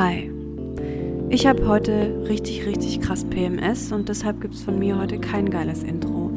Hi. 0.00 0.30
Ich 1.28 1.46
habe 1.46 1.68
heute 1.68 2.24
richtig, 2.26 2.64
richtig 2.64 3.02
krass 3.02 3.22
PMS 3.22 3.92
und 3.92 4.08
deshalb 4.08 4.40
gibt 4.40 4.54
es 4.54 4.62
von 4.62 4.78
mir 4.78 4.98
heute 4.98 5.18
kein 5.18 5.50
geiles 5.50 5.82
Intro. 5.82 6.30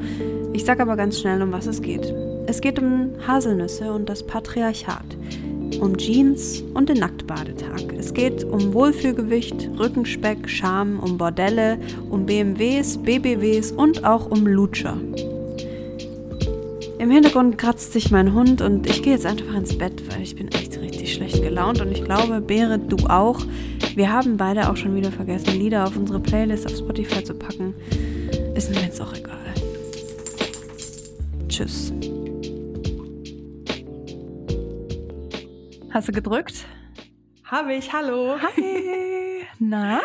Ich 0.52 0.66
sage 0.66 0.82
aber 0.82 0.98
ganz 0.98 1.22
schnell, 1.22 1.42
um 1.42 1.54
was 1.54 1.66
es 1.66 1.82
geht. 1.82 2.14
Es 2.46 2.60
geht 2.60 2.78
um 2.78 3.12
Haselnüsse 3.26 3.94
und 3.94 4.10
das 4.10 4.28
Patriarchat, 4.28 5.16
um 5.80 5.96
Jeans 5.96 6.62
und 6.74 6.90
den 6.90 6.98
Nacktbadetag. 6.98 7.94
Es 7.98 8.14
geht 8.14 8.44
um 8.44 8.74
Wohlfühlgewicht, 8.74 9.70
Rückenspeck, 9.80 10.50
Scham, 10.50 11.00
um 11.00 11.18
Bordelle, 11.18 11.80
um 12.10 12.26
BMWs, 12.26 12.98
BBWs 12.98 13.72
und 13.72 14.04
auch 14.04 14.30
um 14.30 14.46
Lutscher. 14.46 14.98
Im 17.04 17.12
Hintergrund 17.12 17.58
kratzt 17.58 17.92
sich 17.92 18.12
mein 18.12 18.34
Hund 18.34 18.62
und 18.62 18.88
ich 18.88 19.04
gehe 19.04 19.12
jetzt 19.12 19.26
einfach 19.26 19.54
ins 19.56 19.78
Bett, 19.78 20.02
weil 20.10 20.22
ich 20.22 20.38
bin 20.38 20.48
echt 20.54 20.80
richtig 20.80 21.14
schlecht 21.14 21.42
gelaunt 21.42 21.82
und 21.82 21.92
ich 21.92 22.02
glaube, 22.02 22.40
Berit, 22.40 22.84
du 22.88 22.96
auch. 23.08 23.42
Wir 23.96 24.12
haben 24.12 24.38
beide 24.38 24.72
auch 24.72 24.76
schon 24.76 24.96
wieder 24.96 25.12
vergessen, 25.12 25.54
Lieder 25.54 25.86
auf 25.86 25.96
unsere 25.96 26.20
Playlist 26.20 26.66
auf 26.66 26.76
Spotify 26.76 27.24
zu 27.24 27.36
packen. 27.36 27.76
Ist 28.56 28.72
mir 28.72 28.82
jetzt 28.82 29.00
auch 29.00 29.14
egal. 29.14 29.54
Tschüss. 31.48 31.94
Hast 35.92 36.08
du 36.08 36.12
gedrückt? 36.12 36.66
Habe 37.44 37.76
ich, 37.76 37.94
hallo. 37.94 38.36
Hi. 38.42 39.46
Na? 39.60 40.02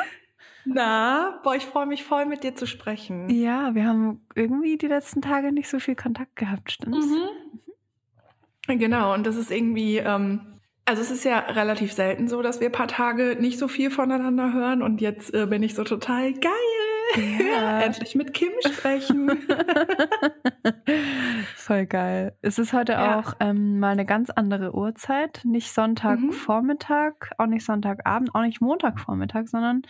Na, 0.67 1.41
boah, 1.43 1.55
ich 1.55 1.65
freue 1.65 1.87
mich 1.87 2.05
voll 2.05 2.27
mit 2.27 2.45
dir 2.45 2.55
zu 2.55 2.67
sprechen. 2.67 3.31
Ja, 3.31 3.75
wir 3.75 3.87
haben 3.87 4.21
irgendwie 4.35 4.77
die 4.77 4.89
letzten 4.89 5.23
Tage 5.23 5.51
nicht 5.51 5.71
so 5.71 5.79
viel 5.79 5.97
Kontakt 5.97 6.37
gehabt, 6.37 6.73
stimmt's? 6.73 7.07
Mhm. 7.07 8.79
Genau, 8.79 9.15
und 9.15 9.27
das 9.27 9.37
ist 9.37 9.51
irgendwie, 9.51 9.97
ähm, 9.97 10.58
also 10.89 11.03
es 11.03 11.11
ist 11.11 11.25
ja 11.25 11.39
relativ 11.41 11.93
selten 11.93 12.29
so, 12.29 12.41
dass 12.41 12.61
wir 12.61 12.69
ein 12.71 12.73
paar 12.73 12.89
Tage 12.89 13.37
nicht 13.39 13.59
so 13.59 13.69
viel 13.69 13.91
voneinander 13.91 14.55
hören 14.55 14.83
und 14.83 15.01
jetzt 15.03 15.35
äh, 15.35 15.47
bin 15.47 15.63
ich 15.63 15.75
so 15.75 15.85
total 15.85 16.33
geil. 16.33 16.51
Ja. 17.53 17.81
Endlich 17.85 18.15
mit 18.15 18.33
Kim 18.33 18.53
sprechen. 18.67 19.31
Voll 21.57 21.87
geil. 21.87 22.37
Es 22.43 22.59
ist 22.59 22.73
heute 22.73 22.93
Ja. 22.93 23.19
auch 23.19 23.35
ähm, 23.41 23.79
mal 23.81 23.91
eine 23.93 24.07
ganz 24.07 24.31
andere 24.31 24.75
Uhrzeit. 24.75 25.43
Nicht 25.45 25.73
Sonntagvormittag, 25.73 27.13
auch 27.37 27.47
nicht 27.47 27.65
Sonntagabend, 27.65 28.35
auch 28.35 28.43
nicht 28.43 28.61
Montagvormittag, 28.61 29.47
sondern 29.47 29.83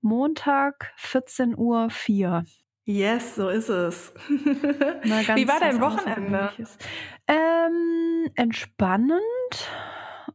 Montag 0.00 0.92
14.04 0.98 1.56
Uhr. 1.56 2.44
yes, 2.84 3.34
so 3.34 3.48
ist 3.48 3.68
es. 3.68 4.14
Wie 4.28 5.48
war 5.48 5.60
dein 5.60 5.80
Wochenende? 5.80 6.50
Ähm, 7.28 8.28
entspannend 8.34 9.20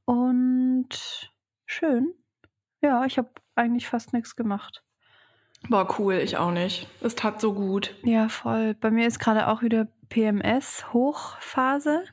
und 0.06 1.34
schön. 1.66 2.14
Ja, 2.81 3.06
ich 3.06 3.17
habe 3.17 3.30
eigentlich 3.56 3.88
fast 3.88 4.14
nichts 4.14 4.36
gemacht. 4.36 4.84
Boah, 5.70 5.88
cool, 5.97 6.16
ich 6.16 6.38
auch 6.38 6.52
nicht. 6.52 6.88
Es 7.02 7.16
tat 7.16 7.42
so 7.42 7.53
gut. 7.53 7.95
Ja, 8.03 8.30
voll. 8.30 8.75
Bei 8.75 8.92
mir 8.92 9.08
ist 9.08 9.20
gerade 9.20 9.47
auch 9.47 9.64
wieder 9.64 9.88
PMS-Hochphase. 10.09 12.03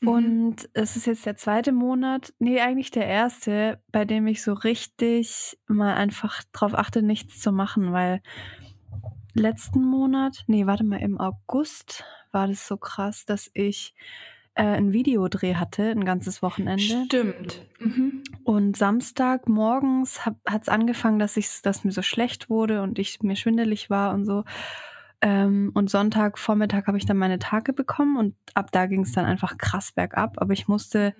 Mhm. 0.00 0.08
Und 0.08 0.68
es 0.72 0.96
ist 0.96 1.06
jetzt 1.06 1.24
der 1.24 1.36
zweite 1.36 1.70
Monat, 1.72 2.34
nee, 2.38 2.60
eigentlich 2.60 2.90
der 2.90 3.06
erste, 3.06 3.80
bei 3.92 4.04
dem 4.04 4.26
ich 4.26 4.42
so 4.42 4.52
richtig 4.52 5.58
mal 5.68 5.94
einfach 5.94 6.42
drauf 6.52 6.74
achte, 6.74 7.02
nichts 7.02 7.40
zu 7.40 7.52
machen, 7.52 7.92
weil 7.92 8.20
letzten 9.34 9.84
Monat, 9.84 10.44
nee, 10.48 10.66
warte 10.66 10.84
mal, 10.84 11.00
im 11.00 11.18
August 11.20 12.04
war 12.32 12.48
das 12.48 12.66
so 12.66 12.76
krass, 12.76 13.24
dass 13.24 13.50
ich 13.54 13.94
äh, 14.54 14.62
einen 14.62 14.92
Videodreh 14.92 15.54
hatte, 15.54 15.84
ein 15.90 16.04
ganzes 16.04 16.42
Wochenende. 16.42 16.82
Stimmt. 17.06 17.66
Mhm. 17.78 18.22
Und 18.44 18.76
Samstag 18.76 19.48
morgens 19.48 20.26
hat 20.26 20.36
es 20.62 20.68
angefangen, 20.68 21.18
dass 21.18 21.36
ich, 21.36 21.62
dass 21.62 21.84
mir 21.84 21.92
so 21.92 22.02
schlecht 22.02 22.50
wurde 22.50 22.82
und 22.82 22.98
ich 22.98 23.22
mir 23.22 23.36
schwindelig 23.36 23.90
war 23.90 24.14
und 24.14 24.24
so. 24.24 24.44
Ähm, 25.24 25.70
und 25.74 25.88
Sonntag 25.88 26.36
Vormittag 26.36 26.88
habe 26.88 26.98
ich 26.98 27.06
dann 27.06 27.16
meine 27.16 27.38
Tage 27.38 27.72
bekommen 27.72 28.16
und 28.16 28.34
ab 28.54 28.72
da 28.72 28.86
ging 28.86 29.02
es 29.02 29.12
dann 29.12 29.24
einfach 29.24 29.56
krass 29.56 29.92
bergab. 29.92 30.34
Aber 30.38 30.52
ich 30.52 30.66
musste, 30.66 31.14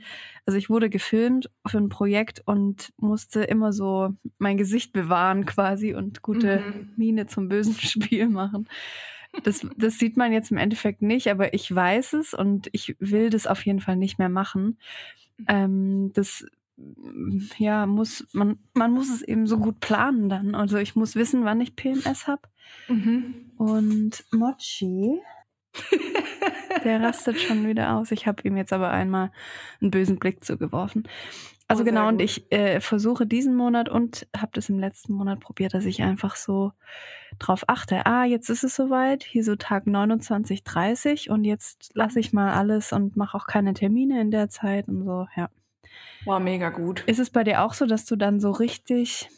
also 0.45 0.59
ich 0.59 0.69
wurde 0.69 0.91
gefilmt 0.91 1.49
für 1.67 1.79
ein 1.79 1.89
Projekt 1.89 2.43
und 2.45 2.93
musste 2.97 3.45
immer 3.45 3.73
so 3.73 4.11
mein 4.39 4.57
Gesicht 4.57 4.93
bewahren 4.93 5.47
quasi 5.47 5.95
und 5.95 6.21
gute 6.23 6.59
Mhm. 6.59 6.93
Miene 6.97 7.27
zum 7.27 7.49
bösen 7.49 7.75
Spiel 7.81 8.29
machen. 8.29 8.67
Das, 9.45 9.67
das 9.77 9.99
sieht 9.99 10.17
man 10.17 10.33
jetzt 10.33 10.51
im 10.51 10.59
Endeffekt 10.59 11.03
nicht, 11.03 11.29
aber 11.29 11.55
ich 11.55 11.75
weiß 11.75 12.13
es 12.15 12.35
und 12.35 12.69
ich 12.73 12.97
will 12.99 13.31
das 13.31 13.47
auf 13.47 13.65
jeden 13.65 13.81
Fall 13.81 13.97
nicht 13.97 14.19
mehr 14.19 14.29
machen. 14.29 14.79
Ähm, 15.49 16.13
das 16.13 16.45
ja 17.59 17.87
muss 17.87 18.27
man 18.33 18.59
man 18.75 18.93
muss 18.93 19.11
es 19.11 19.23
eben 19.23 19.47
so 19.47 19.59
gut 19.59 19.81
planen 19.81 20.29
dann. 20.29 20.55
Also 20.55 20.79
ich 20.79 20.97
muss 20.97 21.17
wissen, 21.17 21.45
wann 21.45 21.61
ich 21.61 21.77
PMS 21.77 22.27
habe. 22.27 22.43
Mhm. 22.89 23.53
Und 23.57 24.25
Mochi, 24.33 25.21
der 26.85 27.01
rastet 27.01 27.41
schon 27.41 27.67
wieder 27.67 27.95
aus. 27.95 28.11
Ich 28.11 28.27
habe 28.27 28.43
ihm 28.47 28.57
jetzt 28.57 28.73
aber 28.73 28.91
einmal 28.91 29.31
einen 29.81 29.91
bösen 29.91 30.19
Blick 30.19 30.45
zugeworfen. 30.45 31.09
Also 31.73 31.85
genau, 31.85 32.09
und 32.09 32.21
ich 32.21 32.51
äh, 32.53 32.81
versuche 32.81 33.27
diesen 33.27 33.57
Monat 33.57 33.89
und 33.89 34.27
habe 34.37 34.53
das 34.53 34.69
im 34.69 34.79
letzten 34.79 35.15
Monat 35.15 35.41
probiert, 35.41 35.75
dass 35.75 35.85
ich 35.87 36.03
einfach 36.03 36.37
so 36.37 36.73
drauf 37.39 37.65
achte. 37.67 38.05
Ah, 38.07 38.25
jetzt 38.25 38.51
ist 38.51 38.63
es 38.63 38.77
soweit, 38.77 39.25
hier 39.25 39.43
so 39.43 39.57
Tag 39.57 39.87
29, 39.87 40.65
30 40.65 41.31
und 41.31 41.45
jetzt 41.45 41.91
lasse 41.95 42.21
ich 42.21 42.33
mal 42.33 42.53
alles 42.53 42.93
und 42.93 43.17
mache 43.17 43.37
auch 43.37 43.47
keine 43.47 43.75
Termine 43.75 44.21
in 44.21 44.31
der 44.31 44.51
Zeit 44.51 44.87
und 44.89 45.05
so, 45.05 45.27
ja. 45.35 45.49
War 46.25 46.41
mega 46.41 46.69
gut. 46.69 47.03
Ist 47.07 47.19
es 47.19 47.31
bei 47.31 47.43
dir 47.43 47.63
auch 47.63 47.75
so, 47.75 47.87
dass 47.87 48.05
du 48.05 48.17
dann 48.17 48.39
so 48.39 48.51
richtig, 48.51 49.29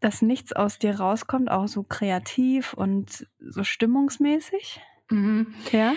dass 0.00 0.22
nichts 0.22 0.52
aus 0.52 0.78
dir 0.78 0.98
rauskommt, 0.98 1.50
auch 1.50 1.68
so 1.68 1.82
kreativ 1.82 2.72
und 2.72 3.26
so 3.38 3.64
stimmungsmäßig? 3.64 4.80
Mhm. 5.10 5.54
Ja. 5.72 5.92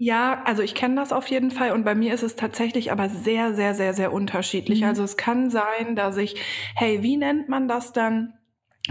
Ja, 0.00 0.42
also 0.44 0.62
ich 0.62 0.76
kenne 0.76 0.94
das 0.94 1.12
auf 1.12 1.26
jeden 1.26 1.50
Fall 1.50 1.72
und 1.72 1.84
bei 1.84 1.96
mir 1.96 2.14
ist 2.14 2.22
es 2.22 2.36
tatsächlich 2.36 2.92
aber 2.92 3.08
sehr, 3.08 3.54
sehr, 3.54 3.74
sehr, 3.74 3.94
sehr 3.94 4.12
unterschiedlich. 4.12 4.82
Mhm. 4.82 4.86
Also 4.86 5.02
es 5.02 5.16
kann 5.16 5.50
sein, 5.50 5.96
dass 5.96 6.16
ich, 6.16 6.40
hey, 6.76 7.02
wie 7.02 7.16
nennt 7.16 7.48
man 7.48 7.66
das 7.66 7.92
dann? 7.92 8.34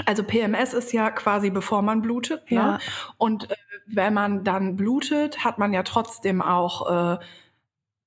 Also 0.05 0.23
PMS 0.23 0.73
ist 0.73 0.91
ja 0.91 1.09
quasi 1.09 1.49
bevor 1.49 1.81
man 1.81 2.01
blutet. 2.01 2.43
Ja. 2.49 2.73
Ne? 2.73 2.79
Und 3.17 3.49
äh, 3.49 3.55
wenn 3.87 4.13
man 4.13 4.43
dann 4.43 4.75
blutet, 4.75 5.45
hat 5.45 5.57
man 5.57 5.71
ja 5.71 5.83
trotzdem 5.83 6.41
auch 6.41 7.15
äh, 7.15 7.17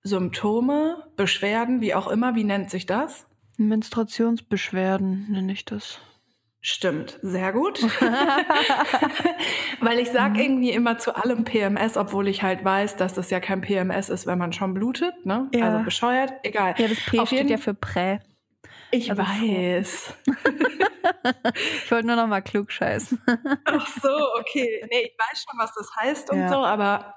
Symptome, 0.03 1.06
Beschwerden, 1.17 1.81
wie 1.81 1.94
auch 1.94 2.06
immer. 2.06 2.34
Wie 2.34 2.44
nennt 2.44 2.71
sich 2.71 2.84
das? 2.84 3.27
Menstruationsbeschwerden 3.56 5.27
nenne 5.31 5.53
ich 5.53 5.65
das. 5.65 6.00
Stimmt, 6.62 7.19
sehr 7.22 7.53
gut. 7.53 7.81
Weil 9.81 9.98
ich 9.98 10.10
sag 10.10 10.32
Mhm. 10.34 10.38
irgendwie 10.41 10.71
immer 10.72 10.98
zu 10.98 11.16
allem 11.16 11.44
PMS, 11.44 11.97
obwohl 11.97 12.28
ich 12.28 12.43
halt 12.43 12.65
weiß, 12.65 12.97
dass 12.97 13.15
das 13.15 13.31
ja 13.31 13.41
kein 13.41 13.62
PMS 13.62 14.10
ist, 14.10 14.26
wenn 14.26 14.38
man 14.38 14.53
schon 14.53 14.75
blutet. 14.75 15.15
Ne? 15.25 15.49
Ja. 15.54 15.66
Also 15.70 15.84
bescheuert, 15.84 16.32
egal. 16.43 16.75
Ja, 16.76 16.88
das 16.88 16.99
P 17.00 17.19
Auf 17.19 17.28
steht 17.28 17.49
ja 17.49 17.56
für 17.56 17.72
Prä. 17.75 18.19
Ich 18.91 19.10
also 19.10 19.22
weiß. 19.22 20.15
Ich 21.84 21.91
wollte 21.91 22.06
nur 22.06 22.16
noch 22.16 22.26
mal 22.26 22.41
klug 22.41 22.70
scheißen. 22.70 23.20
Ach 23.65 23.87
so, 24.00 24.09
okay. 24.38 24.87
Nee, 24.91 25.00
ich 25.10 25.15
weiß 25.19 25.44
schon, 25.49 25.59
was 25.59 25.72
das 25.75 25.91
heißt 25.99 26.31
und 26.31 26.38
Ja. 26.38 26.49
so, 26.49 26.56
aber 26.56 27.15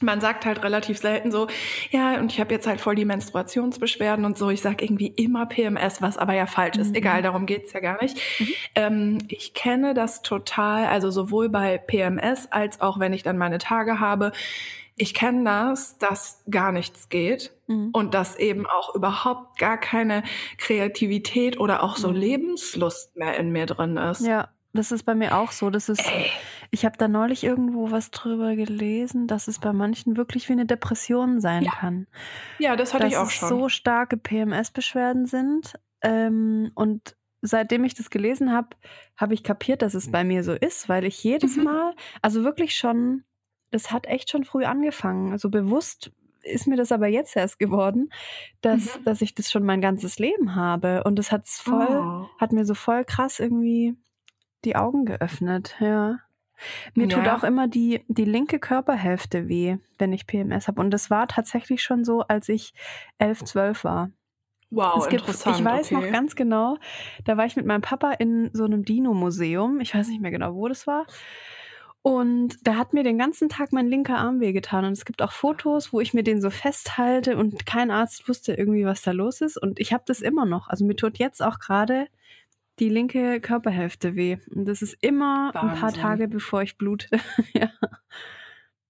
man 0.00 0.20
sagt 0.20 0.44
halt 0.44 0.62
relativ 0.62 0.98
selten 0.98 1.30
so, 1.30 1.46
ja, 1.90 2.18
und 2.18 2.32
ich 2.32 2.40
habe 2.40 2.52
jetzt 2.52 2.66
halt 2.66 2.80
voll 2.80 2.94
die 2.94 3.04
Menstruationsbeschwerden 3.04 4.24
und 4.24 4.36
so. 4.36 4.50
Ich 4.50 4.60
sag 4.60 4.82
irgendwie 4.82 5.08
immer 5.08 5.46
PMS, 5.46 6.02
was 6.02 6.18
aber 6.18 6.34
ja 6.34 6.46
falsch 6.46 6.76
ist. 6.78 6.90
Mhm. 6.90 6.94
Egal, 6.96 7.22
darum 7.22 7.46
geht's 7.46 7.72
ja 7.72 7.80
gar 7.80 8.02
nicht. 8.02 8.16
Mhm. 8.38 8.48
Ähm, 8.74 9.18
ich 9.28 9.54
kenne 9.54 9.94
das 9.94 10.22
total, 10.22 10.86
also 10.86 11.10
sowohl 11.10 11.48
bei 11.48 11.78
PMS 11.78 12.48
als 12.52 12.80
auch 12.80 12.98
wenn 12.98 13.12
ich 13.12 13.22
dann 13.22 13.38
meine 13.38 13.58
Tage 13.58 14.00
habe. 14.00 14.32
Ich 14.98 15.12
kenne 15.12 15.44
das, 15.44 15.98
dass 15.98 16.42
gar 16.50 16.72
nichts 16.72 17.08
geht 17.10 17.52
Mhm. 17.66 17.90
und 17.92 18.14
dass 18.14 18.36
eben 18.36 18.66
auch 18.66 18.94
überhaupt 18.94 19.58
gar 19.58 19.76
keine 19.78 20.22
Kreativität 20.76 21.58
oder 21.60 21.82
auch 21.82 21.96
so 21.96 22.08
Mhm. 22.08 22.14
Lebenslust 22.16 23.16
mehr 23.16 23.36
in 23.38 23.50
mir 23.50 23.66
drin 23.66 23.96
ist. 23.96 24.20
Ja, 24.26 24.48
das 24.72 24.92
ist 24.92 25.04
bei 25.04 25.14
mir 25.14 25.36
auch 25.36 25.52
so. 25.52 25.70
Das 25.70 25.88
ist, 25.88 26.00
Ey. 26.06 26.30
Ich 26.70 26.84
habe 26.84 26.96
da 26.98 27.08
neulich 27.08 27.44
irgendwo 27.44 27.90
was 27.90 28.10
drüber 28.10 28.56
gelesen, 28.56 29.26
dass 29.26 29.48
es 29.48 29.58
bei 29.58 29.72
manchen 29.72 30.16
wirklich 30.16 30.48
wie 30.48 30.52
eine 30.52 30.66
Depression 30.66 31.40
sein 31.40 31.62
Ja, 31.64 31.70
kann. 31.72 32.06
Ja, 32.58 32.76
das 32.76 32.92
hatte 32.94 33.04
dass 33.04 33.12
ich 33.12 33.18
auch 33.18 33.26
es 33.26 33.32
schon. 33.34 33.48
so 33.48 33.68
starke 33.68 34.16
PMS-Beschwerden 34.16 35.26
sind. 35.26 35.74
Ähm, 36.02 36.70
und 36.74 37.16
seitdem 37.42 37.84
ich 37.84 37.94
das 37.94 38.10
gelesen 38.10 38.52
habe, 38.52 38.70
habe 39.16 39.34
ich 39.34 39.42
kapiert, 39.42 39.82
dass 39.82 39.94
es 39.94 40.10
bei 40.10 40.24
mir 40.24 40.42
so 40.44 40.52
ist, 40.52 40.88
weil 40.88 41.04
ich 41.04 41.22
jedes 41.22 41.56
Mhm. 41.56 41.64
Mal, 41.64 41.94
also 42.22 42.44
wirklich 42.44 42.74
schon, 42.76 43.24
das 43.70 43.92
hat 43.92 44.06
echt 44.06 44.30
schon 44.30 44.44
früh 44.44 44.64
angefangen. 44.64 45.32
Also 45.32 45.48
bewusst 45.50 46.12
ist 46.42 46.66
mir 46.68 46.76
das 46.76 46.92
aber 46.92 47.08
jetzt 47.08 47.34
erst 47.36 47.58
geworden, 47.58 48.10
dass, 48.60 48.98
Mhm. 48.98 49.04
dass 49.04 49.20
ich 49.20 49.34
das 49.34 49.50
schon 49.50 49.64
mein 49.64 49.80
ganzes 49.80 50.18
Leben 50.18 50.54
habe. 50.54 51.02
Und 51.04 51.16
das 51.18 51.32
hat's 51.32 51.60
voll, 51.60 51.88
Oh. 52.04 52.28
hat 52.38 52.52
mir 52.52 52.64
so 52.64 52.74
voll 52.74 53.04
krass 53.04 53.40
irgendwie 53.40 53.96
die 54.64 54.76
Augen 54.76 55.04
geöffnet, 55.06 55.76
ja. 55.80 56.20
Mir 56.94 57.08
tut 57.08 57.26
Ja. 57.26 57.36
auch 57.36 57.44
immer 57.44 57.68
die, 57.68 58.04
die 58.08 58.24
linke 58.24 58.58
Körperhälfte 58.58 59.48
weh, 59.48 59.76
wenn 59.98 60.12
ich 60.12 60.26
PMS 60.26 60.68
habe. 60.68 60.80
Und 60.80 60.90
das 60.90 61.10
war 61.10 61.28
tatsächlich 61.28 61.82
schon 61.82 62.04
so, 62.04 62.22
als 62.22 62.48
ich 62.48 62.74
elf, 63.18 63.44
zwölf 63.44 63.84
war. 63.84 64.10
Wow, 64.70 64.98
es 64.98 65.08
gibt, 65.08 65.22
interessant. 65.22 65.58
Ich 65.58 65.64
weiß 65.64 65.92
okay. 65.92 66.04
noch 66.06 66.12
ganz 66.12 66.34
genau, 66.34 66.76
da 67.24 67.36
war 67.36 67.46
ich 67.46 67.56
mit 67.56 67.66
meinem 67.66 67.82
Papa 67.82 68.12
in 68.12 68.50
so 68.52 68.64
einem 68.64 68.84
Dino-Museum. 68.84 69.80
Ich 69.80 69.94
weiß 69.94 70.08
nicht 70.08 70.20
mehr 70.20 70.32
genau, 70.32 70.54
wo 70.54 70.66
das 70.68 70.86
war. 70.86 71.06
Und 72.02 72.58
da 72.62 72.76
hat 72.76 72.92
mir 72.92 73.02
den 73.02 73.18
ganzen 73.18 73.48
Tag 73.48 73.72
mein 73.72 73.88
linker 73.88 74.16
Arm 74.18 74.38
wehgetan. 74.40 74.84
Und 74.84 74.92
es 74.92 75.04
gibt 75.04 75.22
auch 75.22 75.32
Fotos, 75.32 75.92
wo 75.92 76.00
ich 76.00 76.14
mir 76.14 76.22
den 76.22 76.40
so 76.40 76.50
festhalte 76.50 77.36
und 77.36 77.66
kein 77.66 77.90
Arzt 77.90 78.28
wusste 78.28 78.54
irgendwie, 78.54 78.84
was 78.84 79.02
da 79.02 79.10
los 79.10 79.40
ist. 79.40 79.56
Und 79.56 79.80
ich 79.80 79.92
habe 79.92 80.04
das 80.06 80.20
immer 80.20 80.46
noch. 80.46 80.68
Also 80.68 80.84
mir 80.84 80.94
tut 80.94 81.18
jetzt 81.18 81.42
auch 81.42 81.58
gerade 81.58 82.06
die 82.78 82.88
linke 82.88 83.40
Körperhälfte 83.40 84.14
weh. 84.16 84.38
Und 84.54 84.66
das 84.66 84.82
ist 84.82 84.96
immer 85.00 85.48
ein 85.54 85.60
paar 85.60 85.82
Wahnsinn. 85.82 86.00
Tage, 86.00 86.28
bevor 86.28 86.62
ich 86.62 86.76
blute. 86.76 87.08
ja. 87.54 87.70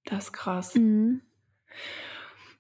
Das 0.05 0.25
ist 0.25 0.33
krass. 0.33 0.75
Mhm. 0.75 1.21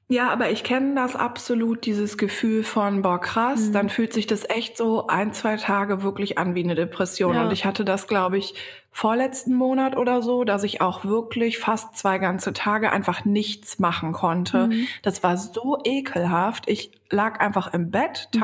Ja, 0.08 0.28
aber 0.30 0.50
ich 0.52 0.62
kenne 0.62 0.94
das 0.94 1.16
absolut, 1.16 1.84
dieses 1.84 2.16
Gefühl 2.16 2.62
von, 2.62 3.02
boah, 3.02 3.20
krass, 3.20 3.68
Mhm. 3.68 3.72
dann 3.72 3.88
fühlt 3.88 4.12
sich 4.12 4.28
das 4.28 4.48
echt 4.48 4.76
so 4.76 5.08
ein, 5.08 5.32
zwei 5.32 5.56
Tage 5.56 6.04
wirklich 6.04 6.38
an 6.38 6.54
wie 6.54 6.62
eine 6.62 6.76
Depression. 6.76 7.34
Ja. 7.34 7.44
Und 7.44 7.52
ich 7.52 7.64
hatte 7.64 7.84
das, 7.84 8.06
glaube 8.06 8.38
ich, 8.38 8.54
vorletzten 8.92 9.54
Monat 9.54 9.96
oder 9.96 10.22
so, 10.22 10.44
dass 10.44 10.62
ich 10.62 10.80
auch 10.80 11.04
wirklich 11.04 11.58
fast 11.58 11.96
zwei 11.96 12.18
ganze 12.18 12.52
Tage 12.52 12.92
einfach 12.92 13.24
nichts 13.24 13.80
machen 13.80 14.12
konnte. 14.12 14.68
Mhm. 14.68 14.86
Das 15.02 15.24
war 15.24 15.36
so 15.36 15.80
ekelhaft. 15.82 16.68
Ich 16.68 16.92
lag 17.10 17.40
einfach 17.40 17.74
im 17.74 17.90
Bett 17.90 18.28
Mhm. 18.32 18.38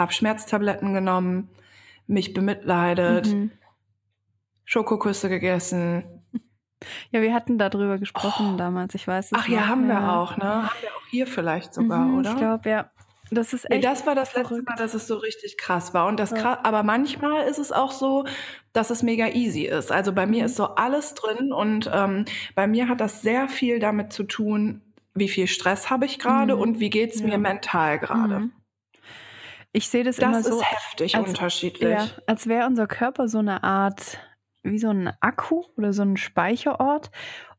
Habe 0.00 0.12
Schmerztabletten 0.12 0.92
genommen, 0.94 1.48
mich 2.08 2.34
bemitleidet, 2.34 3.28
Mhm. 3.28 3.52
Schokoküsse 4.64 5.28
gegessen. 5.28 6.04
Ja, 7.10 7.20
wir 7.20 7.34
hatten 7.34 7.58
darüber 7.58 7.98
gesprochen 7.98 8.56
damals, 8.56 8.94
ich 8.94 9.06
weiß 9.06 9.26
es 9.26 9.32
Ach 9.34 9.46
ja, 9.48 9.68
haben 9.68 9.86
wir 9.88 10.12
auch, 10.12 10.36
ne? 10.38 10.44
Haben 10.44 10.70
wir 10.80 10.88
auch 10.90 11.06
hier 11.10 11.26
vielleicht 11.26 11.74
sogar, 11.74 12.06
Mhm, 12.06 12.18
oder? 12.18 12.30
Ich 12.30 12.36
glaube, 12.36 12.68
ja. 12.70 12.90
Das 13.32 13.52
ist 13.52 13.68
Nee, 13.68 13.76
echt. 13.76 13.84
das 13.84 14.06
war 14.06 14.14
das 14.16 14.34
letzte 14.34 14.48
verrückt. 14.48 14.68
Mal, 14.68 14.74
dass 14.76 14.94
es 14.94 15.06
so 15.06 15.16
richtig 15.16 15.56
krass 15.56 15.94
war. 15.94 16.06
Und 16.08 16.18
das 16.18 16.30
Ja. 16.30 16.36
krass, 16.38 16.58
aber 16.64 16.82
manchmal 16.82 17.46
ist 17.46 17.58
es 17.58 17.70
auch 17.70 17.92
so, 17.92 18.24
dass 18.72 18.90
es 18.90 19.04
mega 19.04 19.28
easy 19.28 19.66
ist. 19.66 19.92
Also 19.92 20.12
bei 20.12 20.26
mir 20.26 20.40
Mhm. 20.40 20.46
ist 20.46 20.56
so 20.56 20.64
alles 20.74 21.14
drin 21.14 21.52
und 21.52 21.88
ähm, 21.92 22.24
bei 22.56 22.66
mir 22.66 22.88
hat 22.88 23.00
das 23.00 23.22
sehr 23.22 23.46
viel 23.48 23.78
damit 23.78 24.12
zu 24.12 24.24
tun, 24.24 24.80
wie 25.14 25.28
viel 25.28 25.46
Stress 25.46 25.90
habe 25.90 26.06
ich 26.06 26.18
gerade 26.18 26.56
Mhm. 26.56 26.60
und 26.62 26.80
wie 26.80 26.90
geht's 26.90 27.20
Ja. 27.20 27.26
mir 27.26 27.38
mental 27.38 27.98
gerade. 28.00 28.40
Mhm. 28.40 28.52
Ich 29.72 29.88
sehe 29.88 30.02
das, 30.04 30.16
Das 30.16 30.24
immer 30.28 30.38
ist 30.40 30.46
so, 30.46 30.62
heftig 30.62 31.14
als- 31.14 31.28
unterschiedlich. 31.28 31.90
ja, 31.90 32.08
als 32.26 32.46
wäre 32.48 32.66
unser 32.66 32.86
Körper 32.86 33.28
so 33.28 33.38
eine 33.38 33.62
Art, 33.62 34.18
wie 34.62 34.78
so 34.78 34.88
ein 34.90 35.12
Akku 35.20 35.62
oder 35.76 35.92
so 35.92 36.02
ein 36.02 36.16
Speicherort. 36.16 37.10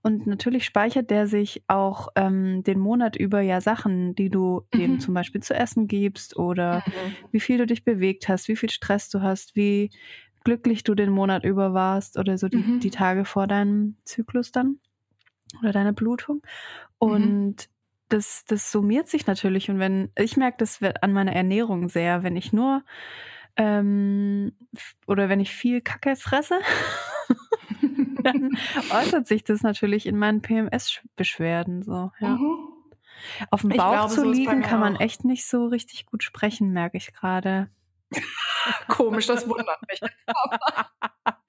Und 0.04 0.26
natürlich 0.28 0.66
speichert 0.66 1.10
der 1.12 1.28
sich 1.28 1.64
auch 1.68 2.10
ähm, 2.16 2.64
den 2.64 2.80
Monat 2.80 3.16
über 3.16 3.40
ja 3.42 3.62
Sachen, 3.62 4.16
die 4.16 4.30
du 4.30 4.64
dem 4.74 4.94
Mhm. 4.94 5.00
zum 5.00 5.14
Beispiel 5.14 5.42
zu 5.42 5.54
essen 5.54 5.88
gibst 5.88 6.36
oder 6.36 6.84
Mhm. 6.88 7.16
wie 7.32 7.40
viel 7.40 7.58
du 7.60 7.66
dich 7.68 7.84
bewegt 7.86 8.28
hast, 8.28 8.48
wie 8.48 8.56
viel 8.56 8.70
Stress 8.72 9.10
du 9.10 9.22
hast, 9.22 9.56
wie 9.56 9.92
glücklich 10.44 10.84
du 10.84 10.96
den 10.96 11.12
Monat 11.12 11.44
über 11.46 11.74
warst 11.74 12.18
oder 12.18 12.38
so 12.38 12.48
die, 12.50 12.58
Mhm. 12.58 12.80
die 12.80 12.90
Tage 12.90 13.26
vor 13.26 13.46
deinem 13.48 13.96
Zyklus 14.06 14.52
dann 14.52 14.80
oder 15.62 15.72
deiner 15.72 15.94
Blutung. 15.94 16.42
Und 16.98 17.70
das, 18.14 18.46
das 18.46 18.72
summiert 18.72 19.08
sich 19.08 19.28
natürlich. 19.28 19.70
Und 19.70 19.80
wenn, 19.80 20.12
ich 20.18 20.38
merke 20.38 20.58
das 20.58 20.82
wird 20.82 21.04
an 21.04 21.14
meiner 21.14 21.34
Ernährung 21.34 21.90
sehr, 21.90 22.24
wenn 22.24 22.36
ich 22.36 22.54
nur 22.54 22.84
ähm, 23.58 24.54
oder 25.08 25.30
wenn 25.30 25.40
ich 25.40 25.52
viel 25.52 25.82
Kacke 25.82 26.16
fresse, 26.16 26.60
dann 28.24 28.52
äußert 28.92 29.28
sich 29.28 29.44
das 29.44 29.62
natürlich 29.62 30.06
in 30.06 30.18
meinen 30.18 30.42
PMS-Beschwerden. 30.42 31.84
So, 31.84 32.12
ja. 32.20 32.30
Mhm. 32.30 32.70
Auf 33.50 33.62
dem 33.62 33.70
Bauch 33.70 33.92
glaube, 33.92 34.14
zu 34.14 34.22
so 34.22 34.32
liegen 34.32 34.62
kann 34.62 34.80
man 34.80 34.98
auch. 34.98 35.02
echt 35.02 35.26
nicht 35.26 35.46
so 35.46 35.66
richtig 35.68 36.06
gut 36.06 36.24
sprechen, 36.24 36.72
merke 36.72 36.98
ich 36.98 37.14
gerade. 37.14 37.70
Komisch, 38.88 39.28
das 39.28 39.48
wundert 39.48 39.80
mich. 39.90 40.02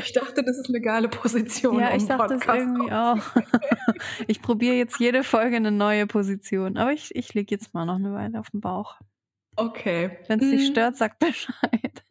ich 0.00 0.12
dachte, 0.12 0.42
das 0.42 0.58
ist 0.58 0.68
eine 0.68 0.80
geile 0.80 1.08
Position. 1.08 1.80
Ja, 1.80 1.90
um 1.90 1.96
ich 1.96 2.06
dachte 2.06 2.34
es 2.34 2.46
irgendwie 2.46 2.92
auch. 2.92 3.18
Ich 4.26 4.42
probiere 4.42 4.74
jetzt 4.74 4.98
jede 5.00 5.22
Folge 5.24 5.56
eine 5.56 5.70
neue 5.70 6.06
Position, 6.06 6.76
aber 6.76 6.92
ich, 6.92 7.14
ich 7.14 7.32
liege 7.34 7.54
jetzt 7.54 7.72
mal 7.72 7.86
noch 7.86 7.94
eine 7.96 8.12
Weile 8.12 8.38
auf 8.40 8.50
dem 8.50 8.60
Bauch. 8.60 8.96
Okay. 9.56 10.18
Wenn 10.28 10.40
es 10.40 10.50
dich 10.50 10.68
Mhm. 10.68 10.72
stört, 10.72 10.96
sag 10.96 11.18
Bescheid. 11.18 12.04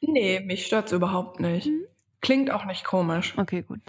Nee, 0.00 0.40
mich 0.40 0.66
stört's 0.66 0.92
überhaupt 0.92 1.40
nicht. 1.40 1.66
Mhm. 1.66 1.82
Klingt 2.22 2.50
auch 2.50 2.64
nicht 2.64 2.84
komisch. 2.84 3.34
Okay, 3.36 3.62
gut. 3.62 3.80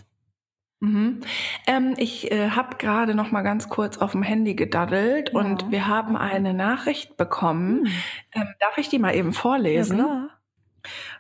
Mhm. 0.82 1.22
Ähm, 1.68 1.94
ich 1.98 2.32
äh, 2.32 2.50
habe 2.50 2.76
gerade 2.78 3.14
noch 3.16 3.32
mal 3.32 3.44
ganz 3.44 3.70
kurz 3.70 3.98
auf 4.00 4.12
dem 4.14 4.24
Handy 4.24 4.56
gedaddelt 4.56 5.32
Ja. 5.34 5.40
und 5.40 5.72
wir 5.72 5.88
haben 5.88 6.18
eine 6.18 6.54
Nachricht 6.54 7.16
bekommen. 7.18 7.86
Hm. 7.86 7.94
Ähm, 8.34 8.48
darf 8.60 8.78
ich 8.78 8.90
die 8.90 9.00
mal 9.00 9.16
eben 9.16 9.32
Ja, 9.32 9.40
vorlesen? 9.40 9.98
klar. 9.98 10.41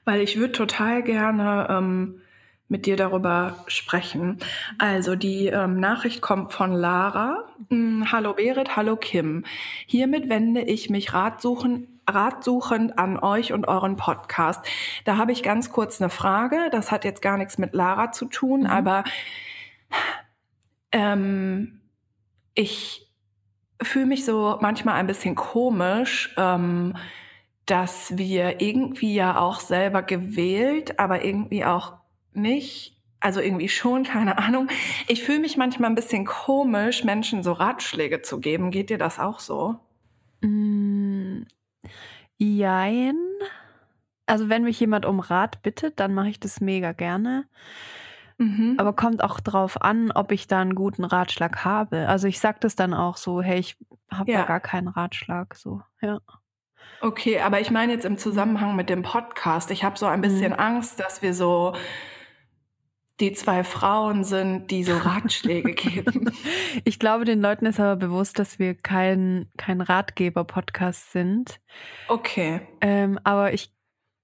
Weil 0.06 0.22
ich 0.22 0.38
würde 0.38 0.54
total 0.54 1.04
gerne 1.04 1.68
ähm, 1.70 2.22
mit 2.68 2.86
dir 2.86 2.96
darüber 2.96 3.58
sprechen. 3.68 4.38
Also 4.78 5.16
die 5.16 5.48
ähm, 5.48 5.80
Nachricht 5.80 6.22
kommt 6.22 6.54
von 6.54 6.72
Lara. 6.72 7.44
Mm, 7.70 8.04
hallo 8.12 8.34
Berit, 8.34 8.76
hallo 8.76 8.96
Kim. 8.96 9.44
Hiermit 9.86 10.30
wende 10.30 10.62
ich 10.62 10.90
mich 10.90 11.14
ratsuchen, 11.14 12.00
ratsuchend 12.10 12.98
an 12.98 13.20
euch 13.20 13.52
und 13.52 13.68
euren 13.68 13.98
Podcast. 13.98 14.66
Da 15.04 15.18
habe 15.18 15.34
ich 15.34 15.44
ganz 15.44 15.72
kurz 15.72 16.02
eine 16.02 16.10
Frage. 16.10 16.70
Das 16.72 16.92
hat 16.92 17.04
jetzt 17.04 17.22
gar 17.22 17.38
nichts 17.38 17.58
mit 17.58 17.74
Lara 17.74 18.12
zu 18.12 18.26
tun, 18.26 18.62
Mhm. 18.62 18.68
aber 18.68 19.04
ähm, 20.94 21.82
ich 22.54 23.08
fühle 23.82 24.06
mich 24.06 24.26
so 24.26 24.58
manchmal 24.62 24.96
ein 24.96 25.08
bisschen 25.08 25.36
komisch, 25.36 26.34
ähm, 26.38 26.96
dass 27.66 28.18
wir 28.18 28.62
irgendwie 28.62 29.14
ja 29.14 29.40
auch 29.40 29.60
selber 29.60 30.02
gewählt, 30.02 31.00
aber 31.00 31.24
irgendwie 31.24 31.64
auch 31.66 31.94
nicht. 32.34 32.98
Also 33.20 33.40
irgendwie 33.40 33.70
schon, 33.70 34.04
keine 34.06 34.38
Ahnung. 34.38 34.68
Ich 35.08 35.24
fühle 35.24 35.40
mich 35.40 35.58
manchmal 35.58 35.90
ein 35.90 35.96
bisschen 35.96 36.26
komisch, 36.26 37.04
Menschen 37.04 37.44
so 37.44 37.52
Ratschläge 37.54 38.22
zu 38.22 38.40
geben. 38.40 38.72
Geht 38.72 38.90
dir 38.90 38.98
das 38.98 39.20
auch 39.20 39.40
so? 39.40 39.76
Mm, 40.42 41.44
Jein. 42.38 43.16
Also 44.26 44.50
wenn 44.50 44.64
mich 44.64 44.80
jemand 44.80 45.06
um 45.06 45.20
Rat 45.20 45.62
bittet, 45.62 46.00
dann 46.00 46.14
mache 46.14 46.30
ich 46.30 46.40
das 46.40 46.62
mega 46.62 46.94
gerne. 46.94 47.46
Mhm. 48.38 48.76
Aber 48.80 48.94
kommt 48.94 49.24
auch 49.24 49.40
drauf 49.40 49.82
an, 49.82 50.12
ob 50.12 50.32
ich 50.32 50.48
da 50.48 50.62
einen 50.62 50.74
guten 50.74 51.04
Ratschlag 51.04 51.64
habe. 51.64 52.08
Also 52.08 52.28
ich 52.28 52.40
sag 52.40 52.62
das 52.62 52.76
dann 52.76 52.94
auch 52.94 53.18
so, 53.18 53.42
hey, 53.42 53.60
ich 53.60 53.78
habe 54.12 54.32
Ja. 54.32 54.40
da 54.40 54.46
gar 54.48 54.60
keinen 54.60 54.88
Ratschlag. 54.88 55.54
So, 55.56 55.82
ja. 56.02 56.20
Okay, 57.00 57.40
aber 57.40 57.60
ich 57.62 57.72
meine 57.72 57.94
jetzt 57.94 58.06
im 58.06 58.18
Zusammenhang 58.18 58.76
mit 58.76 58.90
dem 58.90 59.02
Podcast. 59.02 59.72
Ich 59.72 59.84
habe 59.84 59.98
so 59.98 60.06
ein 60.06 60.22
bisschen 60.22 60.52
Mhm. 60.52 60.60
Angst, 60.60 61.00
dass 61.00 61.22
wir 61.22 61.34
so 61.34 61.74
die 63.20 63.34
zwei 63.34 63.64
Frauen 63.64 64.24
sind, 64.24 64.72
die 64.72 64.84
so 64.84 64.98
Ratschläge 64.98 65.74
geben. 65.74 66.32
Ich 66.86 67.00
glaube, 67.00 67.26
den 67.26 67.42
Leuten 67.42 67.66
ist 67.66 67.80
aber 67.80 67.98
bewusst, 67.98 68.40
dass 68.40 68.58
wir 68.58 68.76
kein, 68.76 69.50
kein 69.58 69.82
Ratgeber-Podcast 69.82 71.12
sind. 71.12 71.60
Okay. 72.08 72.62
Ähm, 72.80 73.20
aber 73.26 73.54
ich 73.54 73.74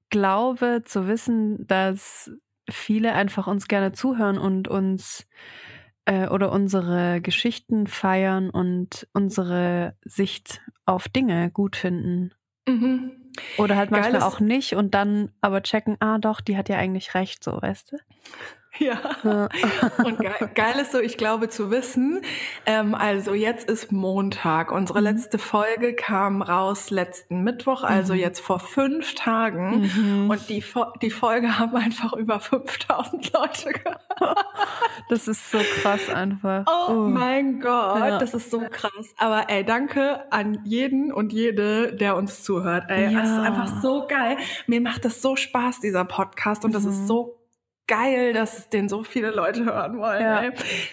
glaube 0.10 0.82
zu 0.86 1.08
wissen, 1.08 1.68
dass 1.68 2.32
viele 2.70 3.14
einfach 3.14 3.48
uns 3.48 3.68
gerne 3.68 3.92
zuhören 3.92 4.38
und 4.38 4.68
uns 4.70 5.28
äh, 6.06 6.28
oder 6.30 6.52
unsere 6.54 7.20
Geschichten 7.22 7.86
feiern 7.86 8.50
und 8.50 9.08
unsere 9.14 9.96
Sicht 10.06 10.62
auf 10.86 11.10
Dinge 11.10 11.52
gut 11.52 11.76
finden. 11.76 12.32
Mhm. 12.68 13.12
Oder 13.58 13.76
halt 13.76 13.92
manchmal 13.92 14.12
Geiles- 14.14 14.24
auch 14.24 14.40
nicht 14.40 14.74
und 14.76 14.94
dann 14.94 15.32
aber 15.42 15.62
checken, 15.64 15.98
ah 16.00 16.18
doch, 16.18 16.42
die 16.42 16.58
hat 16.58 16.70
ja 16.70 16.78
eigentlich 16.78 17.14
recht, 17.14 17.44
so, 17.44 17.62
weißt 17.62 17.92
du? 17.94 17.98
Ja. 19.24 19.48
Und 20.04 20.20
geil, 20.20 20.50
geil 20.54 20.80
ist 20.80 20.92
so, 20.92 21.00
ich 21.00 21.18
glaube 21.18 21.50
zu 21.50 21.72
wissen, 21.72 22.22
ähm, 22.66 22.94
also 22.96 23.34
jetzt 23.34 23.70
ist 23.70 23.92
Montag. 23.92 24.72
Unsere 24.72 25.00
Mhm. 25.00 25.06
letzte 25.06 25.38
Folge 25.38 25.94
kam 25.96 26.42
raus 26.42 26.90
letzten 26.92 27.44
Mittwoch, 27.44 27.84
also 27.84 28.14
Mhm. 28.14 28.20
jetzt 28.20 28.40
vor 28.40 28.60
fünf 28.60 29.16
Tagen. 29.16 29.90
Mhm. 29.96 30.30
Und 30.30 30.48
die, 30.50 30.64
die 31.02 31.10
Folge 31.12 31.58
haben 31.60 31.76
einfach 31.76 32.14
über 32.14 32.40
5000 32.40 33.32
Leute 33.34 33.72
gehört. 33.74 34.00
Das 35.10 35.28
ist 35.28 35.52
so 35.52 35.60
krass 35.82 36.10
einfach. 36.10 36.66
Oh, 36.68 36.92
Oh. 36.92 36.94
mein 37.08 37.60
Gott, 37.62 38.00
Ja. 38.00 38.18
das 38.18 38.34
ist 38.34 38.52
so 38.52 38.60
krass. 38.70 39.14
Aber 39.18 39.50
ey, 39.50 39.64
danke 39.64 40.32
an 40.34 40.60
jeden 40.66 41.14
und 41.14 41.32
jede, 41.32 41.94
der 41.96 42.16
uns 42.18 42.44
zuhört. 42.44 42.86
Ey, 42.90 43.14
Ja. 43.14 43.22
das 43.22 43.30
ist 43.30 43.38
einfach 43.38 43.82
so 43.82 44.06
geil. 44.08 44.38
Mir 44.66 44.82
macht 44.82 45.06
das 45.06 45.22
so 45.22 45.36
Spaß, 45.36 45.80
dieser 45.80 46.04
Podcast. 46.04 46.66
Und 46.66 46.74
das 46.76 46.84
Mhm. 46.84 46.90
ist 46.90 47.08
so 47.08 47.38
geil, 47.88 48.34
dass 48.34 48.70
den 48.70 48.90
so 48.90 49.04
viele 49.04 49.32
Leute 49.32 49.66
hören 49.66 49.98
wollen. 49.98 50.22
Ja. 50.22 50.44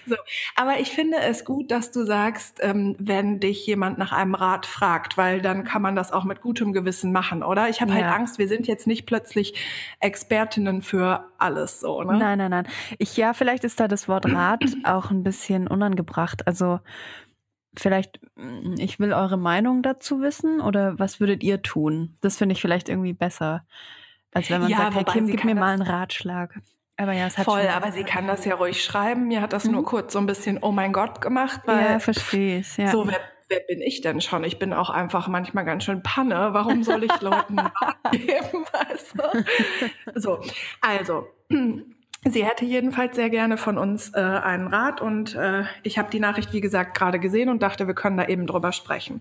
So. 0.06 0.16
Aber 0.56 0.78
ich 0.78 0.90
finde 0.90 1.18
es 1.18 1.44
gut, 1.44 1.70
dass 1.70 1.90
du 1.90 2.04
sagst, 2.04 2.58
ähm, 2.62 2.96
wenn 2.98 3.40
dich 3.40 3.66
jemand 3.66 3.98
nach 3.98 4.12
einem 4.12 4.34
Rat 4.34 4.64
fragt, 4.64 5.16
weil 5.16 5.42
dann 5.42 5.64
kann 5.64 5.82
man 5.82 5.96
das 5.96 6.12
auch 6.12 6.24
mit 6.24 6.40
gutem 6.40 6.72
Gewissen 6.72 7.12
machen, 7.12 7.42
oder? 7.42 7.68
Ich 7.68 7.80
habe 7.80 7.92
halt 7.92 8.04
Ja. 8.04 8.14
Angst, 8.14 8.38
wir 8.38 8.48
sind 8.48 8.66
jetzt 8.66 8.86
nicht 8.86 9.06
plötzlich 9.06 9.54
Expertinnen 10.00 10.82
für 10.82 11.24
alles 11.38 11.80
so, 11.80 12.02
ne? 12.02 12.16
Nein, 12.16 12.38
nein, 12.38 12.50
nein. 12.50 12.68
Ich, 12.98 13.16
ja, 13.16 13.32
vielleicht 13.32 13.64
ist 13.64 13.80
da 13.80 13.88
das 13.88 14.08
Wort 14.08 14.30
Rat 14.32 14.64
auch 14.84 15.10
ein 15.10 15.24
bisschen 15.24 15.66
unangebracht. 15.66 16.46
Also 16.46 16.80
vielleicht, 17.76 18.20
mm, 18.36 18.74
ich 18.78 19.00
will 19.00 19.12
eure 19.12 19.36
Meinung 19.36 19.82
dazu 19.82 20.20
wissen 20.20 20.60
oder 20.60 20.98
was 20.98 21.20
würdet 21.20 21.42
ihr 21.42 21.62
tun? 21.62 22.16
Das 22.20 22.36
finde 22.36 22.52
ich 22.52 22.60
vielleicht 22.60 22.88
irgendwie 22.88 23.12
besser, 23.14 23.66
als 24.32 24.50
wenn 24.50 24.60
man 24.60 24.70
ja, 24.70 24.78
sagt, 24.78 24.94
Herr 24.94 25.04
Kim, 25.04 25.26
gib 25.26 25.44
mir 25.44 25.54
mal 25.54 25.72
einen 25.72 25.82
Ratschlag. 25.82 26.60
Aber 26.96 27.12
ja, 27.12 27.26
es 27.26 27.38
hat 27.38 27.44
voll, 27.44 27.66
aber 27.66 27.90
sie 27.90 28.04
kann 28.04 28.26
das 28.26 28.44
ja 28.44 28.54
ruhig 28.54 28.82
schreiben. 28.84 29.26
Mir 29.26 29.40
hat 29.40 29.52
das 29.52 29.64
mhm. 29.64 29.72
nur 29.72 29.84
kurz 29.84 30.12
so 30.12 30.18
ein 30.18 30.26
bisschen 30.26 30.58
Oh 30.62 30.70
mein 30.70 30.92
Gott 30.92 31.20
gemacht, 31.20 31.62
weil 31.64 31.84
ja, 31.84 31.98
verstehe 31.98 32.58
ich. 32.58 32.76
Ja. 32.76 32.92
So 32.92 33.08
wer, 33.08 33.20
wer 33.48 33.60
bin 33.60 33.80
ich 33.80 34.00
denn 34.00 34.20
schon? 34.20 34.44
Ich 34.44 34.58
bin 34.58 34.72
auch 34.72 34.90
einfach 34.90 35.26
manchmal 35.26 35.64
ganz 35.64 35.84
schön 35.84 36.02
Panne. 36.02 36.50
Warum 36.52 36.84
soll 36.84 37.04
ich 37.04 37.20
Leuten 37.20 37.56
geben? 38.12 38.64
Weißt 38.72 39.14
du? 39.14 40.20
So, 40.20 40.40
also 40.80 41.26
Sie 42.24 42.44
hätte 42.44 42.64
jedenfalls 42.64 43.16
sehr 43.16 43.30
gerne 43.30 43.56
von 43.56 43.76
uns 43.76 44.12
äh, 44.14 44.18
einen 44.18 44.66
Rat 44.68 45.00
und 45.00 45.34
äh, 45.34 45.64
ich 45.82 45.98
habe 45.98 46.10
die 46.10 46.20
Nachricht, 46.20 46.52
wie 46.52 46.60
gesagt, 46.60 46.96
gerade 46.96 47.18
gesehen 47.18 47.48
und 47.48 47.62
dachte, 47.62 47.86
wir 47.86 47.94
können 47.94 48.16
da 48.16 48.26
eben 48.26 48.46
drüber 48.46 48.72
sprechen. 48.72 49.20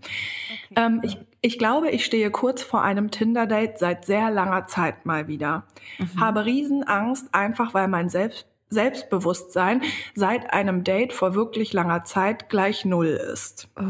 Okay. 0.72 0.82
Ähm, 0.86 1.02
ich, 1.04 1.18
ich 1.42 1.60
glaube, 1.60 1.90
ich 1.90 2.06
stehe 2.06 2.32
kurz 2.32 2.62
vor 2.64 2.82
einem 2.82 3.12
Tinder-Date 3.12 3.78
seit 3.78 4.06
sehr 4.06 4.32
langer 4.32 4.68
Zeit 4.68 5.06
mal 5.06 5.28
wieder. 5.28 5.66
Mhm. 6.00 6.20
Habe 6.20 6.46
Riesenangst, 6.46 7.34
einfach 7.34 7.74
weil 7.74 7.88
mein 7.88 8.10
Selbst 8.10 8.48
Selbstbewusstsein 8.70 9.84
seit 10.16 10.52
einem 10.52 10.84
Date 10.84 11.14
vor 11.14 11.36
wirklich 11.36 11.74
langer 11.74 12.04
Zeit 12.06 12.50
gleich 12.50 12.86
null 12.86 13.08
ist. 13.08 13.70
Oh. 13.78 13.84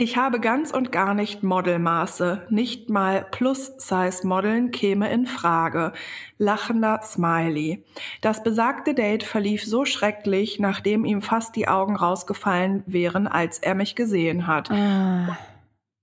Ich 0.00 0.16
habe 0.16 0.38
ganz 0.38 0.70
und 0.70 0.92
gar 0.92 1.12
nicht 1.12 1.42
Modelmaße, 1.42 2.46
nicht 2.50 2.88
mal 2.88 3.26
Plus-Size-Modeln 3.32 4.70
käme 4.70 5.10
in 5.10 5.26
Frage. 5.26 5.92
Lachender 6.38 7.00
Smiley. 7.02 7.82
Das 8.20 8.44
besagte 8.44 8.94
Date 8.94 9.24
verlief 9.24 9.64
so 9.64 9.84
schrecklich, 9.84 10.60
nachdem 10.60 11.04
ihm 11.04 11.20
fast 11.20 11.56
die 11.56 11.66
Augen 11.66 11.96
rausgefallen 11.96 12.84
wären, 12.86 13.26
als 13.26 13.58
er 13.58 13.74
mich 13.74 13.96
gesehen 13.96 14.46
hat. 14.46 14.70
Ah. 14.70 15.36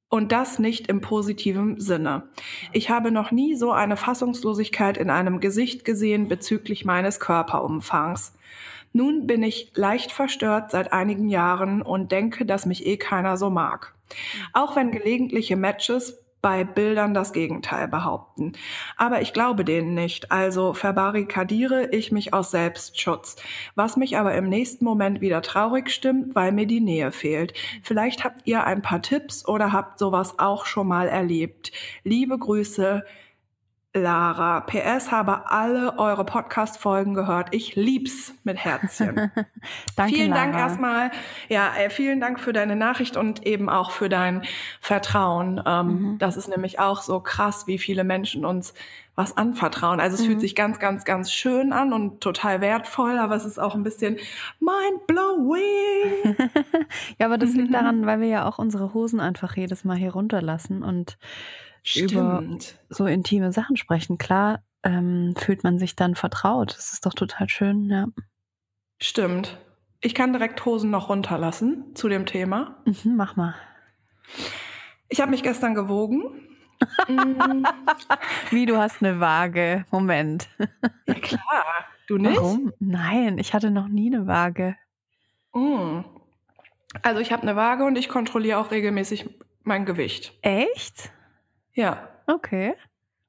Und 0.09 0.33
das 0.33 0.59
nicht 0.59 0.87
im 0.87 0.99
positiven 0.99 1.79
Sinne. 1.79 2.23
Ich 2.73 2.89
habe 2.89 3.11
noch 3.11 3.31
nie 3.31 3.55
so 3.55 3.71
eine 3.71 3.95
Fassungslosigkeit 3.95 4.97
in 4.97 5.09
einem 5.09 5.39
Gesicht 5.39 5.85
gesehen 5.85 6.27
bezüglich 6.27 6.83
meines 6.83 7.21
Körperumfangs. 7.21 8.35
Nun 8.95 9.27
bin 9.27 9.43
ich 9.43 9.73
leicht 9.75 10.13
verstört 10.13 10.71
seit 10.71 10.93
einigen 10.93 11.27
Jahren 11.27 11.81
und 11.81 12.13
denke, 12.13 12.45
dass 12.45 12.65
mich 12.65 12.85
eh 12.85 12.95
keiner 12.95 13.35
so 13.35 13.49
mag. 13.49 13.93
Auch 14.53 14.77
wenn 14.77 14.91
gelegentliche 14.91 15.57
Matches 15.57 16.23
bei 16.41 16.63
Bildern 16.63 17.13
das 17.13 17.33
Gegenteil 17.33 17.89
behaupten. 17.89 18.53
Aber 18.95 19.19
ich 19.19 19.33
glaube 19.33 19.65
denen 19.65 19.95
nicht, 19.95 20.31
also 20.31 20.73
verbarrikadiere 20.73 21.89
ich 21.89 22.13
mich 22.13 22.33
aus 22.33 22.51
Selbstschutz, 22.51 23.35
was 23.73 23.97
mich 23.97 24.17
aber 24.17 24.33
im 24.33 24.47
nächsten 24.47 24.85
Moment 24.85 25.19
wieder 25.19 25.41
traurig 25.41 25.89
stimmt, 25.89 26.33
weil 26.33 26.53
mir 26.53 26.65
die 26.65 26.79
Nähe 26.79 27.11
fehlt. 27.11 27.53
Vielleicht 27.83 28.23
habt 28.23 28.47
ihr 28.47 28.63
ein 28.63 28.81
paar 28.81 29.01
Tipps 29.01 29.45
oder 29.45 29.73
habt 29.73 29.99
sowas 29.99 30.39
auch 30.39 30.65
schon 30.65 30.87
mal 30.87 31.09
erlebt. 31.09 31.73
Liebe 32.05 32.37
Grüße, 32.37 33.03
Lara. 33.95 34.59
PS 34.61 35.09
habe 35.09 35.49
alle 35.49 35.97
eure 35.97 36.25
Podcast-Folgen 36.25 37.13
gehört. 37.13 37.47
Ich 37.51 37.75
lieb's 37.75 38.33
mit 38.43 38.57
Herzchen. 38.57 39.31
Danke, 39.95 40.15
vielen 40.15 40.31
Lara. 40.31 40.41
Dank 40.41 40.55
erstmal. 40.55 41.11
Ja, 41.47 41.73
äh, 41.77 41.89
vielen 41.89 42.19
Dank 42.19 42.41
für 42.41 42.51
deine 42.51 42.75
Nachricht 42.75 43.15
und 43.15 43.45
eben 43.45 43.69
auch 43.69 43.91
für 43.91 44.09
dein 44.09 44.43
Vertrauen. 44.81 45.63
Ähm, 45.65 45.87
mhm. 45.87 46.17
Das 46.17 46.35
ist 46.35 46.49
nämlich 46.49 46.77
auch 46.79 47.01
so 47.01 47.21
krass, 47.21 47.67
wie 47.67 47.77
viele 47.77 48.03
Menschen 48.03 48.45
uns 48.45 48.73
was 49.15 49.37
anvertrauen. 49.37 50.01
Also 50.01 50.15
es 50.15 50.23
mhm. 50.23 50.25
fühlt 50.25 50.41
sich 50.41 50.55
ganz, 50.55 50.77
ganz, 50.77 51.05
ganz 51.05 51.31
schön 51.31 51.71
an 51.71 51.93
und 51.93 52.19
total 52.19 52.59
wertvoll, 52.59 53.17
aber 53.17 53.35
es 53.35 53.45
ist 53.45 53.59
auch 53.59 53.75
ein 53.75 53.83
bisschen 53.83 54.17
mind-blowing. 54.59 56.35
ja, 57.17 57.25
aber 57.25 57.37
das 57.37 57.53
liegt 57.53 57.73
daran, 57.73 58.05
weil 58.05 58.19
wir 58.19 58.27
ja 58.27 58.45
auch 58.45 58.59
unsere 58.59 58.93
Hosen 58.93 59.21
einfach 59.21 59.55
jedes 59.55 59.85
Mal 59.85 59.95
hier 59.95 60.11
runterlassen 60.11 60.83
und 60.83 61.17
Stimmt. 61.86 62.12
über 62.12 62.44
so 62.89 63.06
intime 63.06 63.54
Sachen 63.54 63.77
sprechen. 63.77 64.18
Klar 64.18 64.63
ähm, 64.84 65.36
fühlt 65.38 65.63
man 65.63 65.77
sich 65.77 65.96
dann 65.96 66.15
vertraut. 66.15 66.75
Das 66.75 66.94
ist 66.94 67.06
doch 67.06 67.13
total 67.13 67.48
schön, 67.48 67.89
ja. 67.89 68.08
Stimmt. 69.00 69.58
Ich 70.01 70.15
kann 70.15 70.34
direkt 70.34 70.65
Hosen 70.65 70.89
noch 70.89 71.10
runterlassen 71.10 71.96
zu 71.96 72.10
dem 72.10 72.25
Thema. 72.25 72.82
Mhm, 72.86 73.15
mach 73.15 73.36
mal. 73.36 73.56
Ich 75.10 75.22
habe 75.22 75.32
mich 75.32 75.44
gestern 75.44 75.75
gewogen. 75.75 76.42
Wie, 78.50 78.65
du 78.65 78.77
hast 78.77 79.01
eine 79.01 79.20
Waage. 79.20 79.86
Moment. 79.92 80.50
ja, 81.08 81.13
klar. 81.13 81.86
Du 82.08 82.18
nicht? 82.18 82.38
Warum? 82.38 82.74
Nein, 82.80 83.38
ich 83.38 83.54
hatte 83.54 83.72
noch 83.72 83.88
nie 83.88 84.13
eine 84.13 84.27
Waage. 84.27 84.75
Mm. 85.54 86.01
Also 87.01 87.20
ich 87.20 87.32
habe 87.32 87.44
eine 87.44 87.56
Waage 87.56 87.84
und 87.86 87.98
ich 87.98 88.10
kontrolliere 88.10 88.60
auch 88.60 88.72
regelmäßig 88.72 89.30
mein 89.63 89.86
Gewicht. 89.86 90.38
Echt? 90.42 91.12
Ja. 91.75 92.10
Okay. 92.25 92.74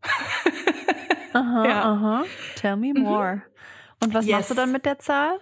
aha, 1.32 1.64
ja. 1.66 1.82
aha. 1.82 2.24
Tell 2.54 2.76
me 2.76 2.92
mhm. 2.94 3.02
more. 3.02 3.34
Mhm. 3.34 3.42
Und 4.04 4.14
was 4.14 4.26
yes. 4.26 4.36
machst 4.36 4.50
du 4.50 4.54
dann 4.54 4.72
mit 4.72 4.84
der 4.84 4.98
Zahl? 4.98 5.38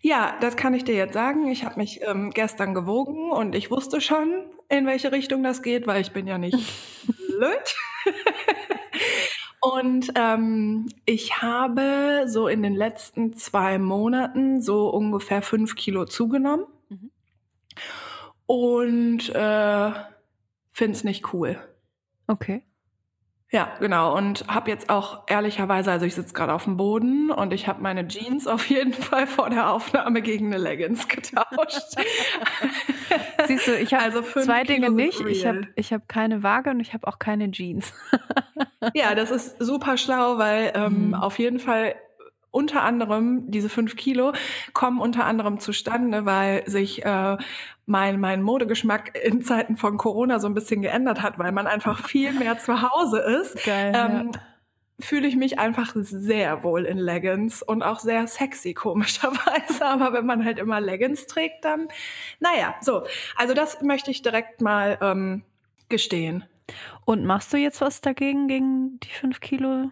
Ja, 0.00 0.36
das 0.40 0.56
kann 0.56 0.74
ich 0.74 0.84
dir 0.84 0.94
jetzt 0.94 1.14
sagen. 1.14 1.48
Ich 1.48 1.64
habe 1.64 1.76
mich 1.76 2.00
ähm, 2.02 2.30
gestern 2.30 2.74
gewogen 2.74 3.30
und 3.30 3.54
ich 3.54 3.70
wusste 3.70 4.00
schon, 4.00 4.44
in 4.68 4.86
welche 4.86 5.12
Richtung 5.12 5.42
das 5.42 5.62
geht, 5.62 5.86
weil 5.86 6.00
ich 6.00 6.12
bin 6.12 6.26
ja 6.26 6.38
nicht 6.38 6.56
blöd. 7.06 7.74
und 9.60 10.12
ähm, 10.14 10.88
ich 11.04 11.42
habe 11.42 12.24
so 12.26 12.48
in 12.48 12.62
den 12.62 12.74
letzten 12.74 13.36
zwei 13.36 13.78
Monaten 13.78 14.62
so 14.62 14.88
ungefähr 14.88 15.42
fünf 15.42 15.74
Kilo 15.74 16.04
zugenommen. 16.06 16.66
Mhm. 16.88 17.10
Und 18.46 19.28
äh, 19.34 19.90
finde 20.76 20.96
es 20.96 21.04
nicht 21.04 21.32
cool. 21.32 21.58
Okay. 22.26 22.62
Ja, 23.50 23.76
genau. 23.78 24.14
Und 24.16 24.46
habe 24.48 24.70
jetzt 24.70 24.90
auch 24.90 25.22
ehrlicherweise, 25.28 25.90
also 25.92 26.04
ich 26.04 26.14
sitze 26.14 26.34
gerade 26.34 26.52
auf 26.52 26.64
dem 26.64 26.76
Boden 26.76 27.30
und 27.30 27.52
ich 27.52 27.68
habe 27.68 27.80
meine 27.80 28.06
Jeans 28.08 28.46
auf 28.46 28.68
jeden 28.68 28.92
Fall 28.92 29.26
vor 29.26 29.48
der 29.48 29.70
Aufnahme 29.70 30.20
gegen 30.20 30.46
eine 30.46 30.58
Leggings 30.58 31.08
getauscht. 31.08 31.96
Siehst 33.46 33.68
du, 33.68 33.78
ich 33.78 33.94
habe 33.94 34.02
also 34.02 34.22
zwei 34.22 34.64
Dinge 34.64 34.90
nicht. 34.90 35.20
Real. 35.20 35.30
Ich 35.30 35.46
habe 35.46 35.68
ich 35.76 35.92
hab 35.92 36.08
keine 36.08 36.42
Waage 36.42 36.70
und 36.70 36.80
ich 36.80 36.92
habe 36.92 37.06
auch 37.06 37.18
keine 37.18 37.50
Jeans. 37.50 37.94
ja, 38.94 39.14
das 39.14 39.30
ist 39.30 39.56
super 39.58 39.96
schlau, 39.96 40.36
weil 40.36 40.72
ähm, 40.74 41.08
mhm. 41.08 41.14
auf 41.14 41.38
jeden 41.38 41.60
Fall 41.60 41.94
unter 42.50 42.82
anderem, 42.82 43.50
diese 43.50 43.68
fünf 43.68 43.96
Kilo 43.96 44.32
kommen 44.72 45.00
unter 45.00 45.24
anderem 45.24 45.60
zustande, 45.60 46.24
weil 46.24 46.68
sich 46.68 47.04
äh, 47.04 47.36
mein, 47.86 48.20
mein 48.20 48.42
Modegeschmack 48.42 49.16
in 49.16 49.42
Zeiten 49.42 49.76
von 49.76 49.96
Corona 49.96 50.40
so 50.40 50.48
ein 50.48 50.54
bisschen 50.54 50.82
geändert 50.82 51.22
hat, 51.22 51.38
weil 51.38 51.52
man 51.52 51.66
einfach 51.66 52.06
viel 52.06 52.32
mehr 52.32 52.58
zu 52.58 52.82
Hause 52.82 53.20
ist. 53.20 53.64
Geil, 53.64 53.92
ähm, 53.94 54.30
ja 54.34 54.40
fühle 54.98 55.28
ich 55.28 55.36
mich 55.36 55.58
einfach 55.58 55.92
sehr 55.94 56.62
wohl 56.62 56.84
in 56.86 56.98
Leggings 56.98 57.62
und 57.62 57.82
auch 57.82 58.00
sehr 58.00 58.26
sexy 58.26 58.74
komischerweise. 58.74 59.84
Aber 59.84 60.12
wenn 60.12 60.26
man 60.26 60.44
halt 60.44 60.58
immer 60.58 60.80
Leggings 60.80 61.26
trägt, 61.26 61.64
dann, 61.64 61.88
naja, 62.40 62.74
so. 62.80 63.06
Also 63.36 63.54
das 63.54 63.82
möchte 63.82 64.10
ich 64.10 64.22
direkt 64.22 64.60
mal 64.60 64.98
ähm, 65.00 65.42
gestehen. 65.88 66.44
Und 67.04 67.24
machst 67.24 67.52
du 67.52 67.58
jetzt 67.58 67.80
was 67.80 68.00
dagegen, 68.00 68.48
gegen 68.48 68.98
die 69.00 69.10
fünf 69.10 69.40
Kilo? 69.40 69.90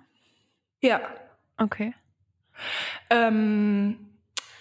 Ja. 0.81 1.01
Okay. 1.59 1.95
Ähm, 3.11 3.99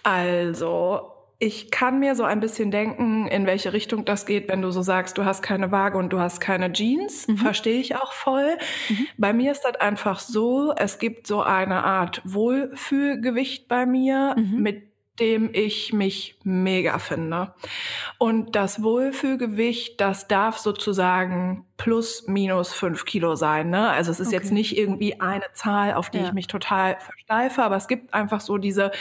also, 0.03 1.12
ich 1.43 1.71
kann 1.71 1.99
mir 1.99 2.15
so 2.15 2.23
ein 2.23 2.39
bisschen 2.39 2.71
denken, 2.71 3.27
in 3.27 3.45
welche 3.45 3.73
Richtung 3.73 4.05
das 4.05 4.25
geht, 4.25 4.47
wenn 4.47 4.61
du 4.61 4.71
so 4.71 4.81
sagst, 4.81 5.17
du 5.17 5.25
hast 5.25 5.41
keine 5.43 5.73
Waage 5.73 5.97
und 5.97 6.13
du 6.13 6.19
hast 6.19 6.39
keine 6.39 6.71
Jeans. 6.71 7.27
Mhm. 7.27 7.37
Verstehe 7.37 7.81
ich 7.81 7.97
auch 7.97 8.13
voll. 8.13 8.57
Mhm. 8.87 9.07
Bei 9.17 9.33
mir 9.33 9.51
ist 9.51 9.65
das 9.65 9.75
einfach 9.75 10.19
so, 10.19 10.73
es 10.77 10.99
gibt 10.99 11.27
so 11.27 11.41
eine 11.41 11.83
Art 11.83 12.21
Wohlfühlgewicht 12.23 13.67
bei 13.67 13.85
mir, 13.85 14.35
mhm. 14.37 14.61
mit 14.61 14.93
dem 15.19 15.49
ich 15.53 15.91
mich 15.91 16.39
mega 16.43 16.97
finde. 16.97 17.53
Und 18.19 18.55
das 18.55 18.81
Wohlfühlgewicht, 18.81 19.99
das 19.99 20.29
darf 20.29 20.57
sozusagen 20.57 21.65
plus 21.75 22.25
minus 22.27 22.73
fünf 22.73 23.03
Kilo 23.03 23.35
sein. 23.35 23.69
Ne? 23.69 23.89
Also 23.89 24.11
es 24.11 24.21
ist 24.21 24.27
okay. 24.27 24.37
jetzt 24.37 24.51
nicht 24.53 24.77
irgendwie 24.77 25.19
eine 25.19 25.51
Zahl, 25.53 25.93
auf 25.95 26.09
die 26.09 26.19
ja. 26.19 26.27
ich 26.27 26.33
mich 26.33 26.47
total 26.47 26.97
versteife, 27.01 27.61
aber 27.63 27.75
es 27.75 27.89
gibt 27.89 28.13
einfach 28.13 28.39
so 28.39 28.57
diese 28.57 28.91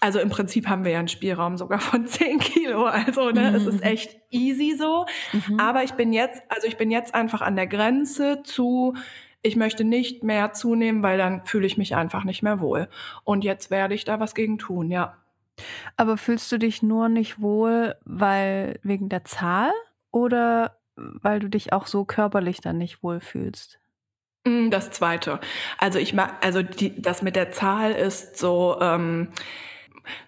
also 0.00 0.18
im 0.18 0.28
Prinzip 0.28 0.68
haben 0.68 0.84
wir 0.84 0.92
ja 0.92 0.98
einen 0.98 1.08
Spielraum 1.08 1.56
sogar 1.56 1.80
von 1.80 2.06
zehn 2.06 2.38
Kilo. 2.38 2.84
Also 2.84 3.30
ne, 3.30 3.50
mhm. 3.50 3.56
es 3.56 3.66
ist 3.66 3.80
mhm. 3.80 3.82
echt 3.82 4.16
easy 4.30 4.74
so. 4.76 5.06
Mhm. 5.32 5.60
Aber 5.60 5.82
ich 5.82 5.92
bin 5.92 6.12
jetzt, 6.12 6.42
also 6.48 6.66
ich 6.66 6.76
bin 6.76 6.90
jetzt 6.90 7.14
einfach 7.14 7.40
an 7.40 7.56
der 7.56 7.66
Grenze 7.66 8.42
zu, 8.42 8.94
ich 9.42 9.56
möchte 9.56 9.84
nicht 9.84 10.22
mehr 10.22 10.52
zunehmen, 10.52 11.02
weil 11.02 11.18
dann 11.18 11.44
fühle 11.44 11.66
ich 11.66 11.78
mich 11.78 11.94
einfach 11.94 12.24
nicht 12.24 12.42
mehr 12.42 12.60
wohl. 12.60 12.88
Und 13.24 13.44
jetzt 13.44 13.70
werde 13.70 13.94
ich 13.94 14.04
da 14.04 14.20
was 14.20 14.34
gegen 14.34 14.58
tun, 14.58 14.90
ja. 14.90 15.16
Aber 15.96 16.16
fühlst 16.18 16.52
du 16.52 16.58
dich 16.58 16.82
nur 16.82 17.08
nicht 17.08 17.40
wohl, 17.40 17.94
weil 18.04 18.78
wegen 18.82 19.08
der 19.08 19.24
Zahl 19.24 19.72
oder 20.10 20.76
weil 20.96 21.40
du 21.40 21.48
dich 21.48 21.72
auch 21.72 21.86
so 21.86 22.04
körperlich 22.04 22.60
dann 22.60 22.78
nicht 22.78 23.02
wohl 23.02 23.20
fühlst? 23.20 23.78
Mm, 24.46 24.70
das 24.70 24.90
zweite. 24.90 25.40
Also 25.78 25.98
ich 25.98 26.14
mag, 26.14 26.34
also 26.44 26.62
die, 26.62 27.00
das 27.00 27.22
mit 27.22 27.36
der 27.36 27.50
Zahl 27.52 27.92
ist 27.92 28.38
so, 28.38 28.78
ähm, 28.80 29.28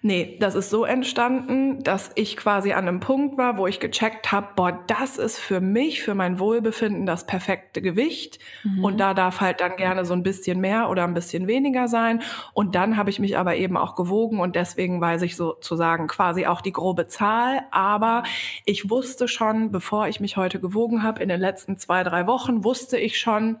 Nee, 0.01 0.37
das 0.39 0.55
ist 0.55 0.69
so 0.69 0.85
entstanden, 0.85 1.83
dass 1.83 2.11
ich 2.15 2.37
quasi 2.37 2.73
an 2.73 2.87
einem 2.87 2.99
Punkt 2.99 3.37
war, 3.37 3.57
wo 3.57 3.67
ich 3.67 3.79
gecheckt 3.79 4.31
habe, 4.31 4.47
boah, 4.55 4.83
das 4.87 5.17
ist 5.17 5.39
für 5.39 5.61
mich, 5.61 6.01
für 6.01 6.15
mein 6.15 6.39
Wohlbefinden 6.39 7.05
das 7.05 7.25
perfekte 7.25 7.81
Gewicht. 7.81 8.39
Mhm. 8.63 8.83
Und 8.83 8.97
da 8.99 9.13
darf 9.13 9.41
halt 9.41 9.61
dann 9.61 9.75
gerne 9.75 10.05
so 10.05 10.13
ein 10.13 10.23
bisschen 10.23 10.59
mehr 10.59 10.89
oder 10.89 11.03
ein 11.03 11.13
bisschen 11.13 11.47
weniger 11.47 11.87
sein. 11.87 12.21
Und 12.53 12.75
dann 12.75 12.97
habe 12.97 13.09
ich 13.09 13.19
mich 13.19 13.37
aber 13.37 13.55
eben 13.55 13.77
auch 13.77 13.95
gewogen 13.95 14.39
und 14.39 14.55
deswegen 14.55 15.01
weiß 15.01 15.21
ich 15.23 15.35
sozusagen 15.35 16.07
quasi 16.07 16.45
auch 16.45 16.61
die 16.61 16.73
grobe 16.73 17.07
Zahl. 17.07 17.61
Aber 17.71 18.23
ich 18.65 18.89
wusste 18.89 19.27
schon, 19.27 19.71
bevor 19.71 20.07
ich 20.07 20.19
mich 20.19 20.37
heute 20.37 20.59
gewogen 20.59 21.03
habe, 21.03 21.21
in 21.21 21.29
den 21.29 21.39
letzten 21.39 21.77
zwei, 21.77 22.03
drei 22.03 22.27
Wochen, 22.27 22.63
wusste 22.63 22.97
ich 22.97 23.19
schon, 23.19 23.59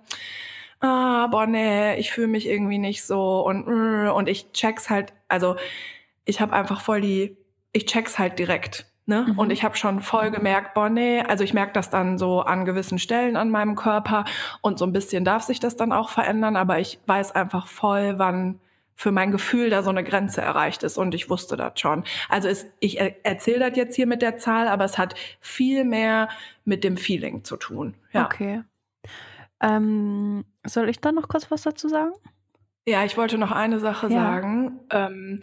ah, 0.81 1.27
boah, 1.27 1.45
nee, 1.45 1.95
ich 1.95 2.11
fühle 2.11 2.27
mich 2.27 2.47
irgendwie 2.47 2.77
nicht 2.77 3.03
so 3.03 3.45
und, 3.45 3.67
und 3.67 4.29
ich 4.29 4.51
check's 4.51 4.89
halt, 4.89 5.13
also 5.27 5.55
ich 6.29 6.39
habe 6.39 6.53
einfach 6.53 6.81
voll 6.81 7.01
die, 7.01 7.37
ich 7.73 7.85
check's 7.85 8.19
halt 8.19 8.39
direkt. 8.39 8.85
Ne? 9.05 9.25
Mhm. 9.27 9.39
Und 9.39 9.49
ich 9.51 9.63
habe 9.63 9.75
schon 9.75 10.01
voll 10.01 10.29
gemerkt, 10.29 10.75
boah, 10.75 10.87
nee, 10.87 11.21
also 11.21 11.43
ich 11.43 11.55
merke 11.55 11.73
das 11.73 11.89
dann 11.89 12.19
so 12.19 12.41
an 12.41 12.63
gewissen 12.63 12.99
Stellen 12.99 13.35
an 13.35 13.49
meinem 13.49 13.75
Körper 13.75 14.25
und 14.61 14.77
so 14.77 14.85
ein 14.85 14.93
bisschen 14.93 15.25
darf 15.25 15.41
sich 15.43 15.59
das 15.59 15.75
dann 15.75 15.91
auch 15.91 16.09
verändern, 16.09 16.55
aber 16.55 16.79
ich 16.79 16.99
weiß 17.07 17.31
einfach 17.31 17.65
voll, 17.65 18.19
wann 18.19 18.59
für 18.93 19.11
mein 19.11 19.31
Gefühl 19.31 19.71
da 19.71 19.81
so 19.81 19.89
eine 19.89 20.03
Grenze 20.03 20.41
erreicht 20.41 20.83
ist 20.83 20.97
und 20.97 21.15
ich 21.15 21.29
wusste 21.29 21.57
das 21.57 21.79
schon. 21.79 22.03
Also 22.27 22.49
es, 22.49 22.67
ich 22.79 22.99
erzähle 22.99 23.69
das 23.69 23.77
jetzt 23.77 23.95
hier 23.95 24.05
mit 24.05 24.21
der 24.21 24.37
Zahl, 24.37 24.67
aber 24.67 24.83
es 24.83 24.97
hat 24.99 25.15
viel 25.39 25.85
mehr 25.85 26.29
mit 26.65 26.83
dem 26.83 26.97
Feeling 26.97 27.43
zu 27.43 27.57
tun. 27.57 27.95
Ja. 28.11 28.25
Okay. 28.25 28.61
Ähm, 29.61 30.45
soll 30.67 30.89
ich 30.89 30.99
da 30.99 31.11
noch 31.11 31.29
kurz 31.29 31.49
was 31.49 31.63
dazu 31.63 31.87
sagen? 31.87 32.11
Ja, 32.85 33.05
ich 33.05 33.17
wollte 33.17 33.37
noch 33.37 33.51
eine 33.51 33.79
Sache 33.79 34.07
ja. 34.07 34.21
sagen. 34.21 34.81
Ähm, 34.91 35.39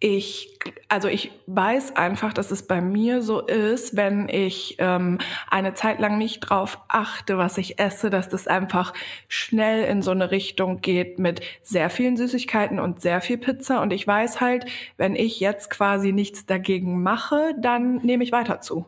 ich, 0.00 0.56
also 0.88 1.08
ich 1.08 1.32
weiß 1.46 1.96
einfach, 1.96 2.32
dass 2.32 2.52
es 2.52 2.66
bei 2.66 2.80
mir 2.80 3.20
so 3.20 3.40
ist, 3.40 3.96
wenn 3.96 4.28
ich 4.28 4.76
ähm, 4.78 5.18
eine 5.50 5.74
Zeit 5.74 5.98
lang 5.98 6.18
nicht 6.18 6.40
drauf 6.40 6.78
achte, 6.86 7.36
was 7.36 7.58
ich 7.58 7.80
esse, 7.80 8.08
dass 8.08 8.28
das 8.28 8.46
einfach 8.46 8.94
schnell 9.26 9.84
in 9.84 10.00
so 10.02 10.12
eine 10.12 10.30
Richtung 10.30 10.80
geht 10.80 11.18
mit 11.18 11.40
sehr 11.62 11.90
vielen 11.90 12.16
Süßigkeiten 12.16 12.78
und 12.78 13.00
sehr 13.00 13.20
viel 13.20 13.38
Pizza. 13.38 13.82
Und 13.82 13.92
ich 13.92 14.06
weiß 14.06 14.40
halt, 14.40 14.66
wenn 14.98 15.16
ich 15.16 15.40
jetzt 15.40 15.68
quasi 15.68 16.12
nichts 16.12 16.46
dagegen 16.46 17.02
mache, 17.02 17.54
dann 17.58 17.96
nehme 17.96 18.22
ich 18.22 18.30
weiter 18.30 18.60
zu. 18.60 18.86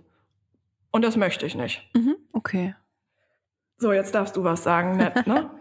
Und 0.92 1.04
das 1.04 1.16
möchte 1.16 1.44
ich 1.44 1.56
nicht. 1.56 1.82
Mhm, 1.92 2.16
okay. 2.32 2.76
So, 3.78 3.92
jetzt 3.92 4.14
darfst 4.14 4.36
du 4.36 4.44
was 4.44 4.62
sagen, 4.62 4.96
nett, 4.96 5.26
ne? 5.26 5.50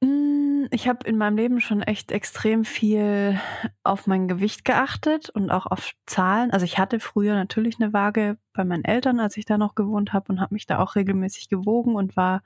Ich 0.70 0.88
habe 0.88 1.06
in 1.06 1.18
meinem 1.18 1.36
Leben 1.36 1.60
schon 1.60 1.82
echt 1.82 2.12
extrem 2.12 2.64
viel 2.64 3.40
auf 3.82 4.06
mein 4.06 4.28
Gewicht 4.28 4.64
geachtet 4.64 5.30
und 5.30 5.50
auch 5.50 5.66
auf 5.66 5.92
Zahlen. 6.06 6.50
Also 6.50 6.64
ich 6.64 6.78
hatte 6.78 7.00
früher 7.00 7.34
natürlich 7.34 7.80
eine 7.80 7.92
Waage 7.92 8.38
bei 8.52 8.64
meinen 8.64 8.84
Eltern, 8.84 9.20
als 9.20 9.36
ich 9.36 9.44
da 9.44 9.58
noch 9.58 9.74
gewohnt 9.74 10.12
habe 10.12 10.32
und 10.32 10.40
habe 10.40 10.54
mich 10.54 10.66
da 10.66 10.78
auch 10.78 10.94
regelmäßig 10.96 11.48
gewogen 11.48 11.94
und 11.94 12.16
war 12.16 12.42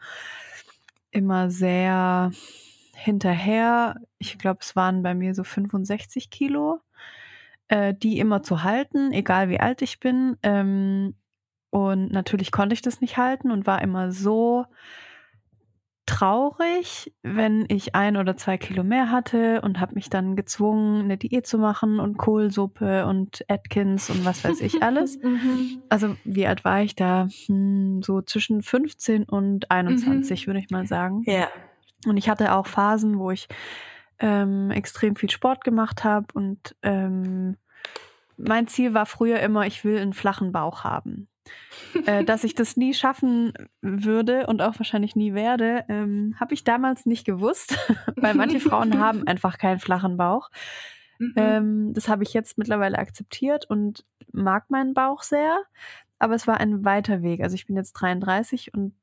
immer 1.11 1.51
sehr 1.51 2.31
hinterher. 2.95 3.97
Ich 4.19 4.39
glaube, 4.39 4.61
es 4.63 4.77
waren 4.77 5.03
bei 5.03 5.15
mir 5.15 5.35
so 5.35 5.45
65 5.45 6.31
Kilo, 6.31 6.81
äh, 7.69 7.95
die 7.95 8.19
immer 8.19 8.43
zu 8.43 8.63
halten, 8.63 9.13
egal 9.13 9.49
wie 9.49 9.61
alt 9.61 9.83
ich 9.83 10.01
bin. 10.01 10.37
Ähm, 10.43 11.15
und 11.71 12.11
natürlich 12.13 12.53
konnte 12.53 12.75
ich 12.75 12.83
das 12.83 13.01
nicht 13.01 13.17
halten 13.17 13.51
und 13.51 13.67
war 13.67 13.83
immer 13.83 14.13
so 14.13 14.67
traurig, 16.07 17.13
wenn 17.23 17.67
ich 17.69 17.95
ein 17.95 18.17
oder 18.17 18.37
zwei 18.37 18.57
Kilo 18.57 18.85
mehr 18.85 19.11
hatte 19.11 19.61
und 19.61 19.81
habe 19.81 19.95
mich 19.97 20.09
dann 20.09 20.37
gezwungen, 20.37 21.03
eine 21.03 21.17
Diät 21.19 21.47
zu 21.47 21.59
machen 21.59 21.99
und 21.99 22.17
Kohlsuppe 22.17 23.07
und 23.07 23.45
Atkins 23.49 24.09
und 24.09 24.25
was 24.25 24.45
weiß 24.45 24.61
ich 24.61 24.83
alles. 24.83 25.19
mhm. 25.23 25.83
Also 25.89 26.17
wie 26.25 26.47
alt 26.47 26.65
war 26.65 26.81
ich 26.81 26.95
da? 26.95 27.29
Hm, 27.47 28.03
so 28.03 28.23
zwischen 28.23 28.63
15 28.63 29.25
und 29.25 29.71
21, 29.71 30.43
mhm. 30.43 30.47
würde 30.47 30.61
ich 30.61 30.71
mal 30.71 30.87
sagen. 30.87 31.23
Ja. 31.27 31.49
Und 32.07 32.17
ich 32.17 32.28
hatte 32.28 32.54
auch 32.54 32.67
Phasen, 32.67 33.19
wo 33.19 33.33
ich 33.33 33.49
ähm, 34.21 34.71
extrem 34.71 35.17
viel 35.17 35.30
Sport 35.30 35.65
gemacht 35.65 36.04
habe 36.04 36.26
und 36.33 36.76
ähm, 36.83 37.57
mein 38.39 38.69
Ziel 38.69 38.95
war 38.95 39.07
früher 39.07 39.41
immer, 39.41 39.67
ich 39.67 39.85
will 39.85 39.99
einen 39.99 40.13
flachen 40.13 40.52
Bauch 40.52 40.85
haben 40.85 41.28
äh, 42.06 42.25
dass 42.25 42.45
ich 42.45 42.54
das 42.54 42.76
nie 42.76 42.95
schaffen 42.95 43.52
würde 43.80 44.47
und 44.47 44.63
auch 44.63 44.78
wahrscheinlich 44.78 45.17
nie 45.17 45.35
werde, 45.35 45.85
ähm, 45.89 46.35
habe 46.39 46.54
ich 46.54 46.65
damals 46.65 47.06
nicht 47.06 47.25
gewusst, 47.25 47.78
weil 48.17 48.35
manche 48.35 48.61
Frauen 48.61 48.99
haben 48.99 49.26
einfach 49.26 49.59
keinen 49.59 49.78
flachen 49.78 50.17
Bauch. 50.17 50.50
Mhm. 51.19 51.35
Ähm, 51.37 51.95
das 51.95 52.09
habe 52.09 52.23
ich 52.23 52.35
jetzt 52.35 52.59
mittlerweile 52.59 52.99
akzeptiert 52.99 53.65
und 53.69 54.04
mag 54.32 54.71
meinen 54.71 54.95
Bauch 54.95 55.23
sehr, 55.23 55.59
aber 56.19 56.35
es 56.35 56.47
war 56.47 56.59
ein 56.59 56.85
weiter 56.85 57.23
Weg. 57.23 57.43
Also 57.43 57.54
ich 57.54 57.67
bin 57.67 57.76
jetzt 57.76 57.93
33 57.95 58.75
und 58.75 58.95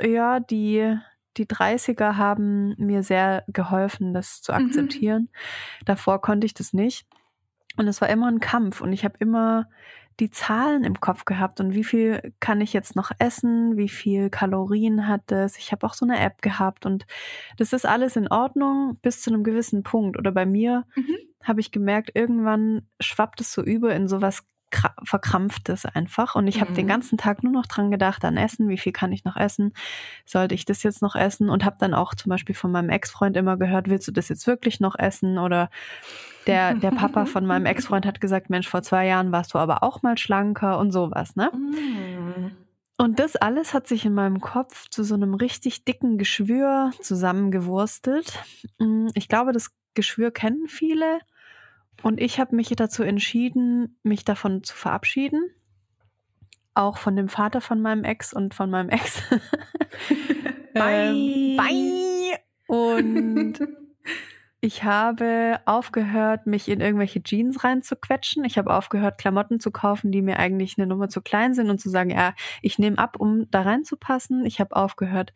äh, 0.00 0.10
ja, 0.10 0.40
die 0.40 0.96
die 1.38 1.46
30er 1.46 2.16
haben 2.16 2.74
mir 2.76 3.02
sehr 3.02 3.44
geholfen, 3.48 4.12
das 4.12 4.42
zu 4.42 4.52
mhm. 4.52 4.66
akzeptieren. 4.66 5.22
Mhm. 5.22 5.84
Davor 5.86 6.20
konnte 6.20 6.44
ich 6.44 6.54
das 6.54 6.72
nicht. 6.72 7.06
Und 7.76 7.88
es 7.88 8.00
war 8.02 8.10
immer 8.10 8.28
ein 8.28 8.40
Kampf 8.40 8.82
und 8.82 8.92
ich 8.92 9.04
habe 9.04 9.14
immer 9.18 9.68
die 10.20 10.30
Zahlen 10.30 10.84
im 10.84 11.00
Kopf 11.00 11.24
gehabt 11.24 11.60
und 11.60 11.74
wie 11.74 11.84
viel 11.84 12.34
kann 12.40 12.60
ich 12.60 12.72
jetzt 12.72 12.96
noch 12.96 13.10
essen, 13.18 13.76
wie 13.76 13.88
viel 13.88 14.30
Kalorien 14.30 15.08
hat 15.08 15.32
es. 15.32 15.58
Ich 15.58 15.72
habe 15.72 15.86
auch 15.86 15.94
so 15.94 16.04
eine 16.04 16.20
App 16.20 16.42
gehabt 16.42 16.86
und 16.86 17.06
das 17.56 17.72
ist 17.72 17.86
alles 17.86 18.16
in 18.16 18.28
Ordnung 18.28 18.98
bis 19.02 19.22
zu 19.22 19.30
einem 19.30 19.44
gewissen 19.44 19.82
Punkt. 19.82 20.18
Oder 20.18 20.32
bei 20.32 20.46
mir 20.46 20.84
mhm. 20.94 21.16
habe 21.42 21.60
ich 21.60 21.72
gemerkt, 21.72 22.12
irgendwann 22.14 22.86
schwappt 23.00 23.40
es 23.40 23.52
so 23.52 23.62
über 23.62 23.94
in 23.94 24.08
sowas 24.08 24.44
verkrampftes 25.02 25.86
einfach. 25.86 26.34
Und 26.34 26.46
ich 26.46 26.60
habe 26.60 26.72
den 26.72 26.86
mhm. 26.86 26.90
ganzen 26.90 27.18
Tag 27.18 27.42
nur 27.42 27.52
noch 27.52 27.66
dran 27.66 27.90
gedacht, 27.90 28.24
an 28.24 28.36
Essen, 28.36 28.68
wie 28.68 28.78
viel 28.78 28.92
kann 28.92 29.12
ich 29.12 29.24
noch 29.24 29.36
essen? 29.36 29.72
Sollte 30.24 30.54
ich 30.54 30.64
das 30.64 30.82
jetzt 30.82 31.02
noch 31.02 31.14
essen? 31.14 31.50
Und 31.50 31.64
habe 31.64 31.76
dann 31.78 31.94
auch 31.94 32.14
zum 32.14 32.30
Beispiel 32.30 32.54
von 32.54 32.72
meinem 32.72 32.90
Ex-Freund 32.90 33.36
immer 33.36 33.56
gehört, 33.56 33.88
willst 33.88 34.08
du 34.08 34.12
das 34.12 34.28
jetzt 34.28 34.46
wirklich 34.46 34.80
noch 34.80 34.98
essen? 34.98 35.38
Oder 35.38 35.70
der, 36.46 36.74
der 36.74 36.90
Papa 36.90 37.26
von 37.26 37.46
meinem 37.46 37.66
Ex-Freund 37.66 38.06
hat 38.06 38.20
gesagt, 38.20 38.50
Mensch, 38.50 38.68
vor 38.68 38.82
zwei 38.82 39.06
Jahren 39.06 39.32
warst 39.32 39.54
du 39.54 39.58
aber 39.58 39.82
auch 39.82 40.02
mal 40.02 40.18
schlanker 40.18 40.78
und 40.78 40.92
sowas, 40.92 41.36
ne? 41.36 41.50
Mhm. 41.54 42.52
Und 42.98 43.18
das 43.18 43.34
alles 43.34 43.74
hat 43.74 43.88
sich 43.88 44.04
in 44.04 44.14
meinem 44.14 44.40
Kopf 44.40 44.88
zu 44.88 45.02
so 45.02 45.14
einem 45.14 45.34
richtig 45.34 45.84
dicken 45.84 46.18
Geschwür 46.18 46.92
zusammengewurstet. 47.00 48.38
Mm, 48.78 49.08
ich 49.14 49.26
glaube, 49.26 49.52
das 49.52 49.70
Geschwür 49.94 50.30
kennen 50.30 50.68
viele. 50.68 51.18
Und 52.02 52.20
ich 52.20 52.40
habe 52.40 52.56
mich 52.56 52.68
dazu 52.68 53.02
entschieden, 53.02 53.98
mich 54.02 54.24
davon 54.24 54.64
zu 54.64 54.74
verabschieden. 54.74 55.50
Auch 56.74 56.96
von 56.96 57.16
dem 57.16 57.28
Vater 57.28 57.60
von 57.60 57.80
meinem 57.80 58.04
Ex 58.04 58.32
und 58.32 58.54
von 58.54 58.70
meinem 58.70 58.88
Ex. 58.88 59.22
bye. 60.72 61.10
ähm, 61.10 61.56
bye. 61.56 62.38
Und 62.66 63.58
ich 64.60 64.82
habe 64.84 65.60
aufgehört, 65.66 66.46
mich 66.46 66.68
in 66.68 66.80
irgendwelche 66.80 67.22
Jeans 67.22 67.62
reinzuquetschen. 67.62 68.44
Ich 68.44 68.56
habe 68.56 68.74
aufgehört, 68.74 69.18
Klamotten 69.18 69.60
zu 69.60 69.70
kaufen, 69.70 70.10
die 70.10 70.22
mir 70.22 70.38
eigentlich 70.38 70.78
eine 70.78 70.86
Nummer 70.86 71.08
zu 71.08 71.20
klein 71.20 71.52
sind 71.52 71.68
und 71.68 71.78
zu 71.78 71.90
sagen, 71.90 72.10
ja, 72.10 72.34
ich 72.62 72.78
nehme 72.78 72.98
ab, 72.98 73.16
um 73.18 73.50
da 73.50 73.62
reinzupassen. 73.62 74.46
Ich 74.46 74.58
habe 74.58 74.74
aufgehört, 74.74 75.34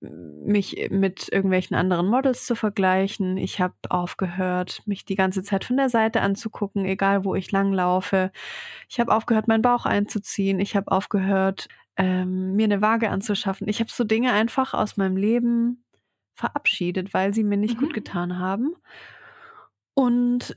mich 0.00 0.88
mit 0.90 1.28
irgendwelchen 1.32 1.76
anderen 1.76 2.06
Models 2.06 2.46
zu 2.46 2.54
vergleichen. 2.54 3.36
Ich 3.36 3.60
habe 3.60 3.74
aufgehört, 3.88 4.82
mich 4.86 5.04
die 5.04 5.16
ganze 5.16 5.42
Zeit 5.42 5.64
von 5.64 5.76
der 5.76 5.88
Seite 5.88 6.20
anzugucken, 6.20 6.84
egal 6.84 7.24
wo 7.24 7.34
ich 7.34 7.50
langlaufe. 7.50 8.30
Ich 8.88 9.00
habe 9.00 9.12
aufgehört, 9.14 9.48
meinen 9.48 9.62
Bauch 9.62 9.86
einzuziehen. 9.86 10.60
Ich 10.60 10.76
habe 10.76 10.92
aufgehört, 10.92 11.68
ähm, 11.96 12.54
mir 12.54 12.64
eine 12.64 12.80
Waage 12.80 13.10
anzuschaffen. 13.10 13.68
Ich 13.68 13.80
habe 13.80 13.90
so 13.90 14.04
Dinge 14.04 14.32
einfach 14.32 14.72
aus 14.72 14.96
meinem 14.96 15.16
Leben 15.16 15.84
verabschiedet, 16.34 17.12
weil 17.12 17.34
sie 17.34 17.42
mir 17.42 17.58
nicht 17.58 17.76
mhm. 17.76 17.86
gut 17.86 17.94
getan 17.94 18.38
haben. 18.38 18.76
Und 19.94 20.56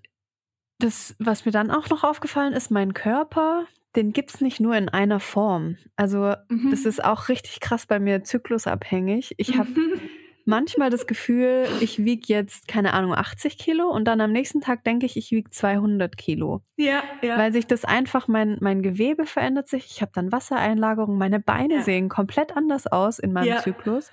das, 0.77 1.15
was 1.17 1.45
mir 1.45 1.51
dann 1.51 1.71
auch 1.71 1.89
noch 1.89 2.03
aufgefallen 2.03 2.53
ist, 2.53 2.69
mein 2.69 2.93
Körper, 2.93 3.65
den 3.95 4.13
gibt 4.13 4.33
es 4.33 4.41
nicht 4.41 4.59
nur 4.59 4.75
in 4.75 4.89
einer 4.89 5.19
Form. 5.19 5.77
Also 5.95 6.33
mhm. 6.49 6.71
das 6.71 6.85
ist 6.85 7.03
auch 7.03 7.29
richtig 7.29 7.59
krass 7.59 7.85
bei 7.85 7.99
mir 7.99 8.23
zyklusabhängig. 8.23 9.35
Ich 9.37 9.57
habe 9.57 9.69
manchmal 10.45 10.89
das 10.89 11.07
Gefühl, 11.07 11.67
ich 11.81 12.03
wiege 12.03 12.25
jetzt, 12.27 12.67
keine 12.67 12.93
Ahnung, 12.93 13.13
80 13.13 13.57
Kilo 13.57 13.89
und 13.89 14.05
dann 14.05 14.21
am 14.21 14.31
nächsten 14.31 14.61
Tag 14.61 14.83
denke 14.83 15.05
ich, 15.05 15.17
ich 15.17 15.31
wiege 15.31 15.49
200 15.49 16.17
Kilo. 16.17 16.61
Ja, 16.77 17.03
ja. 17.21 17.37
Weil 17.37 17.53
sich 17.53 17.67
das 17.67 17.85
einfach, 17.85 18.27
mein, 18.27 18.57
mein 18.61 18.81
Gewebe 18.81 19.25
verändert 19.25 19.67
sich. 19.67 19.87
Ich 19.91 20.01
habe 20.01 20.11
dann 20.15 20.31
Wassereinlagerung. 20.31 21.17
Meine 21.17 21.39
Beine 21.39 21.75
ja. 21.75 21.81
sehen 21.81 22.09
komplett 22.09 22.55
anders 22.55 22.87
aus 22.87 23.19
in 23.19 23.33
meinem 23.33 23.49
ja. 23.49 23.57
Zyklus. 23.57 24.11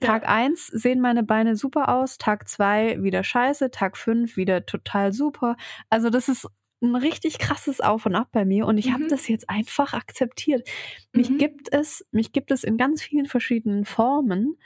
Tag 0.00 0.22
ja. 0.22 0.28
1 0.28 0.66
sehen 0.66 1.00
meine 1.00 1.22
Beine 1.22 1.56
super 1.56 1.88
aus, 1.88 2.18
Tag 2.18 2.48
2 2.48 3.02
wieder 3.02 3.22
scheiße, 3.22 3.70
Tag 3.70 3.96
5 3.96 4.36
wieder 4.36 4.66
total 4.66 5.12
super. 5.12 5.56
Also 5.88 6.10
das 6.10 6.28
ist 6.28 6.48
ein 6.82 6.96
richtig 6.96 7.38
krasses 7.38 7.80
Auf 7.80 8.06
und 8.06 8.14
Ab 8.14 8.28
bei 8.32 8.44
mir 8.44 8.66
und 8.66 8.78
ich 8.78 8.88
mhm. 8.88 8.94
habe 8.94 9.06
das 9.08 9.28
jetzt 9.28 9.50
einfach 9.50 9.92
akzeptiert. 9.94 10.68
Mich 11.12 11.30
mhm. 11.30 11.38
gibt 11.38 11.72
es, 11.72 12.06
mich 12.12 12.32
gibt 12.32 12.50
es 12.50 12.64
in 12.64 12.76
ganz 12.76 13.02
vielen 13.02 13.26
verschiedenen 13.26 13.84
Formen 13.84 14.56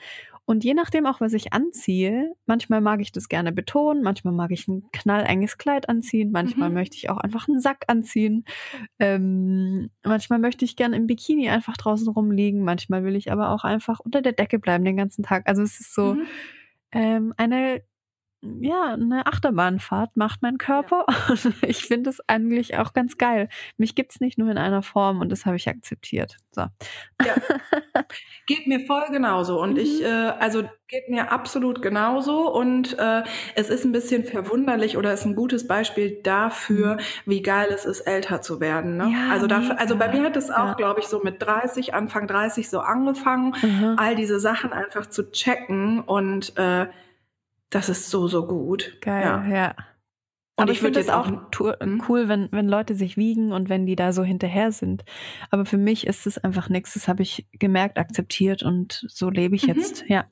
Und 0.47 0.63
je 0.65 0.75
nachdem 0.75 1.07
auch, 1.07 1.21
was 1.23 1.33
ich 1.33 1.55
anziehe, 1.55 2.35
manchmal 2.47 2.81
mag 2.83 3.01
ich 3.01 3.13
das 3.13 3.29
gerne 3.29 3.51
betonen, 3.53 4.03
manchmal 4.03 4.35
mag 4.35 4.51
ich 4.53 4.69
ein 4.69 4.85
knallenges 4.93 5.57
Kleid 5.59 5.89
anziehen, 5.89 6.31
manchmal 6.33 6.69
Mhm. 6.69 6.75
möchte 6.75 6.97
ich 6.99 7.09
auch 7.11 7.17
einfach 7.19 7.49
einen 7.49 7.61
Sack 7.61 7.85
anziehen, 7.89 8.45
ähm, 8.99 9.91
manchmal 10.05 10.39
möchte 10.39 10.65
ich 10.67 10.77
gerne 10.77 10.97
im 10.97 11.07
Bikini 11.07 11.49
einfach 11.49 11.77
draußen 11.79 12.09
rumliegen, 12.09 12.63
manchmal 12.65 13.05
will 13.05 13.17
ich 13.17 13.33
aber 13.33 13.51
auch 13.51 13.65
einfach 13.65 14.01
unter 14.01 14.23
der 14.23 14.33
Decke 14.33 14.59
bleiben 14.59 14.85
den 14.85 14.97
ganzen 14.99 15.23
Tag. 15.25 15.49
Also 15.49 15.63
es 15.63 15.81
ist 15.81 15.95
so 15.95 16.17
Mhm. 16.17 16.27
ähm, 16.93 17.35
eine 17.37 17.83
ja, 18.61 18.93
eine 18.95 19.27
Achterbahnfahrt 19.27 20.17
macht 20.17 20.43
mein 20.43 20.59
Körper. 20.59 21.07
Und 21.29 21.55
ich 21.63 21.85
finde 21.85 22.11
es 22.11 22.21
eigentlich 22.29 22.77
auch 22.79 22.93
ganz 22.93 23.17
geil. 23.19 23.49
Mich 23.77 23.95
gibt's 23.95 24.21
nicht 24.21 24.39
nur 24.39 24.51
in 24.51 24.59
einer 24.59 24.83
Form 24.83 25.21
und 25.21 25.31
das 25.33 25.47
habe 25.47 25.57
ich 25.57 25.69
akzeptiert. 25.69 26.37
So. 26.53 26.67
Geht 28.47 28.67
mir 28.67 28.81
voll 28.87 29.05
genauso. 29.11 29.61
Und 29.61 29.73
Mhm. 29.73 29.79
ich, 29.79 30.03
äh, 30.05 30.07
also 30.07 30.65
geht 30.89 31.09
mir 31.09 31.33
absolut 31.33 31.81
genauso. 31.83 32.53
Und 32.53 32.99
äh, 32.99 33.23
es 33.55 33.71
ist 33.71 33.85
ein 33.85 33.93
bisschen 33.93 34.25
verwunderlich 34.25 34.97
oder 34.97 35.13
ist 35.15 35.25
ein 35.25 35.35
gutes 35.35 35.67
Beispiel 35.67 36.21
dafür, 36.23 36.99
wie 37.27 37.43
geil 37.43 37.69
es 37.75 37.85
ist, 37.85 38.01
älter 38.03 38.43
zu 38.43 38.61
werden. 38.61 38.97
Ne? 38.97 39.07
Mhm. 39.07 39.13
Ja, 39.13 39.31
also, 39.33 39.47
dafür, 39.47 39.81
also 39.81 39.97
bei 39.97 40.09
mir 40.13 40.23
hat 40.23 40.37
es 40.37 40.51
auch, 40.51 40.69
Ja. 40.69 40.75
glaube 40.75 41.01
ich, 41.01 41.07
so 41.07 41.21
mit 41.23 41.43
30, 41.43 41.95
Anfang 41.95 42.27
30 42.27 42.69
so 42.69 42.81
angefangen, 42.81 43.55
Mhm. 43.63 43.95
all 43.97 44.15
diese 44.15 44.39
Sachen 44.41 44.73
einfach 44.73 45.07
zu 45.07 45.31
checken. 45.33 46.01
Und 46.01 46.57
äh, 46.59 46.87
das 47.75 47.89
ist 47.89 48.11
so, 48.11 48.29
so 48.29 48.47
gut. 48.47 48.99
Geil, 49.01 49.23
Ja. 49.25 49.45
ja. 49.47 49.75
Und 50.57 50.63
Aber 50.65 50.71
ich 50.71 50.79
ich 50.79 50.83
finde 50.85 51.01
es 51.01 51.09
auch 51.09 51.27
Hm? 51.27 52.03
cool, 52.09 52.29
wenn, 52.29 52.49
wenn 52.53 52.69
Leute 52.69 52.95
sich 52.95 53.17
wiegen 53.17 53.51
und 53.51 53.69
wenn 53.69 53.87
die 53.87 53.97
da 53.97 54.13
so 54.13 54.23
hinterher 54.23 54.71
sind. 54.71 55.05
Aber 55.51 55.65
für 55.67 55.79
mich 55.79 56.07
ist 56.07 56.29
es 56.29 56.39
einfach 56.39 56.69
nichts. 56.69 56.95
Das 56.95 57.09
habe 57.09 57.23
ich 57.25 57.47
gemerkt, 57.59 57.99
akzeptiert 57.99 58.63
und 58.63 59.05
so 59.09 59.31
lebe 59.31 59.57
ich 59.57 59.67
Mhm. 59.67 59.75
jetzt. 59.75 60.05
Ja. 60.09 60.27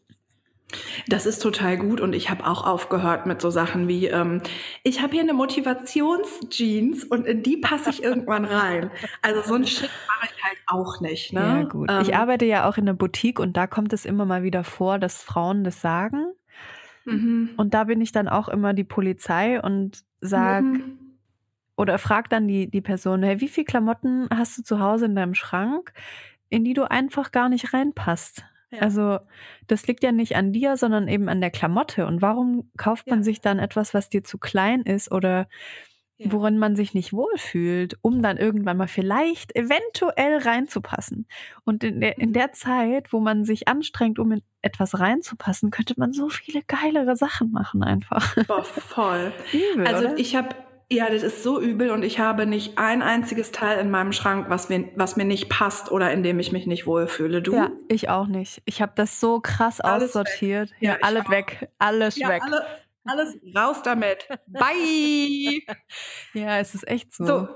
Das 1.08 1.26
ist 1.26 1.40
total 1.40 1.76
gut 1.76 2.00
und 2.00 2.14
ich 2.14 2.30
habe 2.30 2.46
auch 2.46 2.64
aufgehört 2.64 3.26
mit 3.26 3.42
so 3.42 3.50
Sachen 3.50 3.88
wie, 3.88 4.06
ähm, 4.06 4.40
ich 4.84 5.02
habe 5.02 5.12
hier 5.12 5.22
eine 5.22 5.34
Motivationsjeans 5.34 7.04
und 7.04 7.26
in 7.26 7.42
die 7.42 7.56
passe 7.58 7.90
ich 7.90 8.02
irgendwann 8.02 8.44
rein. 8.44 8.90
Also 9.22 9.42
so 9.42 9.54
einen 9.54 9.66
Shit 9.66 9.90
mache 10.06 10.30
ich 10.34 10.42
halt 10.44 10.58
auch 10.68 11.00
nicht. 11.00 11.32
Ne? 11.32 11.40
Ja, 11.40 11.62
gut. 11.64 11.90
ich 12.02 12.08
Ähm, 12.10 12.14
arbeite 12.14 12.44
ja 12.46 12.68
auch 12.68 12.76
in 12.78 12.86
der 12.86 12.92
Boutique 12.94 13.38
und 13.40 13.56
da 13.56 13.66
kommt 13.66 13.92
es 13.92 14.04
immer 14.04 14.24
mal 14.24 14.42
wieder 14.44 14.64
vor, 14.64 14.98
dass 14.98 15.22
Frauen 15.22 15.64
das 15.64 15.80
sagen. 15.80 16.26
Mhm. 17.04 17.50
Und 17.56 17.74
da 17.74 17.84
bin 17.84 18.00
ich 18.00 18.12
dann 18.12 18.28
auch 18.28 18.48
immer 18.48 18.72
die 18.74 18.84
Polizei 18.84 19.60
und 19.60 20.02
sag 20.20 20.62
Mhm. 20.64 21.18
oder 21.76 21.98
frag 21.98 22.28
dann 22.30 22.46
die, 22.48 22.70
die 22.70 22.80
Person, 22.80 23.22
hey, 23.22 23.40
wie 23.40 23.48
viel 23.48 23.64
Klamotten 23.64 24.28
hast 24.34 24.58
du 24.58 24.62
zu 24.62 24.80
Hause 24.80 25.06
in 25.06 25.14
deinem 25.16 25.34
Schrank, 25.34 25.92
in 26.50 26.64
die 26.64 26.74
du 26.74 26.90
einfach 26.90 27.32
gar 27.32 27.48
nicht 27.48 27.72
reinpasst? 27.74 28.44
Ja. 28.70 28.80
Also 28.80 29.18
das 29.66 29.86
liegt 29.86 30.02
ja 30.02 30.12
nicht 30.12 30.36
an 30.36 30.52
dir, 30.52 30.76
sondern 30.76 31.08
eben 31.08 31.28
an 31.28 31.40
der 31.40 31.50
Klamotte. 31.50 32.06
Und 32.06 32.22
warum 32.22 32.70
kauft 32.76 33.08
man 33.08 33.20
Ja. 33.20 33.24
sich 33.24 33.40
dann 33.40 33.58
etwas, 33.58 33.94
was 33.94 34.08
dir 34.08 34.22
zu 34.24 34.38
klein 34.38 34.82
ist 34.82 35.10
oder 35.12 35.48
Ja. 36.18 36.32
worin 36.32 36.58
man 36.58 36.76
sich 36.76 36.94
nicht 36.94 37.12
wohlfühlt, 37.12 37.98
um 38.02 38.22
dann 38.22 38.36
irgendwann 38.38 38.76
mal 38.76 38.88
vielleicht 38.88 39.56
eventuell 39.56 40.38
reinzupassen? 40.38 41.26
Und 41.64 41.84
in 41.84 42.00
der, 42.00 42.18
in 42.20 42.30
Mhm. 42.30 42.32
der 42.34 42.52
Zeit, 42.52 43.12
wo 43.12 43.20
man 43.20 43.44
sich 43.44 43.68
anstrengt, 43.68 44.18
um 44.18 44.32
in 44.32 44.42
etwas 44.62 44.98
reinzupassen, 44.98 45.70
könnte 45.70 45.94
man 45.98 46.12
so 46.12 46.28
viele 46.28 46.62
geilere 46.62 47.16
Sachen 47.16 47.50
machen 47.52 47.82
einfach. 47.82 48.34
Boah, 48.46 48.64
voll. 48.64 49.32
Übel, 49.52 49.86
Also 49.86 50.06
oder? 50.06 50.18
ich 50.18 50.34
habe, 50.36 50.50
ja, 50.90 51.10
das 51.10 51.22
ist 51.22 51.42
so 51.42 51.60
übel 51.60 51.90
und 51.90 52.02
ich 52.02 52.18
habe 52.18 52.46
nicht 52.46 52.78
ein 52.78 53.02
einziges 53.02 53.50
Teil 53.52 53.78
in 53.80 53.90
meinem 53.90 54.12
Schrank, 54.12 54.46
was 54.48 54.68
mir, 54.68 54.88
was 54.96 55.16
mir 55.16 55.24
nicht 55.24 55.48
passt 55.48 55.90
oder 55.90 56.12
in 56.12 56.22
dem 56.22 56.38
ich 56.38 56.52
mich 56.52 56.66
nicht 56.66 56.86
wohlfühle. 56.86 57.42
Du? 57.42 57.54
Ja, 57.54 57.70
ich 57.88 58.08
auch 58.08 58.26
nicht. 58.26 58.62
Ich 58.66 58.80
habe 58.82 58.92
das 58.94 59.20
so 59.20 59.40
krass 59.40 59.80
Alles 59.80 60.10
aussortiert. 60.16 60.70
weg. 60.72 60.76
Ja, 60.80 60.92
Ja, 60.92 60.98
alles 61.02 61.26
auch. 61.26 61.30
weg. 61.30 61.68
Alles 61.78 62.16
Ja, 62.16 62.28
weg. 62.28 62.42
alle, 62.44 62.64
alles 63.04 63.36
raus 63.56 63.82
damit. 63.82 64.28
Bye! 64.46 65.60
Ja, 66.34 66.58
es 66.58 66.74
ist 66.74 66.86
echt 66.88 67.12
so. 67.14 67.24
So, 67.26 67.48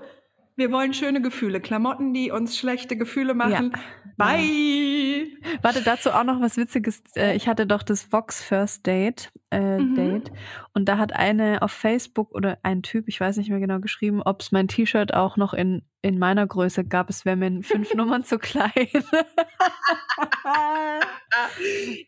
wir 0.57 0.73
wollen 0.73 0.95
schöne 0.95 1.21
Gefühle. 1.23 1.61
Klamotten, 1.61 2.12
die 2.14 2.31
uns 2.31 2.57
schlechte 2.57 2.97
Gefühle 2.97 3.35
machen. 3.35 3.73
Bye! 4.16 5.27
Warte, 5.62 5.83
dazu 5.83 6.11
auch 6.11 6.25
noch 6.25 6.40
was 6.40 6.57
Witziges. 6.57 7.03
Äh, 7.14 7.37
Ich 7.37 7.47
hatte 7.49 7.66
doch 7.66 7.83
das 7.83 8.11
Vox 8.12 8.42
First 8.42 8.87
Date, 8.87 9.31
äh, 9.51 9.79
Mhm. 9.79 9.95
Date 9.95 10.33
und 10.73 10.87
da 10.88 10.97
hat 10.97 11.12
eine 11.12 11.61
auf 11.61 11.71
Facebook 11.73 12.35
oder 12.35 12.59
ein 12.62 12.83
Typ, 12.83 13.09
ich 13.09 13.21
weiß 13.21 13.37
nicht 13.37 13.51
mehr 13.51 13.61
genau, 13.61 13.79
geschrieben, 13.79 14.23
ob 14.23 14.40
es 14.40 14.53
mein 14.53 14.69
T-Shirt 14.69 15.12
auch 15.12 15.37
noch 15.37 15.53
in, 15.53 15.83
in 16.01 16.19
meiner 16.19 16.47
Größe 16.47 16.85
gab. 16.87 17.11
Es 17.11 17.25
wäre 17.27 17.37
mir 17.37 17.49
in 17.49 17.62
fünf 17.62 17.92
Nummern 17.95 18.25
zu 18.25 18.38
klein. 18.38 18.73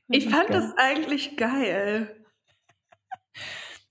Ich 0.08 0.28
fand 0.30 0.50
das 0.50 0.72
eigentlich 0.76 1.36
geil. 1.36 2.24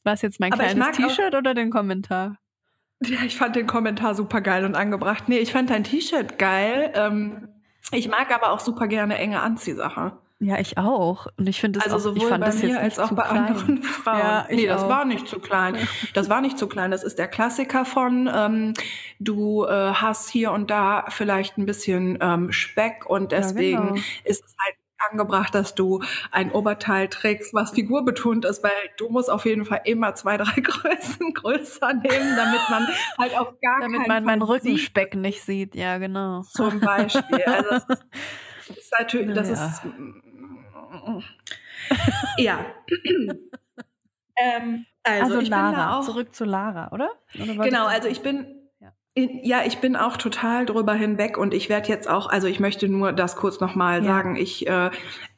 War 0.03 0.13
es 0.13 0.21
jetzt 0.21 0.39
mein 0.39 0.53
Aber 0.53 0.63
kleines 0.63 0.97
T-Shirt 0.97 1.35
oder 1.35 1.53
den 1.53 1.69
Kommentar? 1.69 2.37
Ja, 3.03 3.19
ich 3.25 3.37
fand 3.37 3.55
den 3.55 3.67
Kommentar 3.67 4.15
super 4.15 4.41
geil 4.41 4.65
und 4.65 4.75
angebracht. 4.75 5.25
Nee, 5.27 5.37
ich 5.39 5.51
fand 5.51 5.69
dein 5.69 5.83
T-Shirt 5.83 6.37
geil. 6.39 6.91
Ähm, 6.95 7.47
ich 7.91 8.07
mag 8.09 8.33
aber 8.33 8.51
auch 8.51 8.59
super 8.59 8.87
gerne 8.87 9.17
enge 9.17 9.39
Anziehsachen. 9.41 10.13
Ja, 10.39 10.59
ich 10.59 10.77
auch. 10.77 11.27
Und 11.37 11.47
ich 11.49 11.59
finde 11.61 11.79
das 11.79 11.91
Also 11.91 12.09
auch, 12.11 12.15
ich 12.15 12.21
sowohl 12.21 12.29
fand 12.29 12.41
bei 12.41 12.47
das 12.51 12.61
mir 12.61 12.79
als 12.79 12.99
auch 12.99 13.11
bei 13.11 13.23
klein. 13.23 13.37
anderen 13.37 13.83
Frauen. 13.83 14.19
Ja, 14.19 14.47
nee, 14.51 14.67
das 14.67 14.83
auch. 14.83 14.89
war 14.89 15.05
nicht 15.05 15.27
zu 15.27 15.39
klein. 15.39 15.77
Das 16.13 16.29
war 16.29 16.41
nicht 16.41 16.57
zu 16.59 16.67
klein. 16.67 16.91
Das 16.91 17.03
ist 17.03 17.17
der 17.17 17.27
Klassiker 17.27 17.85
von, 17.85 18.29
ähm, 18.33 18.73
du 19.19 19.65
äh, 19.65 19.69
hast 19.93 20.29
hier 20.29 20.51
und 20.51 20.69
da 20.69 21.05
vielleicht 21.09 21.57
ein 21.57 21.65
bisschen 21.65 22.17
ähm, 22.21 22.51
Speck 22.51 23.05
und 23.07 23.31
Ja, 23.31 23.39
deswegen 23.39 23.87
genau. 23.95 24.01
ist 24.25 24.43
es 24.45 24.55
halt 24.63 24.75
angebracht, 25.09 25.53
dass 25.55 25.75
du 25.75 26.03
ein 26.31 26.51
Oberteil 26.51 27.07
trägst, 27.07 27.53
was 27.53 27.71
figurbetont 27.71 28.45
ist, 28.45 28.63
weil 28.63 28.71
du 28.97 29.09
musst 29.09 29.29
auf 29.29 29.45
jeden 29.45 29.65
Fall 29.65 29.81
immer 29.85 30.15
zwei, 30.15 30.37
drei 30.37 30.61
Größen 30.61 31.33
größer 31.33 31.93
nehmen, 31.93 32.35
damit 32.35 32.61
man 32.69 32.87
halt 33.17 33.37
auf 33.37 33.53
gar 33.61 33.79
Damit 33.81 34.01
keinen 34.01 34.07
man 34.07 34.23
meinen 34.25 34.41
Fall 34.41 34.59
sieht, 34.59 34.71
Rückenspeck 34.71 35.15
nicht 35.15 35.41
sieht. 35.43 35.75
Ja, 35.75 35.97
genau. 35.97 36.41
zum 36.41 36.79
Beispiel. 36.79 37.43
Also 37.43 37.69
das 37.69 37.83
ist, 37.89 38.05
das 38.67 38.77
ist 38.77 38.93
natürlich, 38.99 39.35
das 39.35 39.49
Naja. 39.49 39.65
ist 39.67 39.81
ja. 42.37 42.65
ähm, 44.37 44.85
also, 45.03 45.35
Also, 45.37 45.49
Lara, 45.49 45.97
auch 45.99 46.05
zurück 46.05 46.35
zu 46.35 46.45
Lara, 46.45 46.91
oder? 46.91 47.09
oder 47.41 47.55
genau. 47.63 47.85
Also 47.85 48.07
ich 48.09 48.21
bin 48.21 48.56
Ja. 49.43 49.63
ich 49.65 49.79
bin 49.79 49.95
auch 49.95 50.17
total 50.17 50.65
drüber 50.65 50.93
hinweg 50.93 51.37
und 51.37 51.53
ich 51.53 51.69
werde 51.69 51.89
jetzt 51.89 52.09
auch, 52.09 52.29
also 52.29 52.47
ich 52.47 52.59
möchte 52.59 52.87
nur 52.87 53.13
das 53.13 53.35
kurz 53.35 53.59
nochmal 53.59 53.99
Ja. 54.03 54.05
sagen. 54.05 54.35
Ich 54.35 54.67
äh, 54.67 54.91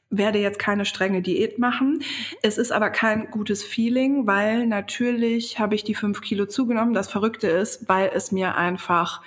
werde 0.09 0.39
jetzt 0.39 0.59
keine 0.59 0.85
strenge 0.85 1.21
Diät 1.21 1.59
machen. 1.59 2.01
Es 2.41 2.57
ist 2.57 2.71
aber 2.71 2.89
kein 2.89 3.29
gutes 3.31 3.63
Feeling, 3.63 4.25
weil 4.25 4.65
natürlich 4.65 5.59
habe 5.59 5.75
ich 5.75 5.83
die 5.83 5.95
fünf 5.95 6.21
Kilo 6.21 6.45
zugenommen. 6.47 6.93
Das 6.93 7.11
Verrückte 7.11 7.47
ist, 7.47 7.87
weil 7.87 8.11
es 8.13 8.31
mir 8.31 8.55
einfach 8.55 9.21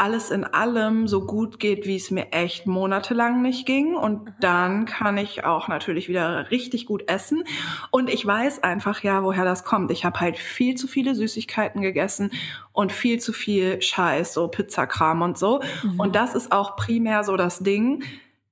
alles 0.00 0.30
in 0.30 0.44
allem 0.44 1.06
so 1.06 1.26
gut 1.26 1.60
geht, 1.60 1.86
wie 1.86 1.96
es 1.96 2.10
mir 2.10 2.32
echt 2.32 2.66
monatelang 2.66 3.42
nicht 3.42 3.66
ging. 3.66 3.94
Und 3.94 4.32
dann 4.40 4.86
kann 4.86 5.18
ich 5.18 5.44
auch 5.44 5.68
natürlich 5.68 6.08
wieder 6.08 6.50
richtig 6.50 6.86
gut 6.86 7.10
essen. 7.10 7.44
Und 7.90 8.08
ich 8.08 8.24
weiß 8.24 8.62
einfach 8.62 9.02
ja, 9.02 9.22
woher 9.22 9.44
das 9.44 9.62
kommt. 9.62 9.90
Ich 9.90 10.06
habe 10.06 10.18
halt 10.18 10.38
viel 10.38 10.74
zu 10.74 10.88
viele 10.88 11.14
Süßigkeiten 11.14 11.82
gegessen 11.82 12.30
und 12.72 12.92
viel 12.92 13.20
zu 13.20 13.34
viel 13.34 13.82
Scheiß, 13.82 14.32
so 14.32 14.48
Pizzakram 14.48 15.20
und 15.20 15.36
so. 15.36 15.60
Mhm. 15.82 16.00
Und 16.00 16.16
das 16.16 16.34
ist 16.34 16.50
auch 16.50 16.76
primär 16.76 17.22
so 17.22 17.36
das 17.36 17.58
Ding. 17.58 18.02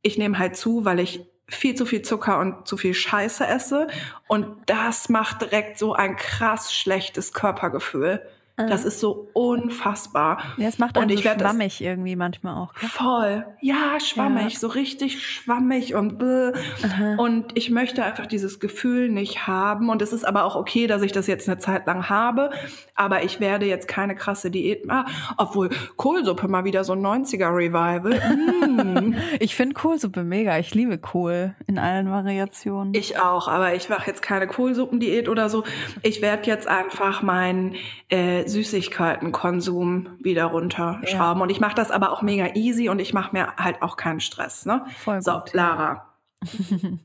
Ich 0.02 0.18
nehme 0.18 0.38
halt 0.38 0.54
zu, 0.54 0.84
weil 0.84 1.00
ich 1.00 1.26
viel 1.48 1.74
zu 1.74 1.86
viel 1.86 2.02
Zucker 2.02 2.40
und 2.40 2.68
zu 2.68 2.76
viel 2.76 2.92
Scheiße 2.92 3.46
esse. 3.46 3.86
Und 4.26 4.48
das 4.66 5.08
macht 5.08 5.40
direkt 5.40 5.78
so 5.78 5.94
ein 5.94 6.16
krass 6.16 6.74
schlechtes 6.74 7.32
Körpergefühl. 7.32 8.20
Das 8.66 8.84
ist 8.84 9.00
so 9.00 9.28
unfassbar. 9.34 10.38
Ja, 10.56 10.68
es 10.68 10.78
macht 10.78 10.96
Und 10.96 11.04
einen 11.04 11.12
ich 11.12 11.22
so 11.22 11.30
schwammig 11.30 11.80
irgendwie 11.80 12.16
manchmal 12.16 12.56
auch. 12.56 12.74
gell? 12.74 12.88
Voll. 12.88 13.46
Ja, 13.60 14.00
schwammig, 14.00 14.54
Ja. 14.54 14.58
so 14.58 14.66
richtig 14.68 15.24
schwammig 15.24 15.94
und. 15.94 16.22
Aha. 16.22 17.14
Und 17.18 17.56
ich 17.56 17.70
möchte 17.70 18.02
einfach 18.04 18.26
dieses 18.26 18.58
Gefühl 18.60 19.08
nicht 19.10 19.46
haben. 19.46 19.88
Und 19.90 20.02
es 20.02 20.12
ist 20.12 20.24
aber 20.24 20.44
auch 20.44 20.56
okay, 20.56 20.86
dass 20.86 21.02
ich 21.02 21.12
das 21.12 21.26
jetzt 21.26 21.48
eine 21.48 21.58
Zeit 21.58 21.86
lang 21.86 22.08
habe. 22.08 22.50
Aber 22.94 23.22
ich 23.22 23.38
werde 23.40 23.66
jetzt 23.66 23.86
keine 23.88 24.14
krasse 24.16 24.50
Diät 24.50 24.86
mehr. 24.86 25.06
Obwohl 25.36 25.70
Kohlsuppe 25.96 26.48
mal 26.48 26.64
wieder 26.64 26.82
so 26.84 26.94
ein 26.94 27.00
90er-Revival. 27.00 28.20
Mm. 28.36 29.14
Ich 29.40 29.54
finde 29.54 29.74
Kohlsuppe 29.74 30.24
mega. 30.24 30.58
Ich 30.58 30.74
liebe 30.74 30.98
Kohl 30.98 31.54
in 31.66 31.78
allen 31.78 32.10
Variationen. 32.10 32.94
Ich 32.94 33.18
auch, 33.20 33.46
aber 33.48 33.74
ich 33.74 33.88
mache 33.88 34.06
jetzt 34.08 34.22
keine 34.22 34.46
Kohlsuppendiät 34.46 35.28
oder 35.28 35.48
so. 35.48 35.64
Ich 36.02 36.22
werde 36.22 36.46
jetzt 36.48 36.66
einfach 36.66 37.22
meinen 37.22 37.74
äh, 38.08 38.47
Süßigkeitenkonsum 38.48 40.08
wieder 40.20 40.46
runterschrauben. 40.46 41.42
Und 41.42 41.50
ich 41.50 41.60
mache 41.60 41.74
das 41.74 41.90
aber 41.90 42.12
auch 42.12 42.22
mega 42.22 42.54
easy 42.54 42.88
und 42.88 43.00
ich 43.00 43.12
mache 43.12 43.32
mir 43.32 43.56
halt 43.56 43.82
auch 43.82 43.96
keinen 43.96 44.20
Stress. 44.20 44.66
Ne? 44.66 44.84
Voll 44.96 45.22
So, 45.22 45.32
gut. 45.32 45.52
Lara. 45.52 46.14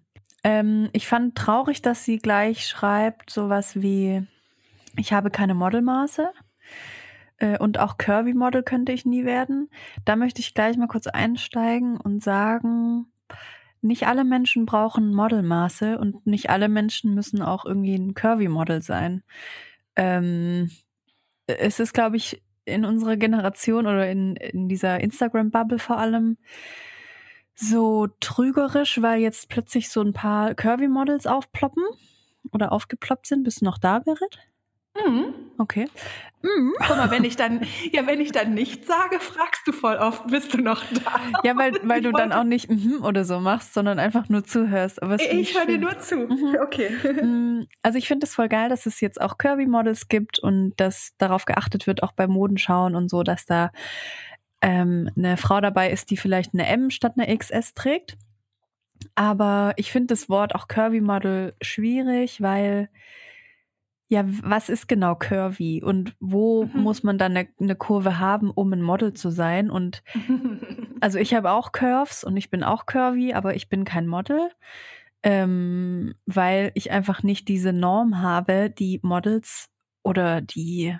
Ähm, 0.43 0.89
ich 0.91 1.07
fand 1.07 1.35
traurig, 1.35 1.81
dass 1.81 2.03
sie 2.03 2.17
gleich 2.17 2.67
schreibt 2.67 3.29
sowas 3.29 3.81
wie, 3.81 4.27
ich 4.97 5.13
habe 5.13 5.31
keine 5.31 5.53
Modelmaße 5.55 6.31
äh, 7.37 7.57
und 7.57 7.79
auch 7.79 7.97
Curvy-Model 7.97 8.63
könnte 8.63 8.91
ich 8.91 9.05
nie 9.05 9.25
werden. 9.25 9.69
Da 10.05 10.15
möchte 10.15 10.41
ich 10.41 10.53
gleich 10.53 10.77
mal 10.77 10.87
kurz 10.87 11.07
einsteigen 11.07 11.97
und 11.97 12.21
sagen, 12.21 13.07
nicht 13.81 14.07
alle 14.07 14.25
Menschen 14.25 14.65
brauchen 14.65 15.13
Modelmaße 15.13 15.97
und 15.97 16.25
nicht 16.27 16.49
alle 16.49 16.69
Menschen 16.69 17.13
müssen 17.15 17.41
auch 17.41 17.65
irgendwie 17.65 17.95
ein 17.95 18.13
Curvy-Model 18.13 18.81
sein. 18.81 19.23
Ähm, 19.95 20.71
es 21.47 21.79
ist, 21.79 21.93
glaube 21.93 22.17
ich, 22.17 22.41
in 22.65 22.85
unserer 22.85 23.17
Generation 23.17 23.87
oder 23.87 24.09
in, 24.09 24.35
in 24.35 24.69
dieser 24.69 24.99
Instagram-Bubble 25.01 25.79
vor 25.79 25.97
allem 25.97 26.37
so 27.55 28.07
trügerisch, 28.19 29.01
weil 29.01 29.21
jetzt 29.21 29.49
plötzlich 29.49 29.89
so 29.89 30.01
ein 30.01 30.13
paar 30.13 30.55
Curvy-Models 30.55 31.27
aufploppen 31.27 31.83
oder 32.51 32.71
aufgeploppt 32.71 33.27
sind. 33.27 33.43
Bist 33.43 33.61
du 33.61 33.65
noch 33.65 33.77
da, 33.77 33.99
Berit? 33.99 34.39
Mhm. 34.95 35.33
Okay. 35.57 35.87
Mhm. 36.41 36.73
Guck 36.85 36.97
mal, 36.97 37.09
wenn 37.09 37.23
ich 37.23 37.37
dann, 37.37 37.61
ja, 37.93 38.05
wenn 38.05 38.19
ich 38.19 38.33
dann 38.33 38.53
nichts 38.53 38.85
sage, 38.85 39.19
fragst 39.19 39.65
du 39.65 39.71
voll 39.71 39.95
oft, 39.95 40.27
bist 40.27 40.53
du 40.53 40.57
noch 40.57 40.83
da? 40.91 41.21
Ja, 41.43 41.57
weil, 41.57 41.73
weil 41.83 42.01
du 42.01 42.11
dann 42.11 42.33
auch 42.33 42.43
nicht 42.43 42.69
mhm 42.69 43.01
oder 43.03 43.23
so 43.23 43.39
machst, 43.39 43.73
sondern 43.73 43.97
einfach 43.97 44.27
nur 44.27 44.43
zuhörst. 44.43 45.01
Aber 45.01 45.15
ich 45.15 45.57
höre 45.57 45.65
dir 45.65 45.77
nur 45.77 45.97
zu. 45.99 46.17
Mhm. 46.17 46.57
Okay. 46.63 46.89
Mm, 47.21 47.65
also 47.81 47.97
ich 47.97 48.07
finde 48.07 48.25
es 48.25 48.35
voll 48.35 48.47
geil, 48.47 48.69
dass 48.69 48.85
es 48.85 48.99
jetzt 49.01 49.19
auch 49.19 49.37
Curvy-Models 49.37 50.07
gibt 50.07 50.39
und 50.39 50.73
dass 50.77 51.11
darauf 51.17 51.45
geachtet 51.45 51.87
wird, 51.87 52.03
auch 52.03 52.11
bei 52.11 52.27
Modenschauen 52.27 52.95
und 52.95 53.09
so, 53.09 53.23
dass 53.23 53.45
da 53.45 53.71
ähm, 54.61 55.09
eine 55.17 55.37
Frau 55.37 55.61
dabei 55.61 55.91
ist, 55.91 56.09
die 56.09 56.17
vielleicht 56.17 56.53
eine 56.53 56.67
M 56.67 56.89
statt 56.89 57.13
eine 57.17 57.35
XS 57.35 57.73
trägt. 57.73 58.17
Aber 59.15 59.73
ich 59.77 59.91
finde 59.91 60.07
das 60.07 60.29
Wort 60.29 60.55
auch 60.55 60.67
Curvy-Model 60.67 61.55
schwierig, 61.61 62.41
weil 62.41 62.89
ja, 64.13 64.23
was 64.43 64.69
ist 64.69 64.87
genau 64.87 65.15
curvy 65.15 65.81
und 65.83 66.15
wo 66.19 66.65
mhm. 66.65 66.81
muss 66.81 67.01
man 67.01 67.17
dann 67.17 67.35
eine, 67.35 67.49
eine, 67.59 67.75
Kurve 67.75 68.19
haben, 68.19 68.51
um 68.51 68.71
ein 68.71 68.81
Model 68.81 69.13
zu 69.13 69.31
sein? 69.31 69.71
Und 69.71 70.03
also 71.01 71.17
ich 71.17 71.33
habe 71.33 71.51
auch 71.51 71.71
Curves 71.71 72.23
und 72.23 72.37
ich 72.37 72.51
bin 72.51 72.63
auch 72.63 72.85
curvy, 72.85 73.33
aber 73.33 73.55
ich 73.55 73.69
bin 73.69 73.85
kein 73.85 74.05
Model, 74.05 74.51
ähm, 75.23 76.13
weil 76.27 76.71
ich 76.75 76.91
einfach 76.91 77.23
nicht 77.23 77.47
diese 77.47 77.73
Norm 77.73 78.21
habe, 78.21 78.69
die 78.69 78.99
Models 79.01 79.69
oder 80.03 80.41
die 80.41 80.95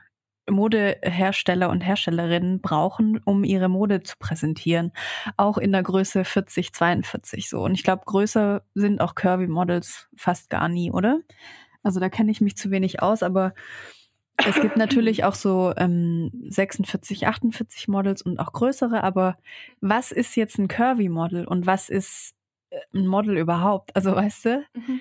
Modehersteller 0.49 1.69
und 1.69 1.81
Herstellerinnen 1.81 2.61
brauchen, 2.61 3.21
um 3.23 3.43
ihre 3.43 3.69
Mode 3.69 4.01
zu 4.01 4.15
präsentieren. 4.17 4.91
Auch 5.37 5.57
in 5.59 5.71
der 5.71 5.83
Größe 5.83 6.25
40, 6.25 6.73
42 6.73 7.47
so. 7.47 7.61
Und 7.61 7.75
ich 7.75 7.83
glaube, 7.83 8.03
größer 8.05 8.63
sind 8.73 9.01
auch 9.01 9.13
Curvy 9.13 9.47
Models 9.47 10.09
fast 10.17 10.49
gar 10.49 10.67
nie, 10.67 10.91
oder? 10.91 11.19
Also 11.83 11.99
da 11.99 12.09
kenne 12.09 12.31
ich 12.31 12.41
mich 12.41 12.57
zu 12.57 12.71
wenig 12.71 13.01
aus, 13.01 13.23
aber 13.23 13.53
es 14.37 14.59
gibt 14.59 14.77
natürlich 14.77 15.23
auch 15.25 15.35
so 15.35 15.73
ähm, 15.77 16.31
46, 16.49 17.27
48 17.27 17.87
Models 17.87 18.21
und 18.21 18.39
auch 18.39 18.53
größere, 18.53 19.03
aber 19.03 19.37
was 19.81 20.11
ist 20.11 20.35
jetzt 20.35 20.57
ein 20.57 20.67
Curvy-Model 20.67 21.45
und 21.45 21.65
was 21.65 21.89
ist 21.89 22.33
äh, 22.69 22.79
ein 22.93 23.07
Model 23.07 23.37
überhaupt? 23.37 23.95
Also 23.95 24.15
weißt 24.15 24.45
du? 24.45 24.65
Mhm. 24.73 24.99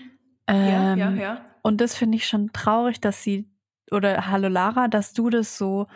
Ähm, 0.48 0.98
ja, 0.98 1.10
ja, 1.10 1.10
ja. 1.10 1.44
Und 1.62 1.80
das 1.80 1.94
finde 1.94 2.16
ich 2.16 2.26
schon 2.26 2.52
traurig, 2.52 3.00
dass 3.00 3.22
sie, 3.22 3.48
oder 3.90 4.28
hallo 4.28 4.48
Lara, 4.48 4.88
dass 4.88 5.12
du 5.12 5.30
das 5.30 5.56
so 5.56 5.86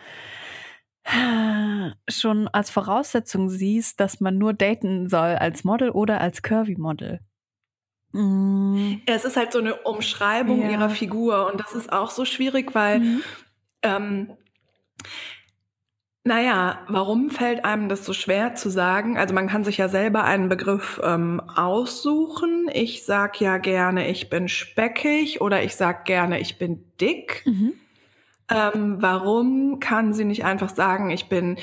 schon 2.09 2.47
als 2.49 2.69
Voraussetzung 2.69 3.49
siehst, 3.49 3.99
dass 3.99 4.19
man 4.19 4.37
nur 4.37 4.53
daten 4.53 5.09
soll 5.09 5.35
als 5.35 5.63
Model 5.63 5.89
oder 5.89 6.21
als 6.21 6.41
Curvy-Model. 6.41 7.19
Mhm. 8.11 9.01
Es 9.05 9.25
ist 9.25 9.37
halt 9.37 9.51
so 9.51 9.59
eine 9.59 9.75
Umschreibung 9.75 10.61
ja. 10.61 10.71
ihrer 10.71 10.89
Figur 10.89 11.51
und 11.51 11.59
das 11.59 11.73
ist 11.73 11.91
auch 11.91 12.09
so 12.09 12.25
schwierig, 12.25 12.73
weil, 12.73 12.99
mhm. 12.99 13.23
ähm, 13.83 14.37
naja, 16.23 16.79
warum 16.89 17.29
fällt 17.29 17.63
einem 17.63 17.87
das 17.87 18.05
so 18.05 18.11
schwer 18.11 18.53
zu 18.55 18.69
sagen? 18.69 19.17
Also 19.17 19.33
man 19.33 19.47
kann 19.47 19.63
sich 19.63 19.77
ja 19.77 19.87
selber 19.87 20.25
einen 20.25 20.49
Begriff 20.49 20.99
ähm, 21.01 21.39
aussuchen. 21.39 22.69
Ich 22.73 23.05
sag 23.05 23.39
ja 23.39 23.57
gerne, 23.59 24.09
ich 24.09 24.29
bin 24.29 24.49
speckig 24.49 25.39
oder 25.39 25.63
ich 25.63 25.75
sag 25.75 26.03
gerne, 26.03 26.39
ich 26.41 26.57
bin 26.57 26.83
dick. 26.99 27.43
Mhm. 27.45 27.73
Ähm, 28.49 28.97
warum 28.99 29.79
kann 29.79 30.13
sie 30.13 30.25
nicht 30.25 30.43
einfach 30.43 30.69
sagen, 30.69 31.11
ich 31.11 31.29
bin 31.29 31.57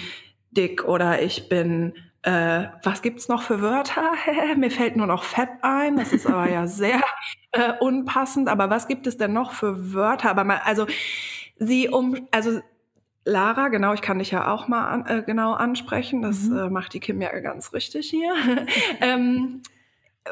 dick 0.50 0.84
oder 0.84 1.20
ich 1.20 1.48
bin 1.48 1.94
äh, 2.24 2.68
was 2.82 3.02
gibt's 3.02 3.28
noch 3.28 3.42
für 3.42 3.60
Wörter? 3.60 4.12
Mir 4.56 4.70
fällt 4.70 4.96
nur 4.96 5.06
noch 5.06 5.24
Fett 5.24 5.50
ein. 5.60 5.96
Das 5.96 6.14
ist 6.14 6.26
aber 6.26 6.48
ja 6.48 6.66
sehr 6.66 7.02
äh, 7.52 7.74
unpassend. 7.80 8.48
Aber 8.48 8.70
was 8.70 8.88
gibt 8.88 9.06
es 9.06 9.18
denn 9.18 9.34
noch 9.34 9.52
für 9.52 9.92
Wörter? 9.92 10.30
Aber 10.30 10.44
mal, 10.44 10.60
also 10.64 10.86
sie 11.58 11.90
um, 11.90 12.26
also 12.30 12.60
Lara, 13.26 13.68
genau, 13.68 13.92
ich 13.92 14.00
kann 14.00 14.18
dich 14.18 14.30
ja 14.30 14.50
auch 14.50 14.68
mal 14.68 14.86
an, 14.86 15.06
äh, 15.06 15.22
genau 15.22 15.52
ansprechen. 15.52 16.22
Das 16.22 16.44
mhm. 16.44 16.58
äh, 16.58 16.70
macht 16.70 16.94
die 16.94 17.00
Kim 17.00 17.20
ja 17.20 17.38
ganz 17.40 17.74
richtig 17.74 18.08
hier. 18.08 18.34
ähm, 19.02 19.62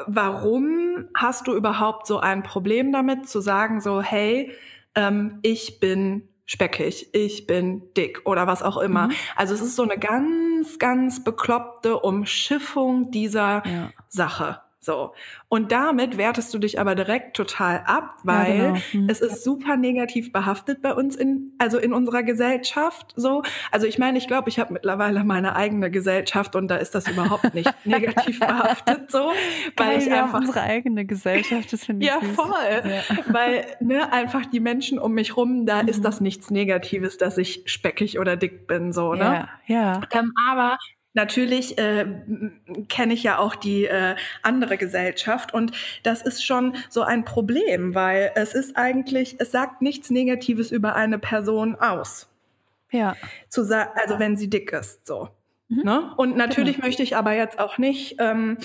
warum 0.07 1.09
hast 1.15 1.45
du 1.45 1.55
überhaupt 1.55 2.07
so 2.07 2.19
ein 2.19 2.41
Problem 2.41 2.91
damit 2.91 3.29
zu 3.29 3.39
sagen, 3.39 3.81
so, 3.81 4.01
hey, 4.01 4.51
ähm, 4.95 5.37
ich 5.43 5.79
bin 5.79 6.27
speckig, 6.45 7.09
ich 7.13 7.47
bin 7.47 7.93
dick 7.95 8.21
oder 8.25 8.47
was 8.47 8.61
auch 8.61 8.77
immer. 8.77 9.07
Mhm. 9.07 9.13
Also 9.35 9.53
es 9.53 9.61
ist 9.61 9.75
so 9.75 9.83
eine 9.83 9.97
ganz, 9.97 10.79
ganz 10.79 11.23
bekloppte 11.23 11.99
Umschiffung 11.99 13.11
dieser 13.11 13.65
ja. 13.65 13.89
Sache. 14.09 14.61
So. 14.83 15.13
Und 15.47 15.71
damit 15.71 16.17
wertest 16.17 16.53
du 16.53 16.59
dich 16.59 16.79
aber 16.79 16.93
direkt 16.93 17.37
total 17.37 17.83
ab, 17.85 18.17
weil 18.23 18.57
ja, 18.57 18.63
genau. 18.71 18.79
mhm. 18.93 19.09
es 19.09 19.21
ist 19.21 19.43
super 19.43 19.77
negativ 19.77 20.33
behaftet 20.33 20.81
bei 20.81 20.93
uns 20.93 21.15
in, 21.15 21.53
also 21.57 21.77
in 21.77 21.93
unserer 21.93 22.23
Gesellschaft, 22.23 23.13
so. 23.15 23.43
Also 23.71 23.87
ich 23.87 23.97
meine, 23.97 24.17
ich 24.17 24.27
glaube, 24.27 24.49
ich 24.49 24.59
habe 24.59 24.73
mittlerweile 24.73 25.23
meine 25.23 25.55
eigene 25.55 25.89
Gesellschaft 25.89 26.55
und 26.57 26.67
da 26.67 26.75
ist 26.75 26.95
das 26.95 27.07
überhaupt 27.07 27.53
nicht 27.53 27.73
negativ 27.85 28.39
behaftet, 28.39 29.09
so. 29.09 29.31
Weil 29.77 29.99
Geil, 29.99 29.99
ich 29.99 30.11
einfach. 30.11 30.39
unsere 30.39 30.61
eigene 30.61 31.05
Gesellschaft, 31.05 31.71
das 31.71 31.85
finde 31.85 32.05
ich 32.05 32.11
Ja, 32.11 32.19
süß. 32.19 32.35
voll. 32.35 32.51
Ja. 32.83 33.17
Weil, 33.27 33.65
ne, 33.79 34.11
einfach 34.11 34.45
die 34.45 34.59
Menschen 34.59 34.99
um 34.99 35.13
mich 35.13 35.37
rum, 35.37 35.65
da 35.65 35.81
mhm. 35.81 35.87
ist 35.87 36.03
das 36.03 36.19
nichts 36.19 36.51
Negatives, 36.51 37.17
dass 37.17 37.37
ich 37.37 37.63
speckig 37.67 38.19
oder 38.19 38.35
dick 38.35 38.67
bin, 38.67 38.91
so, 38.91 39.13
ne? 39.13 39.47
Ja, 39.67 39.93
ja. 39.93 40.01
Ähm, 40.11 40.33
aber 40.49 40.77
Natürlich 41.13 41.77
äh, 41.77 42.05
kenne 42.89 43.13
ich 43.13 43.23
ja 43.23 43.37
auch 43.37 43.55
die 43.55 43.85
äh, 43.85 44.15
andere 44.41 44.77
Gesellschaft 44.77 45.53
und 45.53 45.71
das 46.01 46.21
ist 46.23 46.43
schon 46.43 46.75
so 46.89 47.03
ein 47.03 47.23
Problem, 47.23 47.93
weil 47.93 48.31
es 48.35 48.53
ist 48.55 48.75
eigentlich, 48.75 49.35
es 49.39 49.51
sagt 49.51 49.81
nichts 49.81 50.09
Negatives 50.09 50.71
über 50.71 50.95
eine 50.95 51.19
Person 51.19 51.75
aus. 51.75 52.29
Ja. 52.91 53.15
Zu 53.49 53.61
also 53.95 54.19
wenn 54.19 54.37
sie 54.37 54.49
dick 54.49 54.71
ist, 54.71 55.05
so. 55.05 55.29
Mhm. 55.67 55.83
Ne? 55.83 56.13
Und 56.17 56.35
natürlich 56.35 56.75
genau. 56.75 56.87
möchte 56.87 57.03
ich 57.03 57.15
aber 57.15 57.33
jetzt 57.33 57.59
auch 57.59 57.77
nicht, 57.77 58.15
ähm, 58.19 58.57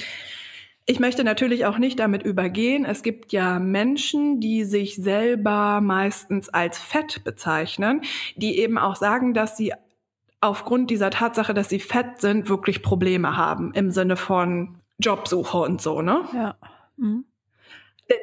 ich 0.87 1.01
möchte 1.01 1.23
natürlich 1.23 1.67
auch 1.67 1.77
nicht 1.77 1.99
damit 1.99 2.23
übergehen. 2.23 2.87
Es 2.87 3.03
gibt 3.03 3.33
ja 3.33 3.59
Menschen, 3.59 4.41
die 4.41 4.65
sich 4.65 4.97
selber 4.97 5.83
meistens 5.83 6.49
als 6.49 6.79
fett 6.79 7.25
bezeichnen, 7.25 8.01
die 8.37 8.59
eben 8.59 8.79
auch 8.79 8.97
sagen, 8.97 9.35
dass 9.35 9.55
sie 9.55 9.75
aufgrund 10.41 10.91
dieser 10.91 11.11
Tatsache, 11.11 11.55
dass 11.55 11.69
sie 11.69 11.81
fett 11.81 12.21
sind, 12.21 12.49
wirklich 12.49 12.83
Probleme 12.83 13.37
haben 13.37 13.73
im 13.75 13.91
Sinne 13.91 14.17
von 14.17 14.81
Jobsuche 14.99 15.59
und 15.59 15.81
so, 15.81 16.03
ne? 16.03 16.25
Ja. 16.33 16.57
Mhm. 16.97 17.25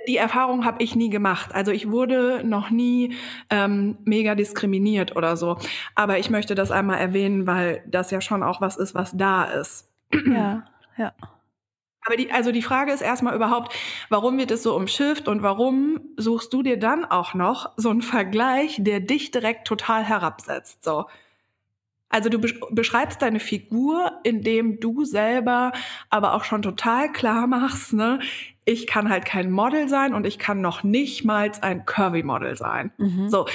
Die 0.08 0.18
Erfahrung 0.18 0.66
habe 0.66 0.82
ich 0.82 0.96
nie 0.96 1.12
gemacht. 1.12 1.54
Also 1.54 1.72
ich 1.72 1.92
wurde 1.92 2.42
noch 2.44 2.72
nie 2.72 3.16
ähm, 3.52 3.98
mega 4.04 4.34
diskriminiert 4.34 5.16
oder 5.16 5.38
so. 5.38 5.58
Aber 5.94 6.18
ich 6.18 6.32
möchte 6.32 6.56
das 6.56 6.72
einmal 6.72 6.98
erwähnen, 6.98 7.46
weil 7.46 7.84
das 7.86 8.10
ja 8.10 8.20
schon 8.20 8.42
auch 8.42 8.62
was 8.62 8.78
ist, 8.78 8.96
was 8.96 9.16
da 9.16 9.44
ist. 9.44 9.92
Ja, 10.12 10.66
ja. 10.98 11.14
Aber 12.06 12.18
die, 12.18 12.32
also 12.32 12.52
die 12.52 12.62
Frage 12.62 12.94
ist 12.94 13.02
erstmal 13.02 13.36
überhaupt, 13.36 13.74
warum 14.10 14.38
wird 14.38 14.52
es 14.52 14.64
so 14.64 14.76
umschifft 14.76 15.28
und 15.28 15.44
warum 15.44 16.02
suchst 16.18 16.54
du 16.54 16.64
dir 16.64 16.78
dann 16.78 17.06
auch 17.06 17.34
noch 17.34 17.72
so 17.78 17.90
einen 17.90 18.04
Vergleich, 18.04 18.78
der 18.80 19.00
dich 19.00 19.32
direkt 19.32 19.68
total 19.68 20.04
herabsetzt? 20.04 20.84
So, 20.84 21.06
also 22.16 22.30
du 22.30 22.40
beschreibst 22.72 23.22
deine 23.22 23.42
Figur, 23.42 24.20
indem 24.24 24.80
du 24.80 25.04
selber 25.04 25.74
aber 26.10 26.34
auch 26.34 26.46
schon 26.46 26.62
total 26.62 27.12
klar 27.12 27.46
machst, 27.46 27.92
ne, 27.92 28.20
ich 28.64 28.88
kann 28.88 29.10
halt 29.10 29.26
kein 29.26 29.52
Model 29.52 29.90
sein 29.90 30.14
und 30.14 30.26
ich 30.26 30.40
kann 30.40 30.62
noch 30.62 30.84
nicht 30.84 31.26
mal 31.26 31.52
ein 31.60 31.86
Curvy-Model 31.86 32.56
sein. 32.56 32.94
Mhm. 32.98 33.28
So, 33.28 33.48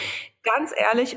ganz 0.43 0.75
ehrlich, 0.77 1.17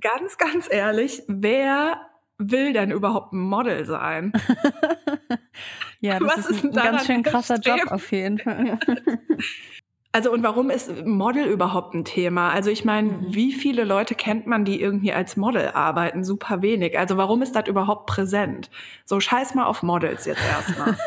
ganz, 0.00 0.38
ganz 0.38 0.66
ehrlich, 0.68 1.22
wer 1.28 2.00
will 2.38 2.72
denn 2.72 2.90
überhaupt 2.90 3.32
ein 3.32 3.38
Model 3.38 3.84
sein? 3.84 4.32
ja, 6.00 6.18
das 6.18 6.36
Was 6.36 6.50
ist 6.50 6.64
ein 6.64 6.72
ganz 6.72 7.06
schön 7.06 7.22
krasser 7.22 7.60
Job 7.60 7.92
auf 7.92 8.10
jeden 8.10 8.38
Fall. 8.38 8.80
Also 10.14 10.30
und 10.30 10.42
warum 10.42 10.68
ist 10.68 11.06
Model 11.06 11.46
überhaupt 11.46 11.94
ein 11.94 12.04
Thema? 12.04 12.50
Also 12.50 12.70
ich 12.70 12.84
meine, 12.84 13.08
mhm. 13.08 13.34
wie 13.34 13.52
viele 13.52 13.84
Leute 13.84 14.14
kennt 14.14 14.46
man, 14.46 14.66
die 14.66 14.78
irgendwie 14.78 15.14
als 15.14 15.38
Model 15.38 15.68
arbeiten? 15.68 16.22
Super 16.22 16.60
wenig. 16.60 16.98
Also 16.98 17.16
warum 17.16 17.40
ist 17.40 17.56
das 17.56 17.66
überhaupt 17.66 18.06
präsent? 18.06 18.70
So 19.06 19.20
scheiß 19.20 19.54
mal 19.54 19.64
auf 19.64 19.82
Models 19.82 20.26
jetzt 20.26 20.42
erstmal. 20.44 20.98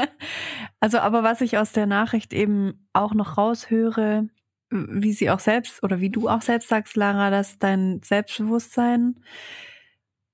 also 0.80 0.98
aber 0.98 1.22
was 1.22 1.40
ich 1.40 1.56
aus 1.56 1.72
der 1.72 1.86
Nachricht 1.86 2.34
eben 2.34 2.86
auch 2.92 3.14
noch 3.14 3.38
raushöre, 3.38 4.28
wie 4.70 5.12
sie 5.12 5.30
auch 5.30 5.40
selbst 5.40 5.82
oder 5.82 6.00
wie 6.00 6.10
du 6.10 6.28
auch 6.28 6.42
selbst 6.42 6.68
sagst, 6.68 6.96
Lara, 6.96 7.30
dass 7.30 7.58
dein 7.58 8.02
Selbstbewusstsein 8.02 9.16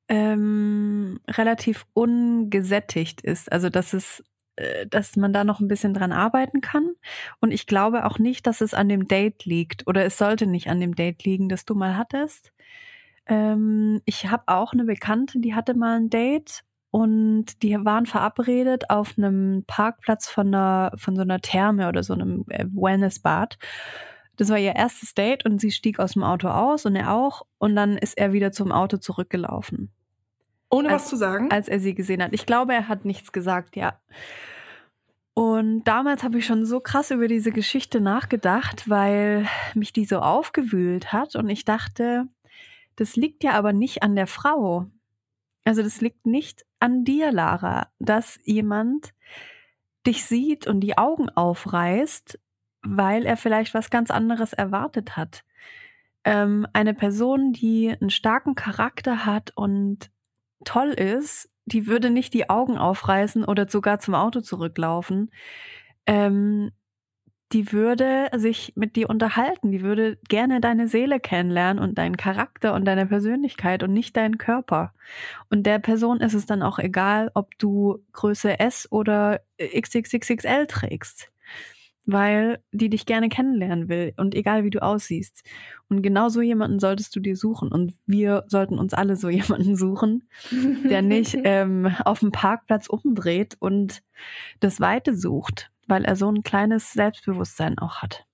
ähm, 0.08 1.20
relativ 1.28 1.86
ungesättigt 1.92 3.20
ist. 3.20 3.52
Also 3.52 3.70
dass 3.70 3.92
es 3.92 4.24
dass 4.88 5.16
man 5.16 5.32
da 5.32 5.44
noch 5.44 5.60
ein 5.60 5.68
bisschen 5.68 5.94
dran 5.94 6.12
arbeiten 6.12 6.60
kann. 6.60 6.92
Und 7.40 7.52
ich 7.52 7.66
glaube 7.66 8.04
auch 8.04 8.18
nicht, 8.18 8.46
dass 8.46 8.60
es 8.60 8.74
an 8.74 8.88
dem 8.88 9.08
Date 9.08 9.44
liegt 9.44 9.86
oder 9.86 10.04
es 10.04 10.18
sollte 10.18 10.46
nicht 10.46 10.68
an 10.68 10.80
dem 10.80 10.94
Date 10.94 11.24
liegen, 11.24 11.48
das 11.48 11.64
du 11.64 11.74
mal 11.74 11.96
hattest. 11.96 12.52
Ähm, 13.26 14.00
ich 14.04 14.28
habe 14.30 14.44
auch 14.46 14.72
eine 14.72 14.84
Bekannte, 14.84 15.40
die 15.40 15.54
hatte 15.54 15.74
mal 15.74 15.96
ein 15.96 16.10
Date 16.10 16.62
und 16.90 17.62
die 17.62 17.76
waren 17.84 18.06
verabredet 18.06 18.90
auf 18.90 19.14
einem 19.16 19.64
Parkplatz 19.66 20.28
von 20.28 20.48
einer, 20.48 20.92
von 20.96 21.16
so 21.16 21.22
einer 21.22 21.40
Therme 21.40 21.88
oder 21.88 22.02
so 22.02 22.14
einem 22.14 22.44
äh, 22.48 22.66
Wellnessbad. 22.66 23.58
Das 24.36 24.48
war 24.48 24.58
ihr 24.58 24.74
erstes 24.74 25.14
Date 25.14 25.44
und 25.44 25.60
sie 25.60 25.70
stieg 25.70 26.00
aus 26.00 26.12
dem 26.14 26.24
Auto 26.24 26.48
aus 26.48 26.86
und 26.86 26.96
er 26.96 27.12
auch 27.12 27.42
und 27.58 27.76
dann 27.76 27.96
ist 27.98 28.18
er 28.18 28.32
wieder 28.32 28.52
zum 28.52 28.72
Auto 28.72 28.96
zurückgelaufen. 28.96 29.92
Ohne 30.70 30.88
als, 30.88 31.02
was 31.02 31.08
zu 31.08 31.16
sagen? 31.16 31.50
Als 31.50 31.68
er 31.68 31.80
sie 31.80 31.94
gesehen 31.94 32.22
hat. 32.22 32.32
Ich 32.32 32.46
glaube, 32.46 32.72
er 32.72 32.88
hat 32.88 33.04
nichts 33.04 33.32
gesagt, 33.32 33.76
ja. 33.76 34.00
Und 35.34 35.84
damals 35.84 36.22
habe 36.22 36.38
ich 36.38 36.46
schon 36.46 36.66
so 36.66 36.80
krass 36.80 37.10
über 37.10 37.28
diese 37.28 37.52
Geschichte 37.52 38.00
nachgedacht, 38.00 38.88
weil 38.88 39.46
mich 39.74 39.92
die 39.92 40.04
so 40.04 40.18
aufgewühlt 40.20 41.12
hat 41.12 41.36
und 41.36 41.48
ich 41.48 41.64
dachte, 41.64 42.26
das 42.96 43.16
liegt 43.16 43.44
ja 43.44 43.52
aber 43.52 43.72
nicht 43.72 44.02
an 44.02 44.16
der 44.16 44.26
Frau. 44.26 44.86
Also 45.64 45.82
das 45.82 46.00
liegt 46.00 46.26
nicht 46.26 46.66
an 46.78 47.04
dir, 47.04 47.32
Lara, 47.32 47.88
dass 47.98 48.38
jemand 48.44 49.12
dich 50.06 50.24
sieht 50.24 50.66
und 50.66 50.80
die 50.80 50.98
Augen 50.98 51.28
aufreißt, 51.30 52.38
weil 52.82 53.26
er 53.26 53.36
vielleicht 53.36 53.74
was 53.74 53.90
ganz 53.90 54.10
anderes 54.10 54.52
erwartet 54.52 55.16
hat. 55.16 55.44
Ähm, 56.24 56.66
eine 56.72 56.94
Person, 56.94 57.52
die 57.52 57.90
einen 57.90 58.10
starken 58.10 58.54
Charakter 58.54 59.24
hat 59.24 59.52
und 59.54 60.10
toll 60.64 60.90
ist, 60.90 61.48
die 61.66 61.86
würde 61.86 62.10
nicht 62.10 62.34
die 62.34 62.50
Augen 62.50 62.78
aufreißen 62.78 63.44
oder 63.44 63.68
sogar 63.68 64.00
zum 64.00 64.14
Auto 64.14 64.40
zurücklaufen. 64.40 65.30
Ähm, 66.06 66.72
die 67.52 67.72
würde 67.72 68.28
sich 68.36 68.72
mit 68.76 68.94
dir 68.94 69.10
unterhalten, 69.10 69.72
die 69.72 69.82
würde 69.82 70.18
gerne 70.28 70.60
deine 70.60 70.86
Seele 70.86 71.18
kennenlernen 71.18 71.82
und 71.82 71.98
deinen 71.98 72.16
Charakter 72.16 72.74
und 72.74 72.84
deine 72.84 73.06
Persönlichkeit 73.06 73.82
und 73.82 73.92
nicht 73.92 74.16
deinen 74.16 74.38
Körper. 74.38 74.92
Und 75.48 75.64
der 75.64 75.80
Person 75.80 76.20
ist 76.20 76.34
es 76.34 76.46
dann 76.46 76.62
auch 76.62 76.78
egal, 76.78 77.30
ob 77.34 77.58
du 77.58 78.04
Größe 78.12 78.60
S 78.60 78.86
oder 78.92 79.40
XXXXL 79.60 80.68
trägst, 80.68 81.32
weil 82.06 82.62
die 82.70 82.88
dich 82.88 83.04
gerne 83.04 83.28
kennenlernen 83.28 83.88
will 83.88 84.12
und 84.16 84.36
egal 84.36 84.62
wie 84.62 84.70
du 84.70 84.80
aussiehst. 84.80 85.42
Und 85.90 86.02
genau 86.02 86.28
so 86.28 86.40
jemanden 86.40 86.78
solltest 86.78 87.14
du 87.14 87.20
dir 87.20 87.36
suchen 87.36 87.70
und 87.70 87.92
wir 88.06 88.44
sollten 88.46 88.78
uns 88.78 88.94
alle 88.94 89.16
so 89.16 89.28
jemanden 89.28 89.76
suchen, 89.76 90.28
der 90.50 91.02
nicht 91.02 91.36
ähm, 91.44 91.94
auf 92.04 92.20
dem 92.20 92.32
Parkplatz 92.32 92.86
umdreht 92.86 93.56
und 93.58 94.02
das 94.60 94.80
Weite 94.80 95.14
sucht 95.14 95.70
weil 95.90 96.04
er 96.04 96.16
so 96.16 96.30
ein 96.30 96.42
kleines 96.42 96.92
Selbstbewusstsein 96.92 97.78
auch 97.78 97.96
hat. 97.98 98.24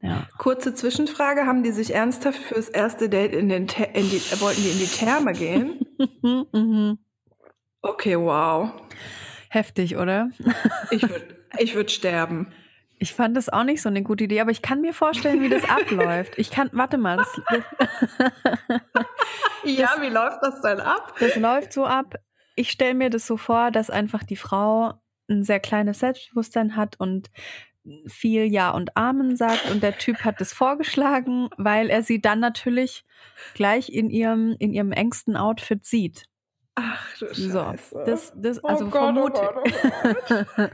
Ja. 0.00 0.28
Kurze 0.38 0.74
Zwischenfrage: 0.74 1.46
Haben 1.46 1.62
die 1.64 1.72
sich 1.72 1.94
ernsthaft 1.94 2.38
fürs 2.38 2.68
erste 2.68 3.08
Date 3.08 3.32
in 3.32 3.48
den 3.48 3.66
Te 3.66 3.84
in 3.94 4.08
die, 4.08 4.20
wollten 4.40 4.62
die 4.62 4.70
in 4.70 4.78
die 4.78 4.86
Therme 4.86 5.32
gehen? 5.32 5.80
mhm. 6.52 6.98
Okay, 7.80 8.16
wow. 8.16 8.70
Heftig, 9.48 9.96
oder? 9.96 10.30
ich 10.90 11.02
würde 11.02 11.36
ich 11.58 11.74
würd 11.74 11.90
sterben. 11.90 12.48
Ich 13.02 13.14
fand 13.14 13.36
das 13.36 13.48
auch 13.48 13.64
nicht 13.64 13.82
so 13.82 13.88
eine 13.88 14.04
gute 14.04 14.22
Idee, 14.22 14.40
aber 14.40 14.52
ich 14.52 14.62
kann 14.62 14.80
mir 14.80 14.94
vorstellen, 14.94 15.40
wie 15.42 15.48
das 15.48 15.64
abläuft. 15.68 16.34
Ich 16.36 16.52
kann, 16.52 16.70
warte 16.72 16.98
mal. 16.98 17.16
Das, 17.16 17.40
das, 18.94 19.04
ja, 19.64 19.96
wie 19.98 20.08
läuft 20.08 20.38
das 20.40 20.60
denn 20.60 20.78
ab? 20.78 21.12
Das 21.18 21.34
läuft 21.34 21.72
so 21.72 21.84
ab. 21.84 22.14
Ich 22.54 22.70
stelle 22.70 22.94
mir 22.94 23.10
das 23.10 23.26
so 23.26 23.36
vor, 23.36 23.72
dass 23.72 23.90
einfach 23.90 24.22
die 24.22 24.36
Frau 24.36 25.02
ein 25.28 25.42
sehr 25.42 25.58
kleines 25.58 25.98
Selbstbewusstsein 25.98 26.76
hat 26.76 26.94
und 27.00 27.32
viel 28.06 28.44
Ja 28.44 28.70
und 28.70 28.96
Amen 28.96 29.34
sagt 29.34 29.68
und 29.72 29.82
der 29.82 29.98
Typ 29.98 30.24
hat 30.24 30.40
es 30.40 30.52
vorgeschlagen, 30.52 31.48
weil 31.56 31.90
er 31.90 32.04
sie 32.04 32.20
dann 32.20 32.38
natürlich 32.38 33.04
gleich 33.54 33.88
in 33.88 34.10
ihrem 34.10 34.54
in 34.60 34.72
ihrem 34.72 34.92
engsten 34.92 35.36
Outfit 35.36 35.84
sieht. 35.84 36.26
Ach 36.76 37.18
du 37.18 37.26
Scheiße. 37.34 37.50
So, 37.50 38.04
das, 38.06 38.32
das, 38.36 38.62
also 38.62 38.86
oh 38.86 38.90
Gott, 38.90 39.02
vermute. 39.02 39.40
Oh 39.42 40.14
Gott, 40.28 40.46
oh 40.58 40.68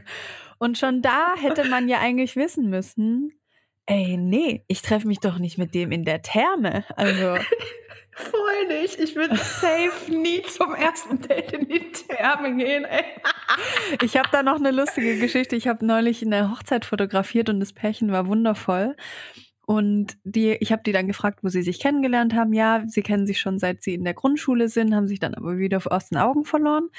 und 0.59 0.77
schon 0.77 1.01
da 1.01 1.35
hätte 1.35 1.67
man 1.67 1.89
ja 1.89 1.99
eigentlich 1.99 2.35
wissen 2.35 2.69
müssen, 2.69 3.33
ey, 3.87 4.17
nee, 4.17 4.63
ich 4.67 4.81
treffe 4.81 5.07
mich 5.07 5.19
doch 5.19 5.39
nicht 5.39 5.57
mit 5.57 5.73
dem 5.73 5.91
in 5.91 6.05
der 6.05 6.21
Therme. 6.21 6.85
Also 6.95 7.37
Voll 8.19 8.67
nicht. 8.67 8.99
Ich 8.99 9.15
würde 9.15 9.37
safe 9.37 10.11
nie 10.11 10.41
zum 10.41 10.73
ersten 10.73 11.21
Date 11.21 11.53
in 11.53 11.69
die 11.69 11.89
Therme 11.91 12.55
gehen. 12.55 12.85
Ey. 12.85 13.03
Ich 14.03 14.15
habe 14.15 14.29
da 14.31 14.43
noch 14.43 14.57
eine 14.57 14.71
lustige 14.71 15.17
Geschichte. 15.17 15.55
Ich 15.55 15.67
habe 15.67 15.85
neulich 15.85 16.21
in 16.21 16.29
der 16.29 16.51
Hochzeit 16.51 16.85
fotografiert 16.85 17.49
und 17.49 17.59
das 17.59 17.73
Pärchen 17.73 18.11
war 18.11 18.27
wundervoll. 18.27 18.95
Und 19.65 20.17
die, 20.23 20.51
ich 20.59 20.71
habe 20.71 20.83
die 20.85 20.91
dann 20.91 21.07
gefragt, 21.07 21.39
wo 21.43 21.49
sie 21.49 21.63
sich 21.63 21.79
kennengelernt 21.79 22.35
haben. 22.35 22.53
Ja, 22.53 22.83
sie 22.85 23.01
kennen 23.01 23.25
sich 23.25 23.39
schon 23.39 23.57
seit 23.57 23.81
sie 23.81 23.95
in 23.95 24.03
der 24.03 24.13
Grundschule 24.13 24.67
sind, 24.67 24.93
haben 24.93 25.07
sich 25.07 25.19
dann 25.19 25.33
aber 25.33 25.57
wieder 25.57 25.81
aus 25.91 26.09
den 26.09 26.17
Augen 26.19 26.43
verloren. 26.43 26.89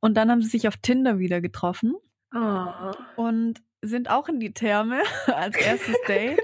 Und 0.00 0.14
dann 0.16 0.30
haben 0.30 0.40
sie 0.40 0.48
sich 0.48 0.68
auf 0.68 0.76
Tinder 0.78 1.18
wieder 1.18 1.40
getroffen. 1.40 1.96
Oh. 2.34 2.92
Und 3.16 3.60
sind 3.82 4.10
auch 4.10 4.28
in 4.28 4.40
die 4.40 4.52
Therme 4.52 5.02
als 5.26 5.56
erstes 5.56 5.96
Date. 6.06 6.40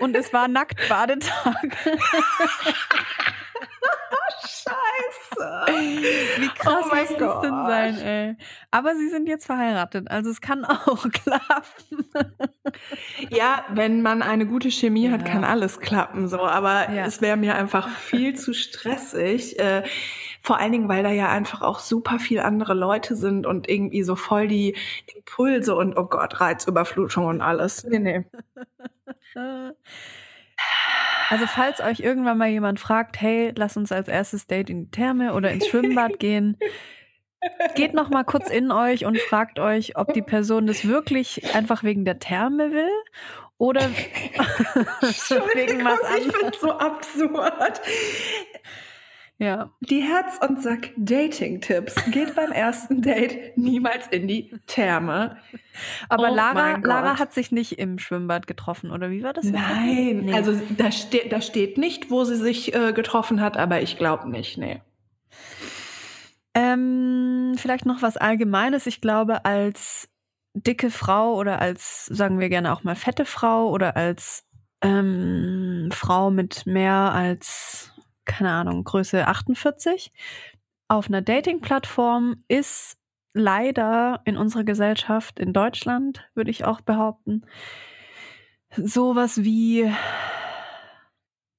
und 0.00 0.16
es 0.16 0.32
war 0.32 0.48
Nacktbadetag. 0.48 1.76
Scheiße. 4.42 5.66
Wie 6.38 6.48
krass 6.48 6.84
oh 6.90 6.94
muss 6.94 7.08
das 7.18 7.40
denn 7.40 7.66
sein, 7.66 7.98
ey? 7.98 8.36
Aber 8.70 8.94
sie 8.94 9.08
sind 9.08 9.28
jetzt 9.28 9.46
verheiratet, 9.46 10.10
also 10.10 10.30
es 10.30 10.40
kann 10.40 10.64
auch 10.64 11.06
klappen. 11.10 12.06
ja, 13.30 13.64
wenn 13.70 14.02
man 14.02 14.22
eine 14.22 14.46
gute 14.46 14.70
Chemie 14.70 15.06
ja. 15.06 15.12
hat, 15.12 15.24
kann 15.24 15.44
alles 15.44 15.80
klappen, 15.80 16.28
so. 16.28 16.40
Aber 16.40 16.90
ja. 16.90 17.04
es 17.04 17.20
wäre 17.20 17.36
mir 17.36 17.54
einfach 17.54 17.88
viel 17.88 18.34
zu 18.36 18.52
stressig. 18.54 19.58
Äh, 19.58 19.82
vor 20.40 20.58
allen 20.58 20.72
Dingen, 20.72 20.88
weil 20.88 21.02
da 21.02 21.10
ja 21.10 21.28
einfach 21.28 21.62
auch 21.62 21.78
super 21.78 22.18
viel 22.18 22.40
andere 22.40 22.74
Leute 22.74 23.14
sind 23.14 23.46
und 23.46 23.68
irgendwie 23.68 24.02
so 24.02 24.16
voll 24.16 24.48
die 24.48 24.74
Impulse 25.14 25.74
und 25.74 25.96
oh 25.96 26.06
Gott, 26.06 26.40
Reizüberflutung 26.40 27.26
und 27.26 27.40
alles. 27.40 27.84
Nee, 27.84 27.98
nee. 27.98 28.24
Also 31.28 31.46
falls 31.46 31.80
euch 31.80 32.00
irgendwann 32.00 32.38
mal 32.38 32.48
jemand 32.48 32.80
fragt, 32.80 33.20
hey, 33.20 33.52
lass 33.54 33.76
uns 33.76 33.92
als 33.92 34.08
erstes 34.08 34.46
Date 34.46 34.70
in 34.70 34.84
die 34.84 34.90
Therme 34.90 35.34
oder 35.34 35.50
ins 35.52 35.66
Schwimmbad 35.66 36.18
gehen, 36.18 36.56
geht 37.74 37.94
noch 37.94 38.10
mal 38.10 38.24
kurz 38.24 38.50
in 38.50 38.72
euch 38.72 39.04
und 39.04 39.18
fragt 39.18 39.58
euch, 39.58 39.96
ob 39.96 40.12
die 40.12 40.22
Person 40.22 40.66
das 40.66 40.86
wirklich 40.86 41.54
einfach 41.54 41.84
wegen 41.84 42.04
der 42.04 42.18
Therme 42.18 42.72
will 42.72 42.90
oder 43.58 43.82
wegen 45.54 45.84
was 45.84 46.00
anderes. 46.00 46.26
Ich 46.26 46.36
finde 46.36 46.58
so 46.58 46.72
absurd. 46.72 47.80
Ja. 49.40 49.70
Die 49.80 50.02
Herz- 50.02 50.38
und 50.46 50.62
Sack-Dating-Tipps. 50.62 52.10
Geht 52.10 52.36
beim 52.36 52.52
ersten 52.52 53.00
Date 53.00 53.56
niemals 53.56 54.06
in 54.08 54.28
die 54.28 54.50
Therme. 54.66 55.38
Aber 56.10 56.30
oh 56.30 56.34
Lara, 56.34 56.76
Lara 56.76 57.18
hat 57.18 57.32
sich 57.32 57.50
nicht 57.50 57.78
im 57.78 57.98
Schwimmbad 57.98 58.46
getroffen, 58.46 58.90
oder 58.90 59.10
wie 59.10 59.22
war 59.22 59.32
das? 59.32 59.46
Nein, 59.46 60.24
nee. 60.26 60.34
also 60.34 60.60
da, 60.76 60.92
ste 60.92 61.26
da 61.30 61.40
steht 61.40 61.78
nicht, 61.78 62.10
wo 62.10 62.24
sie 62.24 62.36
sich 62.36 62.74
äh, 62.74 62.92
getroffen 62.92 63.40
hat, 63.40 63.56
aber 63.56 63.80
ich 63.80 63.96
glaube 63.96 64.28
nicht, 64.28 64.58
nee. 64.58 64.82
Ähm, 66.52 67.54
vielleicht 67.56 67.86
noch 67.86 68.02
was 68.02 68.18
Allgemeines. 68.18 68.86
Ich 68.86 69.00
glaube, 69.00 69.46
als 69.46 70.10
dicke 70.52 70.90
Frau 70.90 71.34
oder 71.36 71.62
als, 71.62 72.04
sagen 72.06 72.40
wir 72.40 72.50
gerne 72.50 72.74
auch 72.74 72.84
mal 72.84 72.96
fette 72.96 73.24
Frau 73.24 73.70
oder 73.70 73.96
als 73.96 74.44
ähm, 74.82 75.88
Frau 75.92 76.30
mit 76.30 76.66
mehr 76.66 77.12
als 77.14 77.90
keine 78.24 78.50
Ahnung, 78.50 78.84
Größe 78.84 79.26
48 79.26 80.12
auf 80.90 81.06
einer 81.06 81.22
Dating-Plattform 81.22 82.42
ist 82.48 82.98
leider 83.32 84.22
in 84.24 84.36
unserer 84.36 84.64
Gesellschaft, 84.64 85.38
in 85.38 85.52
Deutschland, 85.52 86.28
würde 86.34 86.50
ich 86.50 86.64
auch 86.64 86.80
behaupten, 86.80 87.46
sowas 88.76 89.44
wie, 89.44 89.88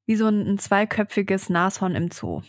wie 0.06 0.16
so 0.18 0.28
ein, 0.28 0.54
ein 0.54 0.60
zweiköpfiges 0.60 1.50
Nashorn 1.50 1.96
im 1.96 2.12
Zoo. 2.12 2.42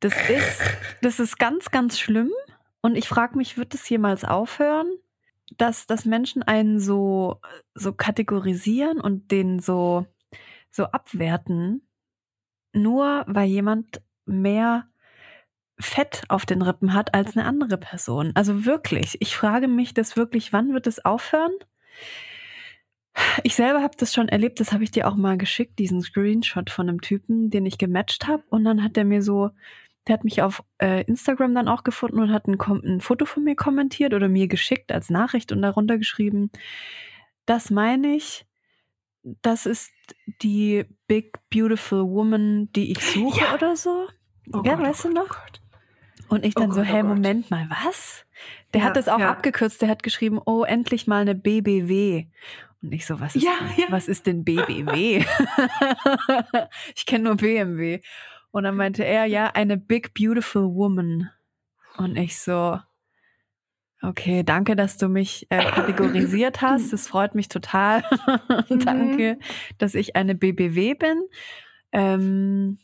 Das 0.00 0.14
ist, 0.28 0.62
das 1.02 1.20
ist 1.20 1.38
ganz, 1.38 1.70
ganz 1.70 1.98
schlimm. 1.98 2.32
Und 2.80 2.96
ich 2.96 3.08
frage 3.08 3.36
mich, 3.36 3.56
wird 3.56 3.72
es 3.74 3.88
jemals 3.88 4.24
aufhören, 4.24 4.90
dass, 5.56 5.86
dass 5.86 6.04
Menschen 6.04 6.42
einen 6.42 6.80
so, 6.80 7.40
so 7.74 7.92
kategorisieren 7.92 9.00
und 9.00 9.30
den 9.30 9.60
so, 9.60 10.06
so 10.72 10.86
abwerten? 10.86 11.86
Nur 12.72 13.24
weil 13.26 13.48
jemand 13.48 14.02
mehr 14.24 14.86
Fett 15.78 16.22
auf 16.28 16.46
den 16.46 16.62
Rippen 16.62 16.94
hat 16.94 17.14
als 17.14 17.36
eine 17.36 17.46
andere 17.46 17.78
Person. 17.78 18.32
Also 18.34 18.64
wirklich, 18.64 19.16
ich 19.20 19.36
frage 19.36 19.68
mich 19.68 19.94
das 19.94 20.16
wirklich, 20.16 20.52
wann 20.52 20.72
wird 20.72 20.86
es 20.86 21.04
aufhören? 21.04 21.52
Ich 23.42 23.54
selber 23.54 23.82
habe 23.82 23.96
das 23.98 24.14
schon 24.14 24.28
erlebt, 24.28 24.60
das 24.60 24.72
habe 24.72 24.84
ich 24.84 24.90
dir 24.90 25.06
auch 25.06 25.16
mal 25.16 25.36
geschickt, 25.36 25.78
diesen 25.78 26.00
Screenshot 26.00 26.70
von 26.70 26.88
einem 26.88 27.00
Typen, 27.00 27.50
den 27.50 27.66
ich 27.66 27.76
gematcht 27.76 28.26
habe. 28.26 28.42
Und 28.48 28.64
dann 28.64 28.82
hat 28.82 28.96
er 28.96 29.04
mir 29.04 29.22
so 29.22 29.50
der 30.06 30.14
hat 30.14 30.24
mich 30.24 30.42
auf 30.42 30.64
äh, 30.78 31.04
Instagram 31.04 31.54
dann 31.54 31.68
auch 31.68 31.84
gefunden 31.84 32.20
und 32.20 32.32
hat 32.32 32.46
ein, 32.48 32.58
ein 32.60 33.00
Foto 33.00 33.24
von 33.24 33.44
mir 33.44 33.54
kommentiert 33.54 34.14
oder 34.14 34.28
mir 34.28 34.48
geschickt 34.48 34.90
als 34.90 35.10
Nachricht 35.10 35.52
und 35.52 35.62
darunter 35.62 35.96
geschrieben, 35.98 36.50
das 37.46 37.70
meine 37.70 38.16
ich, 38.16 38.44
das 39.22 39.66
ist 39.66 39.92
die 40.42 40.84
Big 41.06 41.38
Beautiful 41.50 42.04
Woman, 42.04 42.70
die 42.74 42.92
ich 42.92 43.00
suche 43.00 43.40
ja. 43.40 43.54
oder 43.54 43.76
so. 43.76 44.08
Oh 44.52 44.62
ja, 44.64 44.74
Gott, 44.74 44.84
weißt 44.86 45.06
oh 45.06 45.08
du 45.08 45.14
noch? 45.14 45.30
Oh 46.28 46.34
und 46.34 46.44
ich 46.44 46.54
dann 46.54 46.70
oh 46.70 46.74
so, 46.74 46.80
Gott, 46.80 46.88
hey, 46.88 47.02
oh 47.02 47.06
Moment 47.06 47.50
mal, 47.50 47.68
was? 47.68 48.24
Der 48.72 48.80
ja, 48.80 48.86
hat 48.86 48.96
das 48.96 49.08
auch 49.08 49.20
ja. 49.20 49.30
abgekürzt, 49.30 49.82
der 49.82 49.88
hat 49.88 50.02
geschrieben, 50.02 50.40
oh, 50.44 50.64
endlich 50.64 51.06
mal 51.06 51.20
eine 51.20 51.34
BBW. 51.34 52.26
Und 52.82 52.92
ich 52.92 53.06
so, 53.06 53.20
was 53.20 53.36
ist, 53.36 53.44
ja. 53.44 53.52
Was 53.90 54.08
ist 54.08 54.26
denn 54.26 54.44
BBW? 54.44 55.24
ich 56.96 57.06
kenne 57.06 57.24
nur 57.24 57.36
BMW. 57.36 58.00
Und 58.50 58.64
dann 58.64 58.76
meinte 58.76 59.04
er, 59.04 59.26
ja, 59.26 59.46
eine 59.54 59.76
Big 59.76 60.14
Beautiful 60.14 60.74
Woman. 60.74 61.30
Und 61.96 62.16
ich 62.16 62.40
so, 62.40 62.78
okay, 64.02 64.42
danke, 64.42 64.76
dass 64.76 64.96
du 64.96 65.08
mich 65.08 65.46
äh, 65.50 65.64
kategorisiert 65.70 66.60
hast. 66.60 66.92
Das 66.92 67.08
freut 67.08 67.34
mich 67.34 67.48
total. 67.48 68.02
danke, 68.68 69.36
mhm. 69.38 69.42
dass 69.78 69.94
ich 69.94 70.16
eine 70.16 70.34
BBW 70.34 70.94
bin. 70.94 71.22
Ähm, 71.92 72.78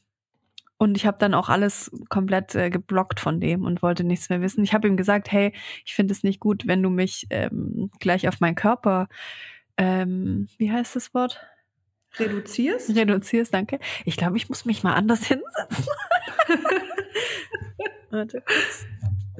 und 0.78 0.96
ich 0.96 1.06
habe 1.06 1.18
dann 1.18 1.34
auch 1.34 1.48
alles 1.48 1.90
komplett 2.08 2.54
äh, 2.54 2.70
geblockt 2.70 3.18
von 3.18 3.40
dem 3.40 3.64
und 3.64 3.82
wollte 3.82 4.04
nichts 4.04 4.30
mehr 4.30 4.40
wissen. 4.40 4.62
Ich 4.62 4.72
habe 4.72 4.86
ihm 4.86 4.96
gesagt, 4.96 5.30
hey, 5.32 5.52
ich 5.84 5.94
finde 5.94 6.12
es 6.12 6.22
nicht 6.22 6.38
gut, 6.38 6.68
wenn 6.68 6.82
du 6.82 6.88
mich 6.88 7.26
ähm, 7.30 7.90
gleich 7.98 8.28
auf 8.28 8.38
meinen 8.38 8.54
Körper, 8.54 9.08
ähm, 9.76 10.48
wie 10.56 10.70
heißt 10.70 10.94
das 10.94 11.12
Wort? 11.14 11.44
Reduzierst? 12.16 12.94
Reduzierst, 12.94 13.52
danke. 13.52 13.80
Ich 14.04 14.16
glaube, 14.16 14.36
ich 14.36 14.48
muss 14.48 14.64
mich 14.64 14.82
mal 14.82 14.94
anders 14.94 15.24
hinsetzen. 15.26 15.86
Warte 18.10 18.40
kurz. 18.40 18.86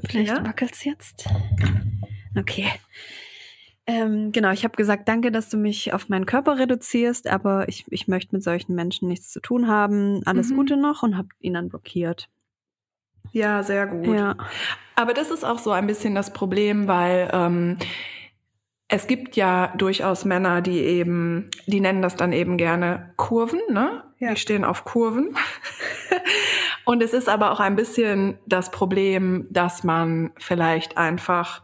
Vielleicht 0.07 0.37
ja? 0.37 0.45
wackelt's 0.45 0.83
jetzt. 0.83 1.27
Okay. 2.37 2.67
Ähm, 3.85 4.31
genau, 4.31 4.51
ich 4.51 4.63
habe 4.63 4.75
gesagt, 4.75 5.07
danke, 5.07 5.31
dass 5.31 5.49
du 5.49 5.57
mich 5.57 5.93
auf 5.93 6.09
meinen 6.09 6.27
Körper 6.27 6.59
reduzierst, 6.59 7.27
aber 7.27 7.67
ich, 7.67 7.85
ich 7.89 8.07
möchte 8.07 8.35
mit 8.35 8.43
solchen 8.43 8.75
Menschen 8.75 9.07
nichts 9.07 9.31
zu 9.31 9.39
tun 9.39 9.67
haben. 9.67 10.21
Alles 10.25 10.51
mhm. 10.51 10.57
Gute 10.57 10.77
noch 10.77 11.01
und 11.01 11.17
habe 11.17 11.29
ihn 11.39 11.55
dann 11.55 11.69
blockiert. 11.69 12.29
Ja, 13.31 13.63
sehr 13.63 13.87
gut. 13.87 14.15
Ja. 14.15 14.35
Aber 14.95 15.13
das 15.13 15.31
ist 15.31 15.43
auch 15.43 15.57
so 15.57 15.71
ein 15.71 15.87
bisschen 15.87 16.13
das 16.13 16.33
Problem, 16.33 16.87
weil 16.87 17.29
ähm, 17.33 17.77
es 18.89 19.07
gibt 19.07 19.35
ja 19.35 19.73
durchaus 19.77 20.25
Männer, 20.25 20.61
die 20.61 20.79
eben, 20.79 21.49
die 21.67 21.79
nennen 21.79 22.01
das 22.01 22.15
dann 22.15 22.33
eben 22.33 22.57
gerne 22.57 23.13
Kurven, 23.17 23.59
ne? 23.69 24.03
Ja. 24.19 24.31
Die 24.31 24.39
stehen 24.39 24.65
auf 24.65 24.83
Kurven. 24.83 25.35
Und 26.85 27.03
es 27.03 27.13
ist 27.13 27.29
aber 27.29 27.51
auch 27.51 27.59
ein 27.59 27.75
bisschen 27.75 28.37
das 28.45 28.71
Problem, 28.71 29.47
dass 29.49 29.83
man 29.83 30.31
vielleicht 30.37 30.97
einfach 30.97 31.61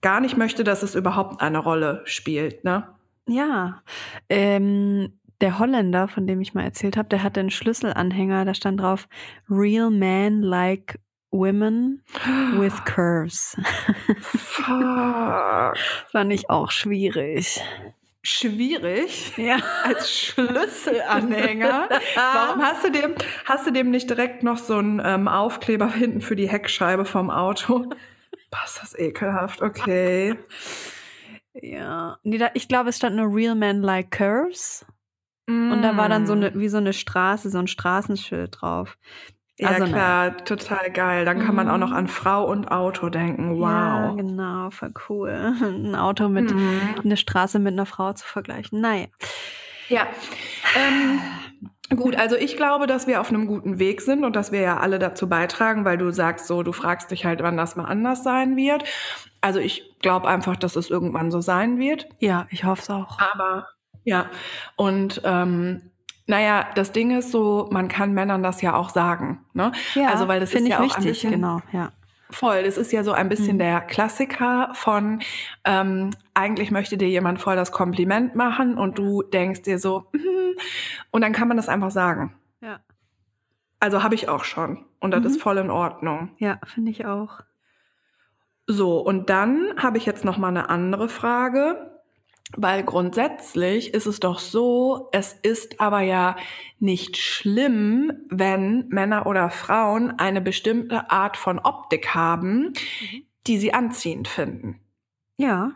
gar 0.00 0.20
nicht 0.20 0.36
möchte, 0.36 0.64
dass 0.64 0.82
es 0.82 0.94
überhaupt 0.94 1.40
eine 1.40 1.58
Rolle 1.58 2.02
spielt, 2.04 2.64
ne? 2.64 2.88
Ja. 3.28 3.82
Ähm, 4.28 5.18
der 5.40 5.58
Holländer, 5.58 6.08
von 6.08 6.26
dem 6.26 6.40
ich 6.40 6.54
mal 6.54 6.64
erzählt 6.64 6.96
habe, 6.96 7.08
der 7.08 7.22
hatte 7.22 7.40
einen 7.40 7.50
Schlüsselanhänger, 7.50 8.44
da 8.44 8.54
stand 8.54 8.80
drauf 8.80 9.08
Real 9.48 9.90
Man 9.90 10.42
Like 10.42 11.00
Women 11.30 12.02
with 12.58 12.84
Curves. 12.84 13.56
Fuck. 14.20 15.76
Fand 16.12 16.32
ich 16.32 16.50
auch 16.50 16.70
schwierig. 16.70 17.60
Schwierig? 18.22 19.36
Ja. 19.36 19.58
Als 19.84 20.10
Schlüsselanhänger. 20.16 21.88
Warum 22.14 22.62
hast 22.62 22.84
du 22.84 22.90
dem, 22.92 23.14
hast 23.44 23.66
du 23.66 23.72
dem 23.72 23.90
nicht 23.90 24.08
direkt 24.08 24.44
noch 24.44 24.58
so 24.58 24.76
einen 24.76 25.02
ähm, 25.04 25.26
Aufkleber 25.26 25.90
hinten 25.90 26.20
für 26.20 26.36
die 26.36 26.48
Heckscheibe 26.48 27.04
vom 27.04 27.30
Auto? 27.30 27.90
Was 28.50 28.78
das 28.80 28.98
ekelhaft, 28.98 29.62
okay. 29.62 30.36
Ja. 31.54 32.18
Nee, 32.22 32.38
da, 32.38 32.50
ich 32.54 32.68
glaube, 32.68 32.90
es 32.90 32.98
stand 32.98 33.16
nur 33.16 33.34
Real 33.34 33.54
Men 33.54 33.82
Like 33.82 34.10
Curves. 34.10 34.86
Mm. 35.46 35.72
Und 35.72 35.82
da 35.82 35.96
war 35.96 36.08
dann 36.08 36.26
so 36.26 36.34
eine, 36.34 36.54
wie 36.54 36.68
so 36.68 36.76
eine 36.76 36.92
Straße, 36.92 37.50
so 37.50 37.58
ein 37.58 37.66
Straßenschild 37.66 38.58
drauf. 38.60 38.98
Ja, 39.62 39.68
also 39.68 39.84
klar, 39.84 40.30
ne. 40.30 40.44
total 40.44 40.90
geil. 40.90 41.24
Dann 41.24 41.38
kann 41.44 41.54
man 41.54 41.68
auch 41.68 41.78
noch 41.78 41.90
mhm. 41.90 41.96
an 41.96 42.08
Frau 42.08 42.44
und 42.44 42.70
Auto 42.70 43.08
denken. 43.08 43.58
Wow. 43.58 43.60
Ja, 43.60 44.12
genau, 44.16 44.70
voll 44.70 44.92
cool. 45.08 45.54
Ein 45.62 45.94
Auto 45.94 46.28
mit, 46.28 46.52
mhm. 46.52 46.94
eine 47.04 47.16
Straße 47.16 47.58
mit 47.58 47.72
einer 47.72 47.86
Frau 47.86 48.12
zu 48.12 48.26
vergleichen. 48.26 48.80
Naja. 48.80 49.06
Ja. 49.88 50.06
Ähm, 50.76 51.20
Gut, 51.96 52.16
also 52.16 52.36
ich 52.36 52.56
glaube, 52.56 52.86
dass 52.86 53.06
wir 53.06 53.20
auf 53.20 53.28
einem 53.28 53.46
guten 53.46 53.78
Weg 53.78 54.00
sind 54.00 54.24
und 54.24 54.34
dass 54.34 54.50
wir 54.50 54.60
ja 54.60 54.78
alle 54.78 54.98
dazu 54.98 55.28
beitragen, 55.28 55.84
weil 55.84 55.98
du 55.98 56.10
sagst 56.10 56.46
so, 56.46 56.62
du 56.62 56.72
fragst 56.72 57.10
dich 57.10 57.26
halt, 57.26 57.42
wann 57.42 57.58
das 57.58 57.76
mal 57.76 57.84
anders 57.84 58.22
sein 58.22 58.56
wird. 58.56 58.84
Also 59.42 59.60
ich 59.60 59.98
glaube 60.00 60.26
einfach, 60.26 60.56
dass 60.56 60.74
es 60.76 60.88
irgendwann 60.88 61.30
so 61.30 61.42
sein 61.42 61.78
wird. 61.78 62.08
Ja, 62.18 62.46
ich 62.50 62.64
hoffe 62.64 62.80
es 62.80 62.90
auch. 62.90 63.18
Aber 63.20 63.68
ja, 64.04 64.30
und 64.76 65.20
ähm, 65.24 65.91
naja, 66.32 66.66
das 66.74 66.92
Ding 66.92 67.10
ist 67.10 67.30
so, 67.30 67.68
man 67.70 67.88
kann 67.88 68.14
Männern 68.14 68.42
das 68.42 68.62
ja 68.62 68.74
auch 68.74 68.88
sagen. 68.88 69.44
Ne? 69.52 69.70
Ja, 69.94 70.08
also 70.08 70.28
weil 70.28 70.40
das 70.40 70.54
ist 70.54 70.66
ja 70.66 70.78
auch 70.78 70.84
wichtig, 70.84 70.96
ein 70.96 71.04
bisschen, 71.04 71.30
genau, 71.32 71.60
ja. 71.72 71.92
Voll, 72.30 72.62
das 72.62 72.78
ist 72.78 72.90
ja 72.90 73.04
so 73.04 73.12
ein 73.12 73.28
bisschen 73.28 73.56
mhm. 73.56 73.58
der 73.58 73.82
Klassiker 73.82 74.70
von, 74.72 75.20
ähm, 75.66 76.08
eigentlich 76.32 76.70
möchte 76.70 76.96
dir 76.96 77.10
jemand 77.10 77.38
voll 77.38 77.54
das 77.54 77.70
Kompliment 77.70 78.34
machen 78.34 78.78
und 78.78 78.96
du 78.96 79.22
denkst 79.22 79.60
dir 79.60 79.78
so, 79.78 80.06
mm, 80.12 80.58
und 81.10 81.20
dann 81.20 81.34
kann 81.34 81.48
man 81.48 81.58
das 81.58 81.68
einfach 81.68 81.90
sagen. 81.90 82.34
Ja. 82.62 82.80
Also 83.78 84.02
habe 84.02 84.14
ich 84.14 84.30
auch 84.30 84.44
schon 84.44 84.86
und 85.00 85.10
das 85.10 85.20
mhm. 85.20 85.26
ist 85.26 85.42
voll 85.42 85.58
in 85.58 85.70
Ordnung. 85.70 86.30
Ja, 86.38 86.60
finde 86.64 86.92
ich 86.92 87.04
auch. 87.04 87.40
So, 88.66 89.00
und 89.00 89.28
dann 89.28 89.74
habe 89.76 89.98
ich 89.98 90.06
jetzt 90.06 90.24
noch 90.24 90.38
mal 90.38 90.48
eine 90.48 90.70
andere 90.70 91.10
Frage. 91.10 91.91
Weil 92.56 92.82
grundsätzlich 92.82 93.94
ist 93.94 94.06
es 94.06 94.20
doch 94.20 94.38
so, 94.38 95.08
es 95.12 95.32
ist 95.42 95.80
aber 95.80 96.00
ja 96.00 96.36
nicht 96.78 97.16
schlimm, 97.16 98.12
wenn 98.28 98.88
Männer 98.88 99.26
oder 99.26 99.50
Frauen 99.50 100.18
eine 100.18 100.40
bestimmte 100.40 101.10
Art 101.10 101.36
von 101.36 101.58
Optik 101.58 102.14
haben, 102.14 102.74
mhm. 103.00 103.24
die 103.46 103.58
sie 103.58 103.72
anziehend 103.72 104.28
finden. 104.28 104.80
Ja, 105.38 105.72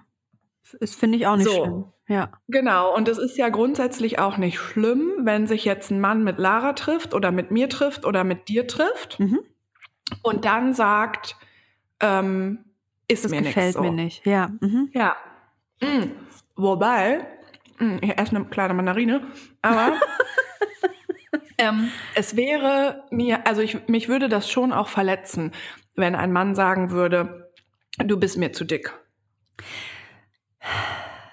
das 0.81 0.95
finde 0.95 1.19
ich 1.19 1.27
auch 1.27 1.37
nicht 1.37 1.47
so. 1.47 1.65
schlimm. 1.65 1.85
Ja. 2.09 2.31
Genau, 2.49 2.95
und 2.95 3.09
es 3.09 3.19
ist 3.19 3.37
ja 3.37 3.49
grundsätzlich 3.49 4.19
auch 4.19 4.37
nicht 4.37 4.59
schlimm, 4.59 5.13
wenn 5.23 5.47
sich 5.47 5.65
jetzt 5.65 5.91
ein 5.91 6.01
Mann 6.01 6.23
mit 6.23 6.39
Lara 6.39 6.73
trifft 6.75 7.15
oder 7.15 7.33
mit 7.33 7.51
mir 7.51 7.69
trifft 7.69 8.05
oder 8.05 8.23
mit 8.23 8.49
dir 8.49 8.69
trifft 8.69 9.19
mhm. 9.19 9.41
und 10.23 10.45
dann 10.45 10.73
sagt, 10.73 11.37
ähm, 12.01 12.65
ist 13.09 13.25
das 13.25 13.33
mir 13.33 13.41
nichts. 13.41 13.55
Gefällt 13.55 13.81
mir 13.81 13.91
nicht, 13.91 14.25
ja. 14.25 14.51
Mhm. 14.61 14.91
Ja. 14.93 15.17
Mhm. 15.83 16.13
Wobei, 16.57 17.27
ich 18.01 18.19
esse 18.19 18.35
eine 18.35 18.47
kleine 18.47 18.75
Mandarine, 18.75 19.27
aber 19.63 20.01
ähm, 21.59 21.91
es 22.15 22.35
wäre 22.35 23.05
mir, 23.11 23.47
also 23.47 23.61
ich, 23.61 23.87
mich 23.89 24.09
würde 24.09 24.29
das 24.29 24.51
schon 24.51 24.73
auch 24.73 24.89
verletzen, 24.89 25.53
wenn 25.95 26.15
ein 26.15 26.33
Mann 26.33 26.55
sagen 26.55 26.91
würde, 26.91 27.53
du 27.99 28.19
bist 28.19 28.39
mir 28.39 28.53
zu 28.53 28.65
dick. 28.65 28.93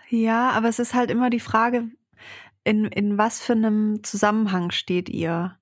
Ja, 0.09 0.51
aber 0.51 0.67
es 0.67 0.79
ist 0.79 0.93
halt 0.93 1.09
immer 1.09 1.29
die 1.29 1.39
Frage, 1.39 1.89
in, 2.63 2.85
in 2.85 3.17
was 3.17 3.41
für 3.41 3.53
einem 3.53 4.03
Zusammenhang 4.03 4.71
steht 4.71 5.09
ihr? 5.09 5.57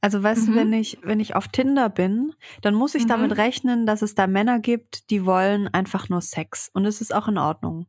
Also 0.00 0.22
weißt 0.22 0.48
mhm. 0.48 0.52
du, 0.52 0.58
wenn 0.58 0.72
ich, 0.72 0.98
wenn 1.02 1.20
ich 1.20 1.36
auf 1.36 1.48
Tinder 1.48 1.88
bin, 1.88 2.34
dann 2.62 2.74
muss 2.74 2.94
ich 2.94 3.04
mhm. 3.04 3.08
damit 3.08 3.36
rechnen, 3.36 3.86
dass 3.86 4.02
es 4.02 4.14
da 4.14 4.26
Männer 4.26 4.58
gibt, 4.58 5.10
die 5.10 5.24
wollen 5.24 5.68
einfach 5.68 6.08
nur 6.08 6.20
Sex. 6.20 6.70
Und 6.72 6.84
es 6.84 7.00
ist 7.00 7.14
auch 7.14 7.28
in 7.28 7.38
Ordnung. 7.38 7.86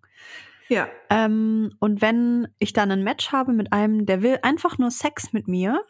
Ja. 0.74 0.90
Ähm, 1.10 1.72
und 1.80 2.02
wenn 2.02 2.48
ich 2.60 2.74
dann 2.74 2.92
ein 2.92 3.04
Match 3.04 3.32
habe 3.32 3.54
mit 3.54 3.72
einem, 3.72 4.06
der 4.06 4.22
will 4.22 4.40
einfach 4.42 4.78
nur 4.78 4.92
Sex 4.92 5.34
mit 5.34 5.48
mir 5.48 5.86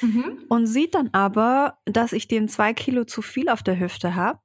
mhm. 0.00 0.44
und 0.48 0.66
sieht 0.66 0.94
dann 0.94 1.10
aber, 1.12 1.78
dass 1.84 2.12
ich 2.12 2.28
dem 2.28 2.48
zwei 2.48 2.72
Kilo 2.74 3.04
zu 3.04 3.22
viel 3.22 3.48
auf 3.48 3.62
der 3.62 3.78
Hüfte 3.78 4.14
habe, 4.14 4.40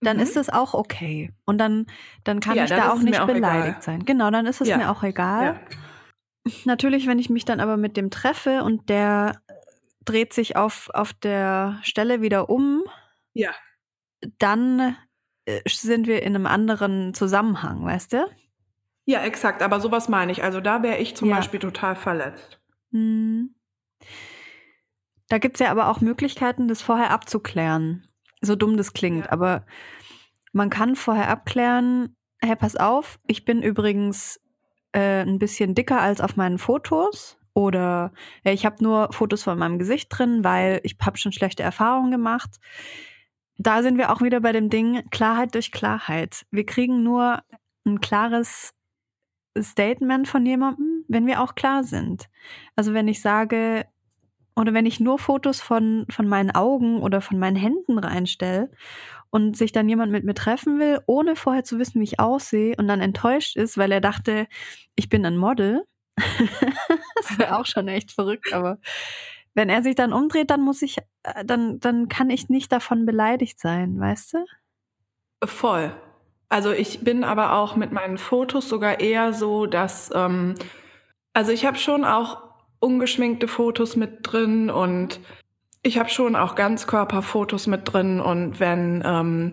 dann 0.00 0.16
mhm. 0.16 0.22
ist 0.22 0.36
das 0.36 0.48
auch 0.48 0.74
okay. 0.74 1.32
Und 1.44 1.58
dann, 1.58 1.86
dann 2.24 2.40
kann 2.40 2.56
ja, 2.56 2.64
ich 2.64 2.70
dann 2.70 2.80
da 2.80 2.92
auch 2.92 3.00
nicht 3.00 3.20
auch 3.20 3.26
beleidigt 3.26 3.68
egal. 3.68 3.82
sein. 3.82 4.04
Genau, 4.04 4.30
dann 4.30 4.46
ist 4.46 4.60
es 4.60 4.68
ja. 4.68 4.78
mir 4.78 4.90
auch 4.90 5.02
egal. 5.02 5.44
Ja. 5.44 6.52
Natürlich, 6.64 7.06
wenn 7.06 7.18
ich 7.18 7.28
mich 7.28 7.44
dann 7.44 7.60
aber 7.60 7.76
mit 7.76 7.96
dem 7.96 8.10
treffe 8.10 8.62
und 8.62 8.88
der 8.88 9.42
dreht 10.04 10.32
sich 10.32 10.56
auf, 10.56 10.88
auf 10.94 11.12
der 11.12 11.78
Stelle 11.82 12.22
wieder 12.22 12.48
um, 12.48 12.82
ja. 13.34 13.50
dann 14.38 14.96
äh, 15.44 15.60
sind 15.68 16.06
wir 16.06 16.22
in 16.22 16.34
einem 16.34 16.46
anderen 16.46 17.12
Zusammenhang, 17.12 17.84
weißt 17.84 18.14
du? 18.14 18.26
Ja, 19.04 19.22
exakt. 19.22 19.62
Aber 19.62 19.80
sowas 19.80 20.08
meine 20.08 20.32
ich. 20.32 20.42
Also 20.42 20.60
da 20.60 20.82
wäre 20.82 20.98
ich 20.98 21.16
zum 21.16 21.28
ja. 21.28 21.36
Beispiel 21.36 21.60
total 21.60 21.96
verletzt. 21.96 22.60
Hm. 22.92 23.54
Da 25.28 25.38
gibt 25.38 25.56
es 25.56 25.60
ja 25.60 25.70
aber 25.70 25.88
auch 25.88 26.00
Möglichkeiten, 26.00 26.68
das 26.68 26.82
vorher 26.82 27.10
abzuklären. 27.10 28.08
So 28.40 28.56
dumm 28.56 28.76
das 28.76 28.92
klingt, 28.92 29.26
ja. 29.26 29.32
aber 29.32 29.64
man 30.52 30.70
kann 30.70 30.96
vorher 30.96 31.28
abklären, 31.28 32.16
hey, 32.40 32.56
pass 32.56 32.76
auf, 32.76 33.20
ich 33.26 33.44
bin 33.44 33.62
übrigens 33.62 34.40
äh, 34.92 35.22
ein 35.22 35.38
bisschen 35.38 35.74
dicker 35.74 36.00
als 36.00 36.20
auf 36.20 36.36
meinen 36.36 36.58
Fotos 36.58 37.38
Oder 37.54 38.12
äh, 38.44 38.52
ich 38.52 38.64
habe 38.64 38.82
nur 38.82 39.12
Fotos 39.12 39.42
von 39.42 39.58
meinem 39.58 39.78
Gesicht 39.78 40.08
drin, 40.10 40.42
weil 40.42 40.80
ich 40.84 40.96
habe 41.00 41.18
schon 41.18 41.32
schlechte 41.32 41.62
Erfahrungen 41.62 42.10
gemacht. 42.10 42.58
Da 43.56 43.82
sind 43.82 43.98
wir 43.98 44.10
auch 44.10 44.22
wieder 44.22 44.40
bei 44.40 44.52
dem 44.52 44.70
Ding 44.70 45.04
Klarheit 45.10 45.54
durch 45.54 45.70
Klarheit. 45.70 46.46
Wir 46.50 46.64
kriegen 46.64 47.02
nur 47.02 47.42
ein 47.84 48.00
klares 48.00 48.72
Statement 49.58 50.28
von 50.28 50.46
jemandem, 50.46 51.04
wenn 51.08 51.26
wir 51.26 51.42
auch 51.42 51.54
klar 51.54 51.84
sind. 51.84 52.28
Also 52.76 52.94
wenn 52.94 53.08
ich 53.08 53.20
sage, 53.20 53.86
oder 54.56 54.74
wenn 54.74 54.86
ich 54.86 55.00
nur 55.00 55.18
Fotos 55.18 55.60
von, 55.60 56.06
von 56.10 56.28
meinen 56.28 56.50
Augen 56.50 57.00
oder 57.00 57.20
von 57.20 57.38
meinen 57.38 57.56
Händen 57.56 57.98
reinstelle 57.98 58.70
und 59.30 59.56
sich 59.56 59.72
dann 59.72 59.88
jemand 59.88 60.12
mit 60.12 60.24
mir 60.24 60.34
treffen 60.34 60.78
will, 60.78 61.00
ohne 61.06 61.36
vorher 61.36 61.64
zu 61.64 61.78
wissen, 61.78 62.00
wie 62.00 62.04
ich 62.04 62.20
aussehe 62.20 62.74
und 62.76 62.88
dann 62.88 63.00
enttäuscht 63.00 63.56
ist, 63.56 63.78
weil 63.78 63.92
er 63.92 64.00
dachte, 64.00 64.46
ich 64.96 65.08
bin 65.08 65.24
ein 65.24 65.36
Model. 65.36 65.84
das 66.16 67.38
wäre 67.38 67.58
auch 67.58 67.66
schon 67.66 67.88
echt 67.88 68.12
verrückt, 68.12 68.52
aber 68.52 68.78
wenn 69.54 69.68
er 69.68 69.82
sich 69.82 69.94
dann 69.94 70.12
umdreht, 70.12 70.50
dann 70.50 70.60
muss 70.60 70.82
ich, 70.82 70.98
äh, 71.22 71.44
dann, 71.44 71.80
dann 71.80 72.08
kann 72.08 72.30
ich 72.30 72.48
nicht 72.48 72.70
davon 72.70 73.06
beleidigt 73.06 73.58
sein, 73.58 73.98
weißt 73.98 74.34
du? 74.34 74.44
Voll. 75.44 75.92
Also 76.50 76.72
ich 76.72 77.00
bin 77.04 77.22
aber 77.22 77.54
auch 77.54 77.76
mit 77.76 77.92
meinen 77.92 78.18
Fotos 78.18 78.68
sogar 78.68 78.98
eher 79.00 79.32
so, 79.32 79.66
dass, 79.66 80.10
ähm, 80.14 80.56
also 81.32 81.52
ich 81.52 81.64
habe 81.64 81.78
schon 81.78 82.04
auch 82.04 82.42
ungeschminkte 82.80 83.46
Fotos 83.46 83.94
mit 83.94 84.18
drin 84.22 84.68
und 84.68 85.20
ich 85.82 85.98
habe 85.98 86.10
schon 86.10 86.34
auch 86.34 86.56
Ganzkörperfotos 86.56 87.68
mit 87.68 87.92
drin 87.92 88.20
und 88.20 88.58
wenn 88.58 89.02
ähm, 89.06 89.52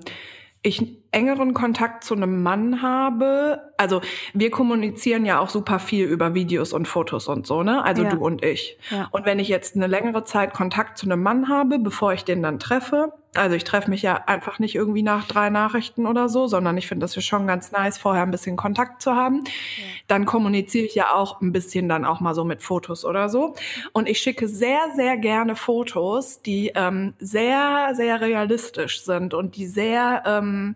ich 0.63 0.97
engeren 1.11 1.53
Kontakt 1.53 2.03
zu 2.03 2.15
einem 2.15 2.41
Mann 2.41 2.81
habe, 2.81 3.66
also 3.77 4.01
wir 4.33 4.51
kommunizieren 4.51 5.25
ja 5.25 5.39
auch 5.39 5.49
super 5.49 5.79
viel 5.79 6.05
über 6.05 6.33
Videos 6.33 6.73
und 6.73 6.87
Fotos 6.87 7.27
und 7.27 7.45
so, 7.47 7.63
ne? 7.63 7.83
Also 7.83 8.03
ja. 8.03 8.09
du 8.09 8.17
und 8.17 8.43
ich. 8.43 8.77
Ja. 8.89 9.07
Und 9.11 9.25
wenn 9.25 9.39
ich 9.39 9.47
jetzt 9.47 9.75
eine 9.75 9.87
längere 9.87 10.23
Zeit 10.23 10.53
Kontakt 10.53 10.97
zu 10.97 11.05
einem 11.05 11.21
Mann 11.21 11.47
habe, 11.47 11.79
bevor 11.79 12.13
ich 12.13 12.25
den 12.25 12.41
dann 12.41 12.59
treffe, 12.59 13.13
also 13.35 13.55
ich 13.55 13.63
treffe 13.63 13.89
mich 13.89 14.01
ja 14.01 14.15
einfach 14.25 14.57
nicht 14.57 14.73
irgendwie 14.73 15.03
nach 15.03 15.27
drei 15.27 15.49
Nachrichten 15.49 16.07
oder 16.07 16.27
so, 16.27 16.47
sondern 16.47 16.75
ich 16.77 16.87
finde 16.87 17.03
das 17.03 17.15
ja 17.15 17.21
schon 17.21 17.45
ganz 17.45 17.71
nice, 17.71 17.99
vorher 17.99 18.23
ein 18.23 18.31
bisschen 18.31 18.55
Kontakt 18.55 19.01
zu 19.01 19.15
haben. 19.15 19.43
Ja. 19.45 19.83
Dann 20.07 20.25
kommuniziere 20.25 20.85
ich 20.85 20.95
ja 20.95 21.13
auch 21.13 21.39
ein 21.41 21.51
bisschen 21.51 21.87
dann 21.87 22.03
auch 22.03 22.19
mal 22.19 22.33
so 22.33 22.43
mit 22.43 22.63
Fotos 22.63 23.05
oder 23.05 23.29
so. 23.29 23.53
Und 23.93 24.09
ich 24.09 24.19
schicke 24.19 24.47
sehr, 24.47 24.79
sehr 24.95 25.17
gerne 25.17 25.55
Fotos, 25.55 26.41
die 26.41 26.71
ähm, 26.73 27.13
sehr, 27.19 27.91
sehr 27.93 28.21
realistisch 28.21 29.03
sind 29.03 29.35
und 29.35 29.55
die 29.55 29.67
sehr 29.67 30.23
ähm, 30.25 30.75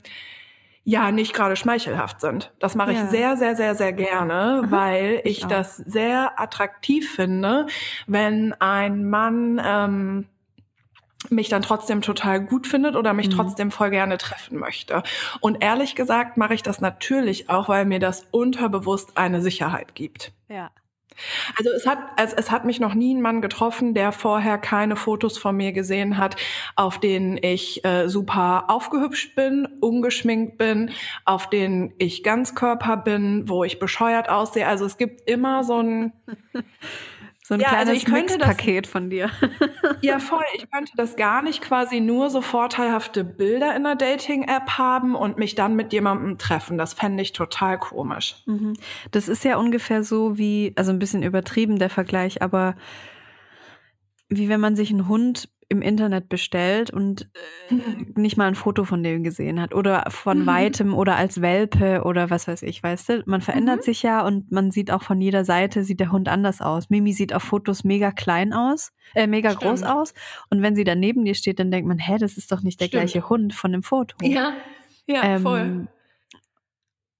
ja 0.83 1.11
nicht 1.11 1.33
gerade 1.33 1.55
schmeichelhaft 1.55 2.21
sind. 2.21 2.51
Das 2.59 2.75
mache 2.75 2.93
ja. 2.93 3.03
ich 3.03 3.09
sehr, 3.09 3.37
sehr, 3.37 3.55
sehr, 3.55 3.75
sehr 3.75 3.93
gerne, 3.93 4.63
mhm. 4.63 4.71
weil 4.71 5.21
ich, 5.23 5.39
ich 5.39 5.45
das 5.45 5.77
sehr 5.77 6.39
attraktiv 6.39 7.13
finde, 7.13 7.67
wenn 8.07 8.53
ein 8.59 9.09
Mann 9.09 9.61
ähm, 9.63 10.27
mich 11.29 11.49
dann 11.49 11.61
trotzdem 11.61 12.01
total 12.01 12.41
gut 12.41 12.65
findet 12.65 12.95
oder 12.95 13.13
mich 13.13 13.27
mhm. 13.27 13.33
trotzdem 13.33 13.71
voll 13.71 13.91
gerne 13.91 14.17
treffen 14.17 14.57
möchte. 14.57 15.03
Und 15.39 15.63
ehrlich 15.63 15.95
gesagt 15.95 16.37
mache 16.37 16.55
ich 16.55 16.63
das 16.63 16.81
natürlich 16.81 17.49
auch, 17.49 17.69
weil 17.69 17.85
mir 17.85 17.99
das 17.99 18.25
unterbewusst 18.31 19.17
eine 19.17 19.41
Sicherheit 19.41 19.93
gibt. 19.93 20.33
Ja. 20.49 20.71
Also 21.57 21.69
es 21.71 21.85
hat, 21.85 21.99
es, 22.17 22.33
es 22.33 22.51
hat 22.51 22.65
mich 22.65 22.79
noch 22.79 22.93
nie 22.93 23.13
ein 23.13 23.21
Mann 23.21 23.41
getroffen, 23.41 23.93
der 23.93 24.11
vorher 24.11 24.57
keine 24.57 24.95
Fotos 24.95 25.37
von 25.37 25.55
mir 25.55 25.71
gesehen 25.71 26.17
hat, 26.17 26.35
auf 26.75 26.99
denen 26.99 27.37
ich 27.41 27.83
äh, 27.85 28.07
super 28.07 28.65
aufgehübscht 28.69 29.35
bin, 29.35 29.67
ungeschminkt 29.81 30.57
bin, 30.57 30.91
auf 31.25 31.49
denen 31.49 31.93
ich 31.97 32.23
Ganzkörper 32.23 32.97
bin, 32.97 33.47
wo 33.47 33.63
ich 33.63 33.79
bescheuert 33.79 34.29
aussehe. 34.29 34.67
Also 34.67 34.85
es 34.85 34.97
gibt 34.97 35.29
immer 35.29 35.63
so 35.63 35.79
ein 35.79 36.13
So 37.51 37.55
ein 37.55 37.59
ja, 37.59 37.67
kleines 37.67 38.05
also 38.05 38.13
Mixpaket 38.13 38.87
von 38.87 39.09
dir. 39.09 39.29
ja, 40.01 40.19
voll. 40.19 40.45
Ich 40.55 40.71
könnte 40.71 40.93
das 40.95 41.17
gar 41.17 41.41
nicht 41.41 41.61
quasi 41.61 41.99
nur 41.99 42.29
so 42.29 42.39
vorteilhafte 42.39 43.25
Bilder 43.25 43.75
in 43.75 43.83
der 43.83 43.95
Dating-App 43.95 44.77
haben 44.77 45.15
und 45.15 45.37
mich 45.37 45.53
dann 45.53 45.75
mit 45.75 45.91
jemandem 45.91 46.37
treffen. 46.37 46.77
Das 46.77 46.93
fände 46.93 47.21
ich 47.21 47.33
total 47.33 47.77
komisch. 47.77 48.37
Mhm. 48.45 48.77
Das 49.11 49.27
ist 49.27 49.43
ja 49.43 49.57
ungefähr 49.57 50.05
so 50.05 50.37
wie, 50.37 50.71
also 50.77 50.93
ein 50.93 50.99
bisschen 50.99 51.23
übertrieben 51.23 51.77
der 51.77 51.89
Vergleich, 51.89 52.41
aber 52.41 52.75
wie 54.29 54.47
wenn 54.47 54.61
man 54.61 54.77
sich 54.77 54.89
einen 54.89 55.09
Hund 55.09 55.49
im 55.71 55.81
Internet 55.81 56.29
bestellt 56.29 56.91
und 56.91 57.29
äh, 57.69 57.73
mhm. 57.73 58.13
nicht 58.15 58.37
mal 58.37 58.47
ein 58.47 58.55
Foto 58.55 58.83
von 58.83 59.01
dem 59.01 59.23
gesehen 59.23 59.59
hat 59.59 59.73
oder 59.73 60.05
von 60.09 60.39
mhm. 60.39 60.45
weitem 60.45 60.93
oder 60.93 61.15
als 61.15 61.41
Welpe 61.41 62.03
oder 62.03 62.29
was 62.29 62.47
weiß 62.47 62.61
ich, 62.63 62.83
weißt 62.83 63.09
du? 63.09 63.23
Man 63.25 63.41
verändert 63.41 63.79
mhm. 63.79 63.83
sich 63.83 64.03
ja 64.03 64.25
und 64.25 64.51
man 64.51 64.69
sieht 64.69 64.91
auch 64.91 65.01
von 65.01 65.21
jeder 65.21 65.45
Seite 65.45 65.83
sieht 65.83 66.01
der 66.01 66.11
Hund 66.11 66.27
anders 66.27 66.61
aus. 66.61 66.89
Mimi 66.89 67.13
sieht 67.13 67.33
auf 67.33 67.43
Fotos 67.43 67.83
mega 67.83 68.11
klein 68.11 68.53
aus, 68.53 68.91
äh, 69.15 69.27
mega 69.27 69.51
Stimmt. 69.51 69.63
groß 69.63 69.83
aus 69.83 70.13
und 70.49 70.61
wenn 70.61 70.75
sie 70.75 70.83
dann 70.83 70.99
neben 70.99 71.23
dir 71.23 71.35
steht, 71.35 71.59
dann 71.59 71.71
denkt 71.71 71.87
man, 71.87 71.97
hä, 71.97 72.17
das 72.19 72.37
ist 72.37 72.51
doch 72.51 72.61
nicht 72.61 72.79
der 72.81 72.87
Stimmt. 72.87 73.03
gleiche 73.03 73.29
Hund 73.29 73.53
von 73.53 73.71
dem 73.71 73.81
Foto. 73.81 74.15
Ja, 74.21 74.53
ja, 75.07 75.23
ähm, 75.23 75.41
voll 75.41 75.87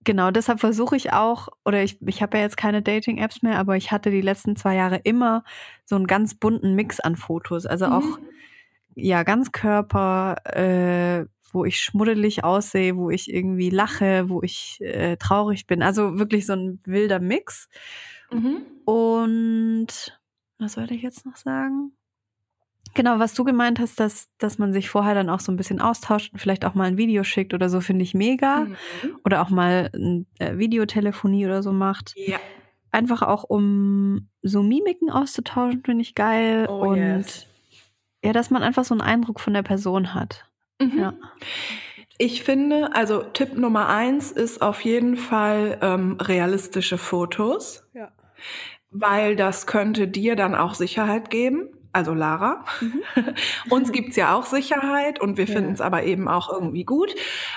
genau, 0.03 0.31
deshalb 0.31 0.59
versuche 0.59 0.95
ich 0.95 1.13
auch, 1.13 1.49
oder 1.65 1.83
ich, 1.83 2.01
ich 2.01 2.21
habe 2.21 2.37
ja 2.37 2.43
jetzt 2.43 2.57
keine 2.57 2.81
Dating-Apps 2.81 3.41
mehr, 3.41 3.57
aber 3.57 3.77
ich 3.77 3.91
hatte 3.91 4.11
die 4.11 4.21
letzten 4.21 4.55
zwei 4.55 4.75
Jahre 4.75 4.97
immer 5.03 5.43
so 5.85 5.95
einen 5.95 6.07
ganz 6.07 6.35
bunten 6.35 6.75
Mix 6.75 6.99
an 6.99 7.15
Fotos. 7.15 7.65
Also 7.65 7.87
mhm. 7.87 7.91
auch, 7.93 8.19
ja, 8.95 9.23
ganz 9.23 9.51
Körper, 9.51 10.35
äh, 10.45 11.25
wo 11.53 11.65
ich 11.65 11.79
schmuddelig 11.79 12.43
aussehe, 12.43 12.95
wo 12.95 13.09
ich 13.09 13.31
irgendwie 13.31 13.69
lache, 13.69 14.29
wo 14.29 14.41
ich 14.41 14.79
äh, 14.81 15.17
traurig 15.17 15.67
bin. 15.67 15.81
Also 15.81 16.17
wirklich 16.17 16.45
so 16.45 16.53
ein 16.53 16.79
wilder 16.85 17.19
Mix. 17.19 17.67
Mhm. 18.31 18.63
Und 18.85 20.19
was 20.59 20.77
wollte 20.77 20.93
ich 20.93 21.01
jetzt 21.01 21.25
noch 21.25 21.35
sagen? 21.35 21.91
Genau, 22.93 23.19
was 23.19 23.33
du 23.33 23.43
gemeint 23.43 23.79
hast, 23.79 23.99
dass, 23.99 24.29
dass 24.37 24.57
man 24.57 24.73
sich 24.73 24.89
vorher 24.89 25.13
dann 25.13 25.29
auch 25.29 25.39
so 25.39 25.51
ein 25.51 25.55
bisschen 25.55 25.79
austauscht 25.79 26.33
und 26.33 26.39
vielleicht 26.39 26.65
auch 26.65 26.73
mal 26.73 26.85
ein 26.85 26.97
Video 26.97 27.23
schickt 27.23 27.53
oder 27.53 27.69
so, 27.69 27.79
finde 27.79 28.03
ich 28.03 28.13
mega. 28.13 28.65
Mhm. 28.65 28.75
Oder 29.23 29.41
auch 29.41 29.49
mal 29.49 29.89
ein, 29.93 30.25
äh, 30.39 30.57
Videotelefonie 30.57 31.45
oder 31.45 31.63
so 31.63 31.71
macht. 31.71 32.13
Ja. 32.15 32.39
Einfach 32.91 33.21
auch, 33.21 33.43
um 33.45 34.27
so 34.41 34.61
Mimiken 34.61 35.09
auszutauschen, 35.09 35.83
finde 35.85 36.01
ich 36.01 36.15
geil. 36.15 36.67
Oh, 36.69 36.89
und 36.89 36.97
yes. 36.97 37.47
ja, 38.23 38.33
dass 38.33 38.49
man 38.49 38.63
einfach 38.63 38.83
so 38.83 38.93
einen 38.93 39.01
Eindruck 39.01 39.39
von 39.39 39.53
der 39.53 39.63
Person 39.63 40.13
hat. 40.13 40.45
Mhm. 40.79 40.99
Ja. 40.99 41.13
Ich 42.17 42.43
finde, 42.43 42.93
also 42.93 43.23
Tipp 43.23 43.57
Nummer 43.57 43.87
eins 43.87 44.31
ist 44.31 44.61
auf 44.61 44.81
jeden 44.81 45.15
Fall 45.15 45.79
ähm, 45.81 46.17
realistische 46.19 46.97
Fotos. 46.97 47.87
Ja. 47.93 48.11
Weil 48.89 49.37
das 49.37 49.65
könnte 49.65 50.09
dir 50.09 50.35
dann 50.35 50.53
auch 50.53 50.73
Sicherheit 50.73 51.29
geben 51.29 51.69
also 51.93 52.13
Lara. 52.13 52.63
Mhm. 52.79 53.01
Uns 53.69 53.91
gibt's 53.91 54.15
ja 54.15 54.35
auch 54.35 54.45
Sicherheit 54.45 55.19
und 55.19 55.37
wir 55.37 55.45
ja. 55.45 55.53
finden 55.53 55.73
es 55.73 55.81
aber 55.81 56.03
eben 56.03 56.27
auch 56.27 56.51
irgendwie 56.51 56.85
gut. 56.85 57.13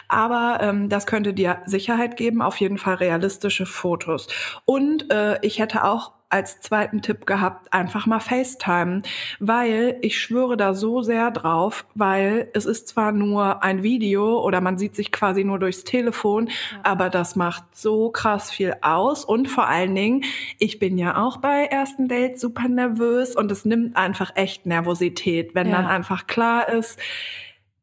Aber 0.09 0.59
ähm, 0.61 0.89
das 0.89 1.07
könnte 1.07 1.35
dir 1.35 1.63
Sicherheit 1.67 2.17
geben, 2.17 2.43
auf 2.43 2.57
jeden 2.57 2.79
Fall 2.79 2.95
realistische 2.95 3.67
Fotos. 3.67 4.29
Und 4.65 5.13
äh, 5.13 5.39
ich 5.43 5.59
hätte 5.59 5.85
auch 5.85 6.14
als 6.29 6.61
zweiten 6.61 7.01
Tipp 7.03 7.27
gehabt, 7.27 7.73
einfach 7.73 8.07
mal 8.07 8.21
FaceTime, 8.21 9.03
weil 9.39 9.99
ich 10.01 10.19
schwöre 10.19 10.57
da 10.57 10.75
so 10.75 11.03
sehr 11.03 11.31
drauf, 11.31 11.87
weil 11.95 12.49
es 12.55 12.67
ist 12.67 12.89
zwar 12.89 13.13
nur 13.13 13.63
ein 13.63 13.83
Video 13.83 14.41
oder 14.43 14.61
man 14.61 14.77
sieht 14.77 14.97
sich 14.97 15.13
quasi 15.13 15.45
nur 15.45 15.59
durchs 15.59 15.85
Telefon, 15.85 16.49
ja. 16.49 16.55
aber 16.83 17.09
das 17.11 17.37
macht 17.37 17.65
so 17.77 18.11
krass 18.11 18.51
viel 18.51 18.75
aus 18.83 19.25
und 19.25 19.49
vor 19.49 19.69
allen 19.69 19.95
Dingen, 19.95 20.25
ich 20.59 20.79
bin 20.79 20.99
ja 20.99 21.23
auch 21.23 21.37
bei 21.37 21.67
ersten 21.67 22.09
Dates 22.09 22.41
super 22.41 22.69
nervös 22.69 23.37
und 23.37 23.53
es 23.53 23.65
nimmt 23.65 23.97
einfach 23.97 24.33
echt 24.35 24.67
Nervosität, 24.67 25.55
wenn 25.55 25.69
ja. 25.69 25.77
dann 25.77 25.87
einfach 25.87 26.27
klar 26.27 26.69
ist, 26.69 26.99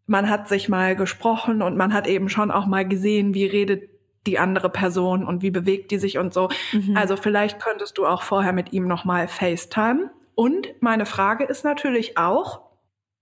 man 0.08 0.30
hat 0.30 0.50
sich 0.50 0.68
mal 0.68 0.96
gesprochen 0.96 1.62
und 1.62 1.78
man 1.78 1.94
hat 1.94 2.06
eben 2.06 2.28
schon 2.28 2.52
auch 2.52 2.66
mal 2.66 2.86
gesehen, 2.86 3.34
wie 3.34 3.46
redet 3.46 3.91
die 4.28 4.39
andere 4.39 4.69
Person 4.69 5.26
und 5.26 5.41
wie 5.41 5.51
bewegt 5.51 5.91
die 5.91 5.97
sich 5.97 6.17
und 6.17 6.34
so. 6.34 6.49
Mhm. 6.72 6.95
Also 6.95 7.17
vielleicht 7.17 7.59
könntest 7.59 7.97
du 7.97 8.05
auch 8.05 8.22
vorher 8.22 8.53
mit 8.53 8.74
ihm 8.74 8.88
nochmal 8.88 9.28
FaceTime. 9.28 10.11
Und 10.36 10.67
meine 10.80 11.05
Frage 11.05 11.43
ist 11.43 11.65
natürlich 11.65 12.17
auch, 12.17 12.61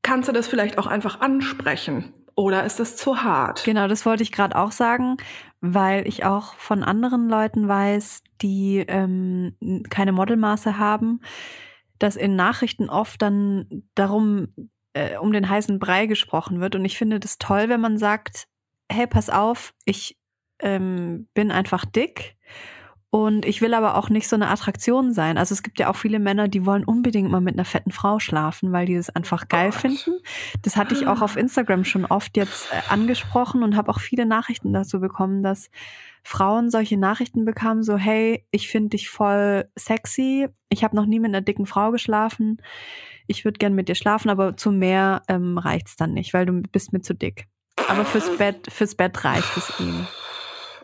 kannst 0.02 0.30
du 0.30 0.34
das 0.34 0.48
vielleicht 0.48 0.78
auch 0.78 0.88
einfach 0.88 1.22
ansprechen? 1.22 2.14
Oder 2.36 2.64
ist 2.64 2.80
das 2.80 2.96
zu 2.96 3.24
hart? 3.24 3.64
Genau, 3.66 3.88
das 3.88 4.06
wollte 4.06 4.24
ich 4.24 4.32
gerade 4.32 4.56
auch 4.56 4.72
sagen, 4.72 5.18
weil 5.60 6.08
ich 6.08 6.24
auch 6.24 6.54
von 6.56 6.84
anderen 6.84 7.28
Leuten 7.28 7.68
weiß, 7.68 8.24
die 8.42 8.86
ähm, 8.88 9.56
keine 9.90 10.14
Modelmaße 10.14 10.78
haben, 10.78 11.20
dass 11.98 12.16
in 12.16 12.38
Nachrichten 12.38 12.90
oft 12.90 13.22
dann 13.22 13.84
darum 13.94 14.54
äh, 14.94 15.18
um 15.18 15.34
den 15.34 15.50
heißen 15.50 15.80
Brei 15.80 16.06
gesprochen 16.06 16.62
wird. 16.62 16.76
Und 16.76 16.86
ich 16.86 16.98
finde 16.98 17.20
das 17.20 17.38
toll, 17.38 17.68
wenn 17.68 17.82
man 17.82 17.98
sagt, 17.98 18.48
hey, 18.90 19.06
pass 19.06 19.30
auf, 19.30 19.74
ich 19.86 20.19
ähm, 20.60 21.28
bin 21.34 21.52
einfach 21.52 21.86
dick 21.86 22.36
Und 23.12 23.44
ich 23.46 23.62
will 23.62 23.74
aber 23.74 23.96
auch 23.96 24.10
nicht 24.10 24.30
so 24.30 24.36
eine 24.36 24.50
Attraktion 24.50 25.14
sein. 25.14 25.40
Also 25.40 25.54
es 25.54 25.64
gibt 25.64 25.80
ja 25.80 25.90
auch 25.90 25.96
viele 25.96 26.20
Männer, 26.20 26.48
die 26.48 26.66
wollen 26.66 26.84
unbedingt 26.84 27.32
mal 27.32 27.42
mit 27.42 27.56
einer 27.56 27.66
fetten 27.66 27.92
Frau 27.92 28.20
schlafen, 28.20 28.72
weil 28.72 28.86
die 28.86 28.96
das 28.96 29.10
einfach 29.10 29.48
geil 29.48 29.72
Gott. 29.72 29.80
finden. 29.80 30.20
Das 30.62 30.76
hatte 30.76 30.94
ich 30.94 31.08
auch 31.08 31.24
auf 31.24 31.36
Instagram 31.36 31.86
schon 31.86 32.06
oft 32.06 32.38
jetzt 32.38 32.72
äh, 32.72 32.82
angesprochen 32.90 33.64
und 33.64 33.76
habe 33.76 33.90
auch 33.90 34.00
viele 34.00 34.28
Nachrichten 34.28 34.74
dazu 34.74 35.00
bekommen, 35.00 35.42
dass 35.42 35.72
Frauen 36.24 36.70
solche 36.70 36.98
Nachrichten 36.98 37.46
bekamen, 37.46 37.82
so 37.82 37.98
hey, 37.98 38.46
ich 38.52 38.70
finde 38.70 38.90
dich 38.90 39.10
voll 39.10 39.68
sexy. 39.76 40.48
Ich 40.70 40.84
habe 40.84 40.96
noch 40.96 41.08
nie 41.08 41.20
mit 41.20 41.30
einer 41.30 41.42
dicken 41.42 41.66
Frau 41.66 41.90
geschlafen. 41.92 42.62
Ich 43.26 43.44
würde 43.44 43.58
gern 43.58 43.74
mit 43.74 43.90
dir 43.90 43.96
schlafen, 43.96 44.30
aber 44.30 44.56
zu 44.56 44.72
mehr 44.72 45.24
ähm, 45.28 45.58
reicht's 45.58 45.96
dann 45.96 46.14
nicht, 46.14 46.36
weil 46.36 46.46
du 46.46 46.62
bist 46.62 46.94
mir 46.94 47.02
zu 47.02 47.16
dick. 47.16 47.48
Aber 47.88 48.06
fürs 48.06 48.38
Bett, 48.38 48.68
fürs 48.72 48.94
Bett 48.94 49.24
reicht 49.24 49.58
es 49.58 49.80
ihm. 49.80 50.06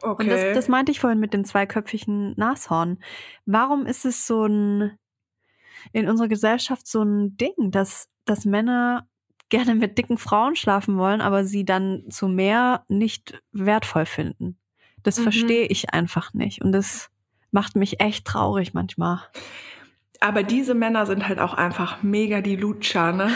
Okay. 0.02 0.24
Und 0.24 0.30
das, 0.30 0.54
das 0.54 0.68
meinte 0.68 0.92
ich 0.92 1.00
vorhin 1.00 1.20
mit 1.20 1.34
dem 1.34 1.46
zweiköpfigen 1.46 2.34
Nashorn. 2.38 3.00
Warum 3.46 3.86
ist 3.86 4.06
es 4.06 4.28
so 4.28 4.46
ein 4.46 4.98
in 5.94 6.10
unserer 6.10 6.28
Gesellschaft 6.28 6.88
so 6.88 7.04
ein 7.04 7.38
Ding, 7.38 7.54
dass, 7.72 8.10
dass 8.26 8.46
Männer 8.46 9.08
gerne 9.50 9.76
mit 9.76 9.98
dicken 9.98 10.18
Frauen 10.18 10.56
schlafen 10.56 10.98
wollen, 10.98 11.22
aber 11.22 11.46
sie 11.46 11.64
dann 11.66 12.06
zu 12.10 12.28
mehr 12.28 12.84
nicht 12.88 13.42
wertvoll 13.52 14.06
finden? 14.06 14.58
Das 15.04 15.20
Mhm. 15.20 15.24
verstehe 15.24 15.66
ich 15.68 15.94
einfach 15.94 16.34
nicht. 16.34 16.64
Und 16.64 16.72
das 16.72 17.10
macht 17.52 17.76
mich 17.76 18.00
echt 18.00 18.26
traurig 18.26 18.74
manchmal. 18.74 19.20
Aber 20.20 20.44
diese 20.44 20.74
Männer 20.74 21.06
sind 21.06 21.28
halt 21.28 21.40
auch 21.40 21.54
einfach 21.54 22.02
mega 22.02 22.42
die 22.42 22.56
Lutscher, 22.56 23.12
ne? 23.12 23.30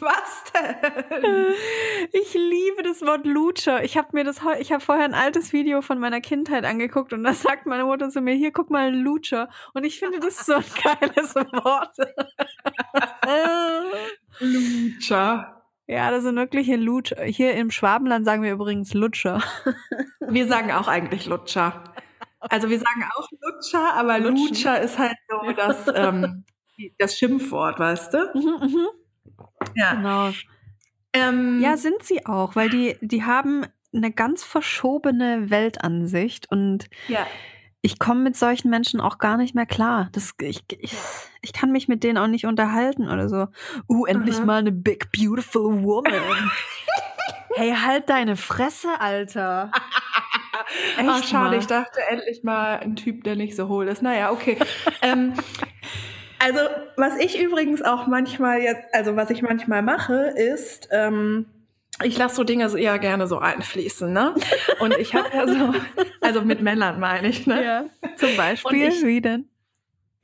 Was 0.00 0.44
denn? 0.54 0.57
Ich 2.12 2.34
liebe 2.34 2.82
das 2.82 3.02
Wort 3.02 3.26
Lutscher. 3.26 3.84
Ich 3.84 3.96
habe 3.96 4.08
mir 4.12 4.24
das 4.24 4.40
ich 4.60 4.72
habe 4.72 4.82
vorher 4.82 5.04
ein 5.04 5.14
altes 5.14 5.52
Video 5.52 5.82
von 5.82 5.98
meiner 5.98 6.20
Kindheit 6.20 6.64
angeguckt 6.64 7.12
und 7.12 7.24
da 7.24 7.32
sagt 7.34 7.66
meine 7.66 7.84
Mutter 7.84 8.08
zu 8.08 8.20
mir, 8.20 8.34
hier 8.34 8.52
guck 8.52 8.70
mal 8.70 8.88
ein 8.88 8.94
Lutscher 8.94 9.48
und 9.74 9.84
ich 9.84 9.98
finde 9.98 10.20
das 10.20 10.46
so 10.46 10.54
ein 10.54 10.64
geiles 10.82 11.34
Wort. 11.34 11.96
Lutscher. 14.40 15.62
ja, 15.86 16.10
das 16.10 16.22
sind 16.22 16.36
wirkliche 16.36 16.76
Lutscher. 16.76 17.22
Hier 17.24 17.54
im 17.54 17.70
Schwabenland 17.70 18.24
sagen 18.24 18.42
wir 18.42 18.52
übrigens 18.52 18.94
Lutscher. 18.94 19.42
Wir 20.20 20.46
sagen 20.46 20.72
auch 20.72 20.88
eigentlich 20.88 21.26
Lutscher. 21.26 21.84
Also 22.40 22.70
wir 22.70 22.78
sagen 22.78 23.04
auch 23.16 23.28
Lutscher, 23.42 23.94
aber 23.94 24.18
Lutschen. 24.18 24.48
Lutscher 24.48 24.80
ist 24.80 24.98
halt 24.98 25.16
so 25.28 25.52
das, 25.52 25.90
ähm, 25.94 26.44
das 26.98 27.16
Schimpfwort, 27.16 27.78
weißt 27.78 28.14
du? 28.14 28.18
Mhm, 28.34 28.68
mhm. 28.68 28.86
Ja. 29.74 29.94
Genau. 29.94 30.30
Ähm, 31.18 31.60
Ja, 31.60 31.76
sind 31.76 32.02
sie 32.02 32.26
auch, 32.26 32.56
weil 32.56 32.68
die 32.68 32.96
die 33.00 33.24
haben 33.24 33.64
eine 33.94 34.12
ganz 34.12 34.44
verschobene 34.44 35.50
Weltansicht 35.50 36.50
und 36.50 36.88
ja. 37.08 37.26
ich 37.80 37.98
komme 37.98 38.20
mit 38.20 38.36
solchen 38.36 38.68
Menschen 38.70 39.00
auch 39.00 39.18
gar 39.18 39.36
nicht 39.38 39.54
mehr 39.54 39.64
klar. 39.66 40.08
Das, 40.12 40.34
ich, 40.40 40.62
ich, 40.78 40.94
ich 41.40 41.52
kann 41.52 41.72
mich 41.72 41.88
mit 41.88 42.04
denen 42.04 42.18
auch 42.18 42.26
nicht 42.26 42.44
unterhalten 42.44 43.08
oder 43.08 43.28
so. 43.28 43.46
Uh, 43.88 44.04
endlich 44.04 44.40
Mhm. 44.40 44.46
mal 44.46 44.58
eine 44.58 44.72
big, 44.72 45.10
beautiful 45.12 45.82
woman. 45.82 46.12
hey, 47.56 47.74
halt 47.74 48.08
deine 48.10 48.36
Fresse, 48.36 49.00
Alter. 49.00 49.70
Echt 50.98 51.08
Ach, 51.08 51.24
schade, 51.24 51.50
mal. 51.50 51.58
ich 51.58 51.66
dachte 51.66 52.00
endlich 52.10 52.42
mal 52.42 52.78
ein 52.80 52.94
Typ, 52.96 53.24
der 53.24 53.36
nicht 53.36 53.56
so 53.56 53.68
hohl 53.68 53.88
ist. 53.88 54.02
Naja, 54.02 54.30
okay. 54.32 54.58
ähm, 55.02 55.32
also, 56.38 56.60
was 56.96 57.16
ich 57.18 57.40
übrigens 57.40 57.82
auch 57.82 58.06
manchmal 58.06 58.60
jetzt, 58.60 58.92
also 58.92 59.16
was 59.16 59.30
ich 59.30 59.42
manchmal 59.42 59.82
mache, 59.82 60.32
ist, 60.36 60.88
ähm, 60.92 61.46
ich 62.04 62.16
lasse 62.16 62.36
so 62.36 62.44
Dinge 62.44 62.68
so 62.68 62.76
eher 62.76 62.98
gerne 63.00 63.26
so 63.26 63.38
einfließen, 63.38 64.12
ne? 64.12 64.34
Und 64.78 64.96
ich 64.98 65.14
habe 65.14 65.28
ja 65.34 65.46
so, 65.48 65.74
also 66.20 66.42
mit 66.42 66.62
Männern 66.62 67.00
meine 67.00 67.28
ich, 67.28 67.46
ne? 67.46 67.64
Ja, 67.64 67.84
zum 68.16 68.36
Beispiel. 68.36 68.86
Und 68.86 68.92
ich- 68.92 69.02
Wie 69.04 69.20
denn? 69.20 69.48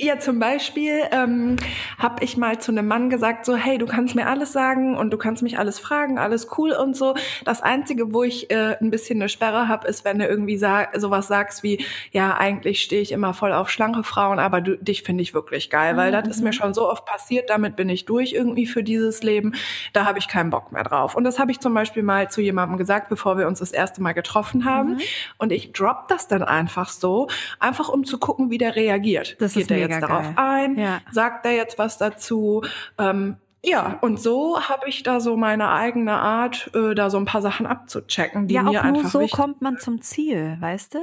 Ja, 0.01 0.19
zum 0.19 0.41
Beispiel 0.41 1.03
ähm, 1.13 1.57
habe 2.01 2.25
ich 2.25 2.37
mal 2.37 2.59
zu 2.59 2.73
einem 2.73 2.89
Mann 2.89 3.11
gesagt, 3.11 3.47
so, 3.47 3.55
hey, 3.55 3.79
du 3.79 3.87
kannst 3.87 4.17
mir 4.17 4.27
alles 4.27 4.53
sagen 4.53 4.97
und 4.97 5.13
du 5.13 5.17
kannst 5.17 5.45
mich 5.45 5.57
alles 5.57 5.79
fragen, 5.79 6.19
alles 6.19 6.49
cool 6.59 6.73
und 6.73 6.97
so. 6.97 7.15
Das 7.45 7.63
Einzige, 7.63 8.13
wo 8.13 8.25
ich 8.25 8.51
äh, 8.51 8.77
ein 8.81 8.91
bisschen 8.91 9.21
eine 9.21 9.29
Sperre 9.29 9.69
habe, 9.69 9.87
ist, 9.87 10.05
wenn 10.05 10.19
du 10.19 10.27
irgendwie 10.27 10.57
sa 10.57 10.89
sowas 10.97 11.29
sagst 11.29 11.63
wie, 11.63 11.85
ja, 12.11 12.37
eigentlich 12.37 12.83
stehe 12.83 13.03
ich 13.03 13.13
immer 13.13 13.35
voll 13.35 13.53
auf 13.53 13.71
schlanke 13.71 14.03
Frauen, 14.03 14.41
aber 14.41 14.61
du, 14.61 14.77
dich 14.77 15.05
finde 15.05 15.23
ich 15.23 15.33
wirklich 15.33 15.71
geil, 15.71 15.97
weil 15.97 16.11
das 16.11 16.27
ist 16.27 16.43
mir 16.43 16.53
schon 16.53 16.75
so 16.75 16.91
oft 16.91 17.07
passiert, 17.07 17.49
damit 17.49 17.77
bin 17.77 17.89
ich 17.89 18.05
durch 18.05 18.33
irgendwie 18.33 18.67
für 18.67 18.83
dieses 18.83 19.23
Leben. 19.23 19.55
Da 19.93 20.07
habe 20.07 20.19
ich 20.19 20.27
keinen 20.27 20.51
Bock 20.51 20.73
mehr 20.73 20.83
drauf. 20.83 21.15
Und 21.15 21.23
das 21.23 21.39
habe 21.39 21.53
ich 21.53 21.61
zum 21.61 21.73
Beispiel 21.73 22.03
mal 22.03 22.29
zu 22.29 22.41
jemandem 22.41 22.79
gesagt, 22.79 23.11
bevor 23.11 23.39
wir 23.39 23.47
uns 23.47 23.61
das 23.61 23.71
erste 23.71 24.03
Mal 24.03 24.13
getroffen 24.13 24.65
haben. 24.65 24.95
Mhm. 24.95 25.01
Und 25.39 25.53
ich 25.53 25.73
drop 25.73 26.09
das 26.09 26.27
dann 26.27 26.43
einfach 26.43 26.89
so, 26.89 27.29
einfach 27.61 27.89
um 27.89 28.03
zu 28.03 28.19
gucken, 28.19 28.51
wie 28.51 28.59
der 28.59 28.75
reagiert. 28.75 29.37
Das 29.41 29.55
Geht 29.55 29.63
ist 29.63 29.71
der 29.71 29.84
jetzt 29.91 30.03
darauf 30.03 30.23
geil. 30.25 30.35
ein? 30.37 30.79
Ja. 30.79 31.01
Sagt 31.11 31.47
er 31.47 31.53
jetzt 31.53 31.79
was 31.79 31.99
dazu? 31.99 32.63
Ähm, 32.99 33.37
ja, 33.65 33.99
und 34.03 34.21
so 34.21 34.61
habe 34.61 34.89
ich 34.89 35.03
da 35.05 35.21
so 35.21 35.37
meine 35.37 35.71
eigene 35.71 36.13
Art, 36.13 36.71
äh, 36.75 36.95
da 36.95 37.09
so 37.09 37.17
ein 37.17 37.25
paar 37.25 37.41
Sachen 37.43 37.67
abzuchecken, 37.67 38.47
die 38.47 38.55
Ja, 38.55 38.63
mir 38.65 38.81
auch 38.81 38.85
nur 38.85 38.95
einfach 38.97 39.11
so 39.11 39.27
kommt 39.29 39.63
man 39.63 39.79
zum 39.79 40.03
Ziel, 40.03 40.57
weißt 40.61 40.95
du? 40.95 40.99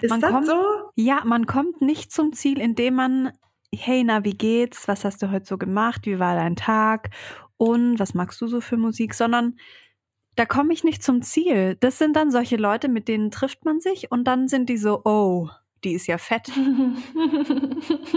Ist 0.00 0.10
man 0.10 0.20
das 0.20 0.30
kommt- 0.30 0.46
so? 0.46 0.60
Ja, 0.96 1.22
man 1.24 1.46
kommt 1.46 1.80
nicht 1.82 2.10
zum 2.12 2.32
Ziel, 2.32 2.60
indem 2.60 2.94
man, 2.94 3.32
hey, 3.72 4.02
na, 4.04 4.24
wie 4.24 4.34
geht's? 4.36 4.88
Was 4.88 5.04
hast 5.04 5.22
du 5.22 5.30
heute 5.30 5.46
so 5.46 5.56
gemacht? 5.58 6.02
Wie 6.06 6.18
war 6.18 6.34
dein 6.34 6.56
Tag? 6.56 7.10
Und 7.56 7.98
was 8.00 8.14
magst 8.14 8.40
du 8.40 8.46
so 8.48 8.60
für 8.60 8.76
Musik? 8.76 9.14
Sondern 9.14 9.56
da 10.36 10.46
komme 10.46 10.72
ich 10.72 10.82
nicht 10.82 11.02
zum 11.02 11.22
Ziel. 11.22 11.76
Das 11.78 11.98
sind 11.98 12.16
dann 12.16 12.32
solche 12.32 12.56
Leute, 12.56 12.88
mit 12.88 13.06
denen 13.06 13.30
trifft 13.30 13.64
man 13.64 13.78
sich 13.78 14.10
und 14.10 14.24
dann 14.24 14.48
sind 14.48 14.68
die 14.68 14.78
so, 14.78 15.00
oh, 15.04 15.48
die 15.84 15.92
ist 15.94 16.06
ja 16.06 16.18
fett. 16.18 16.50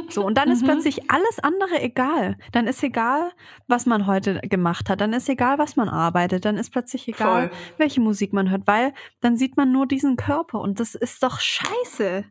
So, 0.09 0.26
und 0.26 0.38
dann 0.38 0.49
ist 0.49 0.61
Mhm. 0.61 0.65
plötzlich 0.68 1.11
alles 1.11 1.39
andere 1.43 1.82
egal. 1.82 2.38
Dann 2.53 2.65
ist 2.68 2.82
egal, 2.82 3.32
was 3.68 3.86
man 3.86 4.07
heute 4.07 4.39
gemacht 4.39 4.89
hat. 4.89 5.01
Dann 5.01 5.13
ist 5.13 5.28
egal, 5.30 5.57
was 5.59 5.76
man 5.76 5.89
arbeitet. 5.89 6.45
Dann 6.45 6.57
ist 6.57 6.70
plötzlich 6.72 7.07
egal, 7.07 7.49
Voll. 7.49 7.57
welche 7.78 7.99
Musik 8.01 8.32
man 8.34 8.49
hört, 8.49 8.65
weil 8.65 8.93
dann 9.22 9.36
sieht 9.38 9.57
man 9.57 9.72
nur 9.72 9.86
diesen 9.86 10.15
Körper 10.15 10.59
und 10.61 10.80
das 10.80 10.95
ist 10.95 11.22
doch 11.24 11.39
scheiße. 11.39 12.24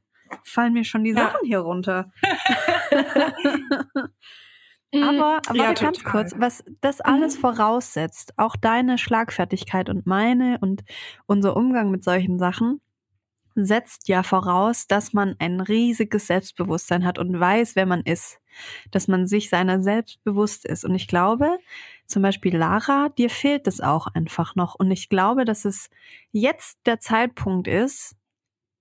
Fallen 0.44 0.72
mir 0.72 0.84
schon 0.84 1.04
die 1.04 1.10
Ja. 1.10 1.16
Sachen 1.30 1.46
hier 1.46 1.60
runter. 1.60 2.10
Aber, 4.94 5.40
aber 5.46 5.56
Ja, 5.58 5.72
ganz 5.74 5.98
total. 5.98 6.12
kurz, 6.12 6.34
was 6.38 6.64
das 6.80 7.00
alles 7.00 7.36
Mhm. 7.36 7.40
voraussetzt, 7.40 8.32
auch 8.38 8.56
deine 8.56 8.98
Schlagfertigkeit 8.98 9.90
und 9.90 10.06
meine 10.06 10.58
und 10.60 10.84
unser 11.26 11.56
Umgang 11.56 11.90
mit 11.90 12.02
solchen 12.04 12.38
Sachen, 12.38 12.80
setzt 13.56 14.08
ja 14.08 14.22
voraus, 14.22 14.86
dass 14.86 15.12
man 15.12 15.34
ein 15.38 15.60
riesiges 15.60 16.26
Selbstbewusstsein 16.26 17.04
hat 17.04 17.18
und 17.18 17.38
weiß, 17.40 17.74
wer 17.76 17.86
man 17.86 18.02
ist. 18.02 18.38
Dass 18.90 19.08
man 19.08 19.26
sich 19.26 19.48
seiner 19.50 19.82
selbst 19.82 20.22
bewusst 20.24 20.64
ist. 20.64 20.84
Und 20.84 20.94
ich 20.94 21.08
glaube, 21.08 21.58
zum 22.06 22.22
Beispiel 22.22 22.56
Lara, 22.56 23.08
dir 23.10 23.30
fehlt 23.30 23.66
es 23.66 23.80
auch 23.80 24.06
einfach 24.08 24.54
noch. 24.54 24.74
Und 24.76 24.90
ich 24.90 25.08
glaube, 25.08 25.44
dass 25.44 25.64
es 25.64 25.90
jetzt 26.32 26.78
der 26.86 27.00
Zeitpunkt 27.00 27.68
ist, 27.68 28.16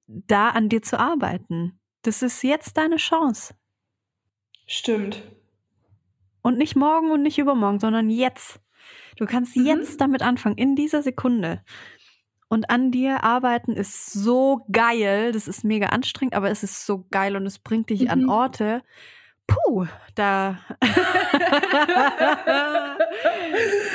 da 0.07 0.49
an 0.49 0.69
dir 0.69 0.82
zu 0.82 0.99
arbeiten. 0.99 1.80
Das 2.03 2.21
ist 2.21 2.43
jetzt 2.43 2.78
deine 2.78 2.97
Chance. 2.97 3.55
Stimmt. 4.67 5.23
Und 6.41 6.57
nicht 6.57 6.76
morgen 6.76 7.11
und 7.11 7.23
nicht 7.23 7.38
übermorgen, 7.39 7.80
sondern 7.80 8.09
jetzt. 8.09 8.59
Du 9.17 9.26
kannst 9.26 9.55
Mhm. 9.55 9.65
jetzt 9.65 9.99
damit 10.01 10.21
anfangen, 10.21 10.57
in 10.57 10.76
dieser 10.76 11.01
Sekunde. 11.01 11.63
Und 12.48 12.70
an 12.70 12.91
dir 12.91 13.24
arbeiten 13.24 13.74
ist 13.74 14.14
so 14.14 14.66
geil. 14.72 15.32
Das 15.32 15.48
ist 15.48 15.64
mega 15.64 15.88
anstrengend, 15.88 16.36
aber 16.36 16.52
es 16.52 16.64
ist 16.64 16.86
so 16.86 17.06
geil 17.12 17.36
und 17.36 17.46
es 17.46 17.60
bringt 17.60 17.89
dich 17.89 18.10
an 18.12 18.24
Mhm. 18.24 18.30
Orte. 18.30 18.82
Puh, 19.48 19.86
da. 20.16 20.58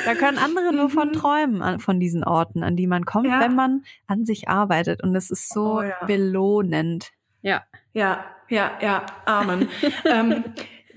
da 0.05 0.15
können 0.15 0.37
andere 0.37 0.73
nur 0.73 0.89
von 0.89 1.09
Mhm. 1.09 1.13
träumen, 1.13 1.61
an- 1.61 1.79
von 1.79 1.99
diesen 1.99 2.23
Orten, 2.23 2.63
an 2.63 2.75
die 2.75 2.87
man 2.87 3.05
kommt, 3.05 3.27
Ja. 3.27 3.39
wenn 3.41 3.55
man 3.55 3.83
an 4.07 4.25
sich 4.25 4.49
arbeitet. 4.49 5.03
Und 5.03 5.15
es 5.15 5.29
ist 5.31 5.49
so 5.53 5.79
Oh 5.79 5.81
ja. 5.81 5.95
belohnend. 6.05 7.11
Ja. 7.41 7.63
Ja, 7.93 8.23
ja, 8.49 8.71
ja, 8.81 9.05
Amen. 9.25 9.67
ähm, 10.05 10.43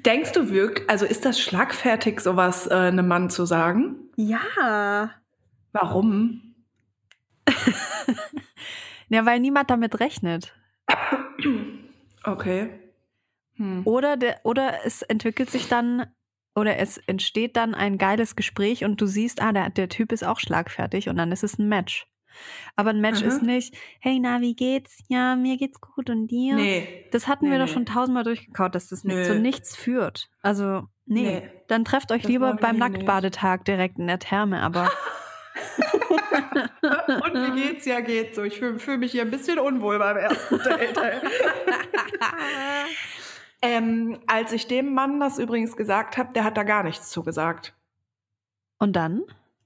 denkst 0.04 0.32
du 0.32 0.50
wirklich, 0.50 0.88
also 0.88 1.04
ist 1.06 1.24
das 1.24 1.40
schlagfertig, 1.40 2.20
sowas 2.20 2.66
äh, 2.68 2.74
einem 2.74 3.08
Mann 3.08 3.30
zu 3.30 3.44
sagen? 3.46 3.96
Ja. 4.16 5.10
Warum? 5.72 6.53
Ja, 9.10 9.26
weil 9.26 9.38
niemand 9.40 9.70
damit 9.70 10.00
rechnet. 10.00 10.54
Okay. 12.26 12.70
Hm. 13.56 13.82
Oder, 13.84 14.16
der, 14.16 14.40
oder 14.44 14.78
es 14.86 15.02
entwickelt 15.02 15.50
sich 15.50 15.68
dann 15.68 16.06
oder 16.54 16.78
es 16.78 16.96
entsteht 16.96 17.54
dann 17.56 17.74
ein 17.74 17.98
geiles 17.98 18.34
Gespräch 18.34 18.82
und 18.82 18.98
du 18.98 19.06
siehst, 19.06 19.42
ah, 19.42 19.52
der, 19.52 19.68
der 19.68 19.90
Typ 19.90 20.10
ist 20.10 20.24
auch 20.24 20.40
schlagfertig 20.40 21.10
und 21.10 21.16
dann 21.16 21.32
ist 21.32 21.44
es 21.44 21.58
ein 21.58 21.68
Match. 21.68 22.06
Aber 22.76 22.90
ein 22.90 23.00
Match 23.02 23.20
Aha. 23.20 23.28
ist 23.28 23.42
nicht, 23.42 23.76
hey, 24.00 24.18
na, 24.20 24.40
wie 24.40 24.54
geht's? 24.56 25.00
Ja, 25.08 25.36
mir 25.36 25.56
geht's 25.58 25.80
gut 25.82 26.08
und 26.08 26.28
dir? 26.28 26.54
Nee. 26.54 27.06
Das 27.12 27.28
hatten 27.28 27.44
Nee, 27.44 27.52
wir 27.52 27.58
doch 27.58 27.66
nee. 27.66 27.72
schon 27.72 27.86
tausendmal 27.86 28.24
durchgekaut, 28.24 28.74
dass 28.74 28.88
das 28.88 29.02
zu 29.02 29.34
nichts 29.38 29.76
führt. 29.76 30.30
Also, 30.40 30.84
nee. 31.04 31.40
Nee. 31.40 31.50
Dann 31.68 31.84
trefft 31.84 32.10
euch 32.10 32.22
Das 32.22 32.30
lieber 32.30 32.54
beim. 32.54 32.78
Nacktbadetag 32.78 33.64
direkt 33.66 33.98
in 33.98 34.06
der 34.06 34.18
Therme, 34.18 34.62
aber 34.62 34.90
Und 36.34 37.34
wie 37.34 37.62
geht's? 37.62 37.84
Ja, 37.84 38.00
geht 38.00 38.34
so. 38.34 38.42
Ich 38.42 38.58
fühle 38.58 38.78
fühl 38.78 38.98
mich 38.98 39.12
hier 39.12 39.22
ein 39.22 39.30
bisschen 39.30 39.58
unwohl 39.58 39.98
beim 39.98 40.16
ersten 40.16 40.58
Date. 40.58 40.98
ähm, 43.62 44.20
als 44.26 44.52
ich 44.52 44.66
dem 44.66 44.94
Mann 44.94 45.20
das 45.20 45.38
übrigens 45.38 45.76
gesagt 45.76 46.16
habe, 46.16 46.32
der 46.32 46.44
hat 46.44 46.56
da 46.56 46.62
gar 46.62 46.82
nichts 46.82 47.10
zugesagt. 47.10 47.74
Und 48.78 48.94
dann? 48.94 49.22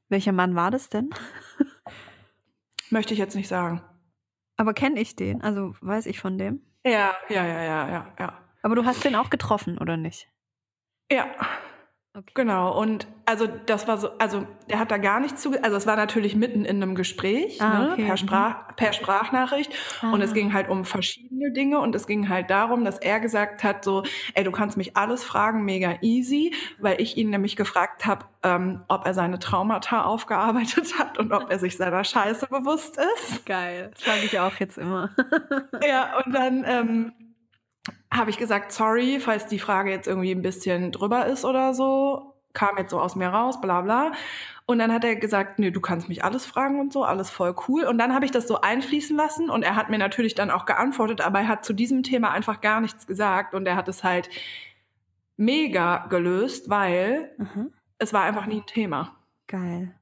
Welcher 0.08 0.32
Mann 0.32 0.54
war 0.54 0.70
das 0.70 0.88
denn? 0.88 1.10
Möchte 2.90 3.12
ich 3.12 3.18
jetzt 3.18 3.36
nicht 3.36 3.48
sagen. 3.48 3.82
Aber 4.56 4.74
kenne 4.74 5.00
ich 5.00 5.16
den? 5.16 5.42
Also 5.42 5.74
weiß 5.80 6.06
ich 6.06 6.20
von 6.20 6.38
dem? 6.38 6.62
Ja, 6.84 7.14
ja, 7.28 7.44
ja, 7.44 7.62
ja, 7.62 7.88
ja, 7.88 8.14
ja. 8.18 8.38
Aber 8.62 8.74
du 8.74 8.84
hast 8.84 9.04
den 9.04 9.14
auch 9.14 9.30
getroffen, 9.30 9.78
oder 9.78 9.96
nicht? 9.96 10.28
Ja. 11.10 11.26
Okay. 12.18 12.32
Genau, 12.34 12.76
und 12.76 13.06
also 13.26 13.46
das 13.46 13.86
war 13.86 13.96
so, 13.96 14.10
also 14.18 14.44
der 14.68 14.80
hat 14.80 14.90
da 14.90 14.96
gar 14.96 15.20
nichts 15.20 15.40
zu, 15.40 15.52
also 15.62 15.76
es 15.76 15.86
war 15.86 15.94
natürlich 15.94 16.34
mitten 16.34 16.64
in 16.64 16.82
einem 16.82 16.96
Gespräch, 16.96 17.62
ah, 17.62 17.78
ne, 17.78 17.92
okay. 17.92 18.06
per, 18.06 18.16
Sprach, 18.16 18.74
per 18.74 18.92
Sprachnachricht 18.92 19.72
ah. 20.02 20.10
und 20.10 20.20
es 20.20 20.34
ging 20.34 20.52
halt 20.52 20.68
um 20.68 20.84
verschiedene 20.84 21.52
Dinge 21.52 21.78
und 21.78 21.94
es 21.94 22.08
ging 22.08 22.28
halt 22.28 22.50
darum, 22.50 22.84
dass 22.84 22.98
er 22.98 23.20
gesagt 23.20 23.62
hat 23.62 23.84
so, 23.84 24.02
ey, 24.34 24.42
du 24.42 24.50
kannst 24.50 24.76
mich 24.76 24.96
alles 24.96 25.22
fragen, 25.22 25.64
mega 25.64 25.98
easy, 26.00 26.52
weil 26.80 27.00
ich 27.00 27.16
ihn 27.16 27.30
nämlich 27.30 27.54
gefragt 27.54 28.04
habe, 28.04 28.24
ähm, 28.42 28.82
ob 28.88 29.06
er 29.06 29.14
seine 29.14 29.38
Traumata 29.38 30.02
aufgearbeitet 30.02 30.98
hat 30.98 31.18
und 31.18 31.32
ob 31.32 31.52
er 31.52 31.60
sich 31.60 31.76
seiner 31.76 32.02
Scheiße 32.02 32.48
bewusst 32.48 32.98
ist. 32.98 33.46
Geil, 33.46 33.92
das 33.94 34.02
frage 34.02 34.24
ich 34.24 34.40
auch 34.40 34.54
jetzt 34.54 34.76
immer. 34.76 35.10
ja, 35.86 36.18
und 36.24 36.32
dann 36.32 36.64
ähm, 36.66 37.12
habe 38.12 38.30
ich 38.30 38.38
gesagt, 38.38 38.72
sorry, 38.72 39.20
falls 39.20 39.46
die 39.46 39.59
Frage 39.59 39.90
jetzt 39.90 40.06
irgendwie 40.06 40.32
ein 40.32 40.42
bisschen 40.42 40.92
drüber 40.92 41.26
ist 41.26 41.44
oder 41.44 41.74
so, 41.74 42.34
kam 42.52 42.78
jetzt 42.78 42.90
so 42.90 43.00
aus 43.00 43.16
mir 43.16 43.28
raus, 43.28 43.61
bla 43.61 43.82
bla. 43.82 44.12
Und 44.66 44.78
dann 44.78 44.92
hat 44.92 45.04
er 45.04 45.16
gesagt, 45.16 45.59
nee, 45.59 45.70
du 45.70 45.80
kannst 45.80 46.09
mich 46.09 46.24
alles 46.24 46.44
fragen 46.44 46.80
und 46.80 46.92
so, 46.92 47.04
alles 47.04 47.30
voll 47.30 47.54
cool. 47.68 47.84
Und 47.84 47.98
dann 47.98 48.14
habe 48.14 48.24
ich 48.24 48.30
das 48.30 48.46
so 48.46 48.61
einfließen 48.61 49.16
lassen 49.16 49.48
und 49.48 49.62
er 49.62 49.76
hat 49.76 49.88
mir 49.88 49.98
natürlich 49.98 50.34
dann 50.34 50.50
auch 50.50 50.66
geantwortet, 50.66 51.20
aber 51.20 51.40
er 51.40 51.48
hat 51.48 51.64
zu 51.64 51.72
diesem 51.72 52.02
Thema 52.02 52.30
einfach 52.30 52.61
gar 52.61 52.80
nichts 52.80 53.06
gesagt 53.06 53.54
und 53.54 53.66
er 53.66 53.76
hat 53.76 53.88
es 53.88 54.04
halt 54.04 54.28
mega 55.36 56.06
gelöst, 56.09 56.68
weil 56.68 57.32
mhm. 57.38 57.72
es 57.98 58.12
war 58.12 58.24
einfach 58.24 58.46
nie 58.46 58.61
ein 58.61 58.66
Thema. 58.66 59.16
Geil. 59.46 59.94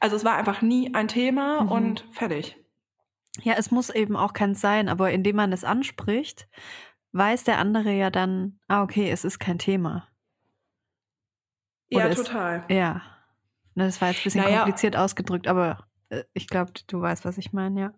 Also 0.00 0.16
es 0.16 0.24
war 0.24 0.36
einfach 0.36 0.62
nie 0.62 0.94
ein 0.94 1.08
Thema 1.08 1.62
mhm. 1.62 1.70
und 1.70 2.04
fertig. 2.10 2.56
Ja, 3.42 3.54
es 3.56 3.70
muss 3.70 3.90
eben 3.90 4.16
auch 4.16 4.32
keins 4.32 4.60
sein, 4.60 4.88
aber 4.88 5.12
indem 5.12 5.36
man 5.36 5.52
es 5.52 5.62
anspricht, 5.62 6.48
weiß 7.12 7.44
der 7.44 7.58
andere 7.58 7.92
ja 7.92 8.10
dann, 8.10 8.58
ah, 8.68 8.82
okay, 8.82 9.10
es 9.10 9.24
ist 9.24 9.38
kein 9.38 9.58
Thema. 9.58 10.08
Oder 11.92 12.08
ja, 12.08 12.14
total. 12.14 12.64
ja. 12.68 13.02
Das 13.74 14.00
war 14.00 14.08
jetzt 14.08 14.20
ein 14.20 14.24
bisschen 14.24 14.44
naja. 14.44 14.58
kompliziert 14.58 14.96
ausgedrückt, 14.96 15.48
aber 15.48 15.86
äh, 16.10 16.24
ich 16.34 16.48
glaube, 16.48 16.72
du 16.86 17.00
weißt, 17.00 17.24
was 17.24 17.38
ich 17.38 17.52
meine, 17.52 17.80
ja. 17.80 17.92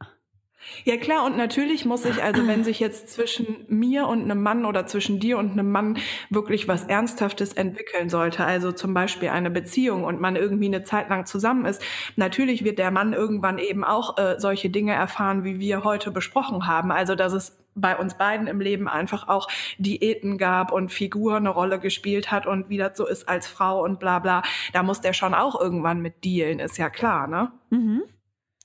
Ja 0.84 0.96
klar, 0.96 1.24
und 1.24 1.36
natürlich 1.36 1.84
muss 1.84 2.04
ich, 2.04 2.22
also 2.22 2.46
wenn 2.46 2.62
sich 2.62 2.78
jetzt 2.78 3.08
zwischen 3.08 3.64
mir 3.68 4.06
und 4.06 4.22
einem 4.22 4.42
Mann 4.42 4.64
oder 4.64 4.86
zwischen 4.86 5.18
dir 5.18 5.38
und 5.38 5.52
einem 5.52 5.72
Mann 5.72 5.98
wirklich 6.30 6.68
was 6.68 6.84
Ernsthaftes 6.84 7.52
entwickeln 7.52 8.08
sollte, 8.08 8.44
also 8.44 8.70
zum 8.70 8.94
Beispiel 8.94 9.30
eine 9.30 9.50
Beziehung 9.50 10.04
und 10.04 10.20
man 10.20 10.36
irgendwie 10.36 10.66
eine 10.66 10.84
Zeit 10.84 11.08
lang 11.08 11.26
zusammen 11.26 11.64
ist, 11.64 11.82
natürlich 12.14 12.62
wird 12.62 12.78
der 12.78 12.92
Mann 12.92 13.12
irgendwann 13.12 13.58
eben 13.58 13.82
auch 13.82 14.18
äh, 14.18 14.36
solche 14.38 14.70
Dinge 14.70 14.92
erfahren, 14.92 15.42
wie 15.42 15.58
wir 15.58 15.82
heute 15.82 16.12
besprochen 16.12 16.66
haben. 16.68 16.92
Also 16.92 17.16
dass 17.16 17.32
es 17.32 17.61
bei 17.74 17.96
uns 17.96 18.14
beiden 18.14 18.46
im 18.46 18.60
Leben 18.60 18.88
einfach 18.88 19.28
auch 19.28 19.48
Diäten 19.78 20.38
gab 20.38 20.72
und 20.72 20.90
Figur 20.90 21.36
eine 21.36 21.50
Rolle 21.50 21.78
gespielt 21.78 22.30
hat 22.30 22.46
und 22.46 22.68
wie 22.68 22.78
das 22.78 22.96
so 22.96 23.06
ist 23.06 23.28
als 23.28 23.46
Frau 23.46 23.82
und 23.82 23.98
bla 23.98 24.18
bla. 24.18 24.42
Da 24.72 24.82
muss 24.82 25.00
der 25.00 25.12
schon 25.12 25.34
auch 25.34 25.60
irgendwann 25.60 26.00
mit 26.00 26.24
dealen, 26.24 26.58
ist 26.58 26.78
ja 26.78 26.90
klar, 26.90 27.26
ne? 27.26 27.52
Mhm. 27.70 28.02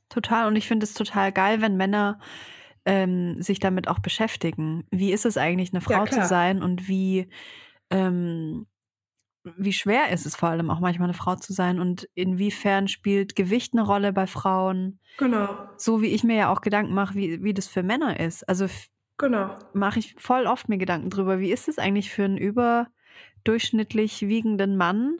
Total. 0.09 0.47
Und 0.47 0.55
ich 0.55 0.67
finde 0.67 0.85
es 0.85 0.93
total 0.93 1.31
geil, 1.31 1.61
wenn 1.61 1.77
Männer 1.77 2.19
ähm, 2.85 3.41
sich 3.41 3.59
damit 3.59 3.87
auch 3.87 3.99
beschäftigen. 3.99 4.85
Wie 4.91 5.11
ist 5.11 5.25
es 5.25 5.37
eigentlich, 5.37 5.73
eine 5.73 5.81
Frau 5.81 6.05
ja, 6.05 6.09
zu 6.09 6.25
sein 6.25 6.63
und 6.63 6.87
wie, 6.87 7.29
ähm, 7.89 8.65
wie 9.43 9.73
schwer 9.73 10.09
ist 10.11 10.25
es 10.25 10.35
vor 10.35 10.49
allem 10.49 10.69
auch 10.69 10.79
manchmal 10.79 11.07
eine 11.07 11.13
Frau 11.13 11.35
zu 11.35 11.51
sein 11.51 11.79
und 11.79 12.07
inwiefern 12.15 12.87
spielt 12.87 13.35
Gewicht 13.35 13.73
eine 13.73 13.81
Rolle 13.81 14.13
bei 14.13 14.25
Frauen? 14.25 14.99
Genau. 15.17 15.49
So 15.75 16.01
wie 16.01 16.07
ich 16.07 16.23
mir 16.23 16.37
ja 16.37 16.49
auch 16.49 16.61
Gedanken 16.61 16.93
mache, 16.93 17.15
wie, 17.15 17.43
wie 17.43 17.53
das 17.53 17.67
für 17.67 17.83
Männer 17.83 18.19
ist. 18.19 18.47
Also 18.47 18.67
Genau. 19.17 19.55
Mache 19.73 19.99
ich 19.99 20.15
voll 20.17 20.45
oft 20.45 20.69
mir 20.69 20.77
Gedanken 20.77 21.09
drüber. 21.09 21.39
Wie 21.39 21.51
ist 21.51 21.67
es 21.67 21.79
eigentlich 21.79 22.11
für 22.11 22.23
einen 22.23 22.37
überdurchschnittlich 22.37 24.27
wiegenden 24.27 24.77
Mann, 24.77 25.17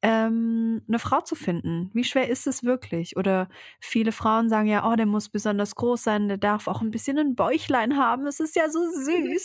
ähm, 0.00 0.80
eine 0.88 0.98
Frau 0.98 1.20
zu 1.20 1.34
finden? 1.34 1.90
Wie 1.92 2.04
schwer 2.04 2.30
ist 2.30 2.46
es 2.46 2.64
wirklich? 2.64 3.18
Oder 3.18 3.48
viele 3.80 4.12
Frauen 4.12 4.48
sagen 4.48 4.66
ja, 4.66 4.90
oh, 4.90 4.96
der 4.96 5.04
muss 5.04 5.28
besonders 5.28 5.74
groß 5.74 6.02
sein, 6.02 6.28
der 6.28 6.38
darf 6.38 6.68
auch 6.68 6.80
ein 6.80 6.90
bisschen 6.90 7.18
ein 7.18 7.34
Bäuchlein 7.34 7.98
haben. 7.98 8.26
Es 8.26 8.40
ist 8.40 8.56
ja 8.56 8.70
so 8.70 8.80
süß. 8.80 9.44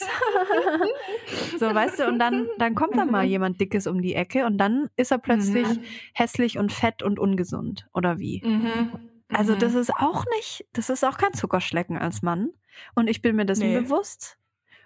so, 1.60 1.74
weißt 1.74 2.00
du, 2.00 2.08
und 2.08 2.20
dann, 2.20 2.48
dann 2.60 2.76
kommt 2.76 2.98
da 2.98 3.04
mal 3.04 3.26
jemand 3.26 3.60
Dickes 3.60 3.86
um 3.88 4.02
die 4.02 4.16
Ecke 4.16 4.46
und 4.46 4.58
dann 4.58 4.90
ist 4.96 5.12
er 5.12 5.18
plötzlich 5.18 5.68
mhm. 5.68 5.84
hässlich 6.14 6.58
und 6.58 6.72
fett 6.72 7.04
und 7.04 7.20
ungesund. 7.20 7.86
Oder 7.94 8.18
wie? 8.18 8.42
Mhm. 8.46 8.92
Also 9.28 9.56
das 9.56 9.74
mhm. 9.74 9.80
ist 9.80 9.94
auch 9.94 10.24
nicht, 10.38 10.66
das 10.72 10.90
ist 10.90 11.04
auch 11.04 11.18
kein 11.18 11.34
Zuckerschlecken 11.34 11.98
als 11.98 12.22
Mann. 12.22 12.52
Und 12.96 13.10
ich 13.10 13.22
bin 13.22 13.36
mir 13.36 13.46
dessen 13.46 13.70
nee. 13.70 13.80
bewusst. 13.80 14.38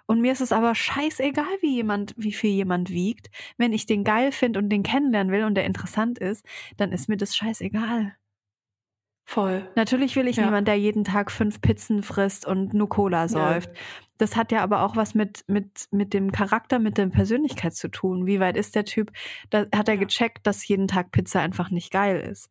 Und 0.06 0.22
mir 0.22 0.32
ist 0.32 0.40
es 0.40 0.52
aber 0.52 0.74
scheißegal, 0.74 1.58
wie 1.60 1.74
jemand, 1.74 2.14
wie 2.16 2.32
viel 2.32 2.50
jemand 2.50 2.88
wiegt. 2.88 3.28
Wenn 3.58 3.74
ich 3.74 3.84
den 3.84 4.04
geil 4.04 4.32
finde 4.32 4.58
und 4.58 4.70
den 4.70 4.82
kennenlernen 4.82 5.32
will 5.32 5.44
und 5.44 5.54
der 5.54 5.66
interessant 5.66 6.18
ist, 6.18 6.46
dann 6.78 6.92
ist 6.92 7.08
mir 7.08 7.18
das 7.18 7.36
scheißegal. 7.36 8.16
Voll. 9.26 9.68
Natürlich 9.74 10.16
will 10.16 10.26
ich 10.26 10.36
ja. 10.36 10.46
niemand, 10.46 10.66
der 10.66 10.78
jeden 10.78 11.04
Tag 11.04 11.30
fünf 11.30 11.60
Pizzen 11.60 12.02
frisst 12.02 12.46
und 12.46 12.72
nur 12.72 12.88
Cola 12.88 13.28
säuft. 13.28 13.68
Ja. 13.68 13.80
Das 14.16 14.36
hat 14.36 14.50
ja 14.50 14.62
aber 14.62 14.80
auch 14.80 14.96
was 14.96 15.14
mit, 15.14 15.44
mit, 15.46 15.86
mit 15.90 16.14
dem 16.14 16.32
Charakter, 16.32 16.78
mit 16.78 16.96
der 16.96 17.08
Persönlichkeit 17.08 17.74
zu 17.74 17.88
tun. 17.88 18.24
Wie 18.24 18.40
weit 18.40 18.56
ist 18.56 18.74
der 18.74 18.86
Typ? 18.86 19.12
Da 19.50 19.66
hat 19.76 19.88
er 19.88 19.96
ja. 19.96 20.00
gecheckt, 20.00 20.46
dass 20.46 20.66
jeden 20.66 20.88
Tag 20.88 21.12
Pizza 21.12 21.40
einfach 21.40 21.68
nicht 21.68 21.92
geil 21.92 22.18
ist. 22.20 22.48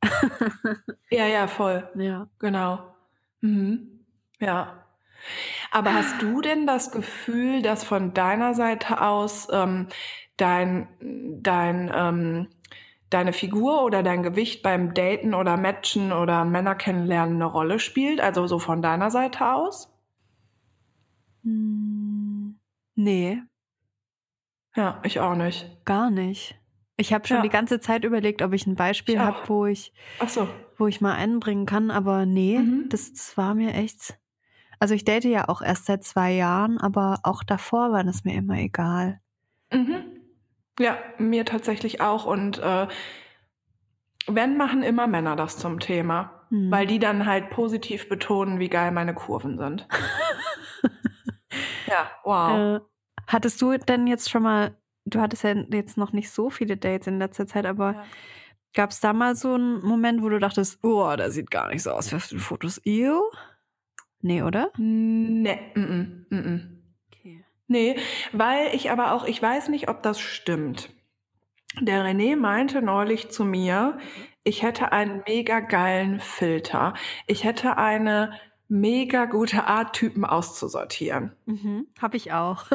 ja, 1.10 1.26
ja, 1.26 1.48
voll. 1.48 1.90
Ja. 1.96 2.30
Genau. 2.38 2.80
Mhm. 3.42 4.06
Ja. 4.40 4.87
Aber 5.72 5.94
hast 5.94 6.22
du 6.22 6.42
denn 6.42 6.66
das 6.66 6.92
Gefühl, 6.92 7.62
dass 7.62 7.84
von 7.84 8.14
deiner 8.14 8.54
Seite 8.54 9.02
aus 9.02 9.48
ähm, 9.52 9.88
dein, 10.38 10.88
dein 11.42 11.92
ähm, 11.94 12.48
deine 13.10 13.34
Figur 13.34 13.84
oder 13.84 14.04
dein 14.04 14.24
Gewicht 14.24 14.64
beim 14.64 14.94
Daten 14.94 15.34
oder 15.34 15.58
Matchen 15.58 16.12
oder 16.12 16.46
Männer 16.46 16.76
kennenlernen 16.76 17.36
eine 17.36 17.46
Rolle 17.46 17.80
spielt? 17.80 18.22
Also 18.22 18.48
so 18.48 18.60
von 18.60 18.82
deiner 18.82 19.12
Seite 19.12 19.54
aus? 19.54 19.94
Hm, 21.44 22.60
nee. 22.96 23.42
Ja, 24.76 25.02
ich 25.04 25.20
auch 25.20 25.36
nicht. 25.36 25.86
Gar 25.86 26.12
nicht. 26.12 26.60
Ich 26.98 27.14
habe 27.14 27.28
schon 27.28 27.38
ja. 27.38 27.44
die 27.44 27.50
ganze 27.50 27.80
Zeit 27.80 28.04
überlegt, 28.04 28.42
ob 28.42 28.54
ich 28.54 28.66
ein 28.66 28.76
Beispiel 28.76 29.20
habe, 29.20 29.38
wo 29.48 29.66
ich, 29.66 29.94
so. 30.28 30.48
wo 30.78 30.88
ich 30.88 31.00
mal 31.00 31.14
einbringen 31.14 31.68
kann, 31.68 31.92
aber 31.92 32.26
nee, 32.26 32.58
mhm. 32.58 32.90
das, 32.90 33.14
das 33.14 33.38
war 33.38 33.54
mir 33.54 33.74
echt. 33.74 34.18
Also 34.80 34.94
ich 34.94 35.06
date 35.06 35.26
ja 35.26 35.50
auch 35.50 35.62
erst 35.62 35.86
seit 35.86 36.04
zwei 36.04 36.32
Jahren, 36.34 36.78
aber 36.78 37.20
auch 37.24 37.44
davor 37.44 37.92
war 37.92 38.04
das 38.04 38.24
mir 38.24 38.36
immer 38.36 38.58
egal. 38.58 39.20
Mhm. 39.72 40.04
Ja, 40.80 40.98
mir 41.18 41.46
tatsächlich 41.46 42.02
auch. 42.02 42.26
Und 42.26 42.60
äh, 42.60 42.88
wenn, 44.28 44.58
machen 44.58 44.84
immer 44.84 45.08
Männer 45.08 45.36
das 45.36 45.58
zum 45.58 45.80
Thema. 45.80 46.38
Hm. 46.50 46.72
Weil 46.72 46.88
die 46.88 47.00
dann 47.00 47.26
halt 47.26 47.50
positiv 47.50 48.08
betonen, 48.08 48.60
wie 48.60 48.70
geil 48.70 48.92
meine 48.92 49.14
Kurven 49.14 49.58
sind. 49.58 49.88
ja, 51.88 52.10
wow. 52.24 52.78
Äh, 52.78 52.80
hattest 53.28 53.62
du 53.62 53.78
denn 53.78 54.08
jetzt 54.08 54.30
schon 54.30 54.44
mal, 54.44 54.78
du 55.06 55.20
hattest 55.20 55.44
ja 55.44 55.54
jetzt 55.72 55.98
noch 55.98 56.14
nicht 56.14 56.32
so 56.32 56.50
viele 56.50 56.78
Dates 56.78 57.08
in 57.08 57.20
letzter 57.20 57.48
Zeit, 57.48 57.66
aber 57.66 57.94
ja. 57.94 58.04
gab 58.74 58.92
es 58.92 59.02
da 59.02 59.12
mal 59.12 59.36
so 59.36 59.56
einen 59.56 59.84
Moment, 59.86 60.22
wo 60.22 60.30
du 60.30 60.40
dachtest, 60.40 60.80
oh, 60.84 61.14
der 61.18 61.32
sieht 61.32 61.52
gar 61.52 61.68
nicht 61.68 61.84
so 61.84 61.92
aus 61.92 62.12
wie 62.12 62.16
auf 62.16 62.28
den 62.28 62.40
Fotos. 62.40 62.80
Ew? 62.86 63.22
Nee, 64.22 64.42
oder? 64.42 64.72
Nee, 64.78 65.60
mm 65.76 65.84
-mm, 65.84 66.26
mm 66.30 66.40
-mm. 66.40 66.78
Nee, 67.68 67.98
weil 68.32 68.74
ich 68.74 68.92
aber 68.92 69.12
auch, 69.12 69.26
ich 69.26 69.42
weiß 69.42 69.70
nicht, 69.70 69.90
ob 69.90 70.02
das 70.02 70.20
stimmt. 70.20 70.90
Der 71.82 72.04
René 72.04 72.36
meinte 72.36 72.82
neulich 72.82 73.30
zu 73.30 73.44
mir, 73.44 73.98
ich 74.44 74.64
hätte 74.64 74.94
einen 74.94 75.24
mega 75.28 75.60
geilen 75.60 76.20
Filter. 76.22 76.94
Ich 77.28 77.44
hätte 77.44 77.78
eine 77.78 78.32
mega 78.70 79.26
gute 79.26 79.66
Art, 79.66 79.94
Typen 79.94 80.24
auszusortieren. 80.26 81.36
Mhm, 81.46 81.88
hab 82.02 82.14
ich 82.14 82.32
auch. 82.32 82.66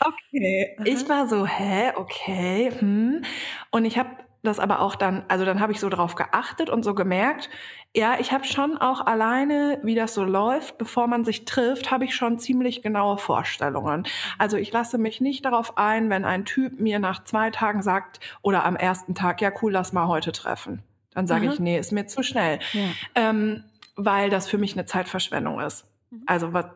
okay. 0.00 0.76
Ich 0.84 1.08
war 1.08 1.28
so, 1.28 1.46
hä, 1.46 1.92
okay. 1.94 2.72
Hm. 2.76 3.22
Und 3.70 3.84
ich 3.84 3.96
habe 3.96 4.10
das 4.44 4.58
aber 4.58 4.80
auch 4.80 4.94
dann, 4.94 5.24
also 5.28 5.44
dann 5.44 5.60
habe 5.60 5.72
ich 5.72 5.80
so 5.80 5.88
drauf 5.88 6.14
geachtet 6.14 6.70
und 6.70 6.84
so 6.84 6.94
gemerkt, 6.94 7.50
ja, 7.96 8.16
ich 8.18 8.32
habe 8.32 8.44
schon 8.44 8.76
auch 8.76 9.06
alleine, 9.06 9.78
wie 9.82 9.94
das 9.94 10.14
so 10.14 10.24
läuft, 10.24 10.78
bevor 10.78 11.06
man 11.06 11.24
sich 11.24 11.44
trifft, 11.44 11.90
habe 11.90 12.04
ich 12.04 12.14
schon 12.14 12.38
ziemlich 12.38 12.82
genaue 12.82 13.18
Vorstellungen. 13.18 14.04
Also 14.38 14.56
ich 14.56 14.72
lasse 14.72 14.98
mich 14.98 15.20
nicht 15.20 15.44
darauf 15.44 15.78
ein, 15.78 16.10
wenn 16.10 16.24
ein 16.24 16.44
Typ 16.44 16.80
mir 16.80 16.98
nach 16.98 17.22
zwei 17.24 17.50
Tagen 17.50 17.82
sagt 17.82 18.20
oder 18.42 18.64
am 18.64 18.76
ersten 18.76 19.14
Tag, 19.14 19.40
ja 19.40 19.52
cool, 19.62 19.72
lass 19.72 19.92
mal 19.92 20.08
heute 20.08 20.32
treffen. 20.32 20.82
Dann 21.12 21.28
sage 21.28 21.46
ich, 21.46 21.60
nee, 21.60 21.78
ist 21.78 21.92
mir 21.92 22.06
zu 22.06 22.24
schnell. 22.24 22.58
Ja. 22.72 22.80
Ähm, 23.14 23.64
weil 23.96 24.30
das 24.30 24.48
für 24.48 24.58
mich 24.58 24.72
eine 24.72 24.86
Zeitverschwendung 24.86 25.60
ist. 25.60 25.86
Mhm. 26.10 26.22
Also 26.26 26.52
was 26.52 26.66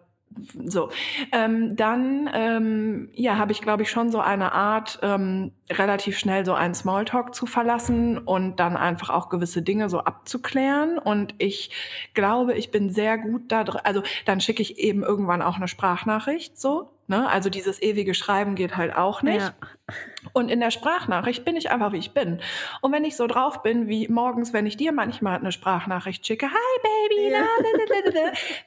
so. 0.64 0.90
Ähm, 1.32 1.76
dann 1.76 2.30
ähm, 2.32 3.08
ja, 3.14 3.36
habe 3.38 3.52
ich, 3.52 3.60
glaube 3.60 3.82
ich, 3.82 3.90
schon 3.90 4.10
so 4.10 4.20
eine 4.20 4.52
Art, 4.52 4.98
ähm, 5.02 5.52
relativ 5.70 6.18
schnell 6.18 6.44
so 6.44 6.54
einen 6.54 6.74
Smalltalk 6.74 7.34
zu 7.34 7.46
verlassen 7.46 8.18
und 8.18 8.56
dann 8.56 8.76
einfach 8.76 9.10
auch 9.10 9.28
gewisse 9.28 9.62
Dinge 9.62 9.88
so 9.88 10.00
abzuklären. 10.00 10.98
Und 10.98 11.34
ich 11.38 11.70
glaube, 12.14 12.54
ich 12.54 12.70
bin 12.70 12.90
sehr 12.90 13.18
gut 13.18 13.52
da 13.52 13.64
drin. 13.64 13.80
Also 13.84 14.02
dann 14.24 14.40
schicke 14.40 14.62
ich 14.62 14.78
eben 14.78 15.02
irgendwann 15.02 15.42
auch 15.42 15.56
eine 15.56 15.68
Sprachnachricht 15.68 16.58
so. 16.58 16.90
Ne? 17.10 17.26
Also 17.26 17.48
dieses 17.48 17.80
ewige 17.80 18.12
Schreiben 18.12 18.54
geht 18.54 18.76
halt 18.76 18.94
auch 18.94 19.22
nicht. 19.22 19.40
Ja. 19.40 19.54
Und 20.34 20.50
in 20.50 20.60
der 20.60 20.70
Sprachnachricht 20.70 21.42
bin 21.42 21.56
ich 21.56 21.70
einfach, 21.70 21.92
wie 21.92 21.96
ich 21.98 22.12
bin. 22.12 22.40
Und 22.82 22.92
wenn 22.92 23.02
ich 23.04 23.16
so 23.16 23.26
drauf 23.26 23.62
bin, 23.62 23.88
wie 23.88 24.08
morgens, 24.08 24.52
wenn 24.52 24.66
ich 24.66 24.76
dir 24.76 24.92
manchmal 24.92 25.38
eine 25.38 25.50
Sprachnachricht 25.50 26.26
schicke, 26.26 26.50
hi 26.50 26.82
Baby, 26.82 27.32
Ja. 27.32 27.46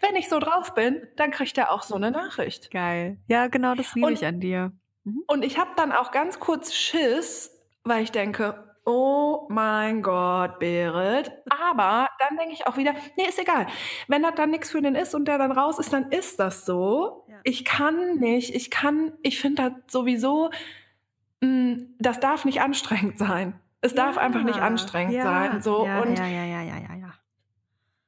wenn 0.01 0.15
ich 0.15 0.27
so 0.27 0.39
drauf 0.39 0.73
bin, 0.73 1.07
dann 1.17 1.29
kriegt 1.29 1.55
er 1.59 1.71
auch 1.71 1.83
so 1.83 1.93
eine 1.93 2.09
Nachricht. 2.09 2.71
Geil. 2.71 3.17
Ja, 3.27 3.45
genau, 3.45 3.75
das 3.75 3.93
liebe 3.93 4.11
ich 4.11 4.25
an 4.25 4.39
dir. 4.39 4.71
Und 5.27 5.45
ich 5.45 5.59
habe 5.59 5.71
dann 5.77 5.91
auch 5.91 6.11
ganz 6.11 6.39
kurz 6.39 6.73
Schiss, 6.73 7.51
weil 7.83 8.01
ich 8.03 8.11
denke, 8.11 8.70
oh 8.85 9.47
mein 9.49 10.01
Gott, 10.01 10.59
Berit. 10.59 11.31
Aber 11.49 12.07
dann 12.19 12.37
denke 12.37 12.53
ich 12.53 12.67
auch 12.67 12.77
wieder, 12.77 12.93
nee, 13.17 13.25
ist 13.27 13.39
egal. 13.39 13.67
Wenn 14.07 14.23
das 14.23 14.35
dann 14.35 14.51
nichts 14.51 14.71
für 14.71 14.81
den 14.81 14.95
ist 14.95 15.13
und 15.13 15.27
der 15.27 15.37
dann 15.37 15.51
raus 15.51 15.79
ist, 15.79 15.93
dann 15.93 16.11
ist 16.11 16.39
das 16.39 16.65
so. 16.65 17.25
Ja. 17.27 17.37
Ich 17.43 17.65
kann 17.65 18.17
nicht, 18.17 18.55
ich 18.55 18.71
kann, 18.71 19.13
ich 19.21 19.39
finde 19.39 19.63
das 19.63 19.93
sowieso, 19.93 20.49
mh, 21.41 21.77
das 21.99 22.19
darf 22.19 22.45
nicht 22.45 22.61
anstrengend 22.61 23.17
sein. 23.17 23.59
Es 23.81 23.95
darf 23.95 24.17
einfach 24.17 24.43
nicht 24.43 24.59
anstrengend 24.59 25.15
ja, 25.15 25.23
sein. 25.23 25.61
So. 25.61 25.79
Und 25.79 26.17
ja, 26.17 26.27
ja, 26.27 26.45
ja, 26.45 26.61
ja, 26.61 26.77
ja, 26.77 26.95
ja. 26.95 27.13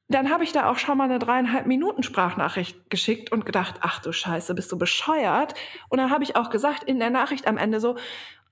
dann 0.08 0.30
habe 0.30 0.44
ich 0.44 0.52
da 0.52 0.70
auch 0.70 0.78
schon 0.78 0.96
mal 0.96 1.04
eine 1.04 1.18
dreieinhalb 1.18 1.66
Minuten 1.66 2.04
Sprachnachricht 2.04 2.90
geschickt 2.90 3.32
und 3.32 3.44
gedacht, 3.44 3.80
ach 3.80 4.00
du 4.00 4.12
Scheiße, 4.12 4.54
bist 4.54 4.70
du 4.70 4.78
bescheuert? 4.78 5.54
Und 5.88 5.98
dann 5.98 6.10
habe 6.10 6.22
ich 6.22 6.36
auch 6.36 6.50
gesagt 6.50 6.84
in 6.84 7.00
der 7.00 7.10
Nachricht 7.10 7.48
am 7.48 7.56
Ende 7.56 7.80
so, 7.80 7.96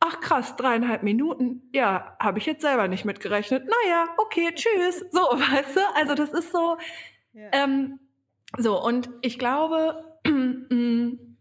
ach 0.04 0.20
krass, 0.20 0.56
dreieinhalb 0.56 1.04
Minuten, 1.04 1.62
ja, 1.72 2.16
habe 2.18 2.38
ich 2.38 2.46
jetzt 2.46 2.62
selber 2.62 2.88
nicht 2.88 3.04
mitgerechnet. 3.04 3.64
Naja, 3.64 4.06
okay, 4.18 4.50
tschüss. 4.52 5.04
So, 5.12 5.20
weißt 5.20 5.76
du, 5.76 5.80
also 5.94 6.14
das 6.14 6.32
ist 6.32 6.52
so, 6.52 6.76
ähm, 7.52 8.00
so, 8.58 8.82
und 8.82 9.10
ich 9.22 9.38
glaube, 9.38 10.18
mm, 10.26 11.36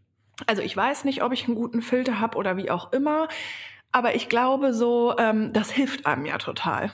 also 0.45 0.61
ich 0.61 0.77
weiß 0.77 1.05
nicht, 1.05 1.23
ob 1.23 1.33
ich 1.33 1.45
einen 1.45 1.55
guten 1.55 1.81
Filter 1.81 2.19
habe 2.19 2.37
oder 2.37 2.55
wie 2.55 2.69
auch 2.69 2.93
immer, 2.93 3.27
aber 3.91 4.15
ich 4.15 4.29
glaube 4.29 4.73
so, 4.73 5.15
ähm, 5.17 5.53
das 5.53 5.71
hilft 5.71 6.05
einem 6.05 6.25
ja 6.25 6.37
total. 6.37 6.93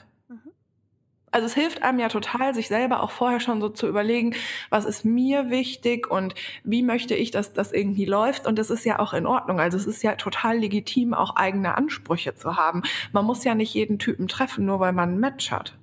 Also 1.30 1.46
es 1.46 1.54
hilft 1.54 1.82
einem 1.82 1.98
ja 1.98 2.08
total, 2.08 2.54
sich 2.54 2.68
selber 2.68 3.02
auch 3.02 3.10
vorher 3.10 3.40
schon 3.40 3.60
so 3.60 3.68
zu 3.68 3.86
überlegen, 3.86 4.34
was 4.70 4.84
ist 4.84 5.04
mir 5.04 5.50
wichtig 5.50 6.10
und 6.10 6.34
wie 6.64 6.82
möchte 6.82 7.14
ich, 7.14 7.30
dass 7.30 7.52
das 7.52 7.72
irgendwie 7.72 8.04
läuft. 8.06 8.46
Und 8.46 8.58
das 8.58 8.70
ist 8.70 8.84
ja 8.84 8.98
auch 8.98 9.12
in 9.12 9.26
Ordnung. 9.26 9.60
Also 9.60 9.76
es 9.76 9.86
ist 9.86 10.02
ja 10.02 10.14
total 10.16 10.58
legitim, 10.58 11.14
auch 11.14 11.36
eigene 11.36 11.76
Ansprüche 11.76 12.34
zu 12.34 12.56
haben. 12.56 12.82
Man 13.12 13.24
muss 13.24 13.44
ja 13.44 13.54
nicht 13.54 13.74
jeden 13.74 13.98
Typen 13.98 14.28
treffen, 14.28 14.64
nur 14.64 14.80
weil 14.80 14.92
man 14.92 15.14
ein 15.14 15.18
Match 15.20 15.50
hat. 15.50 15.76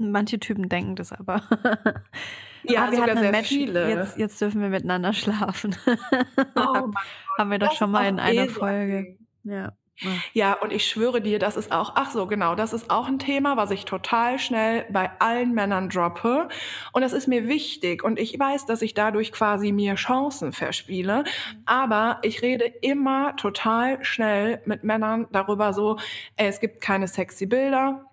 Manche 0.00 0.38
Typen 0.38 0.68
denken 0.68 0.94
das 0.94 1.12
aber. 1.12 1.42
Ja, 2.62 2.84
Ah, 2.84 2.90
wir 2.90 2.98
sogar 2.98 3.02
hatten 3.02 3.18
ein 3.18 3.22
sehr 3.24 3.30
Match. 3.32 3.48
viele. 3.48 3.88
Jetzt, 3.88 4.18
jetzt 4.18 4.40
dürfen 4.40 4.60
wir 4.60 4.68
miteinander 4.68 5.12
schlafen. 5.12 5.74
Oh 6.54 6.86
mein 6.86 6.94
Haben 7.38 7.50
wir 7.50 7.58
doch 7.58 7.68
Das 7.68 7.76
schon 7.78 7.90
mal 7.90 8.06
in 8.06 8.18
einer 8.20 8.44
eh 8.44 8.48
Folge. 8.48 9.16
Ding. 9.44 9.68
Ja. 10.00 10.10
Ja, 10.32 10.52
und 10.54 10.72
ich 10.72 10.86
schwöre 10.86 11.20
dir, 11.20 11.38
das 11.38 11.56
ist 11.56 11.72
auch, 11.72 11.92
ach 11.96 12.10
so, 12.10 12.26
genau, 12.26 12.54
das 12.54 12.72
ist 12.72 12.90
auch 12.90 13.06
ein 13.08 13.18
Thema, 13.18 13.56
was 13.56 13.70
ich 13.70 13.84
total 13.84 14.38
schnell 14.38 14.86
bei 14.90 15.10
allen 15.18 15.52
Männern 15.52 15.88
droppe. 15.88 16.48
Und 16.92 17.02
das 17.02 17.12
ist 17.12 17.26
mir 17.26 17.48
wichtig. 17.48 18.04
Und 18.04 18.18
ich 18.18 18.38
weiß, 18.38 18.66
dass 18.66 18.82
ich 18.82 18.94
dadurch 18.94 19.32
quasi 19.32 19.72
mir 19.72 19.96
Chancen 19.96 20.52
verspiele. 20.52 21.24
Aber 21.66 22.18
ich 22.22 22.42
rede 22.42 22.64
immer 22.64 23.36
total 23.36 24.04
schnell 24.04 24.62
mit 24.66 24.84
Männern 24.84 25.26
darüber 25.32 25.72
so, 25.72 25.98
ey, 26.36 26.48
es 26.48 26.60
gibt 26.60 26.80
keine 26.80 27.08
sexy 27.08 27.46
Bilder. 27.46 28.07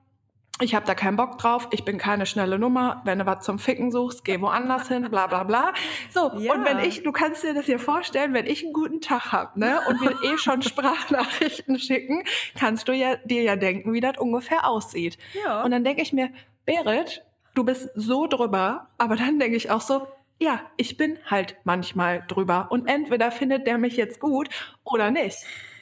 Ich 0.61 0.73
habe 0.73 0.85
da 0.85 0.95
keinen 0.95 1.17
Bock 1.17 1.37
drauf, 1.37 1.67
ich 1.71 1.83
bin 1.83 1.97
keine 1.97 2.25
schnelle 2.25 2.57
Nummer. 2.57 3.01
Wenn 3.03 3.19
du 3.19 3.25
was 3.25 3.43
zum 3.43 3.59
Ficken 3.59 3.91
suchst, 3.91 4.23
geh 4.23 4.39
woanders 4.39 4.87
hin, 4.87 5.05
bla 5.09 5.27
bla 5.27 5.43
bla. 5.43 5.73
So, 6.09 6.31
Ja. 6.37 6.53
und 6.53 6.63
wenn 6.63 6.79
ich, 6.79 7.03
du 7.03 7.11
kannst 7.11 7.43
dir 7.43 7.53
das 7.53 7.65
hier 7.65 7.77
vorstellen, 7.77 8.33
wenn 8.33 8.45
ich 8.45 8.63
einen 8.63 8.71
guten 8.71 9.01
Tag 9.01 9.33
hab, 9.33 9.57
ne, 9.57 9.79
und 9.89 9.99
wir 9.99 10.11
eh 10.23 10.37
schon 10.37 10.61
Sprachnachrichten 10.61 11.77
schicken, 11.77 12.23
kannst 12.57 12.87
du 12.87 12.93
ja 12.93 13.17
dir 13.25 13.43
ja 13.43 13.57
denken, 13.57 13.91
wie 13.91 13.99
das 13.99 14.17
ungefähr 14.17 14.65
aussieht. 14.65 15.17
Ja. 15.43 15.61
Und 15.63 15.71
dann 15.71 15.83
denke 15.83 16.01
ich 16.01 16.13
mir, 16.13 16.29
Berit, 16.65 17.25
du 17.53 17.65
bist 17.65 17.89
so 17.95 18.25
drüber, 18.27 18.87
aber 18.97 19.17
dann 19.17 19.39
denke 19.39 19.57
ich 19.57 19.71
auch 19.71 19.81
so, 19.81 20.07
ja, 20.39 20.61
ich 20.77 20.95
bin 20.95 21.17
halt 21.29 21.57
manchmal 21.65 22.23
drüber. 22.29 22.67
Und 22.69 22.87
entweder 22.87 23.29
findet 23.31 23.67
der 23.67 23.77
mich 23.77 23.97
jetzt 23.97 24.21
gut 24.21 24.47
oder 24.85 25.11
nicht. 25.11 25.37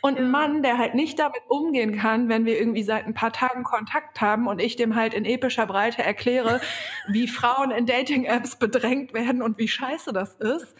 Und 0.05 0.17
ein 0.17 0.29
Mann, 0.29 0.63
der 0.63 0.77
halt 0.77 0.95
nicht 0.95 1.17
damit 1.17 1.43
umgehen 1.47 1.97
kann, 1.97 2.27
wenn 2.27 2.45
wir 2.45 2.59
irgendwie 2.59 2.83
seit 2.83 3.05
ein 3.05 3.13
paar 3.13 3.31
Tagen 3.31 3.63
Kontakt 3.63 4.19
haben 4.19 4.47
und 4.47 4.59
ich 4.59 4.75
dem 4.75 4.97
halt 4.97 5.13
in 5.13 5.23
epischer 5.23 5.65
Breite 5.65 6.03
erkläre, 6.03 6.59
wie 7.07 7.29
Frauen 7.29 7.71
in 7.71 7.85
Dating-Apps 7.85 8.57
bedrängt 8.57 9.13
werden 9.13 9.41
und 9.41 9.57
wie 9.57 9.69
scheiße 9.69 10.11
das 10.11 10.35
ist, 10.35 10.75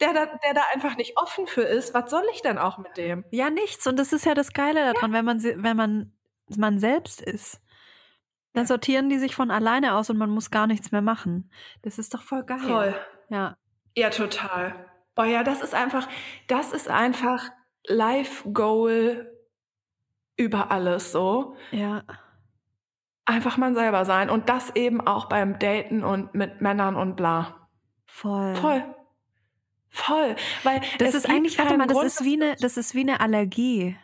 der 0.00 0.14
da, 0.14 0.24
der 0.24 0.54
da 0.54 0.62
einfach 0.72 0.96
nicht 0.96 1.18
offen 1.18 1.46
für 1.46 1.60
ist, 1.60 1.92
was 1.92 2.10
soll 2.10 2.24
ich 2.32 2.40
denn 2.40 2.56
auch 2.56 2.78
mit 2.78 2.96
dem? 2.96 3.26
Ja, 3.30 3.50
nichts. 3.50 3.86
Und 3.86 3.98
das 3.98 4.14
ist 4.14 4.24
ja 4.24 4.32
das 4.32 4.54
Geile 4.54 4.94
daran, 4.94 5.12
wenn 5.12 5.26
man 5.26 5.42
wenn 5.42 5.76
man 5.76 6.12
man 6.56 6.78
selbst 6.78 7.20
ist. 7.20 7.60
Dann 8.54 8.64
sortieren 8.64 9.10
die 9.10 9.18
sich 9.18 9.34
von 9.34 9.50
alleine 9.50 9.96
aus 9.96 10.08
und 10.08 10.16
man 10.16 10.30
muss 10.30 10.50
gar 10.50 10.66
nichts 10.66 10.92
mehr 10.92 11.02
machen. 11.02 11.50
Das 11.82 11.98
ist 11.98 12.14
doch 12.14 12.22
voll 12.22 12.44
geil. 12.44 12.58
Voll. 12.60 12.94
Ja. 13.28 13.58
Ja, 13.94 14.08
total. 14.08 14.86
Oh 15.16 15.24
ja, 15.24 15.42
das 15.42 15.60
ist 15.60 15.74
einfach, 15.74 16.08
das 16.46 16.72
ist 16.72 16.88
einfach 16.88 17.50
Life 17.86 18.50
Goal 18.52 19.32
über 20.36 20.70
alles 20.70 21.12
so. 21.12 21.56
Ja. 21.70 22.04
Einfach 23.24 23.56
man 23.56 23.74
selber 23.74 24.04
sein 24.04 24.30
und 24.30 24.48
das 24.48 24.74
eben 24.74 25.00
auch 25.00 25.26
beim 25.26 25.58
Daten 25.58 26.02
und 26.04 26.34
mit 26.34 26.60
Männern 26.60 26.96
und 26.96 27.16
bla. 27.16 27.68
Voll. 28.06 28.54
Voll. 28.56 28.84
Voll. 29.88 30.36
Weil 30.62 30.80
Das 30.98 31.14
ist 31.14 31.28
eigentlich, 31.28 31.58
warte 31.58 31.76
mal, 31.76 31.86
das 31.86 31.96
Grund, 31.96 32.06
ist 32.06 32.24
wie 32.24 32.34
eine, 32.40 32.56
das 32.56 32.76
ist 32.76 32.94
wie 32.94 33.00
eine 33.00 33.20
Allergie. 33.20 33.96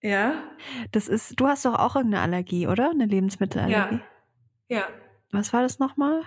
Ja? 0.00 0.42
Das 0.92 1.08
ist, 1.08 1.40
du 1.40 1.46
hast 1.48 1.64
doch 1.64 1.74
auch 1.74 1.96
irgendeine 1.96 2.22
Allergie, 2.22 2.66
oder? 2.66 2.90
Eine 2.90 3.06
Lebensmittelallergie. 3.06 4.00
Ja. 4.68 4.86
Was 5.30 5.52
war 5.52 5.62
das 5.62 5.78
nochmal? 5.78 6.22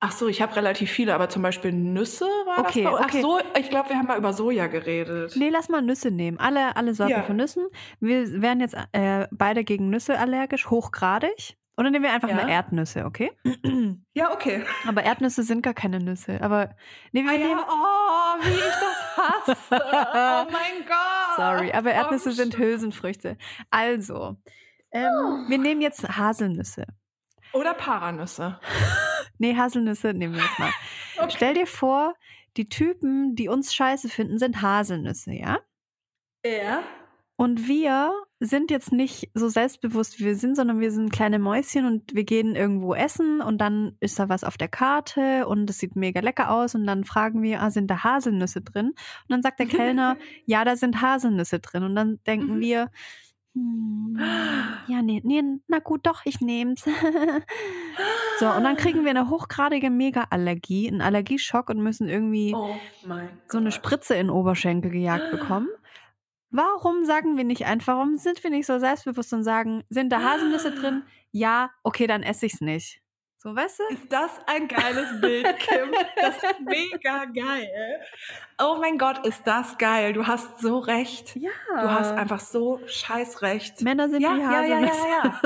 Ach 0.00 0.12
so, 0.12 0.28
ich 0.28 0.40
habe 0.40 0.54
relativ 0.54 0.90
viele, 0.92 1.12
aber 1.14 1.28
zum 1.28 1.42
Beispiel 1.42 1.72
Nüsse 1.72 2.24
war 2.46 2.60
Okay, 2.60 2.84
das. 2.84 2.92
bei- 2.92 2.98
okay. 3.04 3.18
Ach 3.18 3.20
so, 3.22 3.40
ich 3.58 3.68
glaube, 3.68 3.88
wir 3.88 3.96
haben 3.98 4.06
mal 4.06 4.16
über 4.18 4.32
Soja 4.32 4.68
geredet. 4.68 5.34
Nee, 5.36 5.48
lass 5.48 5.68
mal 5.68 5.82
Nüsse 5.82 6.12
nehmen. 6.12 6.38
Alle, 6.38 6.76
alle 6.76 6.94
Sorten 6.94 7.12
Ja. 7.12 7.22
von 7.24 7.34
Nüssen. 7.36 7.66
Wir 7.98 8.40
wären 8.40 8.60
jetzt 8.60 8.76
äh, 8.92 9.26
beide 9.32 9.64
gegen 9.64 9.90
Nüsse 9.90 10.16
allergisch, 10.18 10.70
hochgradig. 10.70 11.56
Oder 11.76 11.90
nehmen 11.90 12.04
wir 12.04 12.12
einfach 12.12 12.28
Ja. 12.28 12.36
mal 12.36 12.48
Erdnüsse, 12.48 13.04
okay? 13.04 13.32
Ja, 14.14 14.32
okay. 14.32 14.64
Aber 14.86 15.02
Erdnüsse 15.04 15.42
sind 15.44 15.62
gar 15.62 15.74
keine 15.74 15.98
Nüsse. 16.00 16.40
Aber 16.42 16.70
nee, 17.12 17.22
wir 17.22 17.30
Ah, 17.30 17.36
nehmen. 17.38 17.50
ja, 17.50 17.66
oh, 17.68 18.44
wie 18.44 18.50
ich 18.50 18.60
das 18.60 19.16
hasse. 19.16 19.56
oh 19.70 20.50
mein 20.52 20.86
Gott. 20.86 21.36
Sorry, 21.36 21.72
aber 21.72 21.92
Erdnüsse 21.92 22.30
Oh, 22.30 22.32
sind 22.32 22.56
Hülsenfrüchte. 22.58 23.36
Also, 23.70 24.36
ähm, 24.92 25.46
wir 25.48 25.58
nehmen 25.58 25.80
jetzt 25.80 26.08
Haselnüsse. 26.16 26.84
Oder 27.52 27.74
Paranüsse. 27.74 28.58
Nee, 29.38 29.56
Haselnüsse 29.56 30.14
nehmen 30.14 30.34
wir 30.34 30.42
jetzt 30.42 30.58
mal. 30.58 30.70
Okay. 31.20 31.32
Stell 31.34 31.54
dir 31.54 31.66
vor, 31.66 32.14
die 32.56 32.68
Typen, 32.68 33.34
die 33.34 33.48
uns 33.48 33.74
scheiße 33.74 34.08
finden, 34.08 34.38
sind 34.38 34.62
Haselnüsse, 34.62 35.32
ja? 35.32 35.58
Ja. 36.46 36.82
Und 37.34 37.68
wir 37.68 38.12
sind 38.40 38.70
jetzt 38.70 38.92
nicht 38.92 39.30
so 39.34 39.48
selbstbewusst, 39.48 40.18
wie 40.18 40.24
wir 40.26 40.36
sind, 40.36 40.56
sondern 40.56 40.78
wir 40.80 40.90
sind 40.92 41.12
kleine 41.12 41.38
Mäuschen 41.38 41.86
und 41.86 42.14
wir 42.14 42.24
gehen 42.24 42.54
irgendwo 42.56 42.94
essen 42.94 43.40
und 43.40 43.58
dann 43.58 43.96
ist 44.00 44.18
da 44.18 44.28
was 44.28 44.44
auf 44.44 44.56
der 44.56 44.68
Karte 44.68 45.46
und 45.46 45.68
es 45.70 45.78
sieht 45.78 45.94
mega 45.96 46.20
lecker 46.20 46.50
aus 46.52 46.74
und 46.76 46.84
dann 46.86 47.04
fragen 47.04 47.42
wir, 47.42 47.60
ah, 47.62 47.70
sind 47.70 47.88
da 47.90 48.02
Haselnüsse 48.04 48.60
drin? 48.60 48.88
Und 48.88 48.96
dann 49.28 49.42
sagt 49.42 49.58
der 49.60 49.66
Kellner, 49.66 50.16
ja, 50.46 50.64
da 50.64 50.76
sind 50.76 51.00
Haselnüsse 51.02 51.58
drin. 51.60 51.82
Und 51.84 51.94
dann 51.96 52.20
denken 52.26 52.56
Mhm. 52.56 52.60
wir, 52.60 52.90
hm, 53.54 54.18
ja, 54.88 55.02
nee, 55.02 55.20
nee, 55.24 55.42
na 55.66 55.78
gut, 55.78 56.06
doch, 56.06 56.22
ich 56.24 56.40
nehm's. 56.40 56.84
so, 58.38 58.48
und 58.48 58.64
dann 58.64 58.76
kriegen 58.76 59.04
wir 59.04 59.10
eine 59.10 59.30
hochgradige 59.30 59.90
Mega-Allergie, 59.90 60.88
einen 60.88 61.00
Allergieschock 61.00 61.70
und 61.70 61.82
müssen 61.82 62.08
irgendwie 62.08 62.54
Oh 62.54 62.76
so 63.48 63.58
eine. 63.58 63.72
Spritze 63.72 64.14
in 64.14 64.28
den 64.28 64.30
Oberschenkel 64.30 64.90
gejagt 64.90 65.30
bekommen. 65.30 65.68
Warum 66.50 67.04
sagen 67.04 67.36
wir 67.36 67.44
nicht 67.44 67.66
einfach, 67.66 67.96
warum 67.96 68.16
sind 68.16 68.42
wir 68.42 68.50
nicht 68.50 68.66
so 68.66 68.78
selbstbewusst 68.78 69.32
und 69.34 69.44
sagen, 69.44 69.84
sind 69.90 70.10
da 70.10 70.22
Haselnüsse 70.22 70.72
drin? 70.72 71.02
Ja, 71.30 71.70
okay, 71.82 72.06
dann 72.06 72.22
esse 72.22 72.46
ich's 72.46 72.60
nicht. 72.60 73.02
So, 73.40 73.54
weißt 73.54 73.78
du? 73.78 73.82
Ist 73.94 74.12
das 74.12 74.32
ein 74.46 74.66
geiles 74.66 75.20
Bild, 75.20 75.46
Kim? 75.60 75.92
Das 76.16 76.36
ist 76.38 76.60
mega 76.60 77.24
geil. 77.26 78.00
Oh 78.60 78.78
mein 78.80 78.98
Gott, 78.98 79.24
ist 79.24 79.46
das 79.46 79.78
geil. 79.78 80.12
Du 80.12 80.26
hast 80.26 80.58
so 80.58 80.78
recht. 80.80 81.36
Ja. 81.36 81.50
Du 81.68 81.88
hast 81.88 82.10
einfach 82.12 82.40
so 82.40 82.80
scheiß 82.86 83.42
recht. 83.42 83.80
Männer 83.82 84.08
sind 84.08 84.22
ja, 84.22 84.34
wie 84.34 84.40
ja, 84.40 84.62
ja, 84.64 84.78
ja, 84.80 84.86
ja. 84.88 85.40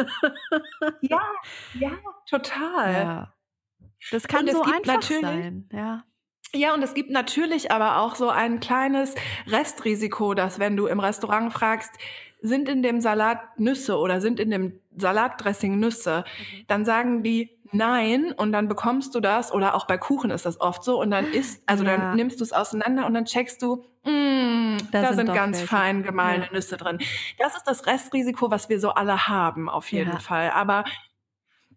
ja, 1.02 1.22
ja, 1.74 1.90
total. 2.26 2.92
Ja. 2.92 3.34
Das 4.10 4.26
kann 4.26 4.48
Und 4.48 4.52
so 4.52 4.62
einfach 4.62 4.94
natürlich- 4.94 5.20
sein. 5.22 5.68
Ja. 5.70 6.04
Ja, 6.54 6.74
und 6.74 6.82
es 6.82 6.92
gibt 6.92 7.10
natürlich 7.10 7.72
aber 7.72 7.98
auch 7.98 8.14
so 8.14 8.28
ein 8.28 8.60
kleines 8.60 9.14
Restrisiko, 9.46 10.34
dass 10.34 10.58
wenn 10.58 10.76
du 10.76 10.86
im 10.86 11.00
Restaurant 11.00 11.50
fragst, 11.52 11.90
sind 12.42 12.68
in 12.68 12.82
dem 12.82 13.00
Salat 13.00 13.58
Nüsse 13.58 13.96
oder 13.96 14.20
sind 14.20 14.38
in 14.40 14.50
dem 14.50 14.80
Salatdressing 14.96 15.78
Nüsse, 15.78 16.24
dann 16.66 16.84
sagen 16.84 17.22
die 17.22 17.58
nein 17.72 18.32
und 18.32 18.52
dann 18.52 18.68
bekommst 18.68 19.14
du 19.14 19.20
das 19.20 19.52
oder 19.52 19.74
auch 19.74 19.86
bei 19.86 19.98
Kuchen 19.98 20.30
ist 20.30 20.46
das 20.46 20.60
oft 20.60 20.82
so 20.84 21.00
und 21.00 21.10
dann 21.10 21.26
isst, 21.32 21.62
also 21.66 21.84
Ja. 21.84 21.96
dann 21.96 22.16
nimmst 22.16 22.40
du 22.40 22.44
es 22.44 22.52
auseinander 22.52 23.06
und 23.06 23.14
dann 23.14 23.24
checkst 23.24 23.62
du, 23.62 23.84
mm, 24.04 24.76
Da 24.90 25.02
da, 25.02 25.08
sind 25.08 25.26
sind, 25.26 25.34
ganz 25.34 25.56
welche. 25.58 25.68
fein 25.68 26.02
gemahlene 26.02 26.46
Ja. 26.46 26.52
Nüsse 26.52 26.76
drin. 26.76 26.98
Das 27.38 27.56
ist 27.56 27.64
das 27.66 27.86
Restrisiko, 27.86 28.50
was 28.50 28.68
wir 28.68 28.80
so 28.80 28.90
alle 28.90 29.28
haben, 29.28 29.68
auf 29.68 29.90
jeden 29.92 30.12
Ja. 30.12 30.18
Fall. 30.18 30.50
Aber 30.50 30.84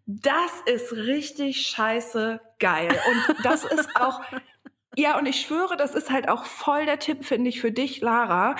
das 0.06 0.52
ist 0.66 0.92
richtig 0.92 1.66
scheiße 1.66 2.40
geil. 2.58 2.96
Und 3.10 3.44
das 3.44 3.64
ist 3.64 3.88
auch, 4.00 4.20
ja, 4.96 5.18
und 5.18 5.26
ich 5.26 5.40
schwöre, 5.40 5.76
das 5.76 5.94
ist 5.94 6.10
halt 6.10 6.28
auch 6.28 6.44
voll 6.44 6.86
der 6.86 6.98
Tipp, 6.98 7.24
finde 7.24 7.48
ich, 7.48 7.60
für 7.60 7.72
dich, 7.72 8.00
Lara. 8.00 8.56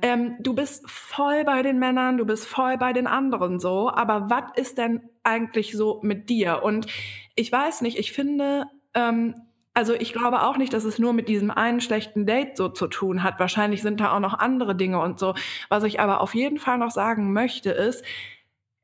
Ähm, 0.00 0.36
du 0.40 0.54
bist 0.54 0.88
voll 0.90 1.44
bei 1.44 1.62
den 1.62 1.78
Männern, 1.78 2.16
du 2.16 2.24
bist 2.24 2.46
voll 2.46 2.78
bei 2.78 2.92
den 2.92 3.06
anderen 3.06 3.60
so, 3.60 3.90
aber 3.90 4.30
was 4.30 4.44
ist 4.56 4.78
denn 4.78 5.02
eigentlich 5.24 5.72
so 5.72 6.00
mit 6.02 6.28
dir? 6.30 6.62
Und 6.62 6.86
ich 7.34 7.50
weiß 7.50 7.82
nicht, 7.82 7.98
ich 7.98 8.12
finde, 8.12 8.66
ähm, 8.94 9.34
also 9.74 9.94
ich 9.94 10.12
glaube 10.12 10.42
auch 10.42 10.56
nicht, 10.58 10.72
dass 10.72 10.84
es 10.84 10.98
nur 10.98 11.12
mit 11.12 11.28
diesem 11.28 11.50
einen 11.50 11.80
schlechten 11.80 12.26
Date 12.26 12.56
so 12.56 12.68
zu 12.68 12.88
tun 12.88 13.22
hat. 13.22 13.38
Wahrscheinlich 13.40 13.80
sind 13.82 14.00
da 14.00 14.12
auch 14.14 14.20
noch 14.20 14.38
andere 14.38 14.74
Dinge 14.76 15.00
und 15.00 15.18
so. 15.18 15.34
Was 15.68 15.84
ich 15.84 15.98
aber 16.00 16.20
auf 16.20 16.34
jeden 16.34 16.58
Fall 16.58 16.76
noch 16.78 16.90
sagen 16.90 17.32
möchte, 17.32 17.70
ist, 17.70 18.04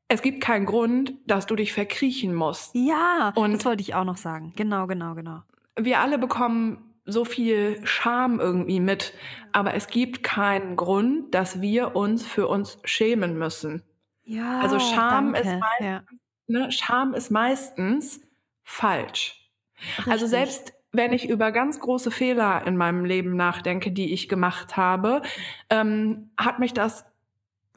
es 0.07 0.23
gibt 0.23 0.41
keinen 0.41 0.65
Grund, 0.65 1.13
dass 1.27 1.45
du 1.45 1.55
dich 1.55 1.71
verkriechen 1.73 2.33
musst. 2.33 2.71
Ja, 2.73 3.31
Und- 3.35 3.53
das 3.53 3.65
wollte 3.65 3.81
ich 3.81 3.93
auch 3.93 4.05
noch 4.05 4.17
sagen. 4.17 4.53
Genau, 4.55 4.87
genau, 4.87 5.13
genau. 5.13 5.43
wir 5.79 5.99
alle 5.99 6.17
bekommen 6.17 6.83
so 7.05 7.23
viel 7.25 7.79
Scham 7.85 8.39
irgendwie 8.39 8.79
mit, 8.79 9.13
aber 9.51 9.73
es 9.75 9.87
gibt 9.87 10.23
keinen 10.23 10.75
Grund, 10.75 11.33
dass 11.33 11.61
wir 11.61 11.95
uns 11.95 12.25
für 12.25 12.47
uns 12.47 12.79
schämen 12.83 13.37
müssen. 13.37 13.83
Ja, 14.23 14.59
Also 14.59 14.79
Scham 14.79 15.33
danke. 15.33 15.39
ist 15.49 15.59
mein- 15.59 15.87
ja. 15.87 16.01
Ne? 16.49 16.71
Scham 16.71 17.13
ist 17.13 17.31
meistens 17.31 18.21
falsch. 18.63 19.49
Also 19.99 20.25
Richtig. 20.25 20.29
selbst 20.29 20.73
wenn 20.91 21.13
ich 21.13 21.29
über 21.29 21.51
ganz 21.51 21.79
große 21.79 22.11
Fehler 22.11 22.65
in 22.65 22.75
meinem 22.75 23.05
Leben 23.05 23.35
nachdenke, 23.35 23.91
die 23.91 24.11
ich 24.13 24.27
gemacht 24.27 24.75
habe, 24.75 25.21
ähm, 25.69 26.31
hat 26.37 26.59
mich 26.59 26.73
das 26.73 27.05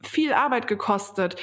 viel 0.02 0.32
Arbeit 0.32 0.66
gekostet, 0.66 1.36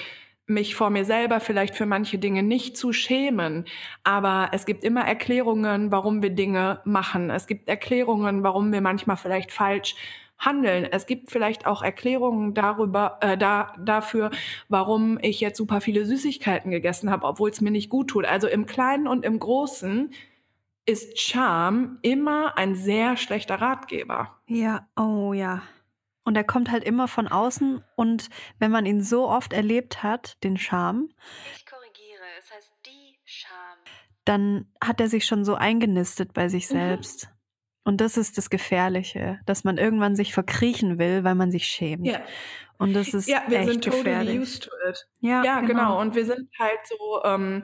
mich 0.47 0.73
vor 0.73 0.89
mir 0.89 1.05
selber 1.05 1.39
vielleicht 1.39 1.75
für 1.75 1.85
manche 1.85 2.17
Dinge 2.17 2.41
nicht 2.41 2.75
zu 2.75 2.91
schämen. 2.91 3.65
Aber 4.03 4.49
es 4.51 4.65
gibt 4.65 4.83
immer 4.83 5.05
Erklärungen, 5.05 5.91
warum 5.91 6.23
wir 6.23 6.31
Dinge 6.31 6.81
machen. 6.85 7.29
Es 7.29 7.45
gibt 7.45 7.69
Erklärungen, 7.69 8.41
warum 8.41 8.71
wir 8.71 8.81
manchmal 8.81 9.17
vielleicht 9.17 9.51
falsch 9.51 9.95
handeln. 10.39 10.85
Es 10.85 11.05
gibt 11.05 11.29
vielleicht 11.31 11.65
auch 11.65 11.81
Erklärungen 11.81 12.53
darüber, 12.53 13.17
äh, 13.21 13.37
da, 13.37 13.73
dafür, 13.77 14.31
warum 14.69 15.19
ich 15.21 15.39
jetzt 15.41 15.57
super 15.57 15.81
viele 15.81 16.05
Süßigkeiten 16.05 16.71
gegessen 16.71 17.11
habe, 17.11 17.27
obwohl 17.27 17.49
es 17.49 17.61
mir 17.61 17.71
nicht 17.71 17.89
gut 17.89 18.09
tut. 18.09 18.25
Also 18.25 18.47
im 18.47 18.65
Kleinen 18.65 19.07
und 19.07 19.25
im 19.25 19.39
Großen 19.39 20.13
ist 20.85 21.19
Scham 21.19 21.99
immer 22.01 22.57
ein 22.57 22.73
sehr 22.75 23.17
schlechter 23.17 23.55
Ratgeber. 23.61 24.39
Ja, 24.47 24.87
oh 24.97 25.33
ja. 25.33 25.61
Und 26.23 26.35
er 26.35 26.43
kommt 26.43 26.71
halt 26.71 26.83
immer 26.83 27.07
von 27.07 27.27
außen 27.27 27.83
und 27.95 28.29
wenn 28.59 28.71
man 28.71 28.85
ihn 28.85 29.01
so 29.01 29.27
oft 29.27 29.51
erlebt 29.53 30.03
hat, 30.03 30.43
den 30.43 30.57
Charme, 30.57 31.09
Ich 31.55 31.65
korrigiere, 31.65 32.23
es 32.39 32.51
heißt 32.55 32.71
die 32.85 33.17
Scham. 33.25 33.77
dann 34.25 34.67
hat 34.83 35.01
er 35.01 35.09
sich 35.09 35.25
schon 35.25 35.43
so 35.43 35.55
eingenistet 35.55 36.33
bei 36.33 36.47
sich 36.49 36.69
Mhm. 36.69 36.77
Und 37.89 38.01
das 38.01 38.17
ist 38.17 38.37
das 38.37 38.51
Gefährliche, 38.51 39.39
dass 39.47 39.63
man 39.63 39.79
irgendwann 39.79 40.15
sich 40.15 40.31
verkriechen 40.31 40.99
will, 40.99 41.23
weil 41.23 41.33
man 41.33 41.49
sich 41.49 41.65
schämt. 41.65 42.05
Und 42.77 42.93
das 42.93 43.15
ist 43.15 43.27
ja, 43.27 43.41
wir 43.47 43.61
echt 43.61 43.67
sind 43.67 43.83
totally 43.83 44.03
gefährlich. 44.03 44.39
used 44.39 44.63
to 44.65 44.69
it. 44.87 45.07
Ja, 45.21 45.43
Ja, 45.43 45.61
genau. 45.61 45.99
Und 45.99 46.13
wir 46.13 46.23
sind 46.23 46.47
halt 46.59 46.77
so, 46.85 47.23
ähm, 47.23 47.63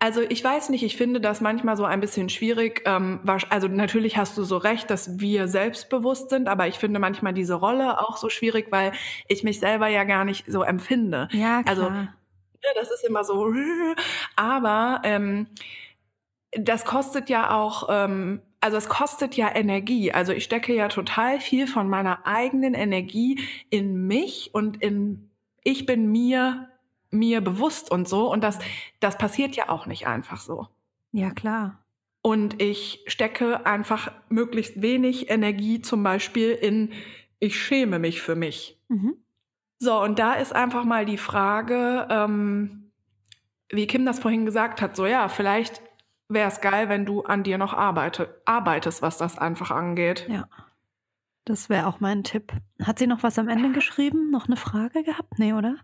also 0.00 0.20
ich 0.20 0.42
weiß 0.42 0.70
nicht, 0.70 0.82
ich 0.82 0.96
finde 0.96 1.20
das 1.20 1.40
manchmal 1.40 1.76
so 1.76 1.84
ein 1.84 2.00
bisschen 2.00 2.28
schwierig. 2.28 2.82
Ähm, 2.86 3.20
also 3.48 3.68
natürlich 3.68 4.16
hast 4.16 4.36
du 4.36 4.42
so 4.42 4.56
recht, 4.56 4.90
dass 4.90 5.20
wir 5.20 5.46
selbstbewusst 5.46 6.28
sind, 6.30 6.48
aber 6.48 6.66
ich 6.66 6.74
finde 6.74 6.98
manchmal 6.98 7.32
diese 7.32 7.54
Rolle 7.54 8.00
auch 8.00 8.16
so 8.16 8.28
schwierig, 8.28 8.72
weil 8.72 8.90
ich 9.28 9.44
mich 9.44 9.60
selber 9.60 9.86
ja 9.86 10.02
gar 10.02 10.24
nicht 10.24 10.50
so 10.50 10.64
empfinde. 10.64 11.28
Ja, 11.30 11.62
klar. 11.62 11.68
Also, 11.68 11.82
Ja, 11.84 12.70
das 12.74 12.90
ist 12.90 13.04
immer 13.04 13.22
so, 13.22 13.54
aber 14.34 15.02
ähm, 15.04 15.46
das 16.50 16.84
kostet 16.84 17.28
ja 17.28 17.54
auch, 17.54 17.88
ähm, 17.88 18.42
also 18.60 18.76
es 18.76 18.88
kostet 18.88 19.36
ja 19.36 19.54
Energie. 19.54 20.12
Also 20.12 20.32
ich 20.32 20.44
stecke 20.44 20.74
ja 20.74 20.88
total 20.88 21.40
viel 21.40 21.66
von 21.66 21.88
meiner 21.88 22.26
eigenen 22.26 22.74
Energie 22.74 23.40
in 23.70 24.06
mich 24.06 24.50
und 24.52 24.82
in 24.82 25.30
ich 25.62 25.86
bin 25.86 26.10
mir 26.10 26.68
mir 27.10 27.40
bewusst 27.40 27.90
und 27.90 28.08
so 28.08 28.30
und 28.30 28.42
das 28.42 28.58
das 29.00 29.18
passiert 29.18 29.56
ja 29.56 29.68
auch 29.68 29.86
nicht 29.86 30.06
einfach 30.06 30.40
so. 30.40 30.68
ja, 31.12 31.30
klar. 31.30 31.82
Und 32.22 32.60
ich 32.60 33.04
stecke 33.06 33.66
einfach 33.66 34.10
möglichst 34.28 34.82
wenig 34.82 35.30
Energie 35.30 35.80
zum 35.80 36.02
Beispiel 36.02 36.50
in 36.50 36.92
ich 37.38 37.60
schäme 37.60 37.98
mich 38.00 38.20
für 38.20 38.34
mich. 38.34 38.80
Mhm. 38.88 39.16
So, 39.78 40.00
und 40.02 40.18
da 40.18 40.34
ist 40.34 40.54
einfach 40.54 40.84
mal 40.84 41.04
die 41.04 41.18
Frage, 41.18 42.08
ähm, 42.10 42.90
wie 43.68 43.86
Kim 43.86 44.06
das 44.06 44.18
vorhin 44.18 44.46
gesagt 44.46 44.80
hat, 44.80 44.96
so 44.96 45.06
ja, 45.06 45.28
vielleicht 45.28 45.82
wäre 46.28 46.48
es 46.48 46.60
geil, 46.60 46.88
wenn 46.88 47.04
du 47.06 47.22
an 47.22 47.42
dir 47.42 47.58
noch 47.58 47.72
arbeite, 47.74 48.40
arbeitest, 48.44 49.02
was 49.02 49.16
das 49.18 49.38
einfach 49.38 49.70
angeht. 49.70 50.26
Ja. 50.28 50.48
Das 51.44 51.68
wäre 51.68 51.86
auch 51.86 52.00
mein 52.00 52.24
Tipp. 52.24 52.52
Hat 52.82 52.98
sie 52.98 53.06
noch 53.06 53.22
was 53.22 53.38
am 53.38 53.48
Ende 53.48 53.70
geschrieben? 53.70 54.30
Noch 54.30 54.46
eine 54.46 54.56
Frage 54.56 55.04
gehabt? 55.04 55.38
Nee, 55.38 55.52
oder? 55.52 55.76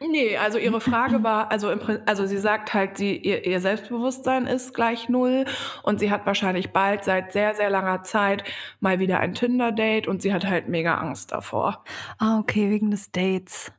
Nee, 0.00 0.36
also 0.36 0.58
ihre 0.58 0.80
Frage 0.90 1.22
war, 1.22 1.52
also, 1.52 1.70
im, 1.70 1.80
also 2.06 2.26
sie 2.26 2.38
sagt 2.38 2.74
halt, 2.74 2.96
sie, 2.98 3.16
ihr, 3.16 3.46
ihr 3.46 3.60
Selbstbewusstsein 3.60 4.46
ist 4.48 4.74
gleich 4.74 5.08
null 5.08 5.44
und 5.84 6.00
sie 6.00 6.10
hat 6.10 6.26
wahrscheinlich 6.26 6.72
bald 6.72 7.04
seit 7.04 7.32
sehr, 7.32 7.54
sehr 7.54 7.70
langer 7.70 8.02
Zeit 8.02 8.42
mal 8.80 8.98
wieder 8.98 9.20
ein 9.20 9.34
Tinder-Date 9.34 10.08
und 10.08 10.20
sie 10.20 10.32
hat 10.34 10.44
halt 10.46 10.68
mega 10.68 10.96
Angst 10.96 11.30
davor. 11.30 11.84
Ah, 12.18 12.38
okay, 12.40 12.68
wegen 12.70 12.90
des 12.90 13.12
Dates. 13.12 13.70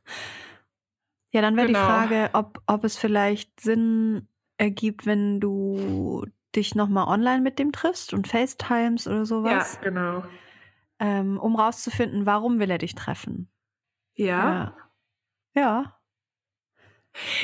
Ja, 1.32 1.42
dann 1.42 1.54
wäre 1.56 1.66
Genau. 1.66 1.78
die 1.80 1.84
Frage, 1.84 2.30
ob, 2.32 2.62
ob 2.66 2.84
es 2.84 2.96
vielleicht 2.96 3.60
Sinn 3.60 4.26
ergibt, 4.60 5.06
wenn 5.06 5.40
du 5.40 6.26
dich 6.56 6.74
nochmal 6.76 7.08
online 7.08 7.42
mit 7.42 7.58
dem 7.58 7.72
triffst 7.72 8.14
und 8.14 8.28
FaceTimes 8.28 9.06
oder 9.08 9.26
sowas, 9.26 9.78
Ja, 9.78 9.80
genau. 9.80 10.22
ähm, 10.98 11.38
um 11.38 11.56
rauszufinden, 11.56 12.26
warum 12.26 12.58
will 12.58 12.70
er 12.70 12.78
dich 12.78 12.94
treffen. 12.94 13.50
Ja. 14.16 14.62
Ja. 14.62 14.76
Ja. 15.54 15.99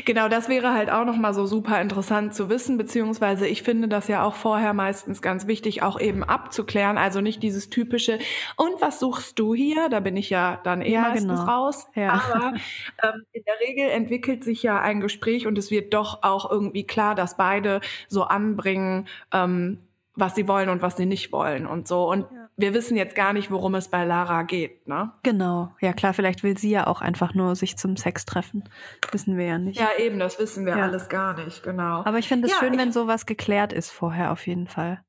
Genau, 0.04 0.28
das 0.28 0.48
wäre 0.48 0.72
halt 0.72 0.90
auch 0.90 1.04
nochmal 1.04 1.34
so 1.34 1.46
super 1.46 1.80
interessant 1.80 2.34
zu 2.34 2.48
wissen, 2.48 2.76
beziehungsweise 2.78 3.46
ich 3.46 3.62
finde 3.62 3.88
das 3.88 4.08
ja 4.08 4.22
auch 4.22 4.34
vorher 4.34 4.72
meistens 4.72 5.20
ganz 5.22 5.46
wichtig, 5.46 5.82
auch 5.82 5.98
eben 6.00 6.22
abzuklären. 6.22 6.98
Also 6.98 7.20
nicht 7.20 7.42
dieses 7.42 7.68
typische, 7.70 8.18
und 8.56 8.80
was 8.80 9.00
suchst 9.00 9.38
du 9.38 9.54
hier? 9.54 9.88
Da 9.88 10.00
bin 10.00 10.16
ich 10.16 10.30
ja 10.30 10.60
dann 10.64 10.82
eh 10.82 10.92
Ja, 10.92 11.02
meistens 11.02 11.40
genau. 11.40 11.44
raus. 11.44 11.88
Ja. 11.94 12.12
Aber 12.12 12.52
ähm, 13.02 13.24
in 13.32 13.42
der 13.44 13.54
Regel 13.66 13.88
entwickelt 13.90 14.44
sich 14.44 14.62
ja 14.62 14.80
ein 14.80 15.00
Gespräch 15.00 15.46
und 15.46 15.58
es 15.58 15.70
wird 15.70 15.92
doch 15.94 16.22
auch 16.22 16.50
irgendwie 16.50 16.86
klar, 16.86 17.14
dass 17.14 17.36
beide 17.36 17.80
so 18.08 18.22
anbringen, 18.22 19.08
ähm, 19.32 19.78
was 20.14 20.34
sie 20.34 20.46
wollen 20.48 20.68
und 20.68 20.80
was 20.82 20.96
sie 20.96 21.06
nicht 21.06 21.32
wollen 21.32 21.66
und 21.66 21.88
so. 21.88 22.08
Und 22.10 22.26
Ja. 22.32 22.45
Wir 22.56 22.72
wissen 22.74 22.96
jetzt 22.96 23.14
gar 23.14 23.32
nicht, 23.32 23.50
worum 23.50 23.74
es 23.74 23.88
bei 23.88 24.04
Lara 24.04 24.42
geht, 24.42 24.88
ne? 24.88 25.12
Genau. 25.22 25.74
Ja, 25.80 25.92
klar, 25.92 26.14
vielleicht 26.14 26.42
will 26.42 26.56
sie 26.56 26.70
ja 26.70 26.86
auch 26.86 27.00
einfach 27.02 27.34
nur 27.34 27.54
sich 27.54 27.76
zum 27.76 27.96
Sex 27.96 28.24
treffen. 28.24 28.64
Wissen 29.12 29.36
wir 29.36 29.44
ja 29.46 29.58
nicht. 29.58 29.78
Ja, 29.78 29.88
eben, 29.98 30.18
das 30.18 30.38
wissen 30.38 30.64
wir 30.64 30.76
Ja. 30.76 30.84
alles 30.84 31.08
gar 31.08 31.34
nicht, 31.34 31.62
genau. 31.62 32.02
Aber 32.04 32.18
ich 32.18 32.28
finde 32.28 32.46
es 32.46 32.52
Ja, 32.54 32.58
schön, 32.60 32.78
wenn 32.78 32.92
sowas 32.92 33.26
geklärt 33.26 33.72
ist 33.72 33.90
vorher 33.90 34.32
auf 34.32 34.46
jeden 34.46 34.68
Fall. 34.68 35.02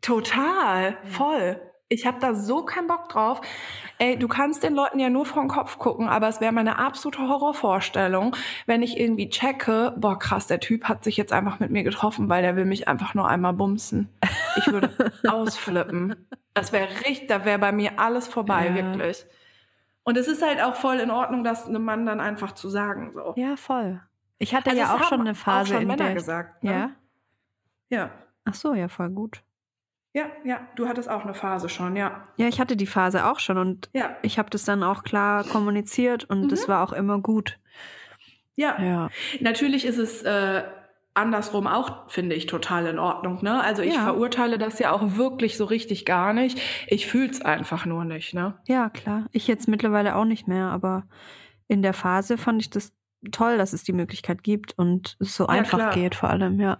Total, 0.00 0.96
voll. 1.06 1.60
Ich 1.94 2.06
habe 2.06 2.18
da 2.20 2.34
so 2.34 2.64
keinen 2.64 2.86
Bock 2.88 3.08
drauf. 3.08 3.40
Ey, 3.98 4.18
du 4.18 4.26
kannst 4.26 4.62
den 4.64 4.74
Leuten 4.74 4.98
ja 4.98 5.08
nur 5.08 5.24
vor 5.24 5.42
den 5.42 5.48
Kopf 5.48 5.78
gucken, 5.78 6.08
aber 6.08 6.28
es 6.28 6.40
wäre 6.40 6.52
meine 6.52 6.78
absolute 6.78 7.20
Horrorvorstellung, 7.28 8.34
wenn 8.66 8.82
ich 8.82 8.98
irgendwie 8.98 9.28
checke, 9.28 9.94
boah 9.96 10.18
krass, 10.18 10.46
der 10.48 10.58
Typ 10.60 10.84
hat 10.88 11.04
sich 11.04 11.16
jetzt 11.16 11.32
einfach 11.32 11.60
mit 11.60 11.70
mir 11.70 11.84
getroffen, 11.84 12.28
weil 12.28 12.42
der 12.42 12.56
will 12.56 12.64
mich 12.64 12.88
einfach 12.88 13.14
nur 13.14 13.28
einmal 13.28 13.52
bumsen. 13.52 14.08
Ich 14.56 14.66
würde 14.66 14.90
ausflippen. 15.28 16.16
Das 16.54 16.72
wäre 16.72 16.88
richtig, 17.06 17.28
da 17.28 17.44
wäre 17.44 17.58
bei 17.58 17.70
mir 17.72 17.98
alles 18.00 18.26
vorbei, 18.26 18.68
Ja. 18.68 18.74
wirklich. 18.74 19.24
Und 20.02 20.18
es 20.18 20.26
ist 20.28 20.42
halt 20.42 20.60
auch 20.62 20.74
voll 20.74 20.96
in 20.96 21.10
Ordnung, 21.10 21.44
das 21.44 21.66
einem 21.66 21.84
Mann 21.84 22.04
dann 22.04 22.20
einfach 22.20 22.52
zu 22.52 22.68
sagen, 22.68 23.12
so. 23.14 23.32
Ja, 23.36 23.56
voll. 23.56 24.00
Ich 24.38 24.54
hatte 24.54 24.70
Also 24.70 24.82
ja 24.82 24.94
auch 24.94 25.04
schon 25.04 25.20
eine 25.20 25.30
auch 25.30 25.36
Phase, 25.36 25.72
schon 25.74 25.82
in 25.82 25.88
Männer 25.88 26.04
der 26.06 26.14
gesagt, 26.14 26.64
ne? 26.64 26.70
ja. 26.70 26.90
Ja. 27.90 28.10
Ach 28.44 28.54
so, 28.54 28.74
ja, 28.74 28.88
voll 28.88 29.10
gut. 29.10 29.42
Ja, 30.16 30.26
ja, 30.44 30.60
du 30.76 30.86
hattest 30.88 31.10
auch 31.10 31.24
eine 31.24 31.34
Phase 31.34 31.68
schon, 31.68 31.96
ja. 31.96 32.22
Ja, 32.36 32.46
ich 32.46 32.60
hatte 32.60 32.76
die 32.76 32.86
Phase 32.86 33.26
auch 33.26 33.40
schon 33.40 33.58
und 33.58 33.90
Ja. 33.92 34.16
ich 34.22 34.38
habe 34.38 34.48
das 34.48 34.64
dann 34.64 34.84
auch 34.84 35.02
klar 35.02 35.42
kommuniziert 35.44 36.22
und 36.24 36.50
das 36.52 36.68
war 36.68 36.82
auch 36.88 36.92
immer 36.92 37.18
gut. 37.18 37.58
Ja. 38.54 38.80
Ja. 38.80 39.10
Natürlich 39.40 39.84
ist 39.84 39.98
es 39.98 40.22
äh, 40.22 40.62
andersrum 41.14 41.66
auch, 41.66 42.08
finde 42.10 42.36
ich, 42.36 42.46
total 42.46 42.86
in 42.86 43.00
Ordnung. 43.00 43.42
Ne? 43.42 43.60
Also 43.60 43.82
ich 43.82 43.94
Ja. 43.94 44.04
verurteile 44.04 44.56
das 44.56 44.78
ja 44.78 44.92
auch 44.92 45.16
wirklich 45.16 45.56
so 45.56 45.64
richtig 45.64 46.04
gar 46.04 46.32
nicht. 46.32 46.60
Ich 46.86 47.08
fühle 47.08 47.30
es 47.30 47.42
einfach 47.42 47.84
nur 47.84 48.04
nicht. 48.04 48.34
Ne? 48.34 48.54
Ja, 48.68 48.90
klar. 48.90 49.26
Ich 49.32 49.48
jetzt 49.48 49.66
mittlerweile 49.66 50.14
auch 50.14 50.24
nicht 50.24 50.46
mehr, 50.46 50.66
aber 50.66 51.04
in 51.66 51.82
der 51.82 51.92
Phase 51.92 52.38
fand 52.38 52.62
ich 52.62 52.70
das 52.70 52.92
toll, 53.32 53.58
dass 53.58 53.72
es 53.72 53.82
die 53.82 53.92
Möglichkeit 53.92 54.44
gibt 54.44 54.78
und 54.78 55.16
es 55.18 55.34
so 55.34 55.44
Ja, 55.44 55.50
einfach 55.50 55.78
klar. 55.78 55.94
geht, 55.94 56.14
vor 56.14 56.30
allem, 56.30 56.60
ja. 56.60 56.78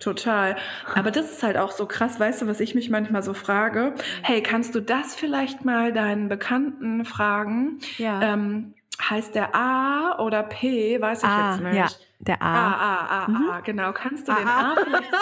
Total. 0.00 0.56
Aber 0.94 1.10
das 1.10 1.30
ist 1.30 1.42
halt 1.42 1.56
auch 1.56 1.70
so 1.72 1.86
krass, 1.86 2.18
weißt 2.20 2.42
du, 2.42 2.46
was 2.46 2.60
ich 2.60 2.74
mich 2.74 2.90
manchmal 2.90 3.22
so 3.22 3.34
frage? 3.34 3.94
Hey, 4.22 4.42
kannst 4.42 4.74
du 4.74 4.80
das 4.80 5.14
vielleicht 5.14 5.64
mal 5.64 5.92
deinen 5.92 6.28
Bekannten 6.28 7.04
fragen? 7.04 7.78
Ja. 7.98 8.20
Ähm, 8.22 8.74
heißt 9.08 9.34
der 9.34 9.54
A 9.54 10.18
oder 10.20 10.42
P? 10.42 11.00
Weiß 11.00 11.22
ich 11.22 11.28
ah, 11.28 11.52
jetzt 11.52 11.62
nicht. 11.64 11.74
ja, 11.76 11.86
der 12.20 12.42
A, 12.42 12.46
A. 12.46 12.74
A, 12.74 13.24
A, 13.24 13.28
Mhm. 13.28 13.50
A, 13.50 13.60
genau. 13.60 13.92
Kannst 13.92 14.28
du 14.28 14.32
A, 14.32 14.36
den 14.36 14.48
A. 14.48 14.72
A 14.72 14.76
vielleicht? 14.84 15.12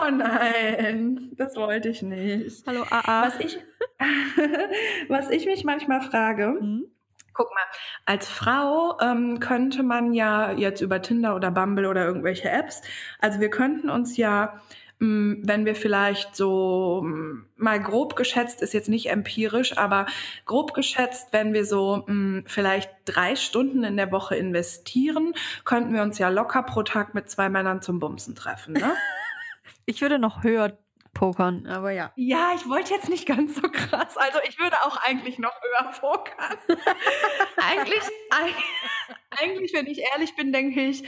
Oh 0.00 0.10
nein, 0.10 1.30
das 1.36 1.54
wollte 1.56 1.88
ich 1.90 2.02
nicht. 2.02 2.66
Hallo 2.66 2.84
AA. 2.90 3.26
Was 3.26 3.40
ich, 3.40 3.58
was 5.08 5.30
ich 5.30 5.46
mich 5.46 5.64
manchmal 5.64 6.00
frage, 6.00 6.56
Mhm. 6.60 6.86
Guck 7.34 7.50
mal, 7.52 7.64
als 8.06 8.28
Frau 8.28 8.98
ähm, 9.00 9.40
könnte 9.40 9.82
man 9.82 10.12
ja 10.14 10.52
jetzt 10.52 10.80
über 10.80 11.02
Tinder 11.02 11.34
oder 11.36 11.50
Bumble 11.50 11.88
oder 11.88 12.04
irgendwelche 12.04 12.50
Apps, 12.50 12.82
also 13.20 13.40
wir 13.40 13.50
könnten 13.50 13.90
uns 13.90 14.16
ja, 14.16 14.60
mh, 14.98 15.36
wenn 15.42 15.64
wir 15.64 15.74
vielleicht 15.74 16.36
so 16.36 17.02
mh, 17.04 17.44
mal 17.56 17.80
grob 17.80 18.16
geschätzt, 18.16 18.62
ist 18.62 18.74
jetzt 18.74 18.88
nicht 18.88 19.10
empirisch, 19.10 19.76
aber 19.78 20.06
grob 20.46 20.74
geschätzt, 20.74 21.28
wenn 21.32 21.52
wir 21.52 21.64
so 21.64 22.04
mh, 22.06 22.42
vielleicht 22.46 22.90
drei 23.04 23.36
Stunden 23.36 23.84
in 23.84 23.96
der 23.96 24.12
Woche 24.12 24.36
investieren, 24.36 25.34
könnten 25.64 25.94
wir 25.94 26.02
uns 26.02 26.18
ja 26.18 26.28
locker 26.28 26.62
pro 26.62 26.82
Tag 26.82 27.14
mit 27.14 27.30
zwei 27.30 27.48
Männern 27.48 27.82
zum 27.82 27.98
Bumsen 27.98 28.34
treffen, 28.34 28.74
ne? 28.74 28.94
Ich 29.84 30.00
würde 30.00 30.20
noch 30.20 30.44
höher 30.44 30.78
pokern, 31.14 31.66
aber 31.66 31.90
ja. 31.90 32.12
Ja, 32.16 32.52
ich 32.54 32.68
wollte 32.68 32.94
jetzt 32.94 33.08
nicht 33.08 33.26
ganz 33.26 33.54
so 33.56 33.62
krass. 33.62 34.16
Also 34.16 34.38
ich 34.48 34.58
würde 34.58 34.76
auch 34.84 34.96
eigentlich 35.04 35.38
noch 35.38 35.52
höher 35.62 35.90
pokern. 35.92 36.56
eigentlich, 37.56 38.02
eig- 38.30 38.62
eigentlich, 39.40 39.72
wenn 39.74 39.86
ich 39.86 39.98
ehrlich 40.12 40.34
bin, 40.36 40.52
denke 40.52 40.80
ich, 40.82 41.02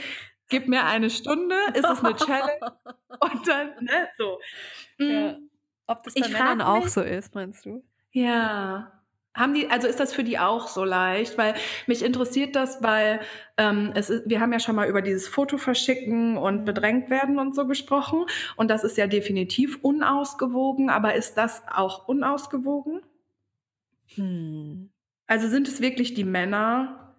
gib 0.49 0.67
mir 0.67 0.83
eine 0.85 1.09
Stunde, 1.09 1.55
ist 1.73 1.85
es 1.87 2.03
eine 2.03 2.15
Challenge 2.15 2.77
und 3.19 3.47
dann, 3.47 3.71
ne, 3.83 4.09
so. 4.17 4.39
Ja. 4.99 5.31
Mm, 5.33 5.49
Ob 5.87 6.03
das 6.03 6.15
Ich 6.15 6.21
bei 6.23 6.29
Männern 6.29 6.59
frag 6.59 6.67
auch 6.69 6.83
mich- 6.83 6.93
so 6.93 7.01
ist, 7.01 7.33
meinst 7.35 7.65
du? 7.65 7.83
Ja. 8.11 8.94
Haben 9.35 9.53
die, 9.53 9.69
also 9.69 9.85
ist 9.87 9.99
das 9.99 10.13
für 10.13 10.23
die 10.23 10.39
auch 10.39 10.67
so 10.69 10.85
leicht? 10.85 11.37
Weil 11.37 11.55
mich 11.87 12.03
interessiert 12.03 12.55
das, 12.55 12.81
weil 12.81 13.19
ähm, 13.57 13.91
es 13.93 14.09
ist, 14.09 14.23
wir 14.29 14.39
haben 14.39 14.53
ja 14.53 14.59
schon 14.59 14.75
mal 14.75 14.87
über 14.87 15.01
dieses 15.01 15.27
Foto 15.27 15.57
verschicken 15.57 16.37
und 16.37 16.63
bedrängt 16.63 17.09
werden 17.09 17.37
und 17.37 17.53
so 17.53 17.67
gesprochen. 17.67 18.25
Und 18.55 18.69
das 18.69 18.85
ist 18.85 18.97
ja 18.97 19.07
definitiv 19.07 19.77
unausgewogen, 19.81 20.89
aber 20.89 21.15
ist 21.15 21.33
das 21.35 21.61
auch 21.67 22.07
unausgewogen? 22.07 23.01
Hm. 24.15 24.89
Also 25.27 25.49
sind 25.49 25.67
es 25.67 25.81
wirklich 25.81 26.13
die 26.13 26.23
Männer? 26.23 27.13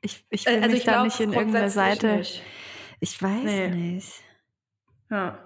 Ich, 0.00 0.24
ich 0.30 0.46
Äh, 0.46 0.50
will 0.56 0.62
also 0.62 0.74
mich 0.76 0.84
da 0.84 0.92
glaub 0.92 1.04
nicht 1.04 1.18
in 1.20 1.32
irgendeine 1.32 1.64
grundsätzlich 1.70 2.00
Seite. 2.00 2.16
nicht. 2.18 2.42
Ich 3.00 3.20
weiß 3.20 3.42
Nee. 3.44 3.68
nicht. 3.68 4.12
Ja. 5.10 5.38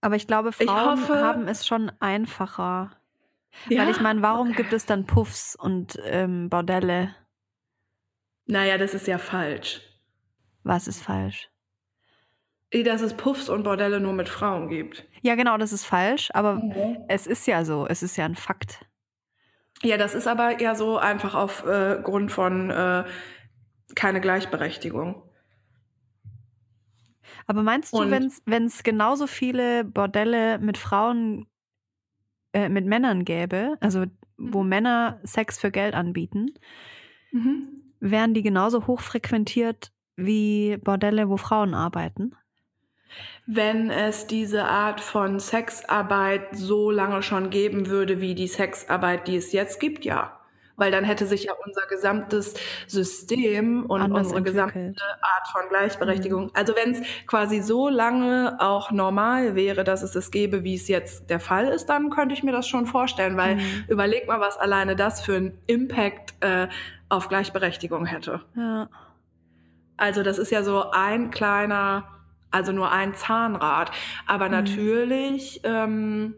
Aber 0.00 0.16
ich 0.16 0.26
glaube, 0.26 0.48
Ich 0.50 0.56
Frauen 0.56 1.00
hoffe- 1.02 1.20
haben 1.20 1.46
es 1.46 1.66
schon 1.66 1.92
einfacher. 2.00 2.90
Ja? 3.68 3.82
Weil 3.82 3.88
ich 3.88 4.00
meine, 4.00 4.22
warum 4.22 4.50
Okay. 4.50 4.54
gibt 4.54 4.72
es 4.72 4.86
dann 4.86 5.06
Puffs 5.06 5.56
und 5.56 5.98
ähm, 6.04 6.48
Bordelle? 6.50 7.14
Naja, 8.46 8.78
das 8.78 8.94
ist 8.94 9.06
ja 9.06 9.18
falsch. 9.18 9.80
Was 10.64 10.88
ist 10.88 11.00
falsch? 11.02 11.48
Dass 12.72 13.02
es 13.02 13.14
Puffs 13.16 13.48
und 13.48 13.62
Bordelle 13.62 14.00
nur 14.00 14.12
mit 14.12 14.28
Frauen 14.28 14.68
gibt. 14.68 15.04
Ja, 15.22 15.36
genau, 15.36 15.56
das 15.56 15.72
ist 15.72 15.84
falsch, 15.84 16.30
aber 16.34 16.60
Mhm. 16.62 17.04
es 17.08 17.26
ist 17.26 17.46
ja 17.46 17.64
so, 17.64 17.86
es 17.86 18.02
ist 18.02 18.16
ja 18.16 18.24
ein 18.24 18.34
Fakt. 18.34 18.84
Ja, 19.82 19.96
das 19.96 20.14
ist 20.14 20.26
aber 20.26 20.60
ja 20.60 20.74
so 20.74 20.98
einfach 20.98 21.34
auf 21.34 21.64
äh, 21.66 22.02
von 22.28 22.70
äh, 22.70 23.04
keine 23.94 24.20
Gleichberechtigung. 24.20 25.22
Aber 27.46 27.62
meinst 27.62 27.92
du, 27.92 28.10
wenn 28.10 28.64
es 28.66 28.82
genauso 28.82 29.26
viele 29.26 29.84
Bordelle 29.84 30.58
mit 30.58 30.78
Frauen, 30.78 31.46
äh, 32.54 32.70
mit 32.70 32.86
Männern 32.86 33.24
gäbe, 33.26 33.76
also 33.80 34.06
wo 34.40 34.62
Mhm. 34.62 34.68
Männer 34.68 35.20
Sex 35.24 35.58
für 35.58 35.72
Geld 35.72 35.94
anbieten, 35.94 36.48
Mhm. 37.32 37.94
wären 38.00 38.34
die 38.34 38.42
genauso 38.42 38.86
hoch 38.86 39.00
frequentiert 39.00 39.92
wie 40.16 40.76
Bordelle, 40.78 41.28
wo 41.28 41.36
Frauen 41.36 41.74
arbeiten? 41.74 42.36
Wenn 43.46 43.90
es 43.90 44.26
diese 44.26 44.64
Art 44.66 45.00
von 45.00 45.38
Sexarbeit 45.40 46.56
so 46.56 46.90
lange 46.90 47.22
schon 47.22 47.50
geben 47.50 47.88
würde, 47.88 48.20
wie 48.20 48.34
die 48.34 48.48
Sexarbeit, 48.48 49.28
die 49.28 49.36
es 49.36 49.52
jetzt 49.52 49.80
gibt, 49.80 50.04
ja. 50.04 50.40
Weil 50.76 50.90
dann 50.90 51.04
hätte 51.04 51.26
sich 51.26 51.44
ja 51.44 51.52
unser 51.64 51.86
gesamtes 51.86 52.54
System 52.88 53.86
und 53.86 54.00
Anders 54.02 54.26
unsere 54.26 54.42
gesamte 54.42 54.78
entwickelt. 54.80 55.02
Art 55.22 55.48
von 55.48 55.68
Gleichberechtigung. 55.68 56.50
Also 56.54 56.74
wenn 56.74 56.92
es 56.92 57.02
quasi 57.28 57.60
so 57.60 57.88
lange 57.88 58.56
auch 58.58 58.90
normal 58.90 59.54
wäre, 59.54 59.84
dass 59.84 60.02
es 60.02 60.16
es 60.16 60.32
gäbe, 60.32 60.64
wie 60.64 60.74
es 60.74 60.88
jetzt 60.88 61.30
der 61.30 61.38
Fall 61.38 61.68
ist, 61.68 61.86
dann 61.86 62.10
könnte 62.10 62.34
ich 62.34 62.42
mir 62.42 62.50
das 62.52 62.66
schon 62.66 62.86
vorstellen, 62.86 63.36
weil 63.36 63.54
Mhm. 63.56 63.84
überleg 63.88 64.26
mal, 64.26 64.40
was 64.40 64.56
alleine 64.58 64.96
das 64.96 65.22
für 65.22 65.36
einen 65.36 65.58
Impact 65.68 66.34
äh, 66.40 66.66
auf 67.08 67.28
Gleichberechtigung 67.28 68.04
hätte. 68.06 68.40
Ja. 68.56 68.88
Also 69.96 70.24
das 70.24 70.38
ist 70.38 70.50
ja 70.50 70.64
so 70.64 70.90
ein 70.90 71.30
kleiner, 71.30 72.08
also 72.50 72.72
nur 72.72 72.90
ein 72.90 73.14
Zahnrad. 73.14 73.92
Aber 74.26 74.46
Mhm. 74.46 74.50
natürlich, 74.50 75.60
ähm, 75.62 76.34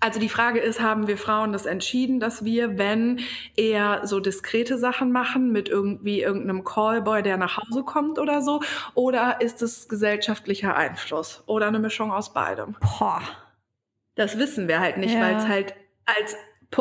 also 0.00 0.18
die 0.18 0.28
Frage 0.28 0.60
ist, 0.60 0.80
haben 0.80 1.06
wir 1.06 1.18
Frauen 1.18 1.52
das 1.52 1.66
entschieden, 1.66 2.20
dass 2.20 2.44
wir, 2.44 2.78
wenn 2.78 3.20
eher 3.56 4.00
so 4.04 4.18
diskrete 4.18 4.78
Sachen 4.78 5.12
machen 5.12 5.52
mit 5.52 5.68
irgendwie 5.68 6.22
irgendeinem 6.22 6.64
Callboy, 6.64 7.22
der 7.22 7.36
nach 7.36 7.58
Hause 7.58 7.82
kommt 7.84 8.18
oder 8.18 8.42
so, 8.42 8.62
oder 8.94 9.40
ist 9.40 9.62
es 9.62 9.88
gesellschaftlicher 9.88 10.74
Einfluss 10.76 11.42
oder 11.46 11.68
eine 11.68 11.78
Mischung 11.78 12.10
aus 12.12 12.32
beidem? 12.32 12.76
Boah. 12.80 13.20
Das 14.14 14.38
wissen 14.38 14.68
wir 14.68 14.80
halt 14.80 14.96
nicht, 14.96 15.14
Ja. 15.14 15.20
weil 15.20 15.36
es 15.36 15.46
halt 15.48 15.74
als 16.06 16.36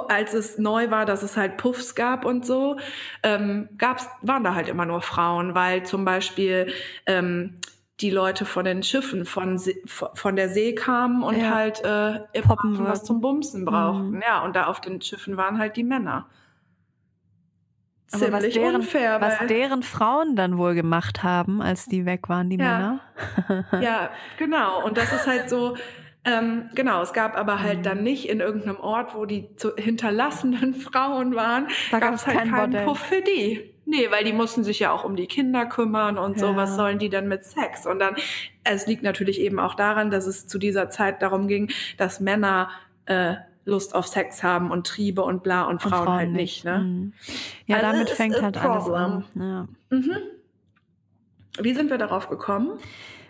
als 0.10 0.36
es 0.36 0.60
neu 0.60 0.92
war, 0.92 1.06
dass 1.06 1.24
es 1.24 1.36
halt 1.36 1.58
Puffs 1.58 1.96
gab 1.96 2.24
und 2.24 2.46
so, 2.46 2.78
ähm, 3.24 3.70
gab's, 3.80 4.08
waren 4.22 4.44
da 4.44 4.54
halt 4.54 4.68
immer 4.70 4.86
nur 4.86 5.02
Frauen, 5.02 5.56
weil 5.56 5.82
zum 5.84 6.06
Beispiel 6.06 6.72
ähm, 7.08 7.60
die 8.02 8.10
Leute 8.10 8.46
von 8.46 8.66
den 8.66 8.82
Schiffen 8.84 9.26
von, 9.26 9.58
See, 9.58 9.82
von 9.86 10.36
der 10.36 10.50
See 10.50 10.74
kamen 10.74 11.22
und 11.24 11.38
Ja. 11.38 11.54
halt 11.54 11.84
äh, 11.84 12.42
Poppen 12.42 12.84
was 12.86 13.04
zum 13.04 13.20
Bumsen 13.22 13.66
brauchten. 13.66 14.12
Mhm. 14.12 14.22
Ja, 14.26 14.44
und 14.44 14.56
da 14.56 14.68
auf 14.68 14.80
den 14.82 15.02
Schiffen 15.02 15.36
waren 15.38 15.58
halt 15.60 15.76
die 15.76 15.84
Männer. 15.84 16.28
Aber 18.12 18.32
was 18.32 18.50
deren, 18.50 18.76
unfair, 18.78 19.22
was 19.22 19.38
deren 19.48 19.84
Frauen 19.84 20.36
dann 20.36 20.58
wohl 20.58 20.74
gemacht 20.74 21.22
haben, 21.22 21.62
als 21.62 21.86
die 21.86 22.06
weg 22.08 22.28
waren, 22.28 22.50
die 22.50 22.58
Ja. 22.58 23.00
Männer. 23.44 23.66
Ja, 23.82 24.10
genau. 24.38 24.84
Und 24.84 24.98
das 24.98 25.14
ist 25.14 25.28
halt 25.28 25.48
so, 25.50 25.78
ähm, 26.26 26.70
genau, 26.74 27.04
es 27.04 27.14
gab 27.14 27.38
aber 27.38 27.60
halt 27.62 27.80
Mhm. 27.80 27.84
dann 27.84 28.04
nicht 28.04 28.28
in 28.28 28.40
irgendeinem 28.40 28.78
Ort, 28.80 29.14
wo 29.14 29.26
die 29.26 29.56
zu 29.58 29.76
hinterlassenen 29.76 30.74
Frauen 30.88 31.36
waren, 31.36 31.68
Da 31.92 32.00
gab 32.00 32.16
es 32.16 32.26
halt 32.26 32.38
kein 32.40 32.50
keinen 32.50 32.72
Bordell. 32.72 32.86
Puff 32.88 33.00
für 33.00 33.22
die. 33.22 33.76
Nee, 33.90 34.12
weil 34.12 34.24
die 34.24 34.34
mussten 34.34 34.64
sich 34.64 34.78
ja 34.80 34.92
auch 34.92 35.04
um 35.04 35.16
die 35.16 35.26
Kinder 35.26 35.66
kümmern 35.66 36.20
und 36.20 36.38
so. 36.38 36.48
Ja. 36.48 36.56
Was 36.56 36.76
sollen 36.76 37.00
die 37.00 37.10
denn 37.10 37.28
mit 37.28 37.44
Sex? 37.44 37.88
Und 37.88 37.98
dann, 37.98 38.16
es 38.64 38.86
liegt 38.86 39.02
natürlich 39.02 39.42
eben 39.42 39.60
auch 39.60 39.74
daran, 39.74 40.12
dass 40.12 40.28
es 40.28 40.46
zu 40.46 40.60
dieser 40.60 40.92
Zeit 40.92 41.24
darum 41.24 41.48
ging, 41.48 41.72
dass 41.98 42.20
Männer 42.20 42.70
äh, 43.06 43.34
Lust 43.66 43.96
auf 43.96 44.06
Sex 44.06 44.44
haben 44.44 44.70
und 44.70 44.86
Triebe 44.86 45.24
und 45.24 45.42
bla 45.42 45.64
und 45.64 45.84
Und 45.84 45.90
Frauen, 45.90 46.08
halt 46.08 46.32
nicht. 46.34 46.66
Ne? 46.66 46.80
Mhm. 46.80 47.14
Ja, 47.66 47.78
Also 47.78 47.88
damit 47.88 48.10
fängt 48.12 48.40
halt 48.40 48.58
alles 48.58 48.84
problem. 48.84 49.02
an. 49.04 49.26
Ja. 49.34 49.68
Mhm. 49.98 50.18
Wie 51.60 51.74
sind 51.74 51.90
wir 51.90 51.98
darauf 51.98 52.30
gekommen? 52.30 52.78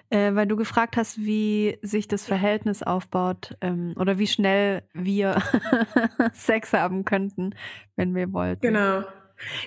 Äh, 0.09 0.35
weil 0.35 0.45
du 0.47 0.57
gefragt 0.57 0.97
hast, 0.97 1.19
wie 1.19 1.77
sich 1.83 2.09
das 2.09 2.25
Verhältnis 2.25 2.83
aufbaut 2.83 3.55
ähm, 3.61 3.93
oder 3.97 4.17
wie 4.19 4.27
schnell 4.27 4.81
wir 4.93 5.41
Sex 6.33 6.73
haben 6.73 7.05
könnten, 7.05 7.55
wenn 7.95 8.13
wir 8.13 8.33
wollten. 8.33 8.61
Genau. 8.61 9.03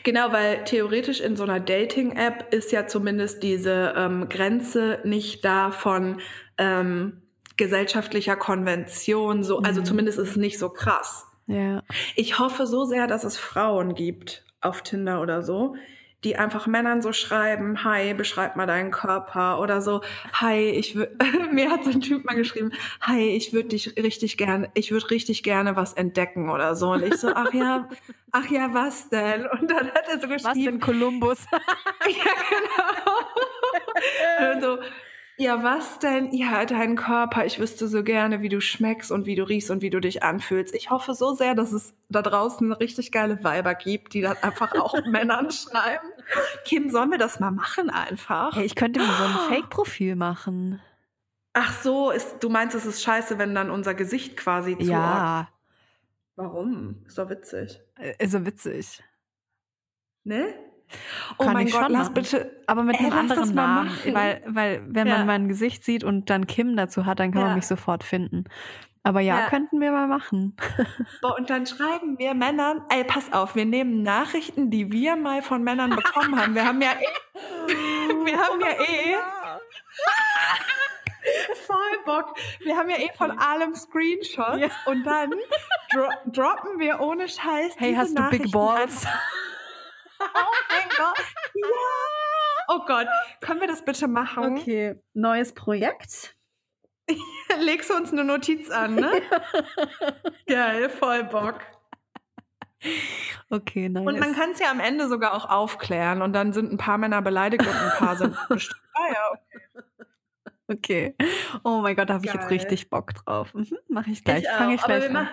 Genau, 0.03 0.32
weil 0.32 0.65
theoretisch 0.65 1.20
in 1.20 1.36
so 1.36 1.44
einer 1.44 1.61
Dating-App 1.61 2.53
ist 2.53 2.73
ja 2.73 2.86
zumindest 2.86 3.43
diese 3.43 3.94
ähm, 3.97 4.28
Grenze 4.28 5.01
nicht 5.05 5.44
da 5.44 5.70
von 5.70 6.20
ähm, 6.59 7.23
gesellschaftlicher 7.57 8.36
Konvention, 8.36 9.43
so, 9.44 9.59
also 9.61 9.81
Mhm. 9.81 9.85
zumindest 9.85 10.19
ist 10.19 10.31
es 10.31 10.36
nicht 10.36 10.59
so 10.59 10.69
krass. 10.69 11.27
Ja. 11.47 11.82
Ich 12.16 12.39
hoffe 12.39 12.66
so 12.66 12.85
sehr, 12.85 13.07
dass 13.07 13.24
es 13.24 13.36
Frauen 13.39 13.94
gibt 13.94 14.44
auf 14.61 14.82
Tinder 14.82 15.20
oder 15.20 15.43
so, 15.43 15.77
die 16.24 16.36
einfach 16.36 16.66
Männern 16.66 17.03
so 17.03 17.12
schreiben, 17.12 17.85
hi, 17.85 18.15
beschreib 18.15 18.57
mal 18.57 18.66
deinen 18.66 18.90
Körper 18.90 19.61
oder 19.61 19.82
so, 19.82 20.03
hi, 20.32 20.70
ich 20.70 20.94
mir 21.53 21.70
hat 21.70 21.85
so 21.85 21.90
ein 21.90 22.01
Typ 22.01 22.24
mal 22.24 22.35
geschrieben, 22.35 22.73
hi, 23.01 23.31
ich 23.31 23.53
würde 23.53 23.70
dich 23.70 23.97
richtig 23.97 24.36
gerne, 24.36 24.70
ich 24.74 24.93
würde 24.93 25.11
richtig 25.11 25.43
gerne 25.43 25.77
was 25.77 25.94
entdecken 25.94 26.51
oder 26.51 26.77
so. 26.77 26.93
Und 26.93 27.03
ich 27.03 27.16
so, 27.16 27.28
ach 27.35 27.53
ja, 27.53 27.89
ach 28.31 28.49
ja, 28.51 28.73
was 28.73 29.09
denn? 29.09 29.47
Und 29.47 29.70
dann 29.70 29.89
hat 29.89 30.09
er 30.09 30.20
so 30.20 30.28
geschrieben. 30.28 30.44
Was 30.44 30.55
denn 30.55 30.81
Kolumbus? 30.81 31.47
ja, 31.53 32.32
genau. 32.51 33.19
Und 34.55 34.62
so, 34.62 34.78
ja, 35.39 35.63
was 35.63 35.99
denn? 35.99 36.33
Ja, 36.33 36.65
dein 36.65 36.97
Körper. 36.97 37.45
Ich 37.47 37.59
wüsste 37.59 37.89
so 37.89 38.03
gerne, 38.03 38.43
wie 38.43 38.49
du 38.49 38.61
schmeckst 38.61 39.11
und 39.11 39.27
wie 39.27 39.35
du 39.35 39.43
riechst 39.45 39.71
und 39.71 39.83
wie 39.83 39.91
du 39.91 40.01
dich 40.01 40.23
anfühlst. 40.23 40.75
Ich 40.75 40.91
hoffe 40.91 41.15
so 41.15 41.35
sehr, 41.35 41.55
dass 41.55 41.73
es 41.73 41.95
da 42.09 42.23
draußen 42.23 42.73
richtig 42.73 43.13
geile 43.13 43.43
Weiber 43.43 43.75
gibt, 43.75 44.15
die 44.15 44.21
das 44.21 44.43
einfach 44.43 44.73
auch 44.75 44.95
Männern 45.07 45.51
schreiben. 45.51 46.09
Kim, 46.65 46.91
sollen 46.91 47.11
wir 47.11 47.19
das 47.19 47.41
mal 47.41 47.51
machen 47.51 47.91
einfach? 47.91 48.55
Hey, 48.57 48.65
ich 48.65 48.75
könnte 48.75 49.01
mir 49.01 49.07
so 49.07 49.25
ein 49.25 49.31
Fake-Profil 49.49 50.17
machen. 50.17 50.81
Ach 51.55 51.83
so, 51.83 52.11
ist, 52.11 52.43
du 52.43 52.49
meinst, 52.49 52.75
es 52.75 52.87
ist 52.87 53.03
scheiße, 53.03 53.39
wenn 53.39 53.55
dann 53.55 53.71
unser 53.71 53.95
Gesicht 53.95 54.37
quasi 54.37 54.79
zu. 54.79 54.91
Ja, 54.91 55.49
Warum? 56.37 57.05
Ist 57.07 57.19
doch 57.19 57.29
witzig. 57.29 57.81
äh, 57.99 58.15
ist 58.19 58.33
so 58.33 58.47
witzig. 58.47 59.03
Ne? 60.25 60.55
Oh 61.39 61.44
Kann 61.44 61.55
mein 61.55 61.66
Gott, 61.69 61.89
lass 61.89 62.10
machen. 62.10 62.14
bitte. 62.14 62.62
Aber 62.66 62.82
mit 62.82 62.98
Ey, 63.01 63.06
einem 63.06 63.19
anderen 63.19 63.55
Namen. 63.55 63.89
machen. 63.89 64.14
Weil, 64.14 64.43
weil 64.47 64.82
wenn 64.89 65.06
Ja. 65.06 65.19
man 65.19 65.27
mein 65.27 65.48
Gesicht 65.48 65.85
sieht 65.85 66.05
und 66.05 66.28
dann 66.31 66.47
Kim 66.47 66.77
dazu 66.77 67.06
hat, 67.06 67.20
dann 67.20 67.32
kann 67.32 67.40
Ja. 67.40 67.47
man 67.48 67.56
mich 67.56 67.66
sofort 67.66 68.05
finden. 68.05 68.44
Aber 69.05 69.19
ja, 69.20 69.40
Ja. 69.40 69.47
könnten 69.48 69.81
wir 69.81 69.90
mal 69.90 70.06
machen. 70.06 70.56
Boah, 71.23 71.36
und 71.36 71.51
dann 71.51 71.66
schreiben 71.66 72.19
wir 72.19 72.35
Männern, 72.35 72.82
ey, 72.89 73.02
pass 73.02 73.32
auf, 73.32 73.56
wir 73.56 73.64
nehmen 73.64 74.02
Nachrichten, 74.02 74.70
die 74.70 74.93
wir 74.93 75.16
mal 75.16 75.43
von 75.43 75.64
Männern 75.64 75.90
bekommen 75.90 76.40
haben. 76.40 76.55
Wir 76.55 76.64
haben 76.64 76.81
ja 76.81 76.93
eh, 76.93 77.69
wir 78.24 78.39
haben 78.39 78.60
ja 78.60 78.69
eh 78.81 79.16
voll 81.66 81.77
Bock. 82.05 82.36
Wir 82.60 82.77
haben 82.77 82.90
ja 82.90 82.97
eh 82.98 83.10
von 83.16 83.31
allem 83.39 83.74
Screenshots 83.74 84.59
Ja. 84.59 84.69
und 84.86 85.05
dann 85.05 85.31
dro 85.93 86.09
droppen 86.27 86.78
wir 86.78 87.01
ohne 87.01 87.28
Scheiß 87.28 87.74
Hey, 87.78 87.94
hast 87.94 88.10
du 88.10 88.14
Big 88.31 88.40
Nachrichten 88.40 88.51
Balls? 88.52 89.06
an- 89.06 89.12
Oh 89.12 89.52
mein 90.69 90.89
Gott. 90.97 91.24
Ja. 91.55 91.66
Oh 92.69 92.81
Gott, 92.86 93.07
können 93.40 93.61
wir 93.61 93.69
das 93.69 93.85
bitte 93.85 94.09
machen? 94.09 94.59
Okay, 94.59 95.01
neues 95.15 95.53
Projekt. 95.55 96.36
Legst 97.61 97.90
du 97.90 97.94
uns 97.94 98.12
eine 98.12 98.24
Notiz 98.24 98.70
an, 98.70 98.94
ne? 98.94 99.23
Geil, 100.47 100.89
voll 100.89 101.24
Bock. 101.24 101.61
Okay, 103.51 103.89
nice. 103.89 104.07
Und 104.07 104.19
man 104.19 104.35
kann 104.35 104.53
es 104.53 104.59
ja 104.59 104.70
am 104.70 104.81
Ende 104.81 105.09
sogar 105.09 105.35
auch 105.35 105.49
aufklären 105.49 106.23
und 106.23 106.32
dann 106.32 106.53
sind 106.53 106.73
ein 106.73 106.78
paar 106.78 106.99
Männer 106.99 107.23
beleidigt 107.23 107.62
und 107.66 107.74
ein 107.74 107.90
paar 107.99 108.16
sind 108.16 108.36
bestimmt. 108.49 108.81
Ah 108.94 109.12
ja, 109.12 109.82
okay. 110.69 111.15
Oh 111.62 111.81
mein 111.81 111.94
Gott, 111.94 112.11
da 112.11 112.15
habe 112.15 112.27
ich 112.27 112.32
jetzt 112.32 112.51
richtig 112.51 112.90
Bock 112.90 113.15
drauf. 113.15 113.55
Mhm, 113.55 113.78
Mache 113.89 114.11
ich 114.11 114.24
gleich. 114.24 114.44
Ich 114.44 114.49
Fange 114.49 114.74
ich 114.74 114.82
gleich 114.82 115.15
an. 115.15 115.28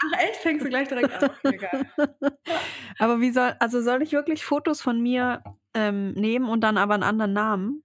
Ach 0.00 0.18
echt, 0.20 0.36
fängst 0.36 0.64
du 0.64 0.68
gleich 0.68 0.88
direkt 0.88 1.12
an? 1.12 1.30
Aber 2.98 3.20
wie 3.20 3.30
soll, 3.30 3.54
also 3.58 3.80
soll 3.82 4.02
ich 4.02 4.12
wirklich 4.12 4.44
Fotos 4.44 4.80
von 4.80 5.00
mir 5.00 5.42
ähm, 5.74 6.12
nehmen 6.12 6.48
und 6.48 6.60
dann 6.62 6.76
aber 6.78 6.94
einen 6.94 7.02
anderen 7.02 7.32
Namen? 7.32 7.82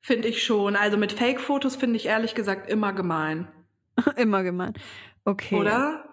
Finde 0.00 0.28
ich 0.28 0.42
schon. 0.44 0.76
Also 0.76 0.96
mit 0.96 1.12
Fake-Fotos 1.12 1.76
finde 1.76 1.96
ich 1.96 2.06
ehrlich 2.06 2.34
gesagt 2.34 2.70
immer 2.70 2.92
gemein. 2.92 3.48
Immer 4.16 4.42
gemein. 4.42 4.74
Okay. 5.24 5.54
Oder? 5.56 6.04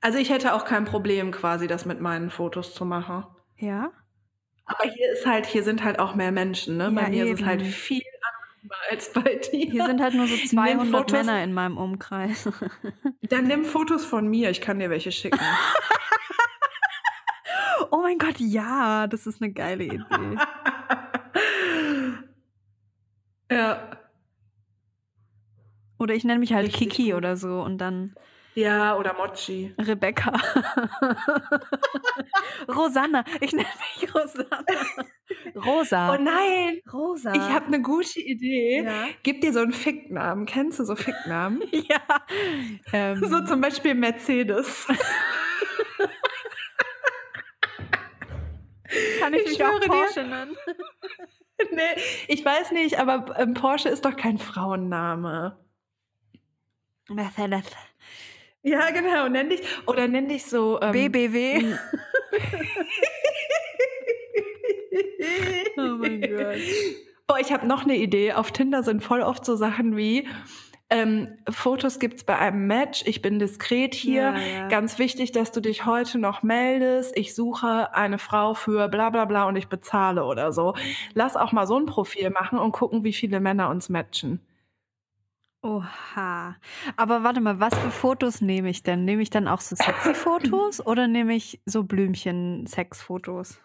Also 0.00 0.18
ich 0.18 0.30
hätte 0.30 0.54
auch 0.54 0.64
kein 0.64 0.84
Problem 0.84 1.30
quasi, 1.32 1.66
das 1.66 1.86
mit 1.86 2.00
meinen 2.00 2.30
Fotos 2.30 2.74
zu 2.74 2.84
machen. 2.84 3.24
Ja? 3.56 3.90
Aber 4.66 4.84
hier 4.90 5.12
ist 5.12 5.26
halt, 5.26 5.46
hier 5.46 5.62
sind 5.62 5.82
halt 5.84 5.98
auch 5.98 6.14
mehr 6.14 6.32
Menschen, 6.32 6.76
ne? 6.76 6.90
Bei 6.90 7.02
Ja, 7.04 7.08
mir 7.08 7.24
ist 7.24 7.32
es 7.34 7.38
eben. 7.40 7.46
halt 7.46 7.62
viel 7.62 8.02
anonymer 8.66 8.74
als 8.90 9.12
bei 9.12 9.36
dir. 9.36 9.70
Hier 9.70 9.86
sind 9.86 10.00
halt 10.00 10.14
nur 10.14 10.26
so 10.26 10.36
200 10.36 10.88
Fotos. 10.88 11.12
Männer 11.12 11.42
in 11.42 11.52
meinem 11.52 11.78
Umkreis. 11.78 12.48
Dann 13.22 13.46
nimm 13.46 13.64
Fotos 13.64 14.04
von 14.04 14.28
mir, 14.28 14.50
ich 14.50 14.60
kann 14.60 14.78
dir 14.78 14.90
welche 14.90 15.12
schicken. 15.12 15.38
oh 17.90 17.98
mein 18.02 18.18
Gott, 18.18 18.38
ja, 18.38 19.06
das 19.06 19.26
ist 19.26 19.42
eine 19.42 19.52
geile 19.52 19.84
Idee. 19.84 20.36
ja. 23.50 23.90
Oder 25.98 26.14
ich 26.14 26.24
nenne 26.24 26.40
mich 26.40 26.52
halt 26.52 26.66
Richtig 26.66 26.90
Kiki 26.90 27.10
gut. 27.10 27.18
oder 27.18 27.36
so 27.36 27.62
und 27.62 27.78
dann 27.78 28.14
Ja, 28.54 28.96
oder 28.96 29.14
Mochi. 29.14 29.74
Rebecca. 29.78 30.32
Rosanna. 32.68 33.24
Ich 33.40 33.52
nenne 33.52 33.68
mich 34.00 34.14
Rosanna. 34.14 34.64
Rosa. 35.54 36.14
Oh 36.14 36.18
nein, 36.20 36.80
Rosa. 36.92 37.32
ich 37.32 37.40
habe 37.40 37.66
eine 37.66 37.82
gute 37.82 38.20
Idee. 38.20 38.82
Ja. 38.82 39.06
Gib 39.22 39.40
dir 39.40 39.52
so 39.52 39.60
einen 39.60 39.72
Ficknamen. 39.72 40.46
Kennst 40.46 40.78
du 40.78 40.84
so 40.84 40.96
Ficknamen? 40.96 41.62
ja. 41.72 42.00
Ähm, 42.92 43.24
so 43.24 43.44
zum 43.44 43.60
Beispiel 43.60 43.94
Mercedes. 43.94 44.86
kann 49.20 49.34
ich, 49.34 49.42
ich 49.42 49.48
mich 49.50 49.64
auch 49.64 49.68
schwöre 49.68 49.80
dir. 49.80 49.88
Porsche 49.88 50.22
nennen. 50.22 50.56
nee, 51.72 52.02
ich 52.28 52.44
weiß 52.44 52.72
nicht, 52.72 52.98
aber 52.98 53.38
ähm, 53.38 53.54
Porsche 53.54 53.88
ist 53.88 54.04
doch 54.04 54.16
kein 54.16 54.38
Frauenname. 54.38 55.58
Mercedes. 57.08 57.66
Ja, 58.62 58.90
genau. 58.90 59.28
Nenn 59.28 59.48
dich, 59.48 59.62
oder 59.86 60.08
nenn 60.08 60.28
dich 60.28 60.44
so. 60.44 60.80
Ähm, 60.80 60.92
BBW. 60.92 61.76
oh 65.76 65.96
mein 65.98 66.20
Gott. 66.20 66.56
Boah, 67.26 67.38
ich 67.40 67.52
habe 67.52 67.66
noch 67.66 67.84
eine 67.84 67.96
Idee. 67.96 68.32
Auf 68.32 68.52
Tinder 68.52 68.82
sind 68.82 69.02
voll 69.02 69.20
oft 69.20 69.44
so 69.44 69.56
Sachen 69.56 69.96
wie 69.96 70.28
ähm, 70.88 71.36
Fotos 71.50 71.98
gibt's 71.98 72.22
bei 72.22 72.38
einem 72.38 72.66
Match. 72.68 73.02
Ich 73.06 73.20
bin 73.20 73.38
diskret 73.40 73.94
hier. 73.94 74.22
Ja, 74.22 74.38
ja. 74.38 74.68
Ganz 74.68 74.98
wichtig, 74.98 75.32
dass 75.32 75.50
du 75.50 75.60
dich 75.60 75.84
heute 75.84 76.18
noch 76.18 76.42
meldest. 76.44 77.16
Ich 77.16 77.34
suche 77.34 77.92
eine 77.94 78.18
Frau 78.18 78.54
für 78.54 78.88
bla 78.88 79.10
bla 79.10 79.24
bla 79.24 79.48
und 79.48 79.56
ich 79.56 79.68
bezahle 79.68 80.24
oder 80.24 80.52
so. 80.52 80.74
Lass 81.14 81.36
auch 81.36 81.50
mal 81.50 81.66
so 81.66 81.76
ein 81.76 81.86
Profil 81.86 82.30
machen 82.30 82.58
und 82.58 82.70
gucken, 82.70 83.02
wie 83.02 83.12
viele 83.12 83.40
Männer 83.40 83.68
uns 83.68 83.88
matchen. 83.88 84.40
Oha. 85.62 86.54
Aber 86.96 87.24
warte 87.24 87.40
mal, 87.40 87.58
was 87.58 87.76
für 87.76 87.90
Fotos 87.90 88.40
nehme 88.40 88.70
ich 88.70 88.84
denn? 88.84 89.04
Nehme 89.04 89.22
ich 89.22 89.30
dann 89.30 89.48
auch 89.48 89.60
so 89.60 89.74
sexy 89.74 90.14
Fotos 90.14 90.80
oder 90.86 91.08
nehme 91.08 91.34
ich 91.34 91.60
so 91.66 91.82
Blümchen-Sex-Fotos? 91.82 93.58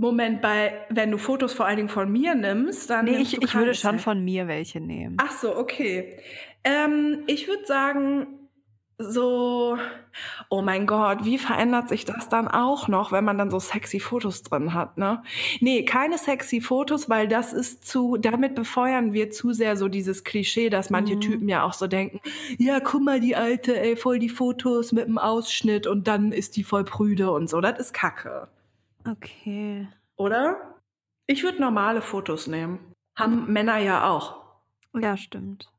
Moment, 0.00 0.40
bei 0.40 0.72
wenn 0.88 1.10
du 1.10 1.18
Fotos 1.18 1.52
vor 1.52 1.66
allen 1.66 1.76
Dingen 1.76 1.88
von 1.88 2.10
mir 2.10 2.34
nimmst, 2.34 2.90
dann 2.90 3.04
Nee, 3.04 3.18
ich, 3.18 3.40
ich 3.40 3.54
würde 3.54 3.74
schon 3.74 3.98
von 3.98 4.24
mir 4.24 4.48
welche 4.48 4.80
nehmen. 4.80 5.16
Ach 5.20 5.30
so, 5.30 5.56
okay. 5.56 6.16
Ähm, 6.64 7.24
ich 7.26 7.48
würde 7.48 7.64
sagen, 7.66 8.26
so, 9.02 9.78
oh 10.50 10.60
mein 10.62 10.86
Gott, 10.86 11.24
wie 11.24 11.38
verändert 11.38 11.88
sich 11.88 12.04
das 12.04 12.28
dann 12.28 12.48
auch 12.48 12.86
noch, 12.86 13.12
wenn 13.12 13.24
man 13.24 13.38
dann 13.38 13.50
so 13.50 13.58
sexy 13.58 13.98
Fotos 13.98 14.42
drin 14.42 14.74
hat, 14.74 14.98
ne? 14.98 15.22
Nee, 15.60 15.84
keine 15.84 16.18
sexy 16.18 16.60
Fotos, 16.60 17.08
weil 17.08 17.26
das 17.26 17.52
ist 17.54 17.86
zu, 17.86 18.18
damit 18.18 18.54
befeuern 18.54 19.12
wir 19.14 19.30
zu 19.30 19.52
sehr 19.52 19.76
so 19.76 19.88
dieses 19.88 20.24
Klischee, 20.24 20.68
dass 20.68 20.90
manche 20.90 21.16
Mhm. 21.16 21.20
Typen 21.20 21.48
ja 21.48 21.64
auch 21.64 21.72
so 21.72 21.86
denken, 21.86 22.20
ja, 22.58 22.80
guck 22.80 23.02
mal, 23.02 23.20
die 23.20 23.36
alte, 23.36 23.80
ey, 23.80 23.96
voll 23.96 24.18
die 24.18 24.28
Fotos 24.28 24.92
mit 24.92 25.06
dem 25.06 25.18
Ausschnitt 25.18 25.86
und 25.86 26.06
dann 26.06 26.32
ist 26.32 26.56
die 26.56 26.64
voll 26.64 26.84
prüde 26.84 27.30
und 27.30 27.48
so. 27.48 27.60
Das 27.62 27.78
ist 27.78 27.94
Kacke, 27.94 28.48
Okay. 29.08 29.88
oder? 30.16 30.76
Ich 31.26 31.42
würde 31.42 31.60
normale 31.60 32.02
Fotos 32.02 32.46
nehmen. 32.46 32.92
Haben 33.16 33.52
Männer 33.52 33.78
ja 33.78 34.08
auch. 34.10 34.44
Ja, 34.94 35.16
stimmt. 35.16 35.70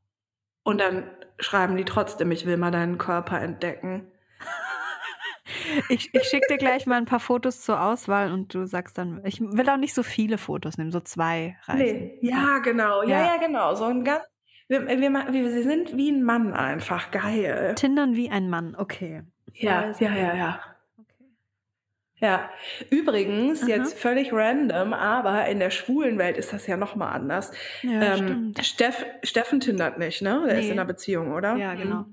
Und 0.64 0.80
dann 0.80 1.10
schreiben 1.38 1.76
die 1.76 1.84
trotzdem, 1.84 2.30
ich 2.30 2.46
will 2.46 2.56
mal 2.56 2.70
deinen 2.70 2.98
Körper 2.98 3.40
entdecken. 3.40 4.06
Ich, 5.88 6.14
ich 6.14 6.22
schicke 6.24 6.46
dir 6.48 6.56
gleich 6.58 6.86
mal 6.86 6.96
ein 6.96 7.04
paar 7.04 7.20
Fotos 7.20 7.62
zur 7.62 7.80
Auswahl 7.82 8.32
und 8.32 8.54
du 8.54 8.64
sagst 8.66 8.96
dann, 8.98 9.20
ich 9.24 9.40
will 9.40 9.68
auch 9.68 9.76
nicht 9.76 9.94
so 9.94 10.02
viele 10.02 10.38
Fotos 10.38 10.78
nehmen, 10.78 10.90
so 10.92 11.00
zwei 11.00 11.56
reichen. 11.64 11.78
Nee. 11.82 12.18
Ja, 12.22 12.58
genau. 12.58 13.02
Ja, 13.02 13.08
Ja. 13.20 13.26
ja, 13.34 13.36
genau. 13.38 13.74
So 13.74 13.84
ein 13.84 14.04
ganz. 14.04 14.24
Wir, 14.68 14.86
wir, 14.86 15.00
wir, 15.00 15.62
sind 15.62 15.96
wie 15.96 16.10
ein 16.10 16.22
Mann 16.22 16.54
einfach. 16.54 17.10
Geil. 17.10 17.74
Tindern 17.76 18.14
wie 18.16 18.30
ein 18.30 18.48
Mann, 18.48 18.74
okay. 18.76 19.22
Ja, 19.52 19.80
Also- 19.82 20.04
ja, 20.04 20.14
ja, 20.14 20.34
ja. 20.34 20.60
Ja, 22.22 22.48
übrigens, 22.88 23.62
Aha. 23.62 23.68
jetzt 23.68 23.98
völlig 23.98 24.32
random, 24.32 24.92
aber 24.92 25.46
in 25.48 25.58
der 25.58 25.70
schwulen 25.70 26.18
Welt 26.18 26.36
ist 26.38 26.52
das 26.52 26.68
ja 26.68 26.76
nochmal 26.76 27.12
anders. 27.14 27.50
Ja, 27.82 28.00
ähm, 28.14 28.16
stimmt. 28.16 28.64
Steff, 28.64 29.04
Steffen 29.24 29.58
tindert 29.58 29.98
nicht, 29.98 30.22
ne? 30.22 30.44
Der 30.46 30.58
ist 30.58 30.66
Nee. 30.66 30.70
in 30.72 30.78
einer 30.78 30.86
Beziehung, 30.86 31.32
oder? 31.32 31.56
Ja, 31.56 31.74
genau. 31.74 32.04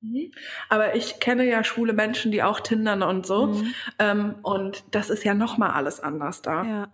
Mhm. 0.00 0.32
Aber 0.68 0.96
ich 0.96 1.20
kenne 1.20 1.44
ja 1.44 1.62
schwule 1.62 1.92
Menschen, 1.92 2.32
die 2.32 2.42
auch 2.42 2.58
tindern 2.58 3.02
und 3.04 3.26
so. 3.26 3.46
Mhm. 3.46 3.74
Ähm, 4.00 4.34
und 4.42 4.82
das 4.90 5.08
ist 5.08 5.22
ja 5.24 5.34
nochmal 5.34 5.70
alles 5.70 6.00
anders 6.00 6.42
da. 6.42 6.64
Ja. 6.64 6.88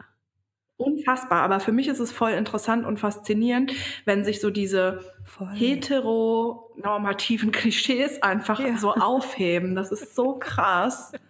Unfassbar. 0.77 1.43
Aber 1.43 1.61
für 1.61 1.73
mich 1.73 1.89
ist 1.89 2.01
es 2.01 2.13
voll 2.13 2.33
interessant 2.33 2.85
und 2.85 2.99
faszinierend, 2.99 3.73
wenn 4.07 4.25
sich 4.25 4.41
so 4.41 4.51
diese 4.51 5.01
Voll. 5.25 5.49
heteronormativen 5.55 7.53
Klischees 7.53 8.23
einfach 8.23 8.61
Ja. 8.61 8.77
so 8.77 8.93
aufheben. 8.93 9.75
Das 9.77 9.93
ist 9.93 10.15
so 10.15 10.35
krass. 10.39 11.13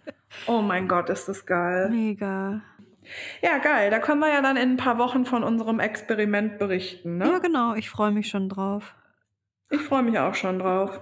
Oh 0.47 0.61
mein 0.61 0.87
Gott, 0.87 1.09
ist 1.09 1.27
das 1.27 1.45
geil. 1.45 1.89
Mega. 1.89 2.61
Ja, 3.41 3.57
geil. 3.59 3.91
Da 3.91 3.99
können 3.99 4.19
wir 4.19 4.29
ja 4.29 4.41
dann 4.41 4.57
in 4.57 4.71
ein 4.71 4.77
paar 4.77 4.97
Wochen 4.97 5.25
von 5.25 5.43
unserem 5.43 5.79
Experiment 5.79 6.57
berichten, 6.57 7.17
ne? 7.17 7.25
Ja, 7.25 7.39
genau. 7.39 7.75
Ich 7.75 7.89
freue 7.89 8.11
mich 8.11 8.29
schon 8.29 8.49
drauf. 8.49 8.95
Ich 9.69 9.81
freue 9.81 10.03
mich 10.03 10.17
auch 10.19 10.35
schon 10.35 10.59
drauf. 10.59 11.01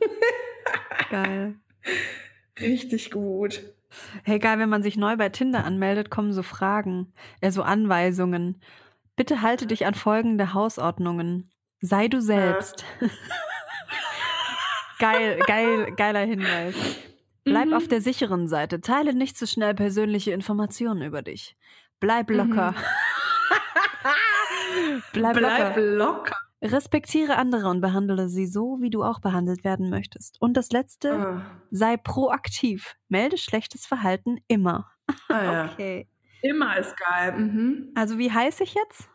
Geil. 1.10 1.54
Richtig 2.60 3.10
gut. 3.10 3.62
Hey, 4.24 4.38
geil, 4.38 4.58
wenn 4.58 4.68
man 4.68 4.82
sich 4.82 4.96
neu 4.96 5.16
bei 5.16 5.28
Tinder 5.28 5.64
anmeldet, 5.64 6.10
kommen 6.10 6.32
so 6.32 6.42
Fragen, 6.42 7.12
äh, 7.40 7.50
so 7.50 7.62
Anweisungen. 7.62 8.60
Bitte 9.14 9.40
halte 9.40 9.66
dich 9.66 9.86
an 9.86 9.94
folgende 9.94 10.52
Hausordnungen. 10.52 11.50
Sei 11.80 12.08
du 12.08 12.20
selbst. 12.20 12.84
geil, 14.98 15.38
geil, 15.46 15.92
geiler 15.96 16.20
Hinweis. 16.20 16.74
Bleib 17.46 17.68
Mhm. 17.68 17.74
auf 17.74 17.88
der 17.88 18.00
sicheren 18.02 18.48
Seite. 18.48 18.80
Teile 18.80 19.14
nicht 19.14 19.38
zu 19.38 19.46
schnell 19.46 19.72
persönliche 19.74 20.32
Informationen 20.32 21.00
über 21.02 21.22
dich. 21.22 21.56
Bleib 22.00 22.28
locker. 22.30 22.74
Bleib, 25.12 25.36
Mhm. 25.36 25.38
Bleib 25.38 25.76
locker. 25.76 25.80
locker. 25.80 26.36
Respektiere 26.62 27.36
andere 27.36 27.68
und 27.68 27.80
behandle 27.80 28.28
sie 28.28 28.46
so, 28.46 28.78
wie 28.80 28.90
du 28.90 29.04
auch 29.04 29.20
behandelt 29.20 29.62
werden 29.62 29.90
möchtest. 29.90 30.40
Und 30.40 30.54
das 30.56 30.70
letzte, 30.70 31.12
Ah, 31.12 31.42
sei 31.70 31.96
proaktiv. 31.96 32.96
Melde 33.08 33.36
schlechtes 33.38 33.86
Verhalten 33.86 34.38
immer. 34.48 34.90
ah, 35.28 35.42
ja. 35.44 35.64
Okay. 35.72 36.08
Immer 36.42 36.76
ist 36.78 36.94
geil. 36.96 37.32
Mhm. 37.32 37.92
Also 37.94 38.18
wie 38.18 38.32
heiße 38.32 38.64
ich 38.64 38.74
jetzt? 38.74 39.08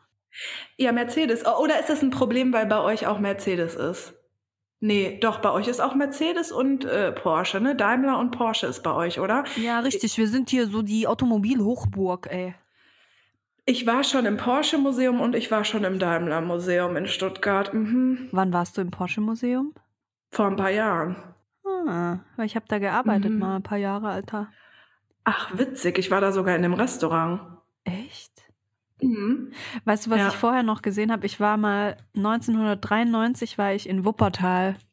Ja, 0.77 0.91
Mercedes. 0.91 1.43
Oh, 1.45 1.61
Oder 1.63 1.79
ist 1.79 1.89
das 1.89 2.01
ein 2.01 2.09
Problem, 2.11 2.53
weil 2.53 2.65
bei 2.65 2.79
euch 2.79 3.07
auch 3.07 3.19
Mercedes 3.19 3.75
ist? 3.75 4.13
Nee, 4.83 5.19
doch, 5.21 5.39
bei 5.39 5.51
euch 5.51 5.67
ist 5.67 5.79
auch 5.79 5.93
Mercedes 5.93 6.51
und 6.51 6.85
äh, 6.85 7.11
Porsche, 7.11 7.61
ne? 7.61 7.75
Daimler 7.75 8.17
und 8.17 8.31
Porsche 8.31 8.65
ist 8.65 8.81
bei 8.81 8.91
euch, 8.91 9.19
oder? 9.19 9.43
Ja, 9.55 9.79
richtig. 9.81 10.17
Wir 10.17 10.27
sind 10.27 10.49
hier 10.49 10.65
so 10.67 10.81
die 10.81 11.07
Automobilhochburg, 11.07 12.27
ey. 12.31 12.55
Ich 13.65 13.85
war 13.85 14.03
schon 14.03 14.25
im 14.25 14.37
Porsche-Museum 14.37 15.21
und 15.21 15.35
ich 15.35 15.51
war 15.51 15.63
schon 15.65 15.83
im 15.83 15.99
Daimler-Museum 15.99 16.97
in 16.97 17.05
Stuttgart. 17.05 17.71
Mhm. 17.75 18.29
Wann 18.31 18.51
warst 18.53 18.75
du 18.75 18.81
im 18.81 18.89
Porsche-Museum? 18.89 19.75
Vor 20.31 20.47
ein 20.47 20.55
paar 20.55 20.71
Jahren. 20.71 21.15
Ah, 21.87 22.17
weil 22.35 22.47
ich 22.47 22.55
habe 22.55 22.65
da 22.67 22.79
gearbeitet 22.79 23.31
Mhm. 23.31 23.39
mal 23.39 23.55
ein 23.57 23.63
paar 23.63 23.77
Jahre, 23.77 24.09
Alter. 24.09 24.47
Ach, 25.25 25.55
witzig. 25.57 25.99
Ich 25.99 26.09
war 26.09 26.21
da 26.21 26.31
sogar 26.31 26.55
in 26.55 26.65
einem 26.65 26.73
Restaurant. 26.73 27.39
Echt? 27.83 28.30
Mhm. 29.01 29.51
Weißt 29.85 30.05
du, 30.05 30.11
was 30.11 30.19
Ja. 30.19 30.27
ich 30.29 30.35
vorher 30.35 30.63
noch 30.63 30.81
gesehen 30.81 31.11
habe? 31.11 31.25
Ich 31.25 31.39
war 31.39 31.57
mal 31.57 31.97
1993 32.15 33.57
war 33.57 33.73
ich 33.73 33.87
in 33.89 34.05
Wuppertal. 34.05 34.75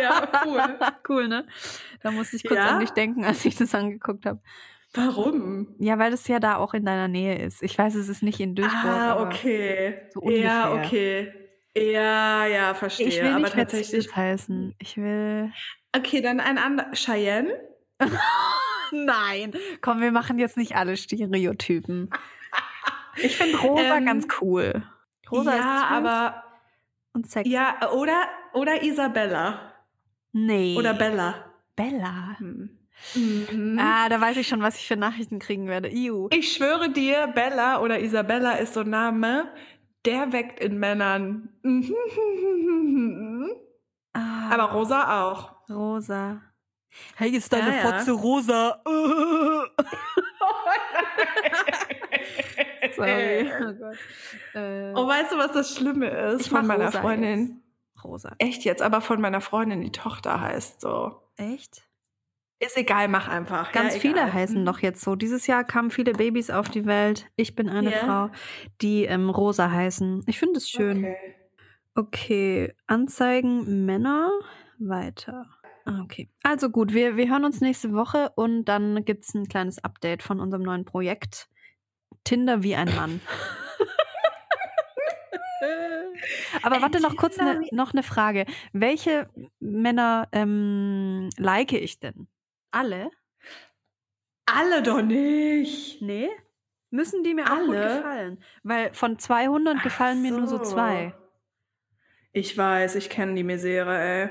Ja, 0.00 0.28
cool. 0.44 0.60
cool, 1.08 1.28
ne? 1.28 1.46
Da 2.02 2.10
musste 2.10 2.36
ich 2.36 2.44
kurz 2.44 2.58
Ja? 2.58 2.68
an 2.68 2.80
dich 2.80 2.90
denken, 2.90 3.24
als 3.24 3.44
ich 3.44 3.54
das 3.56 3.74
angeguckt 3.74 4.26
habe. 4.26 4.40
Warum? 4.92 5.74
Ja, 5.78 5.98
weil 5.98 6.10
das 6.10 6.26
ja 6.28 6.38
da 6.40 6.56
auch 6.56 6.74
in 6.74 6.84
deiner 6.84 7.08
Nähe 7.08 7.38
ist. 7.38 7.62
Ich 7.62 7.76
weiß, 7.78 7.94
es 7.94 8.08
ist 8.08 8.22
nicht 8.22 8.40
in 8.40 8.54
Duisburg. 8.54 8.84
Ah, 8.84 9.12
aber 9.12 9.26
okay. 9.26 9.98
so 10.12 10.20
ungefähr. 10.20 10.42
ja, 10.44 10.72
okay. 10.74 11.32
Ja, 11.76 12.46
ja, 12.46 12.74
verstehe. 12.74 13.08
Ich 13.08 13.20
will 13.20 13.28
aber 13.30 13.40
nicht 13.40 13.54
tatsächlich. 13.54 13.92
Mercedes 13.92 14.16
heißen. 14.16 14.74
Ich 14.78 14.96
will. 14.96 15.52
Okay, 15.96 16.20
dann 16.20 16.38
ein 16.40 16.58
anderer. 16.58 16.92
Cheyenne? 16.92 17.52
Nein. 18.92 19.54
Komm, 19.80 20.00
wir 20.00 20.12
machen 20.12 20.38
jetzt 20.38 20.56
nicht 20.56 20.76
alle 20.76 20.96
Stereotypen. 20.96 22.10
Ich 23.22 23.36
finde 23.36 23.58
Rosa 23.58 23.96
Ähm, 23.96 24.06
ganz 24.06 24.26
cool. 24.40 24.82
Rosa 25.30 25.56
ja, 25.56 25.86
aber. 25.90 26.42
und 27.12 27.30
sexy. 27.30 27.50
Ja, 27.50 27.90
oder, 27.92 28.26
oder 28.52 28.82
Isabella. 28.82 29.72
Nee. 30.32 30.76
Oder 30.76 30.94
Bella. 30.94 31.34
Bella. 31.76 32.36
Hm. 32.38 32.78
Mhm. 33.14 33.78
Ah, 33.80 34.08
da 34.08 34.20
weiß 34.20 34.36
ich 34.36 34.46
schon, 34.48 34.62
was 34.62 34.76
ich 34.76 34.86
für 34.86 34.96
Nachrichten 34.96 35.38
kriegen 35.38 35.66
werde. 35.68 35.88
Iu. 35.88 36.28
Ich 36.32 36.52
schwöre 36.52 36.90
dir, 36.90 37.26
Bella 37.28 37.80
oder 37.80 38.00
Isabella 38.00 38.52
ist 38.52 38.74
so 38.74 38.80
ein 38.80 38.90
Name, 38.90 39.48
der 40.04 40.32
weckt 40.32 40.60
in 40.60 40.78
Männern. 40.78 41.48
Ah, 44.16 44.50
Aber 44.52 44.72
Rosa 44.74 45.24
auch. 45.24 45.56
Rosa. 45.68 46.40
Hey, 47.16 47.30
ist 47.30 47.52
deine 47.52 47.72
Fotze 47.80 48.12
rosa? 48.12 48.80
Sorry. 52.96 53.50
Oh 53.60 53.72
Gott. 53.74 53.96
Äh, 54.54 54.92
Oh, 54.94 55.06
weißt 55.06 55.32
du, 55.32 55.38
was 55.38 55.52
das 55.52 55.74
Schlimme 55.76 56.08
ist 56.08 56.48
von 56.48 56.66
meiner 56.66 56.86
Rosa 56.86 57.00
Freundin? 57.00 57.40
jetzt. 57.94 58.04
Rosa. 58.04 58.34
Echt 58.38 58.64
jetzt, 58.64 58.82
aber 58.82 59.00
von 59.00 59.20
meiner 59.20 59.40
Freundin, 59.40 59.80
die 59.80 59.92
Tochter 59.92 60.40
heißt 60.40 60.80
so. 60.80 61.20
Echt? 61.36 61.82
Ist 62.60 62.76
egal, 62.76 63.08
mach 63.08 63.28
einfach. 63.28 63.72
Ganz 63.72 63.94
ja, 63.94 64.00
viele 64.00 64.32
heißen 64.32 64.64
doch 64.64 64.78
jetzt 64.80 65.00
so. 65.02 65.16
Dieses 65.16 65.46
Jahr 65.46 65.64
kamen 65.64 65.90
viele 65.90 66.12
Babys 66.12 66.50
auf 66.50 66.68
die 66.68 66.86
Welt. 66.86 67.26
Ich 67.36 67.54
bin 67.56 67.68
eine 67.68 67.90
Ja. 67.92 67.98
Frau, 67.98 68.30
die 68.80 69.04
ähm, 69.04 69.28
Rosa 69.30 69.70
heißen. 69.70 70.22
Ich 70.26 70.38
finde 70.38 70.58
es 70.58 70.68
schön. 70.68 70.98
Okay. 70.98 71.16
Okay, 71.96 72.74
Anzeigen 72.86 73.84
Männer 73.86 74.30
weiter. 74.78 75.46
Ah, 75.84 76.00
Okay. 76.02 76.28
Also 76.42 76.70
gut, 76.70 76.92
wir, 76.94 77.16
wir 77.16 77.28
hören 77.30 77.44
uns 77.44 77.60
nächste 77.60 77.92
Woche 77.92 78.32
und 78.36 78.64
dann 78.64 79.04
gibt 79.04 79.24
es 79.24 79.34
ein 79.34 79.46
kleines 79.48 79.82
Update 79.84 80.22
von 80.22 80.40
unserem 80.40 80.62
neuen 80.62 80.84
Projekt. 80.84 81.48
Tinder 82.24 82.62
wie 82.62 82.74
ein 82.74 82.94
Mann. 82.94 83.20
Aber 86.62 86.80
warte 86.82 87.00
noch 87.00 87.16
kurz 87.16 87.36
ne, 87.36 87.60
noch 87.72 87.92
eine 87.92 88.02
Frage. 88.02 88.46
Welche 88.72 89.28
Männer 89.60 90.28
ähm, 90.32 91.30
like 91.38 91.72
ich 91.72 91.98
denn? 92.00 92.28
Alle? 92.70 93.10
Alle 94.46 94.82
doch 94.82 95.02
nicht. 95.02 96.00
Nee? 96.02 96.28
Müssen 96.90 97.24
die 97.24 97.34
mir 97.34 97.52
auch 97.52 97.58
gut 97.66 97.76
Alle? 97.76 97.96
gefallen? 97.96 98.44
Weil 98.62 98.92
von 98.94 99.18
200 99.18 99.82
gefallen 99.82 100.22
mir 100.22 100.30
nur 100.32 100.46
so 100.46 100.58
so. 100.58 100.64
zwei. 100.64 101.14
Ich 102.32 102.56
weiß, 102.56 102.94
ich 102.96 103.10
kenne 103.10 103.34
die 103.34 103.44
Misere, 103.44 103.98
ey. 103.98 104.28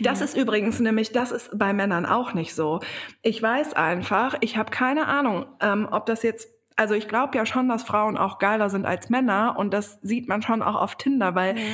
Das 0.00 0.20
Ja. 0.20 0.24
ist 0.26 0.36
übrigens 0.36 0.78
nämlich, 0.80 1.12
das 1.12 1.32
ist 1.32 1.58
bei 1.58 1.72
Männern 1.72 2.06
auch 2.06 2.34
nicht 2.34 2.54
so. 2.54 2.80
Ich 3.22 3.42
weiß 3.42 3.74
einfach, 3.74 4.36
ich 4.40 4.56
habe 4.56 4.70
keine 4.70 5.06
Ahnung, 5.06 5.46
ähm, 5.60 5.88
ob 5.90 6.06
das 6.06 6.22
jetzt, 6.22 6.48
also 6.76 6.94
ich 6.94 7.08
glaube 7.08 7.36
ja 7.38 7.46
schon, 7.46 7.68
dass 7.68 7.82
Frauen 7.82 8.16
auch 8.18 8.38
geiler 8.38 8.68
sind 8.70 8.84
als 8.86 9.08
Männer 9.10 9.56
und 9.58 9.72
das 9.72 9.98
sieht 10.02 10.28
man 10.28 10.42
schon 10.42 10.62
auch 10.62 10.74
auf 10.76 10.96
Tinder, 10.96 11.34
weil 11.34 11.56
Ja. 11.58 11.64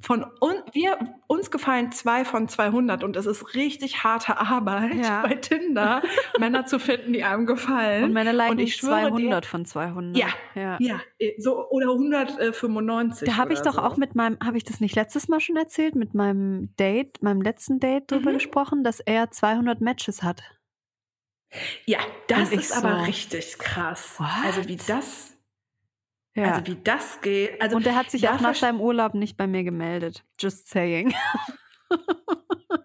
von 0.00 0.24
uns, 0.40 0.62
wir, 0.72 0.98
uns 1.26 1.50
gefallen 1.50 1.92
zwei 1.92 2.24
von 2.24 2.48
200 2.48 3.04
und 3.04 3.16
es 3.16 3.26
ist 3.26 3.54
richtig 3.54 4.02
harte 4.04 4.38
Arbeit 4.38 4.94
Ja. 4.94 5.22
bei 5.22 5.34
Tinder, 5.34 6.02
Männer 6.38 6.64
zu 6.66 6.78
finden, 6.78 7.12
die 7.12 7.22
einem 7.24 7.46
gefallen. 7.46 8.04
Und 8.04 8.12
meine 8.12 8.32
liken 8.32 8.52
Und 8.52 8.58
ich 8.60 8.76
schwöre 8.76 9.10
200 9.10 9.46
von 9.46 9.64
200. 9.64 10.16
Ja. 10.16 10.28
ja. 10.54 10.76
ja, 10.80 11.00
eh, 11.18 11.34
so, 11.40 11.68
oder 11.70 11.90
195. 12.50 13.28
Da 13.28 13.36
habe 13.36 13.52
ich 13.52 13.60
doch 13.62 13.74
so. 13.74 13.80
auch 13.80 13.96
mit 13.96 14.14
meinem, 14.14 14.38
habe 14.44 14.56
ich 14.56 14.64
das 14.64 14.80
nicht 14.80 14.94
letztes 14.96 15.28
Mal 15.28 15.40
schon 15.40 15.56
erzählt, 15.56 15.94
mit 15.94 16.14
meinem 16.14 16.74
Date, 16.76 17.22
meinem 17.22 17.42
letzten 17.42 17.80
Date 17.80 18.10
drüber 18.10 18.30
Mhm. 18.30 18.34
gesprochen, 18.34 18.84
dass 18.84 19.00
er 19.00 19.30
200 19.30 19.80
Matches 19.80 20.22
hat. 20.22 20.42
Ja, 21.86 21.98
das 22.28 22.50
ist 22.52 22.72
aber 22.72 22.98
so, 23.00 23.04
richtig 23.04 23.58
krass. 23.58 24.14
what? 24.18 24.28
Also 24.44 24.68
wie 24.68 24.76
das, 24.76 25.36
Ja. 26.34 26.44
also 26.54 26.66
wie 26.66 26.76
das 26.82 27.20
geht. 27.20 27.60
Also 27.60 27.76
und 27.76 27.86
er 27.86 27.94
hat 27.94 28.10
sich 28.10 28.28
auch 28.28 28.40
nach 28.40 28.54
seinem 28.54 28.80
Urlaub 28.80 29.14
nicht 29.14 29.36
bei 29.36 29.46
mir 29.46 29.62
gemeldet. 29.64 30.24
Just 30.40 30.68
saying. 30.68 31.14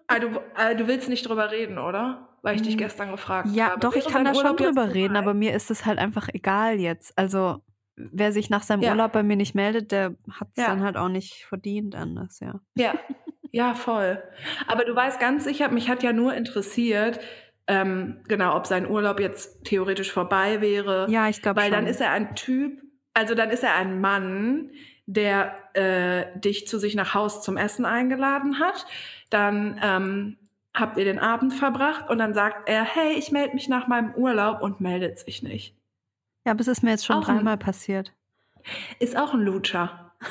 Ah, 0.06 0.18
du, 0.20 0.28
äh, 0.56 0.74
du 0.76 0.86
willst 0.86 1.08
nicht 1.08 1.28
drüber 1.28 1.50
reden, 1.50 1.78
oder? 1.78 2.28
Weil 2.42 2.56
ich 2.56 2.62
dich 2.62 2.76
Mm, 2.76 2.78
gestern 2.78 3.10
gefragt 3.10 3.48
Ja, 3.52 3.70
habe. 3.70 3.80
doch, 3.80 3.94
ich 3.94 4.06
kann 4.06 4.24
da 4.24 4.32
schon 4.34 4.44
Urlaub 4.44 4.56
drüber 4.58 4.94
reden, 4.94 5.16
aber 5.16 5.34
mir 5.34 5.52
ist 5.54 5.70
es 5.70 5.84
halt 5.84 5.98
einfach 5.98 6.28
egal 6.32 6.78
jetzt. 6.78 7.16
Also, 7.18 7.62
wer 7.96 8.32
sich 8.32 8.48
nach 8.48 8.62
seinem 8.62 8.82
Ja. 8.82 8.90
Urlaub 8.92 9.12
bei 9.12 9.22
mir 9.22 9.36
nicht 9.36 9.54
meldet, 9.54 9.92
der 9.92 10.14
hat 10.30 10.48
es 10.54 10.62
Ja. 10.62 10.68
dann 10.68 10.82
halt 10.82 10.96
auch 10.96 11.08
nicht 11.08 11.44
verdient 11.46 11.94
anders, 11.94 12.40
ja. 12.40 12.60
Ja, 12.76 12.94
ja, 13.50 13.74
voll. 13.74 14.22
Aber 14.66 14.84
du 14.84 14.94
weißt 14.94 15.20
ganz 15.20 15.44
sicher, 15.44 15.68
mich 15.68 15.88
hat 15.90 16.02
ja 16.02 16.12
nur 16.12 16.32
interessiert, 16.34 17.18
ähm, 17.68 18.20
genau, 18.26 18.56
ob 18.56 18.66
sein 18.66 18.88
Urlaub 18.88 19.20
jetzt 19.20 19.64
theoretisch 19.64 20.10
vorbei 20.12 20.60
wäre. 20.60 21.06
Ja, 21.08 21.28
ich 21.28 21.40
glaube 21.42 21.60
Weil 21.60 21.68
schon. 21.70 21.74
dann 21.74 21.86
ist 21.86 22.00
er 22.00 22.10
ein 22.10 22.34
Typ, 22.34 22.82
also 23.14 23.34
dann 23.34 23.50
ist 23.50 23.62
er 23.62 23.74
ein 23.76 24.00
Mann, 24.00 24.70
der 25.06 25.54
äh, 25.74 26.38
dich 26.38 26.66
zu 26.66 26.78
sich 26.78 26.94
nach 26.94 27.14
Haus 27.14 27.42
zum 27.42 27.56
Essen 27.56 27.84
eingeladen 27.84 28.58
hat. 28.58 28.86
Dann 29.30 29.78
ähm, 29.82 30.36
habt 30.74 30.96
ihr 30.98 31.04
den 31.04 31.18
Abend 31.18 31.52
verbracht 31.54 32.08
und 32.10 32.18
dann 32.18 32.34
sagt 32.34 32.68
er, 32.68 32.84
hey, 32.84 33.12
ich 33.14 33.30
melde 33.32 33.54
mich 33.54 33.68
nach 33.68 33.86
meinem 33.86 34.12
Urlaub 34.14 34.60
und 34.62 34.80
meldet 34.80 35.18
sich 35.18 35.42
nicht. 35.42 35.74
ja, 36.44 36.52
aber 36.52 36.60
es 36.60 36.68
ist 36.68 36.82
mir 36.82 36.90
jetzt 36.90 37.06
schon 37.06 37.16
Auch 37.16 37.28
ein- 37.28 37.36
dreimal 37.36 37.56
passiert. 37.58 38.12
Ist 38.98 39.16
auch 39.16 39.32
ein 39.34 39.40
Lutscher. 39.40 40.12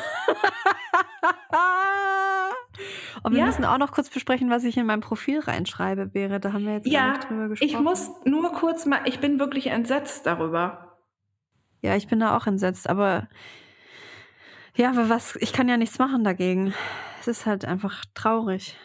Und 3.23 3.33
wir 3.33 3.39
Ja. 3.39 3.45
müssen 3.45 3.65
auch 3.65 3.77
noch 3.77 3.91
kurz 3.91 4.09
besprechen, 4.09 4.49
was 4.49 4.63
ich 4.63 4.77
in 4.77 4.85
mein 4.85 5.01
Profil 5.01 5.39
reinschreibe, 5.39 6.13
wäre. 6.13 6.39
Da 6.39 6.53
haben 6.53 6.65
wir 6.65 6.73
jetzt 6.73 6.87
Ja, 6.87 7.09
nicht 7.13 7.29
drüber 7.29 7.49
gesprochen. 7.49 7.69
ich 7.69 7.79
muss 7.79 8.11
nur 8.25 8.51
kurz 8.53 8.85
mal, 8.85 9.01
ich 9.05 9.19
bin 9.19 9.39
wirklich 9.39 9.67
entsetzt 9.67 10.25
darüber. 10.25 10.97
Ja, 11.81 11.95
ich 11.95 12.07
bin 12.07 12.19
da 12.19 12.35
auch 12.35 12.47
entsetzt, 12.47 12.89
aber 12.89 13.27
ja, 14.75 14.89
aber 14.89 15.09
was, 15.09 15.35
ich 15.37 15.53
kann 15.53 15.67
ja 15.69 15.77
nichts 15.77 15.99
machen 15.99 16.23
dagegen. 16.23 16.73
Es 17.19 17.27
ist 17.27 17.45
halt 17.45 17.65
einfach 17.65 18.03
traurig. 18.13 18.77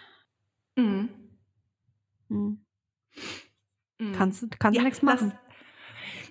Mhm. 0.76 1.08
Hm. 2.28 2.64
Mhm. 3.98 4.12
Kannst, 4.12 4.42
du- 4.42 4.48
kannst 4.58 4.76
Ja, 4.76 4.82
du 4.82 4.86
nichts 4.88 5.02
machen. 5.02 5.32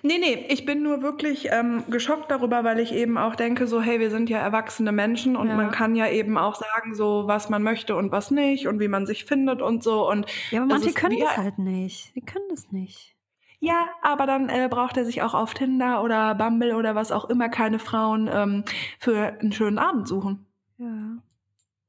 Nee, 0.04 0.18
nee, 0.18 0.46
ich 0.48 0.66
bin 0.66 0.82
nur 0.82 1.00
wirklich 1.00 1.48
ähm, 1.52 1.84
geschockt 1.88 2.28
darüber, 2.28 2.64
weil 2.64 2.80
ich 2.80 2.92
eben 2.92 3.16
auch 3.16 3.36
denke, 3.36 3.68
so, 3.68 3.80
hey, 3.80 4.00
wir 4.00 4.10
sind 4.10 4.28
ja 4.28 4.38
erwachsene 4.38 4.90
Menschen 4.90 5.36
und 5.36 5.48
Ja. 5.48 5.54
man 5.54 5.70
kann 5.70 5.94
ja 5.94 6.08
eben 6.08 6.36
auch 6.36 6.56
sagen, 6.56 6.94
so, 6.96 7.28
was 7.28 7.48
man 7.48 7.62
möchte 7.62 7.94
und 7.94 8.10
was 8.10 8.32
nicht 8.32 8.66
und 8.66 8.80
wie 8.80 8.88
man 8.88 9.06
sich 9.06 9.24
findet 9.24 9.62
und 9.62 9.84
so. 9.84 10.08
Und 10.10 10.26
Ja, 10.50 10.62
aber 10.62 10.74
manche 10.74 10.92
können 10.92 11.20
das 11.20 11.36
halt 11.36 11.58
nicht. 11.58 12.14
Die 12.16 12.20
können 12.20 12.46
das 12.50 12.72
nicht. 12.72 13.14
Ja, 13.60 13.86
aber 14.02 14.26
dann 14.26 14.48
äh, 14.48 14.66
braucht 14.68 14.96
er 14.96 15.04
sich 15.04 15.22
auch 15.22 15.34
auf 15.34 15.54
Tinder 15.54 16.02
oder 16.02 16.34
Bumble 16.34 16.74
oder 16.74 16.96
was 16.96 17.12
auch 17.12 17.30
immer 17.30 17.48
keine 17.48 17.78
Frauen 17.78 18.28
ähm, 18.32 18.64
für 18.98 19.38
einen 19.38 19.52
schönen 19.52 19.78
Abend 19.78 20.08
suchen. 20.08 20.46
Ja. 20.78 21.18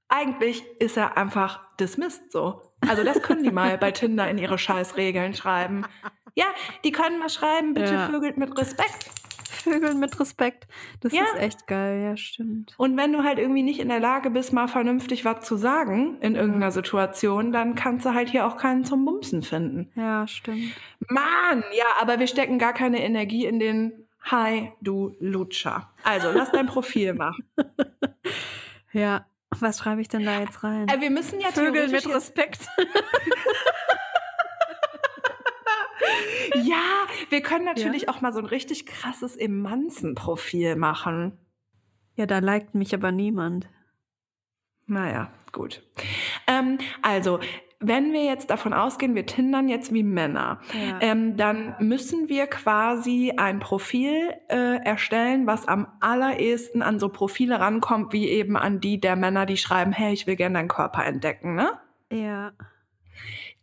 Eigentlich 0.08 0.64
ist 0.80 0.98
er 0.98 1.18
einfach 1.18 1.62
dismissed 1.78 2.32
so. 2.32 2.62
Also 2.88 3.04
das 3.04 3.24
können 3.24 3.42
die 3.42 3.52
mal 3.52 3.80
bei 3.80 3.90
Tinder 3.90 4.30
in 4.30 4.38
ihre 4.38 4.60
Scheißregeln 4.60 5.34
schreiben. 5.34 5.86
Ja, 6.36 6.46
die 6.84 6.92
können 6.92 7.20
mal 7.20 7.30
schreiben, 7.30 7.74
bitte 7.74 7.94
Ja. 7.94 8.08
vögelt 8.08 8.38
mit 8.38 8.58
Respekt. 8.58 9.10
Vögeln 9.64 10.00
mit 10.00 10.20
Respekt. 10.20 10.68
Das 11.00 11.14
Ja. 11.14 11.24
ist 11.24 11.36
echt 11.38 11.68
geil, 11.68 12.02
ja, 12.04 12.18
stimmt. 12.18 12.74
Und 12.78 12.98
wenn 12.98 13.14
du 13.14 13.24
halt 13.24 13.40
irgendwie 13.40 13.64
nicht 13.64 13.80
in 13.80 13.88
der 13.88 14.02
Lage 14.02 14.30
bist, 14.30 14.52
mal 14.52 14.68
vernünftig 14.68 15.24
was 15.24 15.46
zu 15.46 15.56
sagen 15.56 16.18
in 16.20 16.36
irgendeiner 16.36 16.72
Situation, 16.72 17.54
dann 17.54 17.74
kannst 17.76 18.06
du 18.06 18.14
halt 18.14 18.30
hier 18.30 18.46
auch 18.46 18.58
keinen 18.58 18.84
zum 18.84 19.06
Bumsen 19.06 19.42
finden. 19.42 19.90
Ja, 19.96 20.28
stimmt. 20.28 20.74
Mann, 21.08 21.64
ja, 21.78 21.86
aber 22.02 22.20
wir 22.20 22.28
stecken 22.28 22.60
gar 22.60 22.74
keine 22.74 23.02
Energie 23.04 23.46
in 23.46 23.60
den 23.60 23.94
Hi, 24.24 24.72
du 24.82 25.16
Lutscher. 25.20 25.90
Also, 26.04 26.32
lass 26.32 26.52
dein 26.52 26.66
Profil 26.66 27.14
machen. 27.14 27.46
Ja. 28.92 29.26
Was 29.60 29.78
schreibe 29.80 30.02
ich 30.02 30.08
denn 30.08 30.26
da 30.26 30.40
jetzt 30.40 30.64
rein? 30.64 30.88
Äh, 30.88 31.00
wir 31.00 31.12
müssen 31.12 31.40
ja 31.40 31.50
Vögeln 31.50 31.92
mit 31.92 32.08
Respekt. 32.10 32.62
Ja, 36.64 37.08
wir 37.30 37.42
können 37.42 37.66
natürlich 37.66 38.10
auch 38.10 38.22
mal 38.22 38.34
so 38.34 38.40
ein 38.40 38.46
richtig 38.46 38.86
krasses 38.86 39.36
Emanzen-Profil 39.36 40.76
machen. 40.76 41.38
Ja, 42.16 42.26
da 42.26 42.40
liked 42.40 42.76
mich 42.76 42.94
aber 42.94 43.12
niemand. 43.12 43.70
Naja, 44.86 45.32
gut. 45.52 45.82
Ähm, 46.48 46.78
also, 47.02 47.40
wenn 47.80 48.14
wir 48.14 48.24
jetzt 48.24 48.50
davon 48.50 48.74
ausgehen, 48.74 49.16
wir 49.16 49.26
tindern 49.26 49.68
jetzt 49.68 49.94
wie 49.94 50.04
Männer, 50.04 50.62
Ja. 50.74 51.00
ähm, 51.02 51.38
dann 51.38 51.76
müssen 51.80 52.30
wir 52.30 52.48
quasi 52.48 53.34
ein 53.36 53.60
Profil 53.60 54.34
äh, 54.50 54.78
erstellen, 54.84 55.48
was 55.48 55.68
am 55.68 55.88
allerersten 56.00 56.82
an 56.82 57.00
so 57.00 57.10
Profile 57.10 57.60
rankommt, 57.60 58.14
wie 58.14 58.28
eben 58.30 58.56
an 58.58 58.80
die 58.80 59.00
der 59.02 59.16
Männer, 59.16 59.46
die 59.46 59.58
schreiben, 59.58 59.92
hey, 59.92 60.14
ich 60.14 60.28
will 60.28 60.36
gerne 60.36 60.56
deinen 60.56 60.68
Körper 60.68 61.04
entdecken, 61.06 61.56
ne? 61.56 61.80
Ja. 62.12 62.52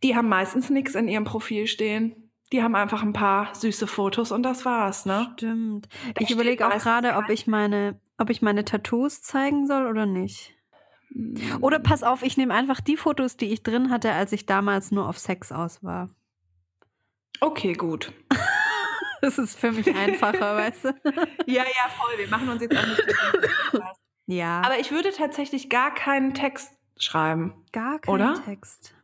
Die 0.03 0.17
haben 0.17 0.29
meistens 0.29 0.71
nichts 0.71 0.95
in 0.95 1.09
ihrem 1.09 1.25
Profil 1.25 1.67
stehen. 1.67 2.30
Die 2.53 2.63
haben 2.63 2.75
einfach 2.75 3.03
ein 3.03 3.13
paar 3.13 3.55
süße 3.55 3.87
Fotos 3.87 4.33
und 4.33 4.43
das 4.43 4.65
war's, 4.65 5.07
ne? 5.07 5.31
Stimmt. 5.35 5.89
Da 6.15 6.21
Ich 6.21 6.31
überlege 6.31 6.67
auch 6.67 6.79
gerade, 6.79 7.15
ob 7.17 7.29
ich 7.29 7.47
meine, 7.47 8.01
ob 8.19 8.31
ich 8.31 8.43
meine 8.43 8.65
Tattoos 8.65 9.23
zeigen 9.23 9.67
soll 9.67 9.87
oder 9.87 10.07
nicht. 10.07 10.55
Oder 11.61 11.79
pass 11.79 12.03
auf, 12.03 12.23
ich 12.23 12.37
nehme 12.37 12.55
einfach 12.55 12.81
die 12.81 12.97
Fotos, 12.97 13.37
die 13.37 13.53
ich 13.53 13.63
drin 13.63 13.91
hatte, 13.91 14.13
als 14.13 14.33
ich 14.33 14.47
damals 14.47 14.91
nur 14.91 15.09
auf 15.09 15.19
Sex 15.19 15.53
aus 15.53 15.83
war. 15.83 16.11
Okay, 17.41 17.73
gut. 17.73 18.13
Das 19.23 19.37
ist 19.37 19.59
für 19.59 19.71
mich 19.71 19.95
einfacher, 19.95 20.57
weißt 20.57 20.85
du? 20.85 20.89
Ja, 21.47 21.63
ja, 21.63 21.91
voll. 21.91 22.17
Wir 22.17 22.29
machen 22.29 22.49
uns 22.49 22.63
jetzt 22.63 22.75
auch 22.75 22.87
nicht. 22.87 23.05
Ja. 24.25 24.63
Aber 24.65 24.79
ich 24.79 24.93
würde 24.93 25.13
tatsächlich 25.13 25.69
gar 25.69 25.93
keinen 25.95 26.33
Text 26.33 26.73
schreiben. 26.97 27.53
gar 27.73 27.99
kein 27.99 28.15
oder? 28.15 28.43
Text. 28.47 28.95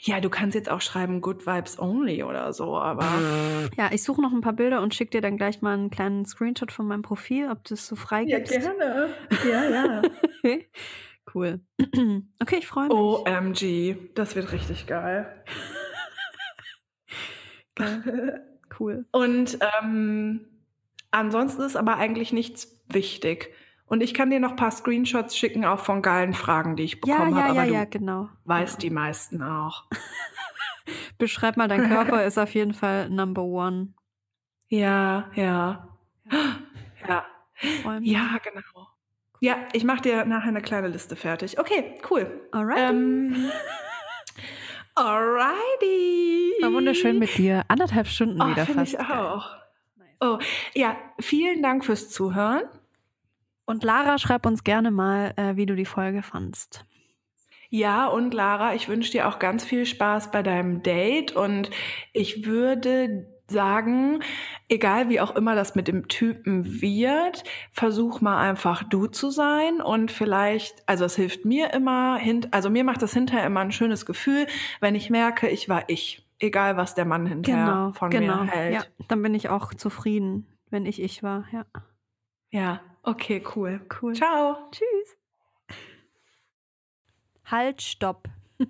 Ja, 0.00 0.20
du 0.20 0.30
kannst 0.30 0.54
jetzt 0.54 0.70
auch 0.70 0.80
schreiben 0.80 1.20
Good 1.20 1.46
Vibes 1.46 1.78
Only 1.78 2.22
oder 2.22 2.52
so, 2.52 2.76
aber 2.76 3.68
Ja, 3.76 3.90
ich 3.92 4.02
suche 4.02 4.22
noch 4.22 4.32
ein 4.32 4.40
paar 4.40 4.52
Bilder 4.52 4.80
und 4.82 4.94
schicke 4.94 5.10
dir 5.12 5.20
dann 5.20 5.36
gleich 5.36 5.62
mal 5.62 5.74
einen 5.74 5.90
kleinen 5.90 6.24
Screenshot 6.24 6.70
von 6.72 6.86
meinem 6.86 7.02
Profil, 7.02 7.50
ob 7.50 7.64
du 7.64 7.74
es 7.74 7.86
so 7.86 7.96
frei 7.96 8.24
gibst. 8.24 8.52
gerne. 8.52 9.14
Ja, 9.44 9.70
ja. 9.70 10.02
cool. 11.34 11.60
Okay, 12.40 12.56
ich 12.58 12.66
freue 12.66 12.88
mich. 12.88 12.96
OMG, 12.96 14.14
das 14.14 14.36
wird 14.36 14.52
richtig 14.52 14.86
geil. 14.86 15.44
Cool. 18.78 19.06
Und 19.12 19.58
ähm, 19.80 20.46
ansonsten 21.10 21.62
ist 21.62 21.76
aber 21.76 21.96
eigentlich 21.96 22.32
nichts 22.32 22.82
wichtig. 22.88 23.54
Und 23.86 24.02
ich 24.02 24.14
kann 24.14 24.30
dir 24.30 24.40
noch 24.40 24.50
ein 24.50 24.56
paar 24.56 24.70
Screenshots 24.72 25.36
schicken, 25.36 25.64
auch 25.64 25.78
von 25.78 26.02
geilen 26.02 26.34
Fragen, 26.34 26.74
die 26.76 26.82
ich 26.84 26.94
Ja, 27.04 27.16
bekommen 27.18 27.36
ja, 27.36 27.42
habe. 27.44 27.54
ja, 27.56 27.62
aber 27.62 27.70
ja, 27.72 27.84
du 27.84 27.90
genau. 27.98 28.28
weißt 28.44 28.82
die 28.82 28.90
meisten 28.90 29.42
auch. 29.42 29.84
Beschreib 31.18 31.56
mal, 31.56 31.68
dein 31.68 31.88
Körper 31.88 32.24
ist 32.24 32.38
auf 32.38 32.52
jeden 32.54 32.74
Fall 32.74 33.08
Number 33.10 33.42
One. 33.42 33.94
Ja, 34.68 35.30
ja. 35.34 35.88
Ja. 37.08 37.24
Ja, 38.00 38.38
genau. 38.42 38.88
Ja, 39.40 39.56
ich 39.72 39.84
mache 39.84 40.02
dir 40.02 40.24
nachher 40.24 40.48
eine 40.48 40.60
kleine 40.62 40.88
Liste 40.88 41.14
fertig. 41.16 41.58
Okay, 41.58 41.98
cool. 42.10 42.48
Alright. 42.52 42.78
Ähm, 42.90 43.50
alrighty. 44.94 46.52
War 46.62 46.72
wunderschön 46.72 47.18
mit 47.18 47.36
dir. 47.36 47.62
Anderthalb 47.68 48.08
Stunden 48.08 48.40
Oh, 48.40 48.48
wieder 48.48 48.66
fast. 48.66 48.92
ich 48.94 48.98
Geil. 48.98 49.06
auch. 49.18 49.50
Oh, 50.20 50.38
ja, 50.74 50.96
vielen 51.20 51.62
Dank 51.62 51.84
fürs 51.84 52.10
Zuhören. 52.10 52.62
Und 53.66 53.82
Lara, 53.84 54.18
schreib 54.18 54.46
uns 54.46 54.64
gerne 54.64 54.90
mal, 54.90 55.34
äh, 55.36 55.56
wie 55.56 55.66
du 55.66 55.74
die 55.74 55.84
Folge 55.84 56.22
fandst. 56.22 56.84
Ja, 57.68 58.06
und 58.06 58.32
Lara, 58.32 58.74
ich 58.74 58.88
wünsche 58.88 59.10
dir 59.10 59.28
auch 59.28 59.38
ganz 59.40 59.64
viel 59.64 59.86
Spaß 59.86 60.30
bei 60.30 60.42
deinem 60.42 60.82
Date 60.82 61.32
und 61.32 61.70
ich 62.12 62.46
würde 62.46 63.26
sagen, 63.48 64.20
egal 64.68 65.08
wie 65.08 65.20
auch 65.20 65.34
immer 65.34 65.54
das 65.54 65.74
mit 65.74 65.88
dem 65.88 66.08
Typen 66.08 66.80
wird, 66.80 67.44
versuch 67.72 68.20
mal 68.20 68.38
einfach 68.38 68.82
du 68.84 69.06
zu 69.06 69.30
sein 69.30 69.80
und 69.80 70.10
vielleicht, 70.10 70.82
also 70.88 71.04
es 71.04 71.16
hilft 71.16 71.44
mir 71.44 71.72
immer, 71.72 72.20
also 72.50 72.70
mir 72.70 72.84
macht 72.84 73.02
das 73.02 73.12
hinterher 73.12 73.46
immer 73.46 73.60
ein 73.60 73.72
schönes 73.72 74.06
Gefühl, 74.06 74.46
wenn 74.80 74.94
ich 74.94 75.10
merke, 75.10 75.48
ich 75.48 75.68
war 75.68 75.84
ich, 75.88 76.26
egal 76.38 76.76
was 76.76 76.94
der 76.94 77.04
Mann 77.04 77.26
hinterher 77.26 77.64
Genau, 77.66 77.92
von 77.92 78.10
genau. 78.10 78.44
mir 78.44 78.50
hält. 78.50 78.74
Ja, 78.74 78.84
dann 79.08 79.22
bin 79.22 79.34
ich 79.34 79.48
auch 79.48 79.74
zufrieden, 79.74 80.46
wenn 80.70 80.86
ich 80.86 81.00
ich 81.00 81.22
war. 81.22 81.44
Ja, 81.52 81.64
ja, 82.50 82.80
okay, 83.06 83.42
cool. 83.54 83.80
cool. 84.00 84.14
Ciao. 84.14 84.56
Tschüss. 84.70 85.16
Halt, 87.46 87.80
stopp. 87.82 88.28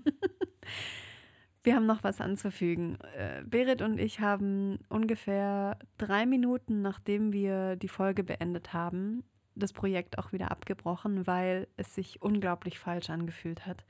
Wir 1.62 1.74
haben 1.74 1.86
noch 1.86 2.04
was 2.04 2.20
anzufügen. 2.20 2.98
Äh, 3.16 3.42
Berit 3.44 3.82
und 3.82 3.98
ich 3.98 4.20
haben 4.20 4.78
ungefähr 4.88 5.78
drei 5.98 6.24
Minuten, 6.24 6.80
nachdem 6.80 7.32
wir 7.32 7.74
die 7.74 7.88
Folge 7.88 8.22
beendet 8.22 8.72
haben, 8.72 9.24
das 9.56 9.72
Projekt 9.72 10.18
auch 10.18 10.32
wieder 10.32 10.52
abgebrochen, 10.52 11.26
weil 11.26 11.66
es 11.76 11.92
sich 11.92 12.22
unglaublich 12.22 12.78
falsch 12.78 13.10
angefühlt 13.10 13.66
hat. 13.66 13.84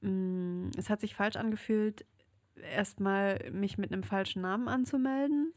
Mm, 0.00 0.70
Es 0.78 0.88
hat 0.88 1.02
sich 1.02 1.14
falsch 1.14 1.36
angefühlt, 1.36 2.06
erstmal 2.56 3.50
mich 3.50 3.76
mit 3.76 3.92
einem 3.92 4.04
falschen 4.04 4.40
Namen 4.40 4.68
anzumelden 4.68 5.52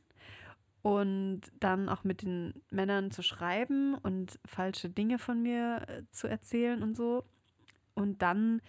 und 0.88 1.42
dann 1.60 1.90
auch 1.90 2.06
mit 2.06 2.22
den 2.22 2.54
Männern 2.72 3.12
zu 3.12 3.22
schreiben 3.22 3.96
und 3.96 4.40
falsche 4.46 4.90
Dinge 4.90 5.20
von 5.20 5.42
mir 5.44 5.82
äh, 5.90 6.04
zu 6.12 6.28
erzählen 6.28 6.82
und 6.82 6.96
so. 6.96 7.26
Und 7.94 8.22
dann 8.22 8.62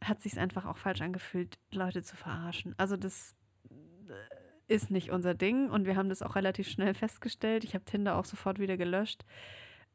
hat 0.00 0.22
sich 0.22 0.38
einfach 0.38 0.64
auch 0.64 0.76
falsch 0.76 1.00
angefühlt, 1.00 1.58
Leute 1.72 2.04
zu 2.04 2.14
verarschen. 2.14 2.76
Also 2.78 2.96
das 2.96 3.34
äh, 3.68 4.72
ist 4.72 4.92
nicht 4.92 5.10
unser 5.10 5.34
Ding 5.34 5.68
und 5.70 5.86
wir 5.86 5.96
haben 5.96 6.08
das 6.08 6.22
auch 6.22 6.36
relativ 6.36 6.68
schnell 6.68 6.94
festgestellt. 6.94 7.64
Ich 7.64 7.74
habe 7.74 7.84
Tinder 7.84 8.14
auch 8.14 8.26
sofort 8.26 8.60
wieder 8.60 8.76
gelöscht. 8.76 9.24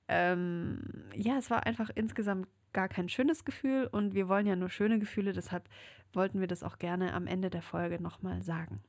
Ähm, 0.09 0.81
ja, 1.13 1.37
es 1.37 1.49
war 1.49 1.65
einfach 1.65 1.89
insgesamt 1.95 2.49
gar 2.73 2.89
kein 2.89 3.07
schönes 3.07 3.45
Gefühl 3.45 3.87
und 3.89 4.13
wir 4.13 4.27
wollen 4.27 4.45
ja 4.45 4.57
nur 4.57 4.69
schöne 4.69 4.99
Gefühle, 4.99 5.31
deshalb 5.31 5.69
wollten 6.11 6.41
wir 6.41 6.47
das 6.47 6.63
auch 6.63 6.79
gerne 6.79 7.13
am 7.13 7.27
Ende 7.27 7.49
der 7.49 7.61
Folge 7.61 8.03
nochmal 8.03 8.43
sagen. 8.43 8.83